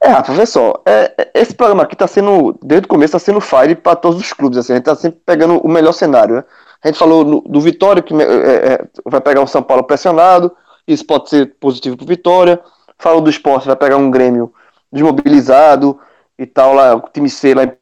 É, 0.00 0.08
Rafa, 0.08 0.32
vê 0.32 0.44
só, 0.44 0.82
é, 0.84 1.14
é 1.16 1.40
esse 1.40 1.54
programa 1.54 1.84
aqui 1.84 1.94
tá 1.94 2.08
sendo, 2.08 2.58
desde 2.60 2.86
o 2.86 2.88
começo, 2.88 3.12
tá 3.12 3.20
sendo 3.20 3.40
fire 3.40 3.76
para 3.76 3.94
todos 3.94 4.20
os 4.20 4.32
clubes, 4.32 4.58
assim, 4.58 4.72
a 4.72 4.76
gente 4.76 4.84
tá 4.84 4.96
sempre 4.96 5.20
pegando 5.24 5.58
o 5.58 5.68
melhor 5.68 5.92
cenário, 5.92 6.36
né? 6.36 6.44
A 6.82 6.88
gente 6.88 6.98
falou 6.98 7.24
no, 7.24 7.40
do 7.42 7.60
Vitória, 7.60 8.02
que 8.02 8.14
é, 8.14 8.22
é, 8.22 8.72
é 8.72 8.88
vai 9.04 9.20
pegar 9.20 9.40
um 9.40 9.46
São 9.46 9.62
Paulo 9.62 9.84
pressionado, 9.84 10.54
isso 10.86 11.06
pode 11.06 11.28
ser 11.28 11.54
positivo 11.60 11.96
pro 11.96 12.06
Vitória. 12.06 12.60
Falou 12.98 13.20
do 13.20 13.30
esporte, 13.30 13.66
vai 13.66 13.76
pegar 13.76 13.96
um 13.96 14.10
Grêmio 14.10 14.52
desmobilizado 14.92 15.98
e 16.38 16.46
tal, 16.46 16.74
lá, 16.74 16.94
o 16.94 17.02
time 17.12 17.28
C 17.28 17.54
lá 17.54 17.64
em 17.64 17.72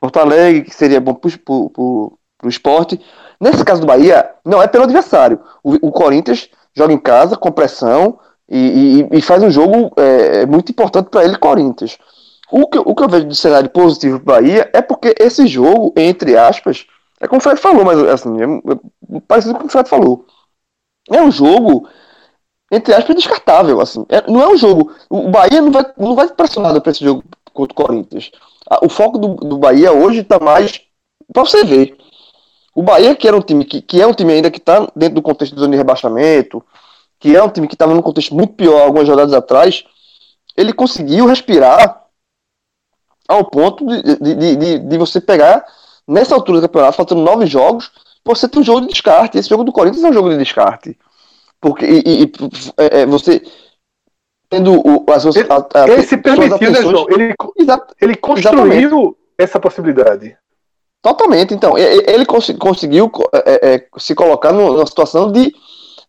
Porto 0.00 0.18
Alegre, 0.18 0.62
que 0.62 0.74
seria 0.74 1.00
bom 1.00 1.14
pro, 1.14 1.30
pro 1.38 2.48
esporte. 2.48 3.00
Nesse 3.40 3.64
caso 3.64 3.80
do 3.80 3.86
Bahia, 3.86 4.30
não 4.44 4.62
é 4.62 4.66
pelo 4.66 4.84
adversário. 4.84 5.40
O, 5.62 5.88
o 5.88 5.92
Corinthians 5.92 6.48
joga 6.74 6.92
em 6.92 6.98
casa, 6.98 7.36
com 7.36 7.52
pressão, 7.52 8.18
e, 8.48 9.06
e, 9.12 9.18
e 9.18 9.22
faz 9.22 9.42
um 9.42 9.50
jogo 9.50 9.92
é, 9.96 10.42
é 10.42 10.46
muito 10.46 10.70
importante 10.70 11.08
para 11.10 11.24
ele, 11.24 11.36
Corinthians. 11.36 11.98
O 12.50 12.66
que, 12.66 12.78
o 12.78 12.94
que 12.94 13.02
eu 13.02 13.08
vejo 13.08 13.26
de 13.26 13.36
cenário 13.36 13.70
positivo 13.70 14.20
para 14.20 14.34
Bahia 14.34 14.70
é 14.72 14.82
porque 14.82 15.14
esse 15.18 15.46
jogo, 15.46 15.92
entre 15.96 16.36
aspas, 16.36 16.86
é 17.24 17.28
como 17.28 17.38
o 17.38 17.42
Fred 17.42 17.58
falou, 17.58 17.84
mas 17.84 17.98
assim, 18.04 18.36
é, 18.40 18.44
é 18.44 19.20
parecido 19.26 19.54
com 19.58 19.66
o 19.66 19.68
Fred 19.70 19.88
falou. 19.88 20.26
É 21.10 21.22
um 21.22 21.30
jogo, 21.30 21.88
entre 22.70 22.94
aspas, 22.94 23.16
descartável. 23.16 23.80
Assim. 23.80 24.04
É, 24.10 24.30
não 24.30 24.42
é 24.42 24.48
um 24.48 24.56
jogo. 24.56 24.92
O 25.08 25.30
Bahia 25.30 25.62
não 25.62 25.72
vai, 25.72 25.84
não 25.96 26.14
vai 26.14 26.28
pressionado 26.28 26.80
para 26.80 26.92
esse 26.92 27.02
jogo 27.02 27.24
contra 27.52 27.72
o 27.72 27.86
Corinthians. 27.86 28.30
O 28.82 28.88
foco 28.88 29.18
do, 29.18 29.34
do 29.36 29.58
Bahia 29.58 29.92
hoje 29.92 30.20
está 30.20 30.38
mais 30.38 30.82
para 31.32 31.44
você 31.44 31.64
ver. 31.64 31.96
O 32.74 32.82
Bahia, 32.82 33.14
que 33.14 33.26
era 33.26 33.36
um 33.36 33.40
time 33.40 33.64
que, 33.64 33.80
que 33.80 34.02
é 34.02 34.06
um 34.06 34.12
time 34.12 34.32
ainda 34.32 34.50
que 34.50 34.58
está 34.58 34.86
dentro 34.94 35.14
do 35.14 35.22
contexto 35.22 35.54
do 35.54 35.60
zona 35.60 35.72
de 35.72 35.78
rebaixamento, 35.78 36.62
que 37.18 37.34
é 37.34 37.42
um 37.42 37.48
time 37.48 37.68
que 37.68 37.74
estava 37.74 37.94
num 37.94 38.02
contexto 38.02 38.34
muito 38.34 38.52
pior 38.54 38.82
algumas 38.82 39.08
rodadas 39.08 39.32
atrás, 39.32 39.84
ele 40.56 40.72
conseguiu 40.72 41.26
respirar 41.26 42.04
ao 43.28 43.44
ponto 43.44 43.86
de, 43.86 44.16
de, 44.18 44.56
de, 44.56 44.78
de 44.78 44.98
você 44.98 45.20
pegar, 45.20 45.64
nessa 46.06 46.34
altura 46.34 46.60
do 46.60 46.68
campeonato, 46.68 46.96
faltando 46.96 47.22
nove 47.22 47.46
jogos, 47.46 47.90
você 48.24 48.48
tem 48.48 48.60
um 48.60 48.64
jogo 48.64 48.82
de 48.82 48.88
descarte. 48.88 49.38
Esse 49.38 49.48
jogo 49.48 49.64
do 49.64 49.72
Corinthians 49.72 50.04
é 50.04 50.08
um 50.08 50.12
jogo 50.12 50.30
de 50.30 50.38
descarte. 50.38 50.98
Porque 51.60 51.84
e, 51.84 52.24
e, 52.24 52.32
é, 52.76 53.00
é 53.00 53.06
você 53.06 53.42
tendo 54.48 54.80
o, 54.86 55.04
as, 55.10 55.24
ele, 55.24 55.46
a, 55.50 55.82
a, 55.82 55.88
ele 55.88 56.02
se 56.02 56.16
permitiu, 56.16 56.70
né, 56.70 56.82
João? 56.82 57.06
Ele, 57.10 57.34
ele 58.00 58.16
construiu 58.16 58.56
exatamente. 58.58 59.16
essa 59.38 59.58
possibilidade. 59.58 60.36
Totalmente, 61.02 61.52
então. 61.52 61.76
Ele 61.76 62.24
conseguiu 62.24 63.10
é, 63.32 63.74
é, 63.74 63.86
se 63.98 64.14
colocar 64.14 64.52
numa 64.52 64.86
situação 64.86 65.30
de 65.30 65.54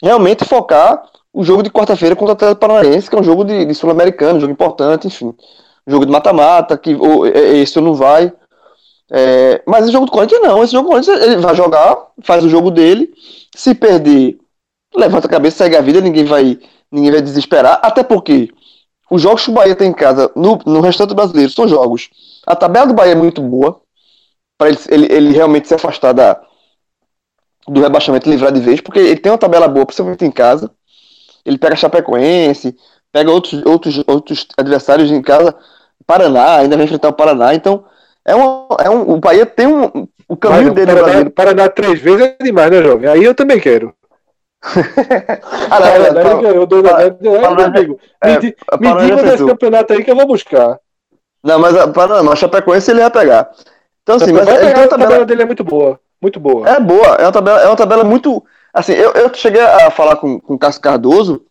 realmente 0.01 0.45
focar 0.45 1.03
o 1.33 1.43
jogo 1.43 1.61
de 1.61 1.69
quarta-feira 1.69 2.15
contra 2.15 2.31
o 2.31 2.35
Atlético 2.35 2.61
Paranaense, 2.61 3.09
que 3.09 3.15
é 3.15 3.19
um 3.19 3.23
jogo 3.23 3.43
de, 3.43 3.65
de 3.65 3.75
sul-americano, 3.75 4.37
um 4.37 4.39
jogo 4.39 4.53
importante, 4.53 5.07
enfim. 5.07 5.35
Um 5.85 5.91
jogo 5.91 6.05
de 6.05 6.11
mata-mata, 6.11 6.77
que 6.77 6.95
ou, 6.95 7.27
esse 7.27 7.79
não 7.81 7.93
vai. 7.93 8.31
É, 9.11 9.61
mas 9.67 9.87
o 9.87 9.91
jogo 9.91 10.05
do 10.05 10.11
Corinthians 10.11 10.41
não. 10.41 10.63
Esse 10.63 10.73
jogo 10.73 10.87
do 10.87 10.91
Corinthians 10.91 11.21
ele 11.21 11.37
vai 11.37 11.55
jogar, 11.55 12.07
faz 12.23 12.43
o 12.43 12.49
jogo 12.49 12.71
dele. 12.71 13.13
Se 13.55 13.73
perder, 13.73 14.37
levanta 14.95 15.27
a 15.27 15.29
cabeça, 15.29 15.57
segue 15.57 15.75
a 15.75 15.81
vida, 15.81 16.01
ninguém 16.01 16.25
vai, 16.25 16.59
ninguém 16.91 17.11
vai 17.11 17.21
desesperar. 17.21 17.79
Até 17.83 18.03
porque 18.03 18.49
os 19.09 19.21
jogos 19.21 19.43
que 19.43 19.51
o 19.51 19.53
Bahia 19.53 19.75
tem 19.75 19.89
em 19.89 19.93
casa 19.93 20.31
no, 20.35 20.59
no 20.65 20.81
restante 20.81 21.13
brasileiro 21.13 21.51
são 21.51 21.67
jogos. 21.67 22.09
A 22.45 22.55
tabela 22.55 22.87
do 22.87 22.93
Bahia 22.93 23.13
é 23.13 23.15
muito 23.15 23.41
boa 23.41 23.81
para 24.57 24.69
ele, 24.69 24.79
ele, 24.89 25.13
ele, 25.13 25.33
realmente 25.33 25.67
se 25.67 25.73
afastar 25.73 26.13
da, 26.13 26.41
do 27.67 27.81
rebaixamento 27.81 28.29
livrar 28.29 28.51
de 28.51 28.61
vez, 28.61 28.79
porque 28.79 28.99
ele 28.99 29.19
tem 29.19 29.31
uma 29.31 29.37
tabela 29.37 29.67
boa, 29.67 29.85
principalmente 29.85 30.23
em 30.23 30.31
casa. 30.31 30.71
Ele 31.45 31.57
pega 31.57 31.75
Chapecoense, 31.75 32.75
pega 33.11 33.31
outros, 33.31 33.65
outros, 33.65 34.03
outros 34.07 34.47
adversários 34.57 35.11
em 35.11 35.21
casa, 35.21 35.55
Paraná, 36.05 36.57
ainda 36.57 36.75
vai 36.75 36.85
enfrentar 36.85 37.09
o 37.09 37.13
Paraná, 37.13 37.53
então 37.53 37.85
é 38.25 38.35
um, 38.35 38.67
é 38.79 38.89
um, 38.89 39.11
o 39.11 39.17
Bahia 39.17 39.45
tem 39.45 39.67
um, 39.67 40.07
o 40.27 40.35
caminho 40.35 40.73
Mas, 40.73 40.73
dele 40.73 40.99
Brasil. 40.99 41.31
Paraná 41.31 41.69
três 41.69 41.99
vezes 41.99 42.21
é 42.39 42.43
demais, 42.43 42.71
né, 42.71 42.81
jovem? 42.81 43.09
Aí 43.09 43.23
eu 43.23 43.35
também 43.35 43.59
quero. 43.59 43.93
ah, 44.65 45.79
não, 45.79 46.13
Paraná 46.13 46.23
não, 46.23 46.41
ganhou 46.41 46.65
dois 46.65 46.83
Paraná, 46.83 47.65
amigo. 47.65 47.99
Me, 48.23 48.31
é, 48.31 48.39
me 48.39 49.05
diga 49.05 49.23
desse 49.23 49.45
campeonato 49.45 49.93
aí 49.93 50.03
que 50.03 50.09
eu 50.09 50.15
vou 50.15 50.25
buscar. 50.25 50.79
Não, 51.43 51.59
mas 51.59 51.75
Paraná, 51.91 52.23
mas 52.23 52.39
Chapecoense 52.39 52.89
ele 52.89 53.01
vai 53.01 53.11
pegar. 53.11 53.51
Então, 54.01 54.15
assim, 54.15 54.33
mas 54.33 54.47
ele 54.47 54.71
a 54.71 54.87
tabela 54.87 55.25
dele 55.25 55.43
é 55.43 55.45
muito 55.45 55.63
boa. 55.63 55.99
Muito 56.21 56.39
boa. 56.39 56.67
É 56.67 56.79
boa, 56.79 57.15
é 57.19 57.23
uma 57.23 57.31
tabela, 57.31 57.59
é 57.61 57.67
uma 57.67 57.75
tabela 57.75 58.03
muito. 58.03 58.43
Assim, 58.73 58.93
eu, 58.93 59.11
eu 59.11 59.33
cheguei 59.33 59.61
a 59.61 59.91
falar 59.91 60.15
com, 60.15 60.39
com 60.39 60.55
o 60.55 60.59
Cássio 60.59 60.81
Cardoso 60.81 61.45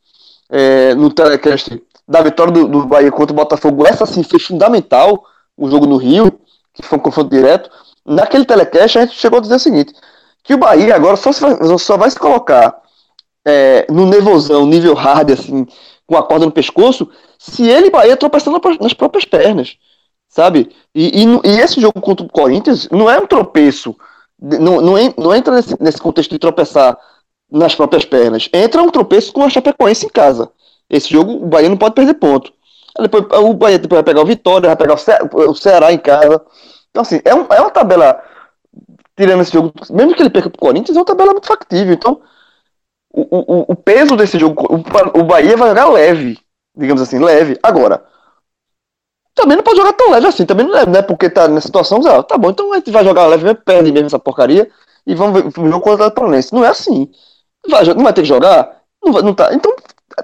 é, 0.51 0.95
no 0.95 1.11
telecast 1.13 1.81
da 2.07 2.23
vitória 2.23 2.53
do, 2.53 2.67
do 2.67 2.87
Bahia 2.87 3.11
contra 3.13 3.33
o 3.33 3.37
Botafogo. 3.37 3.87
Essa, 3.87 4.05
assim, 4.05 4.23
foi 4.23 4.39
fundamental 4.39 5.25
o 5.57 5.71
jogo 5.71 5.87
no 5.87 5.97
Rio, 5.97 6.41
que 6.75 6.83
foi 6.83 6.99
um 6.99 7.03
confronto 7.03 7.31
direto. 7.31 7.71
Naquele 8.05 8.45
telecast, 8.45 8.99
a 8.99 9.03
gente 9.03 9.15
chegou 9.15 9.39
a 9.39 9.43
dizer 9.43 9.55
o 9.55 9.59
seguinte: 9.59 9.95
que 10.43 10.55
o 10.55 10.59
Bahia 10.59 10.95
agora 10.95 11.17
só, 11.17 11.31
vai, 11.31 11.79
só 11.79 11.97
vai 11.97 12.11
se 12.11 12.19
colocar 12.19 12.77
é, 13.47 13.87
no 13.91 14.07
nervosão, 14.07 14.67
nível 14.67 14.95
hard, 14.95 15.31
assim, 15.31 15.67
com 16.07 16.17
a 16.17 16.23
corda 16.23 16.45
no 16.45 16.53
pescoço, 16.53 17.09
se 17.39 17.67
ele, 17.67 17.91
Bahia, 17.91 18.17
tropeçando 18.17 18.61
nas 18.81 18.93
próprias 18.93 19.25
pernas 19.25 19.79
sabe? 20.35 20.69
E, 20.93 21.23
e, 21.23 21.49
e, 21.49 21.61
esse 21.61 21.81
jogo 21.81 22.01
contra 22.01 22.27
o 22.27 22.29
Corinthians 22.29 22.89
não 22.91 23.09
é 23.09 23.17
um 23.17 23.27
tropeço, 23.27 23.95
não, 24.41 24.81
não, 24.81 24.95
não 25.17 25.33
entra 25.33 25.55
nesse, 25.55 25.81
nesse 25.81 25.99
contexto 25.99 26.33
de 26.33 26.41
tropeçar 26.41 26.99
nas 27.49 27.73
próprias 27.77 28.05
pernas, 28.05 28.49
entra 28.53 28.83
um 28.83 28.91
tropeço 28.91 29.33
com 29.33 29.45
a 29.45 29.49
Chapecoense 29.49 30.07
em 30.07 30.09
casa. 30.09 30.51
Esse 30.91 31.09
jogo 31.09 31.33
o 31.35 31.47
Bahia 31.47 31.69
não 31.69 31.77
pode 31.77 31.95
perder 31.95 32.15
ponto. 32.15 32.53
Depois, 33.01 33.25
o 33.43 33.55
Bahia 33.55 33.79
depois 33.79 33.99
vai 33.99 34.05
pegar 34.05 34.23
o 34.23 34.27
Vitória, 34.27 34.69
vai 34.69 34.77
pegar 34.77 34.95
o, 34.95 34.99
Ce 34.99 35.13
o 35.33 35.55
Ceará 35.55 35.93
em 35.93 35.99
casa. 35.99 36.45
Então, 36.91 37.03
assim, 37.03 37.21
é, 37.25 37.35
um, 37.35 37.47
é 37.51 37.61
uma 37.61 37.71
tabela, 37.71 38.23
tirando 39.17 39.41
esse 39.43 39.53
jogo, 39.53 39.73
mesmo 39.91 40.15
que 40.15 40.23
ele 40.23 40.31
perca 40.31 40.51
pro 40.51 40.61
Corinthians, 40.61 40.97
é 40.97 41.01
uma 41.01 41.07
tabela 41.07 41.33
muito 41.33 41.47
factível. 41.47 41.93
Então, 41.93 42.21
o, 43.13 43.23
o, 43.23 43.65
o 43.73 43.77
peso 43.77 44.17
desse 44.17 44.39
jogo, 44.39 44.67
o, 44.69 45.21
o 45.21 45.25
Bahia 45.25 45.57
vai 45.57 45.69
jogar 45.69 45.89
leve, 45.91 46.39
digamos 46.77 47.03
assim, 47.03 47.19
leve. 47.19 47.59
Agora, 47.63 48.05
também 49.35 49.57
não 49.57 49.65
pode 49.65 49.79
jogar 49.79 49.93
tão 49.95 50.11
leve 50.11 50.27
assim. 50.27 50.47
Também 50.47 50.67
não 50.67 50.77
é, 50.77 50.87
não 50.87 50.97
é 50.99 51.03
porque 51.03 51.29
tá 51.29 51.49
nessa 51.49 51.67
situação, 51.67 52.01
ah, 52.07 52.23
tá 52.23 52.39
bom, 52.39 52.51
então 52.51 52.73
a 52.73 52.77
gente 52.77 52.91
vai 52.91 53.05
jogar 53.05 53.27
leve 53.27 53.45
mesmo, 53.45 53.61
perde 53.65 53.93
mesmo 53.93 54.07
essa 54.07 54.19
porcaria 54.19 54.71
e 55.07 55.15
vamos 55.15 55.43
ver 55.43 55.49
o 55.49 55.71
jogo 55.71 55.81
contra 55.81 56.05
o 56.05 56.09
Atlético 56.09 56.57
Não 56.57 56.65
é 56.65 56.69
assim. 56.69 57.11
Vai, 57.69 57.85
não 57.95 58.05
vai 58.05 58.13
ter 58.13 58.23
que 58.23 58.29
jogar? 58.29 58.83
Não, 59.05 59.13
vai, 59.13 59.23
não 59.23 59.35
tá. 59.35 59.53
Então 59.55 59.75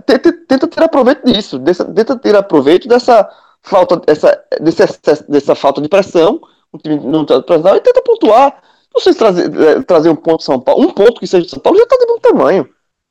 tenta, 0.06 0.32
tenta 0.32 0.68
ter 0.68 0.82
aproveito 0.82 1.24
disso. 1.24 1.58
Dessa, 1.58 1.84
tenta 1.84 2.16
ter 2.16 2.36
aproveito 2.36 2.88
dessa 2.88 3.28
falta, 3.62 3.96
dessa, 3.96 4.42
desse 4.60 4.82
excesso, 4.82 5.30
dessa 5.30 5.54
falta 5.54 5.80
de 5.80 5.88
pressão. 5.88 6.40
O 6.72 6.78
time 6.78 6.96
não 7.00 7.24
tá 7.24 7.42
pressionado 7.42 7.76
e 7.78 7.80
tenta 7.80 8.02
pontuar. 8.02 8.62
Vocês 8.94 9.16
trazer, 9.16 9.50
é, 9.60 9.82
trazer 9.82 10.10
um 10.10 10.16
ponto 10.16 10.42
São 10.42 10.58
Paulo, 10.60 10.82
um 10.82 10.90
ponto 10.90 11.20
que 11.20 11.26
seja 11.26 11.44
de 11.44 11.50
São 11.50 11.60
Paulo 11.60 11.78
já 11.78 11.86
tá 11.86 11.96
de 11.96 12.06
bom 12.06 12.18
tamanho. 12.18 12.68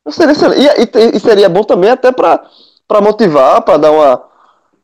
Seria, 0.10 0.82
e, 0.82 1.16
e, 1.16 1.20
seria 1.20 1.50
bom 1.50 1.64
também 1.64 1.90
até 1.90 2.12
para 2.12 2.42
motivar, 3.02 3.62
para 3.62 3.78
dar 3.78 3.92
uma 3.92 4.30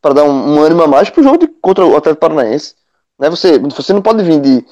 para 0.06 0.14
dar 0.14 0.24
um, 0.24 0.54
um, 0.56 0.62
ânimo 0.62 0.84
a 0.84 0.88
mais 0.88 1.10
pro 1.10 1.24
jogo 1.24 1.39
de, 1.39 1.48
contra 1.48 1.84
o 1.84 1.98
Atlético 1.98 2.22
Paranaense. 2.22 2.76
Né? 3.18 3.28
Você, 3.28 3.58
você 3.58 3.91
não 3.91 4.04
pode 4.04 4.24
vir 4.24 4.39
de. 4.39 4.64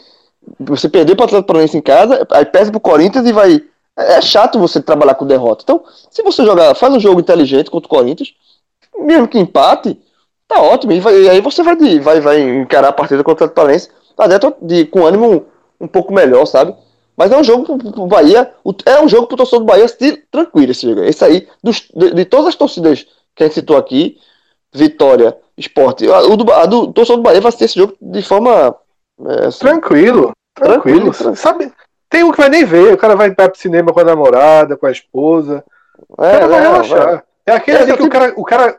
Você 0.59 0.87
perder 0.87 1.15
para 1.15 1.23
o 1.23 1.25
Atlético 1.25 1.47
Paranaense 1.47 1.77
em 1.77 1.81
casa, 1.81 2.27
aí 2.31 2.45
perde 2.45 2.69
pro 2.69 2.79
Corinthians 2.79 3.25
e 3.25 3.33
vai. 3.33 3.63
É, 3.97 4.13
é 4.15 4.21
chato 4.21 4.59
você 4.59 4.81
trabalhar 4.81 5.15
com 5.15 5.25
derrota. 5.25 5.63
Então, 5.63 5.83
se 6.09 6.21
você 6.21 6.45
jogar, 6.45 6.75
faz 6.75 6.93
um 6.93 6.99
jogo 6.99 7.19
inteligente 7.19 7.69
contra 7.69 7.87
o 7.87 7.89
Corinthians, 7.89 8.33
mesmo 8.97 9.27
que 9.27 9.39
empate, 9.39 9.99
tá 10.47 10.61
ótimo. 10.61 10.91
E, 10.93 10.99
vai, 10.99 11.21
e 11.21 11.29
aí 11.29 11.41
você 11.41 11.63
vai, 11.63 11.75
de, 11.75 11.99
vai, 11.99 12.19
vai 12.19 12.41
encarar 12.41 12.89
a 12.89 12.93
partida 12.93 13.23
contra 13.23 13.45
o 13.45 13.49
Atlético 13.49 14.03
tá 14.15 14.27
dentro 14.27 14.55
de, 14.61 14.85
com 14.85 15.05
ânimo 15.05 15.45
um 15.79 15.87
pouco 15.87 16.13
melhor, 16.13 16.45
sabe? 16.45 16.75
Mas 17.15 17.31
é 17.31 17.37
um 17.37 17.43
jogo 17.43 17.77
pro, 17.77 17.91
pro 17.91 18.07
Bahia, 18.07 18.51
é 18.85 19.01
um 19.01 19.07
jogo 19.07 19.27
pro 19.27 19.37
torcedor 19.37 19.59
do 19.59 19.65
Bahia 19.65 19.85
assistir 19.85 20.25
tranquilo 20.31 20.71
esse 20.71 20.87
jogo. 20.87 21.03
Esse 21.03 21.23
aí, 21.23 21.47
dos, 21.63 21.87
de, 21.93 22.13
de 22.13 22.25
todas 22.25 22.47
as 22.47 22.55
torcidas 22.55 23.05
que 23.35 23.43
a 23.43 23.47
gente 23.47 23.55
citou 23.55 23.77
aqui, 23.77 24.17
Vitória, 24.73 25.37
Esporte. 25.57 26.07
O 26.07 26.35
do, 26.35 26.51
a 26.51 26.65
do 26.65 26.91
torcedor 26.91 27.17
do 27.17 27.23
Bahia 27.23 27.41
vai 27.41 27.49
assistir 27.49 27.65
esse 27.65 27.79
jogo 27.79 27.95
de 28.01 28.21
forma. 28.23 28.75
É, 29.27 29.45
assim, 29.45 29.59
tranquilo, 29.59 30.31
tranquilo. 30.55 31.11
tranquilo. 31.11 31.35
Sabe, 31.35 31.71
tem 32.13 32.23
um 32.23 32.31
que 32.31 32.37
vai 32.37 32.47
nem 32.49 32.63
ver, 32.63 32.93
o 32.93 32.97
cara 32.97 33.15
vai 33.15 33.31
para 33.31 33.51
o 33.51 33.57
cinema 33.57 33.91
com 33.91 33.99
a 33.99 34.03
namorada, 34.03 34.77
com 34.77 34.85
a 34.85 34.91
esposa. 34.91 35.63
É, 36.19 36.27
o 36.27 36.31
cara 36.31 36.47
vai 36.47 36.61
relaxar. 36.61 37.23
É 37.43 37.53
aquele 37.53 37.77
ali 37.79 37.97
que 37.97 38.03
o 38.03 38.09
cara, 38.09 38.33
o 38.37 38.43
cara. 38.45 38.77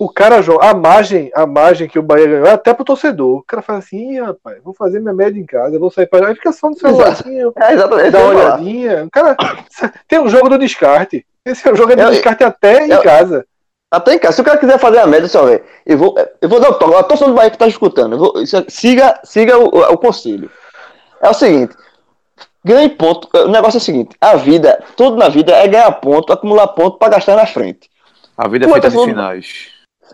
o 0.00 0.08
cara 0.10 0.42
joga, 0.42 0.66
a 0.66 0.74
margem, 0.74 1.30
a 1.34 1.46
margem 1.46 1.86
que 1.88 1.98
o 1.98 2.02
Bahia 2.02 2.26
ganhou 2.26 2.46
é 2.46 2.50
até 2.50 2.74
pro 2.74 2.84
torcedor. 2.84 3.38
O 3.38 3.42
cara 3.44 3.62
fala 3.62 3.78
assim, 3.78 4.20
rapaz, 4.20 4.58
vou 4.64 4.74
fazer 4.74 4.98
minha 5.00 5.14
média 5.14 5.38
em 5.40 5.46
casa, 5.46 5.78
vou 5.78 5.88
sair 5.90 6.06
para 6.08 6.26
aí 6.28 6.34
fica 6.34 6.50
só 6.52 6.68
no 6.68 6.76
celularzinho, 6.76 7.52
É, 7.56 7.72
exatamente. 7.74 8.10
dá 8.10 8.18
uma 8.18 8.28
olhadinha. 8.34 9.04
O 9.04 9.10
cara 9.10 9.36
tem 10.08 10.18
um 10.18 10.28
jogo 10.28 10.48
do 10.48 10.58
descarte. 10.58 11.24
Esse 11.44 11.66
é 11.68 11.72
o 11.72 11.76
jogo 11.76 11.94
do 11.94 12.02
Eu- 12.02 12.10
descarte 12.10 12.42
até 12.42 12.86
em 12.86 12.90
eu- 12.90 13.02
casa. 13.02 13.46
Até 13.90 14.14
em 14.14 14.18
casa. 14.18 14.34
Se 14.34 14.40
o 14.42 14.44
cara 14.44 14.58
quiser 14.58 14.78
fazer 14.78 14.98
a 14.98 15.06
média, 15.06 15.28
só 15.28 15.44
ver. 15.46 15.64
Eu 15.86 15.96
vou, 15.96 16.14
eu 16.42 16.48
vou 16.48 16.60
dar 16.60 16.70
o 16.70 16.74
toque. 16.74 16.94
A 16.96 17.02
torcida 17.04 17.30
do 17.30 17.34
Bahia 17.36 17.50
que 17.50 17.56
tá 17.56 17.66
escutando. 17.68 18.18
vou- 18.18 18.34
é- 18.42 18.64
siga 18.68 19.18
siga 19.24 19.56
o, 19.56 19.64
o 19.92 19.96
conselho. 19.96 20.50
É 21.22 21.28
o 21.30 21.34
seguinte. 21.34 21.74
Ganhe 22.64 22.88
ponto. 22.88 23.28
O 23.34 23.48
negócio 23.48 23.76
é 23.78 23.80
o 23.80 23.84
seguinte. 23.84 24.16
A 24.20 24.34
vida, 24.36 24.82
tudo 24.96 25.16
na 25.16 25.28
vida 25.28 25.52
é 25.52 25.66
ganhar 25.68 25.90
ponto, 25.92 26.32
acumular 26.32 26.68
ponto 26.68 26.98
pra 26.98 27.08
gastar 27.08 27.36
na 27.36 27.46
frente. 27.46 27.88
A 28.36 28.48
vida 28.48 28.66
é 28.66 28.68
feita 28.72 28.90
de 28.90 28.96
finais. 29.10 29.68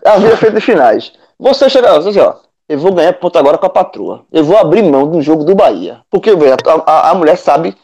A 0.05 0.17
vida 0.17 0.33
é 0.33 0.37
feita 0.37 0.55
de 0.59 0.61
finais. 0.65 1.13
Você 1.39 1.69
chega 1.69 1.91
lá, 1.91 1.99
você 2.01 2.11
diz, 2.11 2.21
ó. 2.21 2.39
Eu 2.67 2.79
vou 2.79 2.91
ganhar 2.93 3.13
ponto 3.13 3.37
agora 3.37 3.57
com 3.59 3.65
a 3.67 3.69
patroa. 3.69 4.25
Eu 4.31 4.43
vou 4.43 4.57
abrir 4.57 4.81
mão 4.83 5.07
do 5.07 5.21
jogo 5.21 5.43
do 5.43 5.53
Bahia. 5.53 6.01
Porque, 6.09 6.31
a, 6.31 6.91
a- 6.91 7.09
a 7.11 7.13
mulher 7.15 7.37
sabe 7.37 7.75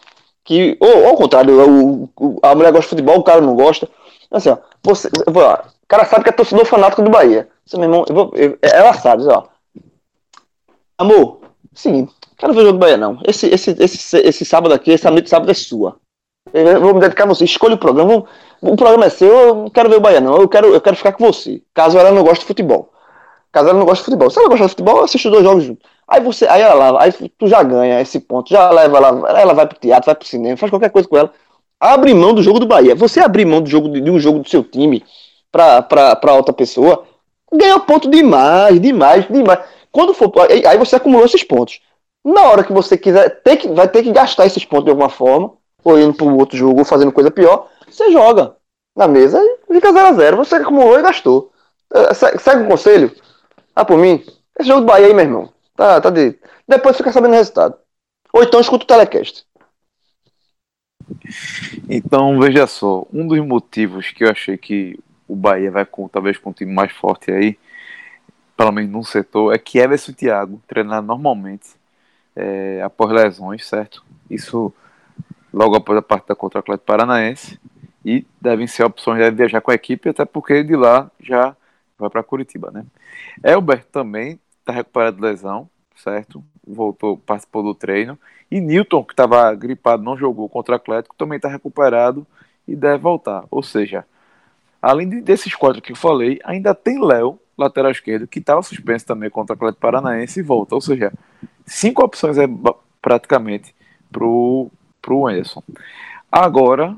que. 0.43 0.75
Ou 0.79 1.07
ao 1.07 1.15
contrário, 1.15 1.53
o- 1.69 2.09
o- 2.19 2.39
a 2.41 2.55
mulher 2.55 2.71
gosta 2.71 2.83
de 2.95 3.01
futebol, 3.01 3.19
o 3.19 3.23
cara 3.23 3.41
não 3.41 3.55
gosta. 3.55 3.87
Assim, 4.31 4.49
ó. 4.49 4.57
Você, 4.83 5.07
ó, 5.27 5.53
o 5.53 5.87
cara 5.87 6.05
sabe 6.05 6.23
que 6.23 6.29
é 6.29 6.33
torcedor 6.33 6.65
fanático 6.65 7.03
do 7.03 7.11
Bahia. 7.11 7.47
Seu 7.65 7.77
meu 7.79 7.87
irmão, 7.89 8.05
eu 8.09 8.15
vou- 8.15 8.31
eu- 8.35 8.57
ela 8.61 8.93
sabe, 8.93 9.23
ó. 9.27 9.43
Amor, 10.97 11.41
seguinte, 11.73 12.13
quero 12.41 12.53
ver 12.53 12.61
o 12.61 12.65
jogo 12.65 12.73
do 12.73 12.79
Bahia, 12.79 12.97
não. 12.97 13.19
Esse, 13.25 13.47
esse, 13.47 13.75
esse, 13.79 14.17
esse 14.17 14.45
sábado 14.45 14.73
aqui, 14.73 14.91
essa 14.91 15.11
noite 15.11 15.25
de 15.25 15.29
sábado 15.29 15.51
é 15.51 15.53
sua. 15.53 15.97
Eu 16.51 16.81
vou 16.81 16.93
me 16.95 16.99
dedicar 16.99 17.23
a 17.23 17.27
você. 17.27 17.45
Escolha 17.45 17.75
o 17.75 17.77
programa. 17.77 18.25
O 18.61 18.75
programa 18.75 19.05
é 19.05 19.09
seu, 19.09 19.29
eu 19.29 19.55
não 19.55 19.69
quero 19.69 19.89
ver 19.89 19.97
o 19.97 20.01
Bahia, 20.01 20.19
não. 20.19 20.37
Eu 20.37 20.49
quero, 20.49 20.73
eu 20.73 20.81
quero 20.81 20.95
ficar 20.95 21.13
com 21.13 21.23
você. 21.23 21.61
Caso 21.73 21.97
ela 21.97 22.11
não 22.11 22.23
goste 22.23 22.39
de 22.39 22.47
futebol. 22.47 22.91
Caso 23.51 23.69
ela 23.69 23.77
não 23.77 23.85
goste 23.85 24.01
de 24.01 24.05
futebol. 24.05 24.29
Se 24.29 24.39
ela 24.39 24.49
gostar 24.49 24.65
de 24.65 24.71
futebol, 24.71 25.03
assiste 25.03 25.27
os 25.27 25.31
dois 25.31 25.43
jogos 25.43 25.63
juntos. 25.63 25.87
Aí 26.07 26.19
você, 26.21 26.47
aí 26.47 26.61
ela 26.61 26.73
lá, 26.73 27.03
aí 27.03 27.11
tu 27.37 27.47
já 27.47 27.63
ganha 27.63 28.01
esse 28.01 28.19
ponto, 28.19 28.49
já 28.49 28.69
leva 28.69 28.97
ela, 28.97 29.39
ela 29.39 29.53
vai 29.53 29.65
pro 29.65 29.79
teatro, 29.79 30.07
vai 30.07 30.15
pro 30.15 30.27
cinema, 30.27 30.57
faz 30.57 30.69
qualquer 30.69 30.89
coisa 30.89 31.07
com 31.07 31.17
ela. 31.17 31.31
Abre 31.79 32.13
mão 32.13 32.33
do 32.33 32.43
jogo 32.43 32.59
do 32.59 32.65
Bahia. 32.65 32.95
Você 32.95 33.19
abrir 33.19 33.45
mão 33.45 33.61
do 33.61 33.69
jogo 33.69 33.89
de, 33.89 34.01
de 34.01 34.11
um 34.11 34.19
jogo 34.19 34.39
do 34.39 34.49
seu 34.49 34.63
time 34.63 35.03
pra, 35.51 35.81
pra, 35.81 36.15
pra 36.15 36.33
outra 36.33 36.53
pessoa, 36.53 37.05
ganha 37.51 37.79
ponto 37.79 38.09
demais, 38.09 38.79
demais, 38.79 39.27
demais. 39.27 39.59
Quando 39.91 40.13
for. 40.13 40.31
Aí 40.49 40.77
você 40.77 40.95
acumulou 40.95 41.25
esses 41.25 41.43
pontos. 41.43 41.81
Na 42.23 42.43
hora 42.43 42.63
que 42.63 42.71
você 42.73 42.97
quiser, 42.97 43.41
ter 43.41 43.57
que, 43.57 43.67
vai 43.69 43.87
ter 43.87 44.03
que 44.03 44.11
gastar 44.11 44.45
esses 44.45 44.63
pontos 44.63 44.85
de 44.85 44.91
alguma 44.91 45.09
forma, 45.09 45.53
ou 45.83 45.99
indo 45.99 46.13
pro 46.13 46.37
outro 46.37 46.55
jogo, 46.57 46.79
ou 46.79 46.85
fazendo 46.85 47.11
coisa 47.11 47.31
pior, 47.31 47.69
você 47.89 48.11
joga 48.11 48.55
na 48.95 49.07
mesa 49.07 49.41
e 49.69 49.73
fica 49.73 49.91
0x0. 49.91 50.35
Você 50.37 50.55
acumulou 50.55 50.99
e 50.99 51.01
gastou. 51.01 51.51
Eh, 51.93 52.13
se- 52.13 52.37
Segue 52.37 52.63
o 52.63 52.67
conselho? 52.67 53.11
Ah, 53.75 53.83
por 53.83 53.97
mim, 53.97 54.23
esse 54.59 54.67
jogo 54.67 54.81
do 54.81 54.85
Bahia 54.87 55.07
aí, 55.07 55.13
meu 55.13 55.25
irmão, 55.25 55.49
tá, 55.75 55.99
tá 55.99 56.09
de. 56.09 56.37
Depois 56.67 56.95
fica 56.95 57.11
sabendo 57.11 57.31
o 57.31 57.37
resultado. 57.37 57.75
Ou 58.31 58.43
então 58.43 58.59
escuta 58.61 58.83
o 58.83 58.87
telecast. 58.87 59.45
Então, 61.89 62.39
veja 62.39 62.67
só, 62.67 63.05
um 63.11 63.27
dos 63.27 63.39
motivos 63.39 64.11
que 64.11 64.23
eu 64.23 64.29
achei 64.29 64.57
que 64.57 64.97
o 65.27 65.35
Bahia 65.35 65.71
vai 65.71 65.85
com, 65.85 66.07
talvez 66.07 66.37
com 66.37 66.49
um 66.51 66.53
time 66.53 66.71
mais 66.71 66.91
forte 66.91 67.31
aí, 67.31 67.57
pelo 68.55 68.71
menos 68.71 68.91
num 68.91 69.03
setor, 69.03 69.53
é 69.53 69.57
que 69.57 69.79
Everson 69.79 70.11
e 70.11 70.15
Thiago 70.15 70.61
treinar 70.67 71.01
normalmente 71.01 71.69
é, 72.35 72.81
após 72.81 73.11
lesões, 73.11 73.65
certo? 73.65 74.03
Isso 74.29 74.73
logo 75.53 75.75
após 75.75 75.97
a 75.97 76.01
partida 76.01 76.35
contra 76.35 76.59
o 76.59 76.61
Atlético 76.61 76.85
Paranaense. 76.85 77.59
E 78.03 78.25
devem 78.41 78.65
ser 78.65 78.83
opções 78.83 79.19
de 79.19 79.29
viajar 79.31 79.61
com 79.61 79.69
a 79.69 79.75
equipe, 79.75 80.09
até 80.09 80.25
porque 80.25 80.63
de 80.63 80.75
lá 80.75 81.11
já 81.19 81.55
vai 81.99 82.09
para 82.09 82.23
Curitiba, 82.23 82.71
né? 82.71 82.83
Elber 83.43 83.85
também 83.85 84.39
está 84.59 84.73
recuperado 84.73 85.17
de 85.17 85.21
lesão, 85.21 85.69
certo? 85.95 86.43
Voltou, 86.65 87.17
participou 87.17 87.61
do 87.61 87.75
treino. 87.75 88.17
E 88.49 88.59
Newton, 88.59 89.03
que 89.03 89.13
estava 89.13 89.53
gripado, 89.53 90.01
não 90.01 90.17
jogou 90.17 90.49
contra 90.49 90.73
o 90.73 90.75
Atlético, 90.75 91.15
também 91.15 91.35
está 91.35 91.47
recuperado 91.47 92.25
e 92.67 92.75
deve 92.75 92.97
voltar. 92.97 93.45
Ou 93.51 93.61
seja, 93.61 94.03
além 94.81 95.07
de- 95.07 95.21
desses 95.21 95.53
quatro 95.53 95.81
que 95.81 95.91
eu 95.91 95.95
falei, 95.95 96.39
ainda 96.43 96.73
tem 96.73 96.99
Léo, 97.03 97.39
lateral 97.55 97.91
esquerdo, 97.91 98.27
que 98.27 98.39
estava 98.39 98.63
suspenso 98.63 99.05
também 99.05 99.29
contra 99.29 99.53
o 99.53 99.57
Atlético 99.57 99.81
Paranaense 99.81 100.39
e 100.39 100.43
volta. 100.43 100.73
Ou 100.73 100.81
seja, 100.81 101.13
cinco 101.65 102.03
opções 102.03 102.37
é 102.37 102.47
praticamente 103.01 103.73
pro, 104.11 104.69
pro 105.01 105.27
Anderson. 105.27 105.63
Agora, 106.31 106.95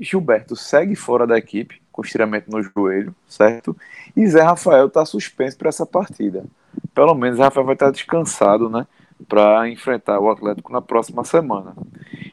Gilberto 0.00 0.56
segue 0.56 0.96
fora 0.96 1.26
da 1.26 1.36
equipe, 1.36 1.80
com 1.92 2.02
estiramento 2.02 2.50
no 2.50 2.62
joelho, 2.62 3.14
certo? 3.28 3.76
E 4.16 4.26
Zé 4.26 4.42
Rafael 4.42 4.86
está 4.86 5.04
suspenso 5.04 5.58
para 5.58 5.68
essa 5.68 5.84
partida. 5.84 6.44
Pelo 6.94 7.14
menos 7.14 7.38
Zé 7.38 7.44
Rafael 7.44 7.66
vai 7.66 7.74
estar 7.74 7.90
descansado, 7.90 8.68
né? 8.68 8.86
Para 9.28 9.68
enfrentar 9.68 10.18
o 10.18 10.30
Atlético 10.30 10.72
na 10.72 10.80
próxima 10.80 11.24
semana. 11.24 11.74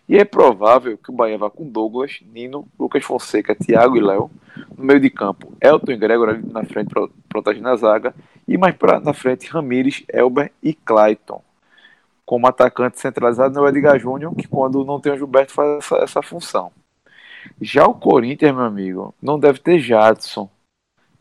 E 0.07 0.17
é 0.17 0.23
provável 0.23 0.97
que 0.97 1.11
o 1.11 1.13
Bahia 1.13 1.37
vá 1.37 1.49
com 1.49 1.69
Douglas, 1.69 2.19
Nino, 2.33 2.65
Lucas 2.79 3.03
Fonseca, 3.03 3.53
Thiago 3.53 3.97
e 3.97 3.99
Léo. 3.99 4.31
No 4.77 4.85
meio 4.85 4.99
de 4.99 5.09
campo, 5.09 5.51
Elton 5.59 5.91
e 5.91 5.97
Gregor 5.97 6.39
na 6.49 6.63
frente, 6.63 6.89
pro- 6.89 7.11
protegendo 7.27 7.67
a 7.67 7.75
zaga. 7.75 8.15
E 8.47 8.57
mais 8.57 8.75
pra, 8.75 8.99
na 8.99 9.13
frente, 9.13 9.49
Ramires, 9.49 10.03
Elber 10.11 10.51
e 10.63 10.73
Clayton. 10.73 11.41
Como 12.25 12.47
atacante 12.47 12.99
centralizado 12.99 13.59
no 13.59 13.67
Edgar 13.67 13.99
Júnior, 13.99 14.33
que 14.35 14.47
quando 14.47 14.85
não 14.85 14.99
tem 14.99 15.13
o 15.13 15.17
Gilberto 15.17 15.51
faz 15.51 15.77
essa, 15.77 15.95
essa 15.97 16.21
função. 16.21 16.71
Já 17.61 17.85
o 17.85 17.93
Corinthians, 17.93 18.53
meu 18.53 18.63
amigo, 18.63 19.15
não 19.21 19.39
deve 19.39 19.59
ter 19.59 19.79
Jadson. 19.79 20.49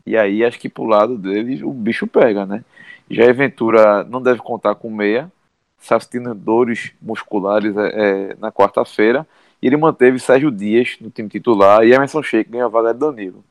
E 0.05 0.17
aí 0.17 0.43
acho 0.43 0.59
que 0.59 0.69
pro 0.69 0.85
lado 0.85 1.17
dele 1.17 1.63
o 1.63 1.71
bicho 1.71 2.07
pega, 2.07 2.45
né? 2.45 2.63
Já 3.09 3.29
a 3.29 3.33
Ventura 3.33 4.03
não 4.03 4.21
deve 4.21 4.39
contar 4.39 4.75
com 4.75 4.89
meia. 4.89 5.31
Sustendo 5.79 6.33
dores 6.33 6.91
musculares 7.01 7.75
é, 7.77 7.91
é, 8.31 8.35
na 8.39 8.51
quarta-feira. 8.51 9.27
E 9.61 9.67
ele 9.67 9.77
manteve 9.77 10.19
Sérgio 10.19 10.51
Dias 10.51 10.97
no 10.99 11.09
time 11.09 11.29
titular 11.29 11.83
e 11.83 11.93
Emerson 11.93 12.23
Sheik 12.23 12.49
ganha 12.49 12.65
a 12.65 12.69
vaga 12.69 12.93
de 12.93 12.99
Danilo. 12.99 13.43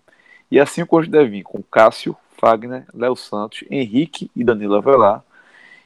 E 0.50 0.60
assim 0.60 0.82
o 0.82 0.86
Corinthians 0.86 1.22
deve 1.22 1.30
vir 1.30 1.42
com 1.42 1.62
Cássio, 1.62 2.16
Fagner, 2.38 2.84
Léo 2.94 3.16
Santos, 3.16 3.64
Henrique 3.70 4.30
e 4.34 4.44
Danilo 4.44 4.76
Avelar. 4.76 5.22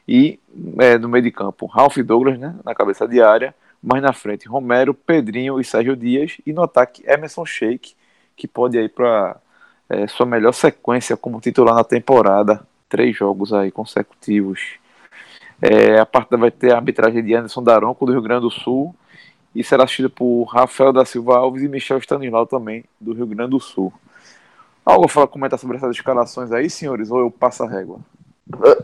E 0.07 0.39
é, 0.79 0.97
no 0.97 1.07
meio 1.07 1.23
de 1.23 1.31
campo, 1.31 1.65
Ralph 1.65 1.97
Douglas 1.97 2.39
né, 2.39 2.55
na 2.63 2.75
cabeça 2.75 3.07
de 3.07 3.21
área. 3.21 3.53
Mais 3.81 4.01
na 4.01 4.13
frente, 4.13 4.47
Romero, 4.47 4.93
Pedrinho 4.93 5.59
e 5.59 5.63
Sérgio 5.63 5.95
Dias. 5.95 6.37
E 6.45 6.53
no 6.53 6.61
ataque, 6.61 7.03
Emerson 7.07 7.45
Sheik, 7.45 7.95
que 8.35 8.47
pode 8.47 8.77
ir 8.77 8.89
para 8.89 9.37
é, 9.89 10.07
sua 10.07 10.25
melhor 10.25 10.51
sequência 10.51 11.17
como 11.17 11.41
titular 11.41 11.75
na 11.75 11.83
temporada. 11.83 12.65
Três 12.87 13.15
jogos 13.15 13.51
aí 13.53 13.71
consecutivos. 13.71 14.79
É, 15.61 15.99
a 15.99 16.05
partida 16.05 16.37
vai 16.37 16.49
ter 16.49 16.73
a 16.73 16.77
arbitragem 16.77 17.23
de 17.23 17.35
Anderson 17.35 17.63
Daronco, 17.63 18.05
do 18.05 18.11
Rio 18.11 18.21
Grande 18.21 18.41
do 18.41 18.49
Sul, 18.49 18.95
e 19.53 19.63
será 19.63 19.83
assistida 19.83 20.09
por 20.09 20.45
Rafael 20.45 20.91
da 20.91 21.05
Silva 21.05 21.37
Alves 21.37 21.61
e 21.61 21.67
Michel 21.67 21.99
Stanislau 21.99 22.47
também, 22.47 22.83
do 22.99 23.13
Rio 23.13 23.27
Grande 23.27 23.51
do 23.51 23.59
Sul. 23.59 23.93
Algo 24.85 25.05
a 25.05 25.09
falar, 25.09 25.27
comentar 25.27 25.59
sobre 25.59 25.77
essas 25.77 25.95
escalações 25.95 26.51
aí, 26.51 26.69
senhores, 26.69 27.11
ou 27.11 27.19
eu 27.19 27.31
passo 27.31 27.63
a 27.63 27.67
régua? 27.67 27.99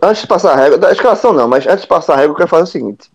Antes 0.02 0.22
de 0.22 0.28
passar 0.28 0.54
a 0.54 0.56
regra, 0.56 0.78
da 0.78 0.92
escalação 0.92 1.34
não, 1.34 1.48
mas 1.48 1.66
antes 1.68 1.82
de 1.82 1.88
passar 1.88 2.14
a 2.14 2.18
regra, 2.18 2.32
eu 2.32 2.36
quero 2.36 2.50
fazer 2.50 2.64
o 2.64 2.68
seguinte. 2.68 3.10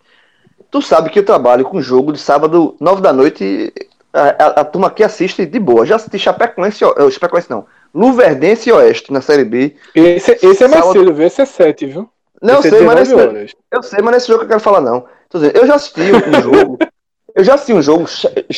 Tu 0.70 0.82
sabe 0.82 1.08
que 1.10 1.18
eu 1.18 1.24
trabalho 1.24 1.64
com 1.64 1.80
jogo 1.80 2.12
de 2.12 2.18
sábado, 2.18 2.76
nove 2.80 3.00
da 3.00 3.12
noite, 3.12 3.72
a, 4.12 4.20
a, 4.20 4.46
a 4.60 4.64
turma 4.64 4.88
aqui 4.88 5.02
assiste 5.02 5.46
de 5.46 5.58
boa. 5.58 5.86
Já 5.86 5.96
assisti 5.96 6.18
Chapecoense, 6.18 6.84
ó, 6.84 7.10
Chapecoense 7.10 7.50
não, 7.50 7.64
Luverdense 7.94 8.68
e 8.68 8.72
Oeste 8.72 9.12
na 9.12 9.20
Série 9.20 9.44
B. 9.44 9.76
Esse, 9.94 10.32
esse 10.32 10.64
é 10.64 10.68
mais 10.68 10.84
Sábado- 10.84 10.92
cedo, 10.98 11.14
viu? 11.14 11.26
Esse 11.26 11.42
é 11.42 11.46
7, 11.46 11.86
viu? 11.86 12.08
Não, 12.40 12.54
eu 12.54 12.60
é 12.60 12.62
sei, 12.62 12.80
mas 12.82 12.94
nesse, 12.98 13.10
19 13.14 13.36
horas. 13.36 13.52
eu 13.70 13.82
sei, 13.82 14.02
mas 14.02 14.14
nesse 14.14 14.26
jogo 14.26 14.38
que 14.40 14.44
eu 14.46 14.48
quero 14.48 14.60
falar 14.60 14.80
não. 14.80 15.04
Eu 15.54 15.66
já 15.66 15.76
assisti 15.76 16.00
um 16.12 16.42
jogo, 16.42 16.78
eu 17.34 17.44
já 17.44 17.54
assisti 17.54 17.72
um 17.72 17.80
jogo, 17.82 18.04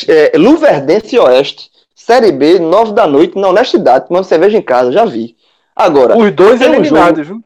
é, 0.07 0.37
Luverdense 0.37 1.15
e 1.15 1.19
Oeste, 1.19 1.69
Série 1.95 2.31
B, 2.31 2.59
nove 2.59 2.91
da 2.91 3.07
noite, 3.07 3.39
na 3.39 3.47
honestidade, 3.47 4.07
tomando 4.07 4.25
cerveja 4.25 4.57
em 4.57 4.61
casa, 4.61 4.91
já 4.91 5.05
vi. 5.05 5.35
Agora, 5.75 6.17
Os 6.17 6.31
dois 6.31 6.59
tem 6.59 6.69
um 6.69 6.73
eliminados, 6.75 7.25
viu? 7.25 7.41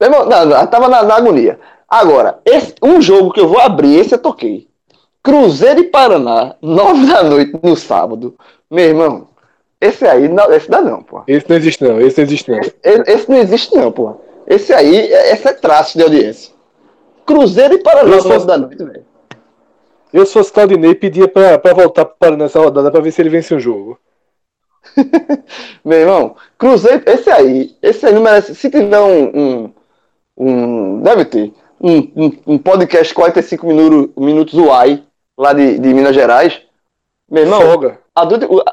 Não, 0.00 0.26
não, 0.26 0.66
tava 0.66 0.88
na, 0.88 1.02
na 1.02 1.16
agonia. 1.16 1.58
Agora, 1.88 2.38
esse, 2.44 2.74
um 2.82 3.00
jogo 3.00 3.32
que 3.32 3.40
eu 3.40 3.48
vou 3.48 3.60
abrir, 3.60 3.98
esse 3.98 4.14
eu 4.14 4.18
toquei. 4.18 4.68
Cruzeiro 5.22 5.80
e 5.80 5.84
Paraná, 5.84 6.54
nove 6.60 7.06
da 7.06 7.22
noite 7.22 7.52
no 7.62 7.76
sábado. 7.76 8.34
Meu 8.70 8.84
irmão, 8.84 9.28
esse 9.80 10.06
aí, 10.06 10.28
não, 10.28 10.52
esse 10.52 10.68
dá 10.70 10.80
não, 10.80 11.02
pô. 11.02 11.22
Esse 11.26 11.48
não 11.48 11.56
existe, 11.56 11.82
não. 11.84 12.00
Esse 12.00 12.18
não 12.18 12.24
existe, 12.26 12.50
não. 12.50 12.58
Esse, 12.60 12.74
esse 13.10 13.30
não 13.30 13.36
existe 13.38 13.74
não, 13.74 13.92
pô. 13.92 14.16
Esse 14.46 14.72
aí, 14.72 14.96
é- 15.12 15.32
esse 15.32 15.46
é 15.48 15.52
traço 15.52 15.96
de 15.96 16.04
audiência. 16.04 16.52
Cruzeiro 17.24 17.74
e 17.74 17.78
Paraná, 17.78 18.14
Eu 18.14 18.20
sou- 18.20 18.32
nove 18.32 18.46
da 18.46 18.56
noite, 18.58 18.82
velho. 18.84 19.05
Eu, 20.12 20.24
se 20.24 20.32
fosse 20.32 20.52
Claudinei, 20.52 20.94
pedia 20.94 21.28
pra, 21.28 21.58
pra 21.58 21.74
voltar 21.74 22.04
pro 22.04 22.16
Paraná 22.18 22.44
nessa 22.44 22.58
rodada 22.60 22.90
pra 22.90 23.00
ver 23.00 23.10
se 23.12 23.20
ele 23.20 23.28
vence 23.30 23.54
o 23.54 23.60
jogo. 23.60 23.98
Meu 25.84 25.98
irmão, 25.98 26.36
Cruzeiro, 26.58 27.02
esse 27.06 27.30
aí, 27.30 27.76
esse 27.82 28.06
aí 28.06 28.14
não 28.14 28.22
merece. 28.22 28.54
Se 28.54 28.70
tiver 28.70 29.00
um. 29.00 29.24
um, 29.66 29.72
um- 30.36 31.00
deve 31.02 31.24
ter. 31.24 31.52
Um, 31.80 31.98
um, 32.16 32.32
um 32.54 32.58
podcast 32.58 33.12
45 33.12 33.66
minutos, 33.66 34.10
minutos 34.16 34.54
UAI, 34.54 35.04
lá 35.36 35.52
de, 35.52 35.78
de 35.78 35.92
Minas 35.92 36.14
Gerais. 36.14 36.62
Meu 37.30 37.42
irmão, 37.42 37.60
Folga. 37.60 37.98
a, 38.14 38.24
do- 38.24 38.54
o- 38.56 38.64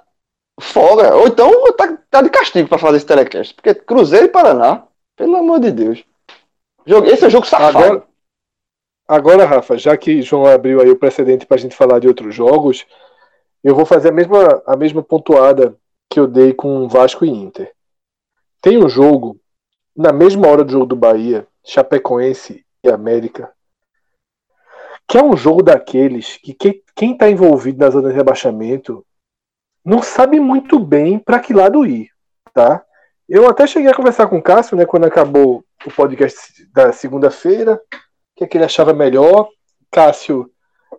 folga. 0.62 1.16
Ou 1.16 1.28
então 1.28 1.52
tá, 1.74 1.98
tá 2.10 2.22
de 2.22 2.30
castigo 2.30 2.70
pra 2.70 2.78
fazer 2.78 2.98
esse 2.98 3.06
telecast. 3.06 3.54
Porque 3.56 3.74
Cruzeiro 3.74 4.28
e 4.28 4.30
Paraná, 4.30 4.84
pelo 5.18 5.36
amor 5.36 5.60
de 5.60 5.72
Deus. 5.72 6.04
Jogo, 6.86 7.08
esse 7.08 7.26
é 7.26 7.30
jogo 7.30 7.46
safado. 7.46 7.78
Agora, 7.78 8.04
agora, 9.14 9.46
Rafa, 9.46 9.78
já 9.78 9.96
que 9.96 10.22
João 10.22 10.46
abriu 10.46 10.82
aí 10.82 10.90
o 10.90 10.98
precedente 10.98 11.46
pra 11.46 11.58
gente 11.58 11.76
falar 11.76 12.00
de 12.00 12.08
outros 12.08 12.34
jogos, 12.34 12.86
eu 13.64 13.76
vou 13.76 13.86
fazer 13.86 14.10
a 14.10 14.12
mesma, 14.12 14.62
a 14.66 14.76
mesma 14.76 15.02
pontuada 15.02 15.78
que 16.10 16.20
eu 16.20 16.28
dei 16.28 16.54
com 16.54 16.88
Vasco 16.88 17.26
e 17.26 17.30
Inter. 17.30 17.72
Tem 18.62 18.78
um 18.78 18.90
jogo, 18.90 19.40
na 19.96 20.12
mesma 20.12 20.48
hora 20.48 20.64
do 20.64 20.72
jogo 20.72 20.86
do 20.86 20.96
Bahia, 20.96 21.48
Chapecoense 21.64 22.66
e 22.84 22.90
América, 22.90 23.52
que 25.08 25.18
é 25.18 25.24
um 25.24 25.36
jogo 25.36 25.62
daqueles 25.62 26.38
que 26.38 26.54
quem 26.96 27.12
está 27.14 27.30
envolvido 27.30 27.80
na 27.80 27.90
zona 27.90 28.10
de 28.10 28.16
rebaixamento 28.16 29.06
não 29.84 30.02
sabe 30.02 30.40
muito 30.40 30.80
bem 30.80 31.20
para 31.20 31.40
que 31.40 31.54
lado 31.54 31.86
ir, 31.86 32.10
tá? 32.54 32.84
Eu 33.28 33.50
até 33.50 33.66
cheguei 33.68 33.90
a 33.90 33.96
conversar 33.96 34.28
com 34.28 34.38
o 34.38 34.42
Cássio, 34.42 34.78
né, 34.78 34.86
quando 34.86 35.06
acabou 35.06 35.64
o 35.86 35.92
podcast 35.92 36.66
da 36.72 36.92
segunda-feira, 36.92 37.82
que 38.36 38.44
é 38.44 38.48
que 38.48 38.58
ele 38.58 38.66
achava 38.66 38.94
melhor. 38.94 39.50
Cássio, 39.92 40.52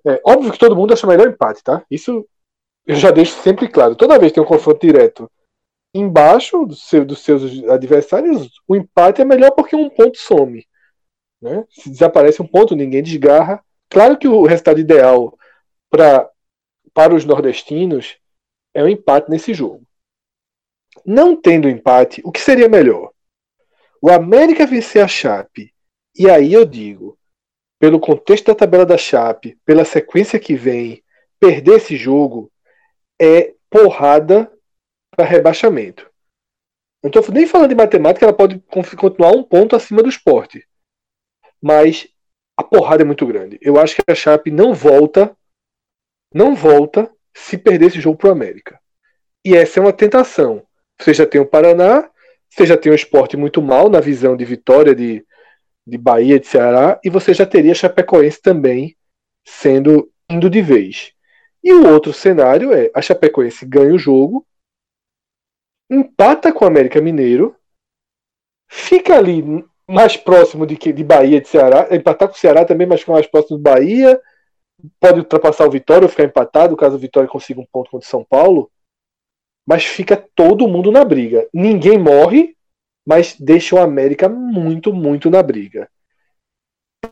é, 0.06 0.20
óbvio 0.24 0.52
que 0.52 0.58
todo 0.58 0.76
mundo 0.76 0.92
acha 0.92 1.06
melhor 1.06 1.28
empate, 1.28 1.62
tá? 1.62 1.84
Isso 1.90 2.26
eu 2.86 2.96
já 2.96 3.10
deixo 3.10 3.40
sempre 3.40 3.68
claro. 3.68 3.96
Toda 3.96 4.18
vez 4.18 4.30
que 4.30 4.34
tem 4.34 4.44
um 4.44 4.46
confronto 4.46 4.80
direto 4.80 5.30
embaixo 5.94 6.66
do 6.66 6.74
seu, 6.74 7.04
dos 7.04 7.20
seus 7.20 7.64
adversários, 7.68 8.50
o 8.66 8.74
empate 8.74 9.22
é 9.22 9.24
melhor 9.24 9.52
porque 9.52 9.76
um 9.76 9.88
ponto 9.88 10.18
some. 10.18 10.66
Né? 11.40 11.64
Se 11.70 11.88
desaparece 11.88 12.42
um 12.42 12.46
ponto, 12.46 12.74
ninguém 12.74 13.02
desgarra. 13.02 13.64
Claro 13.88 14.18
que 14.18 14.26
o 14.26 14.44
resultado 14.44 14.80
ideal 14.80 15.38
pra, 15.88 16.28
para 16.92 17.14
os 17.14 17.24
nordestinos 17.24 18.18
é 18.74 18.82
o 18.82 18.86
um 18.86 18.88
empate 18.88 19.30
nesse 19.30 19.54
jogo. 19.54 19.82
Não 21.06 21.40
tendo 21.40 21.68
empate, 21.68 22.20
o 22.24 22.32
que 22.32 22.40
seria 22.40 22.68
melhor? 22.68 23.12
O 24.02 24.10
América 24.10 24.66
vencer 24.66 25.02
a 25.02 25.08
Chape. 25.08 25.72
E 26.16 26.28
aí 26.28 26.52
eu 26.52 26.64
digo, 26.64 27.18
pelo 27.84 28.00
contexto 28.00 28.46
da 28.46 28.54
tabela 28.54 28.86
da 28.86 28.96
Chape, 28.96 29.58
pela 29.62 29.84
sequência 29.84 30.40
que 30.40 30.54
vem, 30.54 31.04
perder 31.38 31.76
esse 31.76 31.98
jogo 31.98 32.50
é 33.20 33.52
porrada 33.68 34.50
para 35.14 35.26
rebaixamento. 35.26 36.10
Não 37.02 37.10
estou 37.10 37.22
nem 37.34 37.46
falando 37.46 37.68
de 37.68 37.74
matemática, 37.74 38.24
ela 38.24 38.32
pode 38.32 38.58
continuar 38.96 39.32
um 39.32 39.42
ponto 39.42 39.76
acima 39.76 40.02
do 40.02 40.08
esporte. 40.08 40.66
Mas 41.60 42.08
a 42.56 42.62
porrada 42.62 43.02
é 43.02 43.04
muito 43.04 43.26
grande. 43.26 43.58
Eu 43.60 43.78
acho 43.78 43.96
que 43.96 44.10
a 44.10 44.14
Chape 44.14 44.50
não 44.50 44.72
volta, 44.72 45.36
não 46.32 46.54
volta 46.54 47.12
se 47.34 47.58
perder 47.58 47.88
esse 47.88 48.00
jogo 48.00 48.16
para 48.16 48.30
o 48.30 48.32
América. 48.32 48.80
E 49.44 49.54
essa 49.54 49.78
é 49.78 49.82
uma 49.82 49.92
tentação. 49.92 50.66
Você 50.98 51.12
já 51.12 51.26
tem 51.26 51.38
o 51.38 51.46
Paraná, 51.46 52.10
você 52.48 52.64
já 52.64 52.78
tem 52.78 52.90
o 52.90 52.94
esporte 52.94 53.36
muito 53.36 53.60
mal 53.60 53.90
na 53.90 54.00
visão 54.00 54.34
de 54.38 54.44
vitória 54.46 54.94
de, 54.94 55.22
de 55.86 55.98
Bahia, 55.98 56.40
de 56.40 56.46
Ceará, 56.46 56.98
e 57.04 57.10
você 57.10 57.34
já 57.34 57.44
teria 57.44 57.74
Chapecoense 57.74 58.40
também 58.40 58.96
sendo 59.46 60.10
indo 60.30 60.48
de 60.48 60.62
vez. 60.62 61.12
E 61.62 61.72
o 61.72 61.86
outro 61.92 62.12
cenário 62.12 62.72
é 62.72 62.90
a 62.94 63.02
Chapecoense 63.02 63.66
ganha 63.66 63.94
o 63.94 63.98
jogo, 63.98 64.46
empata 65.90 66.52
com 66.52 66.64
o 66.64 66.68
América 66.68 67.00
Mineiro, 67.00 67.54
fica 68.68 69.16
ali 69.16 69.42
mais 69.88 70.16
próximo 70.16 70.66
de, 70.66 70.76
de 70.76 71.04
Bahia 71.04 71.40
de 71.40 71.48
Ceará, 71.48 71.88
empatar 71.94 72.28
com 72.28 72.34
o 72.34 72.38
Ceará 72.38 72.64
também, 72.64 72.86
mas 72.86 73.04
mais 73.04 73.26
próximo 73.26 73.58
do 73.58 73.62
Bahia, 73.62 74.20
pode 74.98 75.20
ultrapassar 75.20 75.66
o 75.66 75.70
Vitória 75.70 76.04
ou 76.04 76.08
ficar 76.08 76.24
empatado, 76.24 76.76
caso 76.76 76.96
o 76.96 76.98
Vitória 76.98 77.28
consiga 77.28 77.60
um 77.60 77.66
ponto 77.70 77.90
contra 77.90 78.06
o 78.06 78.10
São 78.10 78.24
Paulo, 78.24 78.70
mas 79.66 79.84
fica 79.84 80.16
todo 80.34 80.68
mundo 80.68 80.90
na 80.90 81.04
briga. 81.04 81.48
Ninguém 81.52 81.98
morre, 81.98 82.53
mas 83.06 83.36
deixa 83.38 83.76
o 83.76 83.78
América 83.78 84.28
muito, 84.28 84.92
muito 84.92 85.30
na 85.30 85.42
briga. 85.42 85.90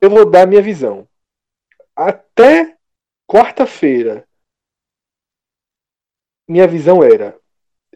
Eu 0.01 0.11
vou 0.11 0.29
dar 0.29 0.47
minha 0.47 0.63
visão. 0.63 1.07
Até 1.95 2.77
quarta-feira, 3.27 4.27
minha 6.49 6.67
visão 6.67 7.03
era: 7.03 7.37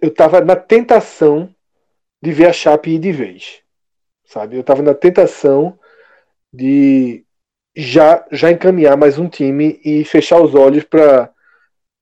eu 0.00 0.08
estava 0.08 0.40
na 0.40 0.56
tentação 0.56 1.54
de 2.22 2.32
ver 2.32 2.48
a 2.48 2.52
Chape 2.52 2.90
ir 2.90 2.98
de 2.98 3.12
vez. 3.12 3.62
Sabe? 4.24 4.56
Eu 4.56 4.60
estava 4.60 4.82
na 4.82 4.94
tentação 4.94 5.78
de 6.52 7.24
já 7.74 8.26
já 8.32 8.50
encaminhar 8.50 8.96
mais 8.96 9.18
um 9.18 9.28
time 9.28 9.80
e 9.84 10.04
fechar 10.04 10.40
os 10.40 10.54
olhos 10.54 10.84
para 10.84 11.32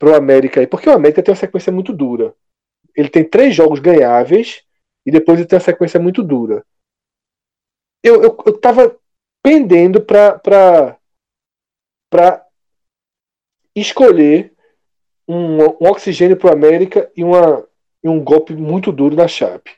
o 0.03 0.15
América 0.15 0.67
porque 0.69 0.89
o 0.89 0.93
América 0.93 1.23
tem 1.23 1.33
uma 1.33 1.39
sequência 1.41 1.73
muito 1.73 1.93
dura. 1.93 2.35
Ele 2.97 3.09
tem 3.09 3.25
três 3.25 3.55
jogos 3.55 3.81
ganháveis 3.81 4.63
e 5.07 5.11
depois 5.11 5.39
ele 5.39 5.49
tem 5.49 5.57
uma 5.57 5.65
sequência 5.65 6.01
muito 6.01 6.23
dura. 6.23 6.65
Eu, 8.03 8.23
eu, 8.23 8.37
eu 8.47 8.61
tava 8.61 8.97
pendendo 9.43 10.01
para 10.01 11.01
escolher 13.75 14.53
um, 15.29 15.63
um 15.63 15.89
oxigênio 15.89 16.37
para 16.37 16.51
o 16.51 16.53
América 16.53 17.11
e, 17.17 17.25
uma, 17.25 17.67
e 18.03 18.09
um 18.09 18.23
golpe 18.23 18.55
muito 18.55 18.93
duro 18.93 19.17
na 19.17 19.27
Chape. 19.27 19.73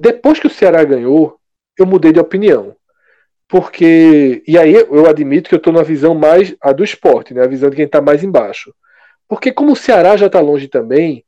Depois 0.00 0.38
que 0.38 0.46
o 0.46 0.50
Ceará 0.50 0.84
ganhou, 0.84 1.38
eu 1.76 1.86
mudei 1.86 2.12
de 2.12 2.20
opinião. 2.20 2.76
Porque. 3.48 4.42
E 4.46 4.58
aí 4.58 4.74
eu 4.74 5.08
admito 5.08 5.48
que 5.48 5.54
eu 5.54 5.58
estou 5.58 5.72
na 5.72 5.82
visão 5.82 6.14
mais 6.14 6.54
a 6.60 6.72
do 6.72 6.84
esporte, 6.84 7.32
né? 7.32 7.42
a 7.42 7.48
visão 7.48 7.70
de 7.70 7.76
quem 7.76 7.86
está 7.86 8.00
mais 8.00 8.22
embaixo. 8.22 8.74
Porque 9.26 9.50
como 9.50 9.72
o 9.72 9.76
Ceará 9.76 10.16
já 10.16 10.26
está 10.26 10.40
longe 10.40 10.68
também, 10.68 11.24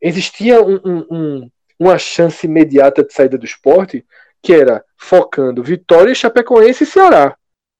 existia 0.00 0.62
um, 0.62 0.80
um, 0.84 1.06
um, 1.10 1.50
uma 1.78 1.98
chance 1.98 2.46
imediata 2.46 3.04
de 3.04 3.12
saída 3.12 3.36
do 3.36 3.44
esporte, 3.44 4.04
que 4.42 4.52
era 4.52 4.84
focando 4.96 5.62
Vitória, 5.62 6.14
Chapecoense 6.14 6.84
e 6.84 6.86
Ceará. 6.86 7.36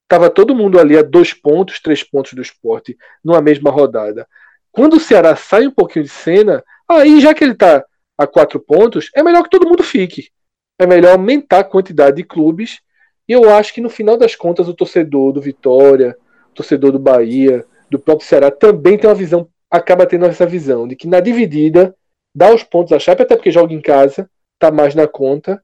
Tava 0.09 0.31
todo 0.31 0.55
mundo 0.55 0.79
ali 0.79 0.97
a 0.97 1.03
dois 1.03 1.35
pontos, 1.35 1.81
três 1.81 2.03
pontos 2.03 2.33
do 2.33 2.43
esporte, 2.43 2.97
numa 3.25 3.41
mesma 3.41 3.71
rodada. 3.71 4.27
Quando 4.71 4.95
o 4.95 5.01
Ceará 5.01 5.35
sai 5.35 5.67
um 5.67 5.71
pouquinho 5.71 6.05
de 6.05 6.11
cena, 6.11 6.63
aí 6.89 7.21
já 7.21 7.35
que 7.35 7.43
ele 7.43 7.53
está 7.53 7.85
a 8.17 8.27
quatro 8.27 8.61
pontos, 8.61 9.11
é 9.15 9.23
melhor 9.23 9.43
que 9.43 9.51
todo 9.51 9.69
mundo 9.69 9.83
fique. 9.83 10.31
É 10.79 10.87
melhor 10.87 11.13
aumentar 11.13 11.61
a 11.61 11.65
quantidade 11.65 12.17
de 12.17 12.25
clubes. 12.25 12.81
E 13.29 13.33
eu 13.33 13.51
acho 13.51 13.75
que 13.75 13.81
no 13.81 13.91
final 13.91 14.17
das 14.17 14.37
contas 14.37 14.69
o 14.69 14.75
torcedor 14.75 15.33
do 15.33 15.41
Vitória, 15.41 16.17
o 16.51 16.55
torcedor 16.55 16.93
do 16.93 16.99
Bahia, 16.99 17.65
do 17.91 17.99
próprio 17.99 18.29
Ceará 18.29 18.51
também 18.51 18.97
tem 18.97 19.09
uma 19.09 19.17
visão, 19.17 19.49
acaba 19.71 20.07
tendo 20.07 20.27
essa 20.27 20.47
visão 20.47 20.87
de 20.87 20.95
que 20.95 21.09
na 21.09 21.21
dividida 21.21 21.95
dá 22.37 22.55
os 22.55 22.63
pontos 22.63 22.93
à 22.93 22.99
Chape, 22.99 23.23
até 23.23 23.35
porque 23.35 23.51
joga 23.51 23.73
em 23.73 23.81
casa, 23.81 24.31
tá 24.59 24.71
mais 24.71 24.95
na 24.95 25.09
conta 25.09 25.63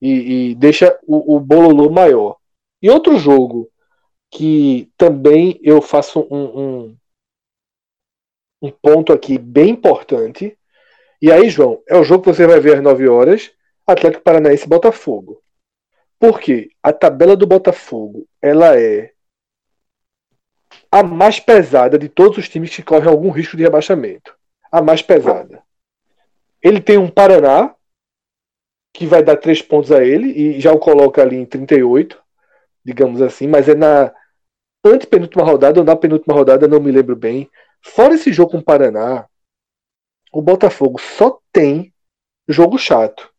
e, 0.00 0.50
e 0.50 0.54
deixa 0.54 0.96
o, 1.06 1.36
o 1.36 1.40
bololô 1.40 1.90
maior. 1.90 2.36
E 2.80 2.88
outro 2.88 3.18
jogo 3.18 3.68
que 4.30 4.90
também 4.96 5.58
eu 5.62 5.82
faço 5.82 6.26
um, 6.30 6.60
um 6.60 6.96
um 8.62 8.70
ponto 8.70 9.12
aqui 9.12 9.36
bem 9.36 9.70
importante. 9.70 10.56
E 11.20 11.30
aí, 11.30 11.50
João, 11.50 11.82
é 11.86 11.96
o 11.96 12.04
jogo 12.04 12.24
que 12.24 12.32
você 12.32 12.46
vai 12.46 12.60
ver 12.60 12.76
às 12.76 12.82
9 12.82 13.08
horas, 13.08 13.52
Atlético 13.86 14.22
Paranaense 14.22 14.66
Botafogo. 14.66 15.42
Por 16.18 16.40
quê? 16.40 16.70
A 16.82 16.90
tabela 16.92 17.36
do 17.36 17.46
Botafogo, 17.46 18.26
ela 18.40 18.78
é 18.80 19.12
a 20.90 21.02
mais 21.02 21.40
pesada 21.40 21.98
de 21.98 22.08
todos 22.08 22.38
os 22.38 22.48
times 22.48 22.74
que 22.74 22.82
correm 22.82 23.08
algum 23.08 23.30
risco 23.30 23.56
de 23.56 23.64
rebaixamento. 23.64 24.34
A 24.70 24.80
mais 24.80 25.02
pesada. 25.02 25.63
Ele 26.64 26.80
tem 26.80 26.96
um 26.96 27.10
Paraná, 27.10 27.74
que 28.94 29.06
vai 29.06 29.22
dar 29.22 29.36
três 29.36 29.60
pontos 29.60 29.92
a 29.92 30.02
ele, 30.02 30.28
e 30.30 30.60
já 30.60 30.72
o 30.72 30.78
coloca 30.78 31.20
ali 31.20 31.36
em 31.36 31.44
38, 31.44 32.18
digamos 32.82 33.20
assim, 33.20 33.46
mas 33.46 33.68
é 33.68 33.74
na 33.74 34.10
antepenúltima 34.82 35.44
rodada 35.44 35.80
ou 35.80 35.84
na 35.84 35.94
penúltima 35.94 36.34
rodada, 36.34 36.66
não 36.66 36.80
me 36.80 36.90
lembro 36.90 37.14
bem. 37.14 37.50
Fora 37.82 38.14
esse 38.14 38.32
jogo 38.32 38.52
com 38.52 38.58
o 38.58 38.64
Paraná, 38.64 39.26
o 40.32 40.40
Botafogo 40.40 40.98
só 40.98 41.38
tem 41.52 41.92
jogo 42.48 42.78
chato. 42.78 43.30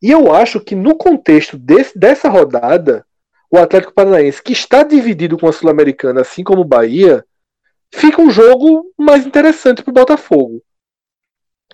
E 0.00 0.10
eu 0.10 0.32
acho 0.32 0.60
que 0.60 0.76
no 0.76 0.96
contexto 0.96 1.58
desse, 1.58 1.98
dessa 1.98 2.28
rodada, 2.28 3.04
o 3.50 3.58
Atlético 3.58 3.94
Paranaense, 3.94 4.42
que 4.42 4.52
está 4.52 4.84
dividido 4.84 5.36
com 5.38 5.48
a 5.48 5.52
Sul-Americana, 5.52 6.20
assim 6.20 6.44
como 6.44 6.60
o 6.60 6.64
Bahia, 6.64 7.24
fica 7.92 8.20
um 8.20 8.30
jogo 8.30 8.92
mais 8.96 9.26
interessante 9.26 9.82
para 9.82 9.90
o 9.90 9.94
Botafogo. 9.94 10.62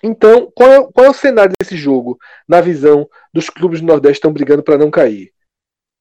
Então, 0.03 0.51
qual 0.55 0.71
é, 0.71 0.91
qual 0.91 1.05
é, 1.05 1.09
o 1.09 1.13
cenário 1.13 1.53
desse 1.59 1.77
jogo, 1.77 2.19
na 2.47 2.59
visão 2.59 3.07
dos 3.33 3.49
clubes 3.49 3.81
do 3.81 3.87
Nordeste 3.87 4.13
que 4.13 4.17
estão 4.17 4.33
brigando 4.33 4.63
para 4.63 4.77
não 4.77 4.89
cair? 4.89 5.31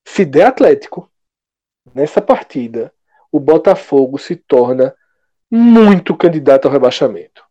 Se 0.07 0.25
der 0.25 0.47
Atlético, 0.47 1.11
nessa 1.95 2.21
partida, 2.21 2.93
o 3.31 3.39
Botafogo 3.39 4.19
se 4.19 4.37
torna 4.37 4.95
muito 5.51 6.17
candidato 6.17 6.67
ao 6.67 6.73
rebaixamento. 6.73 7.43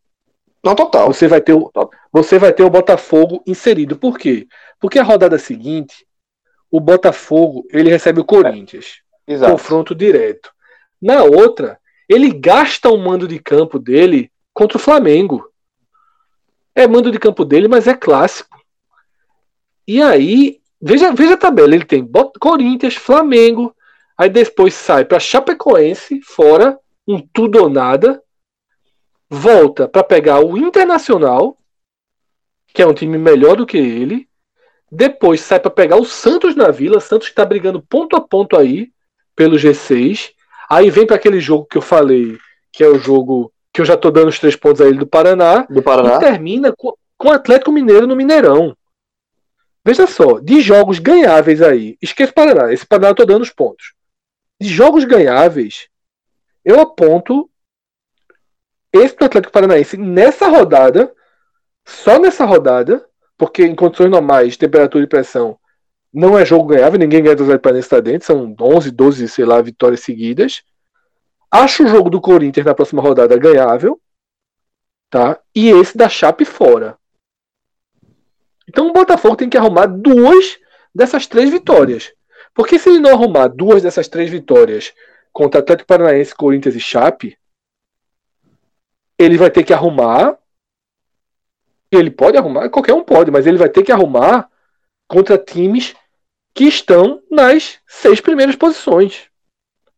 Não, 0.64 0.76
total. 0.76 1.14
Você 1.14 1.28
vai 1.28 1.42
ter 1.42 1.54
o, 1.54 1.72
você 2.12 2.38
vai 2.38 2.52
ter 2.52 2.64
o 2.64 2.70
Botafogo 2.70 3.42
inserido. 3.46 3.98
Por 3.98 4.18
quê? 4.18 4.48
Porque 4.80 5.00
a 5.00 5.04
rodada 5.04 5.38
seguinte, 5.38 6.06
o 6.70 6.80
Botafogo 6.80 7.66
ele 7.72 7.90
recebe 7.90 8.20
o 8.20 8.26
Corinthians. 8.26 9.02
É, 9.28 9.38
confronto 9.38 9.94
direto. 9.94 10.52
Na 11.02 11.24
outra, 11.24 11.80
ele 12.08 12.32
gasta 12.32 12.90
o 12.90 12.98
mando 12.98 13.28
de 13.28 13.40
campo 13.40 13.80
dele 13.80 14.32
contra 14.54 14.78
o 14.78 14.82
Flamengo. 14.82 15.49
É 16.76 16.88
mando 16.88 17.12
de 17.12 17.20
campo 17.20 17.44
dele, 17.44 17.68
mas 17.68 17.88
é 17.88 17.94
clássico. 17.94 18.60
E 19.88 20.02
aí, 20.02 20.62
veja, 20.82 21.12
veja 21.12 21.34
a 21.34 21.38
tabela. 21.38 21.74
Ele 21.74 21.86
tem 21.86 22.08
Corinthians, 22.40 22.96
Flamengo, 22.96 23.76
aí 24.18 24.30
depois 24.30 24.74
sai 24.74 25.04
para 25.04 25.20
Chapecoense, 25.20 26.22
fora, 26.22 26.80
um 27.08 27.20
tudo 27.20 27.64
ou 27.64 27.70
nada. 27.70 28.22
Volta 29.30 29.88
para 29.88 30.04
pegar 30.04 30.40
o 30.40 30.58
Internacional, 30.58 31.58
que 32.74 32.82
é 32.82 32.88
um 32.88 32.94
time 32.94 33.18
melhor 33.18 33.56
do 33.56 33.66
que 33.66 33.78
ele. 33.78 34.28
Depois 34.92 35.42
sai 35.42 35.60
para 35.60 35.70
pegar 35.70 35.98
o 35.98 36.06
Santos 36.06 36.56
na 36.56 36.70
Vila, 36.70 37.00
Santos 37.00 37.28
está 37.28 37.46
brigando 37.46 37.82
ponto 37.82 38.16
a 38.16 38.22
ponto 38.22 38.58
aí 38.58 38.92
pelo 39.36 39.56
G6. 39.56 40.32
Aí 40.70 40.90
vem 40.90 41.06
para 41.06 41.16
aquele 41.16 41.40
jogo 41.40 41.66
que 41.66 41.78
eu 41.78 41.82
falei, 41.82 42.38
que 42.72 42.84
é 42.84 42.88
o 42.88 43.00
jogo 43.00 43.52
que 43.80 43.82
eu 43.82 43.86
já 43.86 43.96
tô 43.96 44.12
dando 44.12 44.28
os 44.28 44.38
três 44.38 44.58
pontos 44.58 44.82
a 44.82 44.88
ele 44.88 44.98
do 44.98 45.08
Paraná. 45.08 45.66
Do 45.70 45.82
Paraná. 45.82 46.18
E 46.18 46.20
termina 46.20 46.74
com, 46.78 46.94
com 47.18 47.30
o 47.30 47.32
Atlético 47.32 47.72
Mineiro 47.72 48.06
no 48.06 48.14
Mineirão. 48.14 48.76
Veja 49.86 50.06
só, 50.06 50.38
de 50.40 50.60
jogos 50.60 51.00
ganháveis 51.00 51.62
aí, 51.62 51.98
esqueça 52.02 52.32
o 52.32 52.36
Paraná, 52.36 52.74
esse 52.74 52.86
Paraná 52.86 53.08
eu 53.08 53.16
tô 53.16 53.26
dando 53.26 53.42
os 53.42 53.50
pontos. 53.50 53.94
De 54.60 54.68
jogos 54.68 55.06
ganháveis, 55.06 55.88
eu 56.66 56.82
aponto 56.82 57.50
esse 58.92 59.16
do 59.16 59.24
Atlético 59.24 59.54
Paranaense 59.54 59.96
nessa 59.96 60.50
rodada, 60.50 61.10
só 61.88 62.20
nessa 62.20 62.44
rodada, 62.44 63.06
porque 63.38 63.64
em 63.64 63.74
condições 63.74 64.12
normais, 64.12 64.58
temperatura 64.58 65.06
e 65.06 65.08
pressão, 65.08 65.58
não 66.14 66.38
é 66.38 66.44
jogo 66.44 66.66
ganhável, 66.66 67.00
ninguém 67.00 67.24
ganha 67.24 67.36
do 67.38 67.44
Atlético 67.44 67.64
Paranaense 67.64 67.90
tá 67.90 68.02
dentro, 68.02 68.28
são 68.28 68.54
11, 68.60 68.92
12, 68.92 69.30
sei 69.30 69.46
lá, 69.46 69.62
vitórias 69.62 70.02
seguidas. 70.02 70.64
Acho 71.52 71.84
o 71.84 71.88
jogo 71.88 72.10
do 72.10 72.22
Corinthians 72.22 72.66
na 72.66 72.76
próxima 72.76 73.02
rodada 73.02 73.38
ganhável, 73.38 74.00
tá? 75.10 75.40
E 75.56 75.70
esse 75.70 75.98
da 75.98 76.08
Chape 76.08 76.46
fora. 76.46 76.98
Então 78.68 78.88
o 78.88 78.94
Botafogo 78.94 79.36
tem 79.36 79.50
que 79.50 79.58
arrumar 79.58 79.88
duas 79.88 80.60
dessas 80.94 81.26
três 81.26 81.50
vitórias. 81.50 82.14
Porque 82.54 82.78
se 82.78 82.90
ele 82.90 83.00
não 83.00 83.12
arrumar 83.12 83.48
duas 83.48 83.82
dessas 83.82 84.08
três 84.08 84.30
vitórias 84.30 84.94
contra 85.32 85.60
Atlético 85.60 85.88
Paranaense, 85.88 86.36
Corinthians 86.36 86.76
e 86.76 86.80
Chape, 86.80 87.38
ele 89.18 89.38
vai 89.38 89.50
ter 89.50 89.64
que 89.64 89.74
arrumar. 89.74 90.38
Ele 91.92 92.12
pode 92.12 92.38
arrumar, 92.38 92.70
qualquer 92.70 92.94
um 92.94 93.04
pode, 93.04 93.32
mas 93.32 93.48
ele 93.48 93.58
vai 93.58 93.70
ter 93.70 93.84
que 93.84 93.92
arrumar 93.92 94.50
contra 95.08 95.38
times 95.38 95.96
que 96.54 96.66
estão 96.66 97.24
nas 97.32 97.80
seis 97.88 98.22
primeiras 98.22 98.56
posições. 98.56 99.29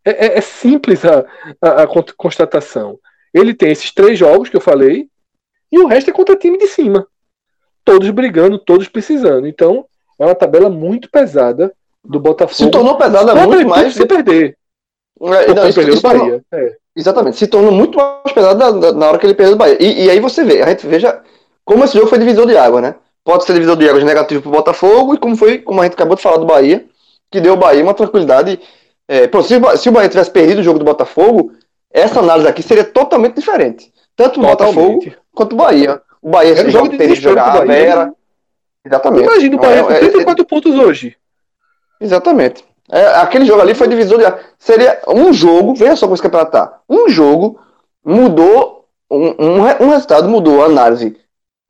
É, 0.03 0.27
é, 0.27 0.37
é 0.37 0.41
simples 0.41 1.05
a, 1.05 1.25
a, 1.61 1.83
a, 1.83 1.87
constatação. 2.17 2.99
Ele 3.33 3.53
tem 3.53 3.71
esses 3.71 3.93
três 3.93 4.17
jogos 4.17 4.49
que 4.49 4.57
eu 4.57 4.61
falei, 4.61 5.07
e 5.71 5.79
o 5.79 5.87
resto 5.87 6.09
é 6.09 6.13
contra 6.13 6.35
time 6.35 6.57
de 6.57 6.67
cima. 6.67 7.07
Todos 7.85 8.09
brigando, 8.09 8.59
todos 8.59 8.87
precisando. 8.87 9.47
Então, 9.47 9.85
é 10.19 10.25
uma 10.25 10.35
tabela 10.35 10.69
muito 10.69 11.09
pesada 11.09 11.73
do 12.03 12.19
Botafogo. 12.19 12.55
Se 12.55 12.69
tornou 12.69 12.97
pesada 12.97 13.33
muito 13.33 13.49
perder, 13.49 13.65
mais. 13.65 13.93
Se 13.93 14.05
perder. 14.05 14.57
É, 15.21 15.53
não, 15.53 15.69
isso, 15.69 15.81
isso 15.81 16.01
Bahia. 16.01 16.43
É. 16.51 16.75
Exatamente. 16.95 17.37
Se 17.37 17.47
tornou 17.47 17.71
muito 17.71 17.97
mais 17.97 18.33
pesada 18.33 18.71
na, 18.71 18.91
na 18.91 19.07
hora 19.07 19.17
que 19.17 19.25
ele 19.25 19.35
perdeu 19.35 19.55
o 19.55 19.57
Bahia. 19.57 19.77
E, 19.79 20.05
e, 20.05 20.09
aí 20.09 20.19
você 20.19 20.43
vê, 20.43 20.61
a 20.61 20.69
gente 20.69 20.85
veja 20.85 21.21
como 21.63 21.83
esse 21.83 21.93
jogo 21.93 22.07
foi 22.07 22.17
divisor 22.17 22.45
de 22.47 22.57
água, 22.57 22.81
né? 22.81 22.95
Pode 23.23 23.45
ser 23.45 23.53
divisor 23.53 23.77
de 23.77 23.87
águas 23.87 24.03
negativo 24.03 24.41
para 24.41 24.49
o 24.49 24.53
Botafogo, 24.53 25.13
e 25.13 25.17
como 25.17 25.35
foi, 25.37 25.59
como 25.59 25.79
a 25.79 25.83
gente 25.83 25.93
acabou 25.93 26.15
de 26.15 26.23
falar 26.23 26.37
do 26.37 26.45
Bahia, 26.45 26.85
que 27.29 27.39
deu 27.39 27.53
ao 27.53 27.57
Bahia 27.57 27.83
uma 27.83 27.93
tranquilidade 27.93 28.59
é, 29.11 29.29
se, 29.41 29.77
se, 29.77 29.89
o 29.89 29.91
Bahia 29.91 30.07
tivesse 30.07 30.31
perdido 30.31 30.59
o 30.59 30.63
jogo 30.63 30.79
do 30.79 30.85
Botafogo, 30.85 31.51
essa 31.91 32.21
análise 32.21 32.47
aqui 32.47 32.63
seria 32.63 32.85
totalmente 32.85 33.35
diferente. 33.35 33.91
Tanto 34.15 34.39
o 34.39 34.43
Botafogo 34.43 35.03
quanto 35.35 35.51
o 35.51 35.57
Bahia. 35.57 36.01
O 36.21 36.29
Bahia 36.29 36.57
era 36.57 36.69
jogo 36.69 36.88
de 36.88 37.15
jogar 37.15 37.57
a 37.57 37.65
Vera. 37.65 38.13
Exatamente. 38.85 39.25
Imagina 39.25 39.55
o 39.57 39.59
Bahia 39.59 39.83
com 39.83 39.93
34 39.93 40.29
é, 40.29 40.45
é, 40.45 40.47
pontos 40.47 40.75
hoje. 40.79 41.17
Exatamente. 41.99 42.63
É, 42.89 43.05
aquele 43.15 43.43
jogo 43.43 43.61
ali 43.61 43.75
foi 43.75 43.89
divisor 43.89 44.17
de. 44.17 44.33
Seria 44.57 45.01
um 45.09 45.33
jogo, 45.33 45.75
veja 45.75 45.97
só 45.97 46.05
como 46.05 46.13
esse 46.13 46.23
campeonato 46.23 46.51
tá. 46.51 46.79
Um 46.89 47.09
jogo 47.09 47.59
mudou. 48.05 48.88
Um, 49.09 49.35
um, 49.38 49.88
um 49.88 49.89
resultado 49.89 50.29
mudou 50.29 50.61
a 50.61 50.67
análise 50.67 51.17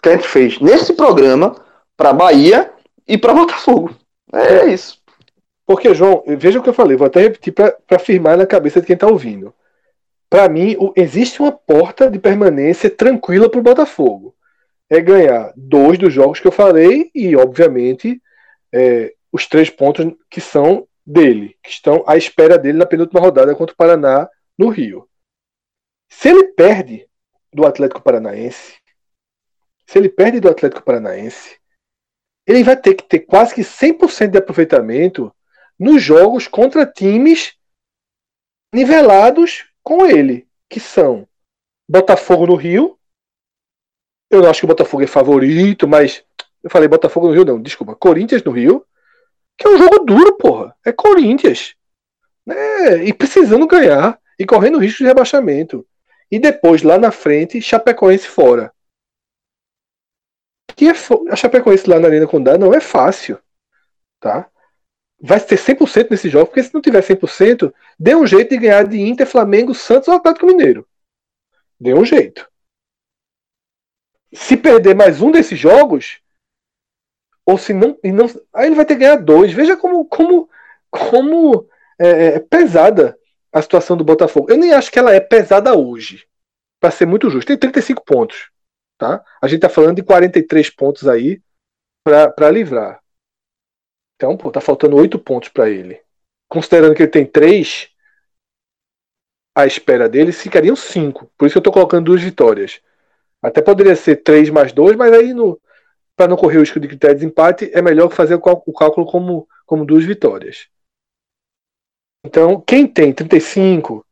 que 0.03 0.09
a 0.09 0.11
gente 0.11 0.27
fez 0.27 0.59
nesse 0.59 0.93
programa 0.93 1.55
para 1.97 2.13
Bahia 2.13 2.71
e 3.07 3.17
para 3.17 3.33
Botafogo. 3.33 3.95
É 4.31 4.67
isso. 4.67 5.00
Porque, 5.71 5.93
João, 5.93 6.21
veja 6.27 6.59
o 6.59 6.61
que 6.61 6.67
eu 6.67 6.73
falei, 6.73 6.97
vou 6.97 7.07
até 7.07 7.21
repetir 7.21 7.53
para 7.53 7.77
afirmar 7.89 8.37
na 8.37 8.45
cabeça 8.45 8.81
de 8.81 8.87
quem 8.87 8.93
está 8.93 9.07
ouvindo. 9.07 9.55
Para 10.29 10.49
mim, 10.49 10.75
o, 10.77 10.91
existe 10.97 11.39
uma 11.39 11.53
porta 11.53 12.11
de 12.11 12.19
permanência 12.19 12.89
tranquila 12.89 13.49
para 13.49 13.61
o 13.61 13.63
Botafogo. 13.63 14.35
É 14.89 14.99
ganhar 14.99 15.53
dois 15.55 15.97
dos 15.97 16.13
jogos 16.13 16.41
que 16.41 16.47
eu 16.47 16.51
falei 16.51 17.09
e, 17.15 17.37
obviamente, 17.37 18.21
é, 18.69 19.13
os 19.31 19.47
três 19.47 19.69
pontos 19.69 20.13
que 20.29 20.41
são 20.41 20.85
dele, 21.05 21.55
que 21.63 21.69
estão 21.69 22.03
à 22.05 22.17
espera 22.17 22.57
dele 22.57 22.77
na 22.77 22.85
penúltima 22.85 23.21
rodada 23.21 23.55
contra 23.55 23.73
o 23.73 23.77
Paraná 23.77 24.27
no 24.57 24.67
Rio. 24.67 25.07
Se 26.09 26.27
ele 26.27 26.49
perde 26.49 27.07
do 27.53 27.65
Atlético 27.65 28.01
Paranaense, 28.01 28.73
se 29.87 29.97
ele 29.97 30.09
perde 30.09 30.41
do 30.41 30.49
Atlético 30.49 30.83
Paranaense, 30.83 31.57
ele 32.45 32.61
vai 32.61 32.75
ter 32.75 32.93
que 32.93 33.05
ter 33.05 33.19
quase 33.19 33.55
que 33.55 33.61
100% 33.61 34.31
de 34.31 34.37
aproveitamento 34.37 35.33
nos 35.81 36.03
jogos 36.03 36.47
contra 36.47 36.85
times 36.85 37.55
nivelados 38.71 39.65
com 39.81 40.05
ele, 40.05 40.47
que 40.69 40.79
são 40.79 41.27
Botafogo 41.89 42.45
no 42.45 42.55
Rio. 42.55 42.99
Eu 44.29 44.43
não 44.43 44.49
acho 44.51 44.59
que 44.59 44.65
o 44.65 44.67
Botafogo 44.67 45.01
é 45.01 45.07
favorito, 45.07 45.87
mas 45.87 46.23
eu 46.61 46.69
falei 46.69 46.87
Botafogo 46.87 47.27
no 47.27 47.33
Rio, 47.33 47.43
não, 47.43 47.59
desculpa, 47.59 47.95
Corinthians 47.95 48.43
no 48.43 48.51
Rio, 48.51 48.85
que 49.57 49.65
é 49.67 49.71
um 49.71 49.77
jogo 49.79 50.05
duro, 50.05 50.37
porra. 50.37 50.75
É 50.85 50.91
Corinthians. 50.91 51.73
Né? 52.45 53.03
E 53.05 53.11
precisando 53.11 53.65
ganhar 53.65 54.21
e 54.37 54.45
correndo 54.45 54.77
risco 54.77 54.99
de 54.99 55.05
rebaixamento. 55.05 55.83
E 56.29 56.37
depois, 56.37 56.83
lá 56.83 56.99
na 56.99 57.11
frente, 57.11 57.59
Chapecoense 57.59 58.27
fora. 58.27 58.71
E 60.79 60.87
é 60.87 60.93
a 61.31 61.35
Chapecoense 61.35 61.89
lá 61.89 61.99
na 61.99 62.07
Arena 62.07 62.27
Condá 62.27 62.55
não 62.55 62.71
é 62.71 62.79
fácil. 62.79 63.39
Tá? 64.19 64.47
Vai 65.21 65.39
ter 65.39 65.57
100% 65.57 66.09
nesse 66.09 66.29
jogo, 66.29 66.47
porque 66.47 66.63
se 66.63 66.73
não 66.73 66.81
tiver 66.81 67.01
100%, 67.01 67.73
dê 67.99 68.15
um 68.15 68.25
jeito 68.25 68.49
de 68.49 68.57
ganhar 68.57 68.87
de 68.87 68.99
Inter, 68.99 69.27
Flamengo, 69.27 69.75
Santos 69.75 70.07
ou 70.07 70.15
Atlético 70.15 70.47
Mineiro. 70.47 70.87
Dê 71.79 71.93
um 71.93 72.03
jeito. 72.03 72.49
Se 74.33 74.57
perder 74.57 74.95
mais 74.95 75.21
um 75.21 75.31
desses 75.31 75.59
jogos, 75.59 76.21
ou 77.45 77.57
se 77.57 77.73
não, 77.73 77.97
e 78.03 78.11
não 78.11 78.25
aí 78.53 78.67
ele 78.67 78.75
vai 78.75 78.85
ter 78.85 78.95
que 78.95 79.01
ganhar 79.01 79.17
dois. 79.17 79.51
Veja 79.51 79.77
como, 79.77 80.05
como, 80.05 80.49
como 80.89 81.67
é, 81.99 82.35
é 82.35 82.39
pesada 82.39 83.17
a 83.51 83.61
situação 83.61 83.97
do 83.97 84.03
Botafogo. 84.03 84.49
Eu 84.49 84.57
nem 84.57 84.73
acho 84.73 84.91
que 84.91 84.97
ela 84.97 85.13
é 85.13 85.19
pesada 85.19 85.77
hoje, 85.77 86.25
para 86.79 86.91
ser 86.91 87.05
muito 87.05 87.29
justo. 87.29 87.47
Tem 87.47 87.57
35 87.57 88.03
pontos. 88.03 88.49
Tá? 88.97 89.23
A 89.41 89.47
gente 89.47 89.57
está 89.57 89.69
falando 89.69 89.95
de 89.95 90.03
43 90.03 90.69
pontos 90.69 91.07
aí 91.07 91.41
para 92.03 92.49
livrar. 92.49 93.00
Então, 94.21 94.37
pô, 94.37 94.51
tá 94.51 94.61
faltando 94.61 94.95
oito 94.97 95.17
pontos 95.17 95.49
para 95.49 95.67
ele. 95.67 95.99
Considerando 96.47 96.93
que 96.93 97.01
ele 97.01 97.09
tem 97.09 97.25
três, 97.25 97.89
à 99.57 99.65
espera 99.65 100.07
dele 100.07 100.31
ficariam 100.31 100.75
cinco. 100.75 101.31
Por 101.35 101.47
isso 101.47 101.57
eu 101.57 101.61
tô 101.61 101.71
colocando 101.71 102.05
duas 102.05 102.21
vitórias. 102.21 102.79
Até 103.41 103.63
poderia 103.63 103.95
ser 103.95 104.17
três 104.17 104.47
mais 104.51 104.71
dois, 104.71 104.95
mas 104.95 105.11
aí 105.11 105.33
no 105.33 105.59
para 106.15 106.27
não 106.27 106.37
correr 106.37 106.57
o 106.57 106.59
risco 106.59 106.79
de 106.79 106.87
critério 106.87 107.17
de 107.17 107.25
empate, 107.25 107.71
é 107.73 107.81
melhor 107.81 108.11
fazer 108.11 108.35
o 108.35 108.73
cálculo 108.73 109.07
como, 109.07 109.49
como 109.65 109.85
duas 109.85 110.05
vitórias. 110.05 110.67
Então, 112.23 112.61
quem 112.61 112.85
tem 112.85 113.11
35, 113.11 114.05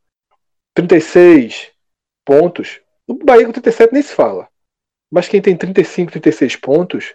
36 0.74 1.72
pontos, 2.26 2.82
o 3.06 3.14
Bahia 3.14 3.46
com 3.46 3.52
37 3.52 3.94
nem 3.94 4.02
se 4.02 4.16
fala. 4.16 4.50
Mas 5.12 5.28
quem 5.28 5.40
tem 5.40 5.56
35, 5.56 6.14
36 6.14 6.56
pontos, 6.56 7.14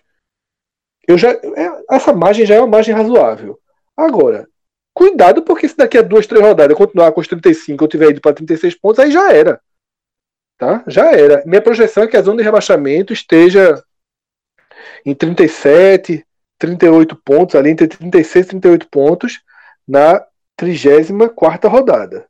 eu 1.07 1.19
já, 1.19 1.31
é, 1.31 1.85
essa 1.91 2.13
margem 2.13 2.47
já 2.47 2.57
é 2.57 2.61
uma 2.61 2.67
margem 2.67 2.95
razoável. 2.95 3.59
Agora, 3.97 4.49
cuidado, 4.93 5.43
porque 5.43 5.69
se 5.69 5.77
daqui 5.77 5.99
a 5.99 6.03
duas, 6.03 6.27
três 6.27 6.43
rodadas 6.43 6.71
eu 6.71 6.77
continuar 6.77 7.13
com 7.13 7.21
os 7.21 7.29
35, 7.29 7.85
eu 7.85 7.89
tiver 7.89 8.11
ido 8.11 8.21
para 8.21 8.35
36 8.35 8.75
pontos, 8.77 8.99
aí 9.01 9.11
já 9.11 9.33
era. 9.33 9.61
Tá? 10.59 10.85
Já 10.87 11.13
era. 11.13 11.43
Minha 11.47 11.63
projeção 11.63 12.05
é 12.05 12.07
que 12.07 12.17
a 12.17 12.23
zona 12.23 12.39
de 12.39 12.45
rebaixamento 12.45 13.13
esteja 13.13 13.83
em 15.05 15.15
37, 15.15 16.27
38 16.59 17.17
pontos, 17.17 17.55
ali 17.55 17.71
entre 17.71 17.89
36 17.89 18.47
e 18.47 18.49
38 18.51 18.89
pontos, 18.89 19.43
na 19.87 20.25
34 20.57 21.69
rodada. 21.69 22.27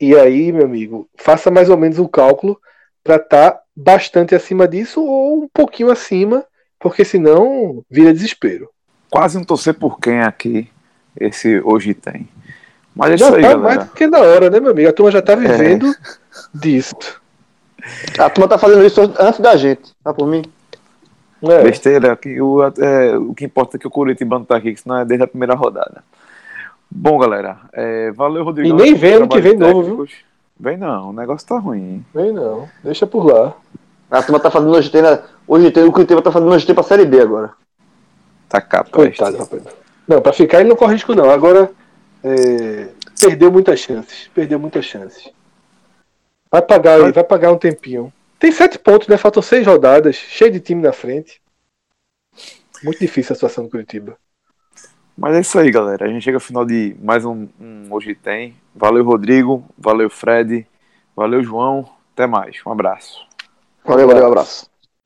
E 0.00 0.14
aí, 0.14 0.52
meu 0.52 0.64
amigo, 0.64 1.08
faça 1.16 1.50
mais 1.50 1.68
ou 1.68 1.76
menos 1.76 1.98
o 1.98 2.08
cálculo 2.08 2.60
para 3.02 3.16
estar 3.16 3.50
tá 3.50 3.62
bastante 3.74 4.34
acima 4.34 4.68
disso 4.68 5.02
ou 5.02 5.42
um 5.42 5.48
pouquinho 5.48 5.90
acima 5.90 6.46
porque 6.78 7.04
senão 7.04 7.82
vira 7.90 8.12
desespero. 8.12 8.70
Quase 9.10 9.36
não 9.36 9.44
torcer 9.44 9.74
por 9.74 9.98
quem 9.98 10.20
aqui 10.20 10.68
esse 11.18 11.60
hoje 11.60 11.94
tem. 11.94 12.28
Mas 12.94 13.12
é 13.12 13.16
já 13.16 13.26
isso 13.26 13.36
aí, 13.36 13.42
tá 13.42 13.48
galera. 13.48 13.62
mais 13.62 13.88
do 13.88 13.94
que 13.94 14.08
da 14.08 14.20
hora, 14.20 14.50
né, 14.50 14.60
meu 14.60 14.72
amigo? 14.72 14.88
A 14.88 14.92
turma 14.92 15.10
já 15.10 15.22
tá 15.22 15.34
vivendo 15.34 15.86
é. 15.86 15.94
disso. 16.52 16.96
A 18.18 18.28
turma 18.28 18.48
tá 18.48 18.58
fazendo 18.58 18.84
isso 18.84 19.00
antes 19.18 19.40
da 19.40 19.56
gente, 19.56 19.94
tá 20.02 20.12
por 20.12 20.26
mim? 20.26 20.42
É. 21.42 21.62
Besteira, 21.62 22.16
que 22.16 22.40
o, 22.40 22.62
é, 22.64 23.16
o 23.16 23.32
que 23.32 23.44
importa 23.44 23.76
é 23.76 23.80
que 23.80 23.86
o 23.86 23.90
Curitiba 23.90 24.38
não 24.38 24.44
tá 24.44 24.56
aqui, 24.56 24.74
que 24.74 24.80
senão 24.80 24.98
é 24.98 25.04
desde 25.04 25.24
a 25.24 25.28
primeira 25.28 25.54
rodada. 25.54 26.02
Bom, 26.90 27.18
galera, 27.18 27.58
é, 27.72 28.10
valeu, 28.12 28.42
Rodrigo. 28.42 28.68
E 28.68 28.82
nem 28.82 28.94
vem 28.94 29.14
ano 29.14 29.28
que 29.28 29.40
vem 29.40 29.56
novo, 29.56 29.82
viu? 29.82 30.06
Vem 30.58 30.76
não, 30.76 31.10
o 31.10 31.12
negócio 31.12 31.46
tá 31.46 31.58
ruim. 31.58 32.04
Vem 32.12 32.32
não, 32.32 32.68
deixa 32.82 33.06
por 33.06 33.24
lá. 33.24 33.54
A 34.10 34.22
turma 34.22 34.40
tá 34.40 34.50
fazendo 34.50 34.72
hoje 34.72 34.90
tem, 34.90 35.02
na, 35.02 35.20
hoje 35.48 35.70
tem 35.70 35.84
o 35.84 35.92
Curitiba 35.92 36.22
tá 36.22 36.30
fazendo 36.30 36.52
hoje 36.52 36.72
pra 36.72 36.82
Série 36.82 37.06
B 37.06 37.20
agora. 37.20 37.52
Tá 38.48 38.60
capaz. 38.60 38.90
Coitado, 38.92 39.38
rapaz. 39.38 39.62
Não, 40.06 40.22
pra 40.22 40.32
ficar 40.32 40.60
ele 40.60 40.68
não 40.68 40.76
corre 40.76 40.94
risco 40.94 41.14
não. 41.14 41.30
Agora, 41.30 41.70
é, 42.22 42.88
perdeu 43.20 43.50
muitas 43.50 43.80
chances, 43.80 44.30
perdeu 44.34 44.58
muitas 44.58 44.84
chances. 44.84 45.30
Vai 46.50 46.62
pagar 46.62 47.00
aí, 47.00 47.12
vai 47.12 47.24
pagar 47.24 47.52
um 47.52 47.58
tempinho. 47.58 48.12
Tem 48.38 48.52
sete 48.52 48.78
pontos, 48.78 49.08
né? 49.08 49.16
Faltam 49.16 49.42
seis 49.42 49.66
rodadas, 49.66 50.14
cheio 50.14 50.50
de 50.52 50.60
time 50.60 50.80
na 50.80 50.92
frente. 50.92 51.42
Muito 52.82 53.00
difícil 53.00 53.32
a 53.32 53.34
situação 53.34 53.64
do 53.64 53.70
Curitiba. 53.70 54.16
Mas 55.16 55.34
é 55.34 55.40
isso 55.40 55.58
aí, 55.58 55.70
galera. 55.70 56.06
A 56.06 56.08
gente 56.08 56.22
chega 56.22 56.36
ao 56.36 56.40
final 56.40 56.64
de 56.64 56.96
mais 57.02 57.24
um, 57.24 57.48
um 57.60 57.88
Hoje 57.90 58.14
Tem. 58.14 58.54
Valeu, 58.72 59.04
Rodrigo. 59.04 59.64
Valeu, 59.76 60.08
Fred. 60.08 60.64
Valeu, 61.16 61.42
João. 61.42 61.88
Até 62.14 62.24
mais. 62.24 62.60
Um 62.64 62.70
abraço. 62.70 63.26
Valeu, 63.84 64.06
valeu, 64.06 64.22
um 64.22 64.26
abraço. 64.28 64.70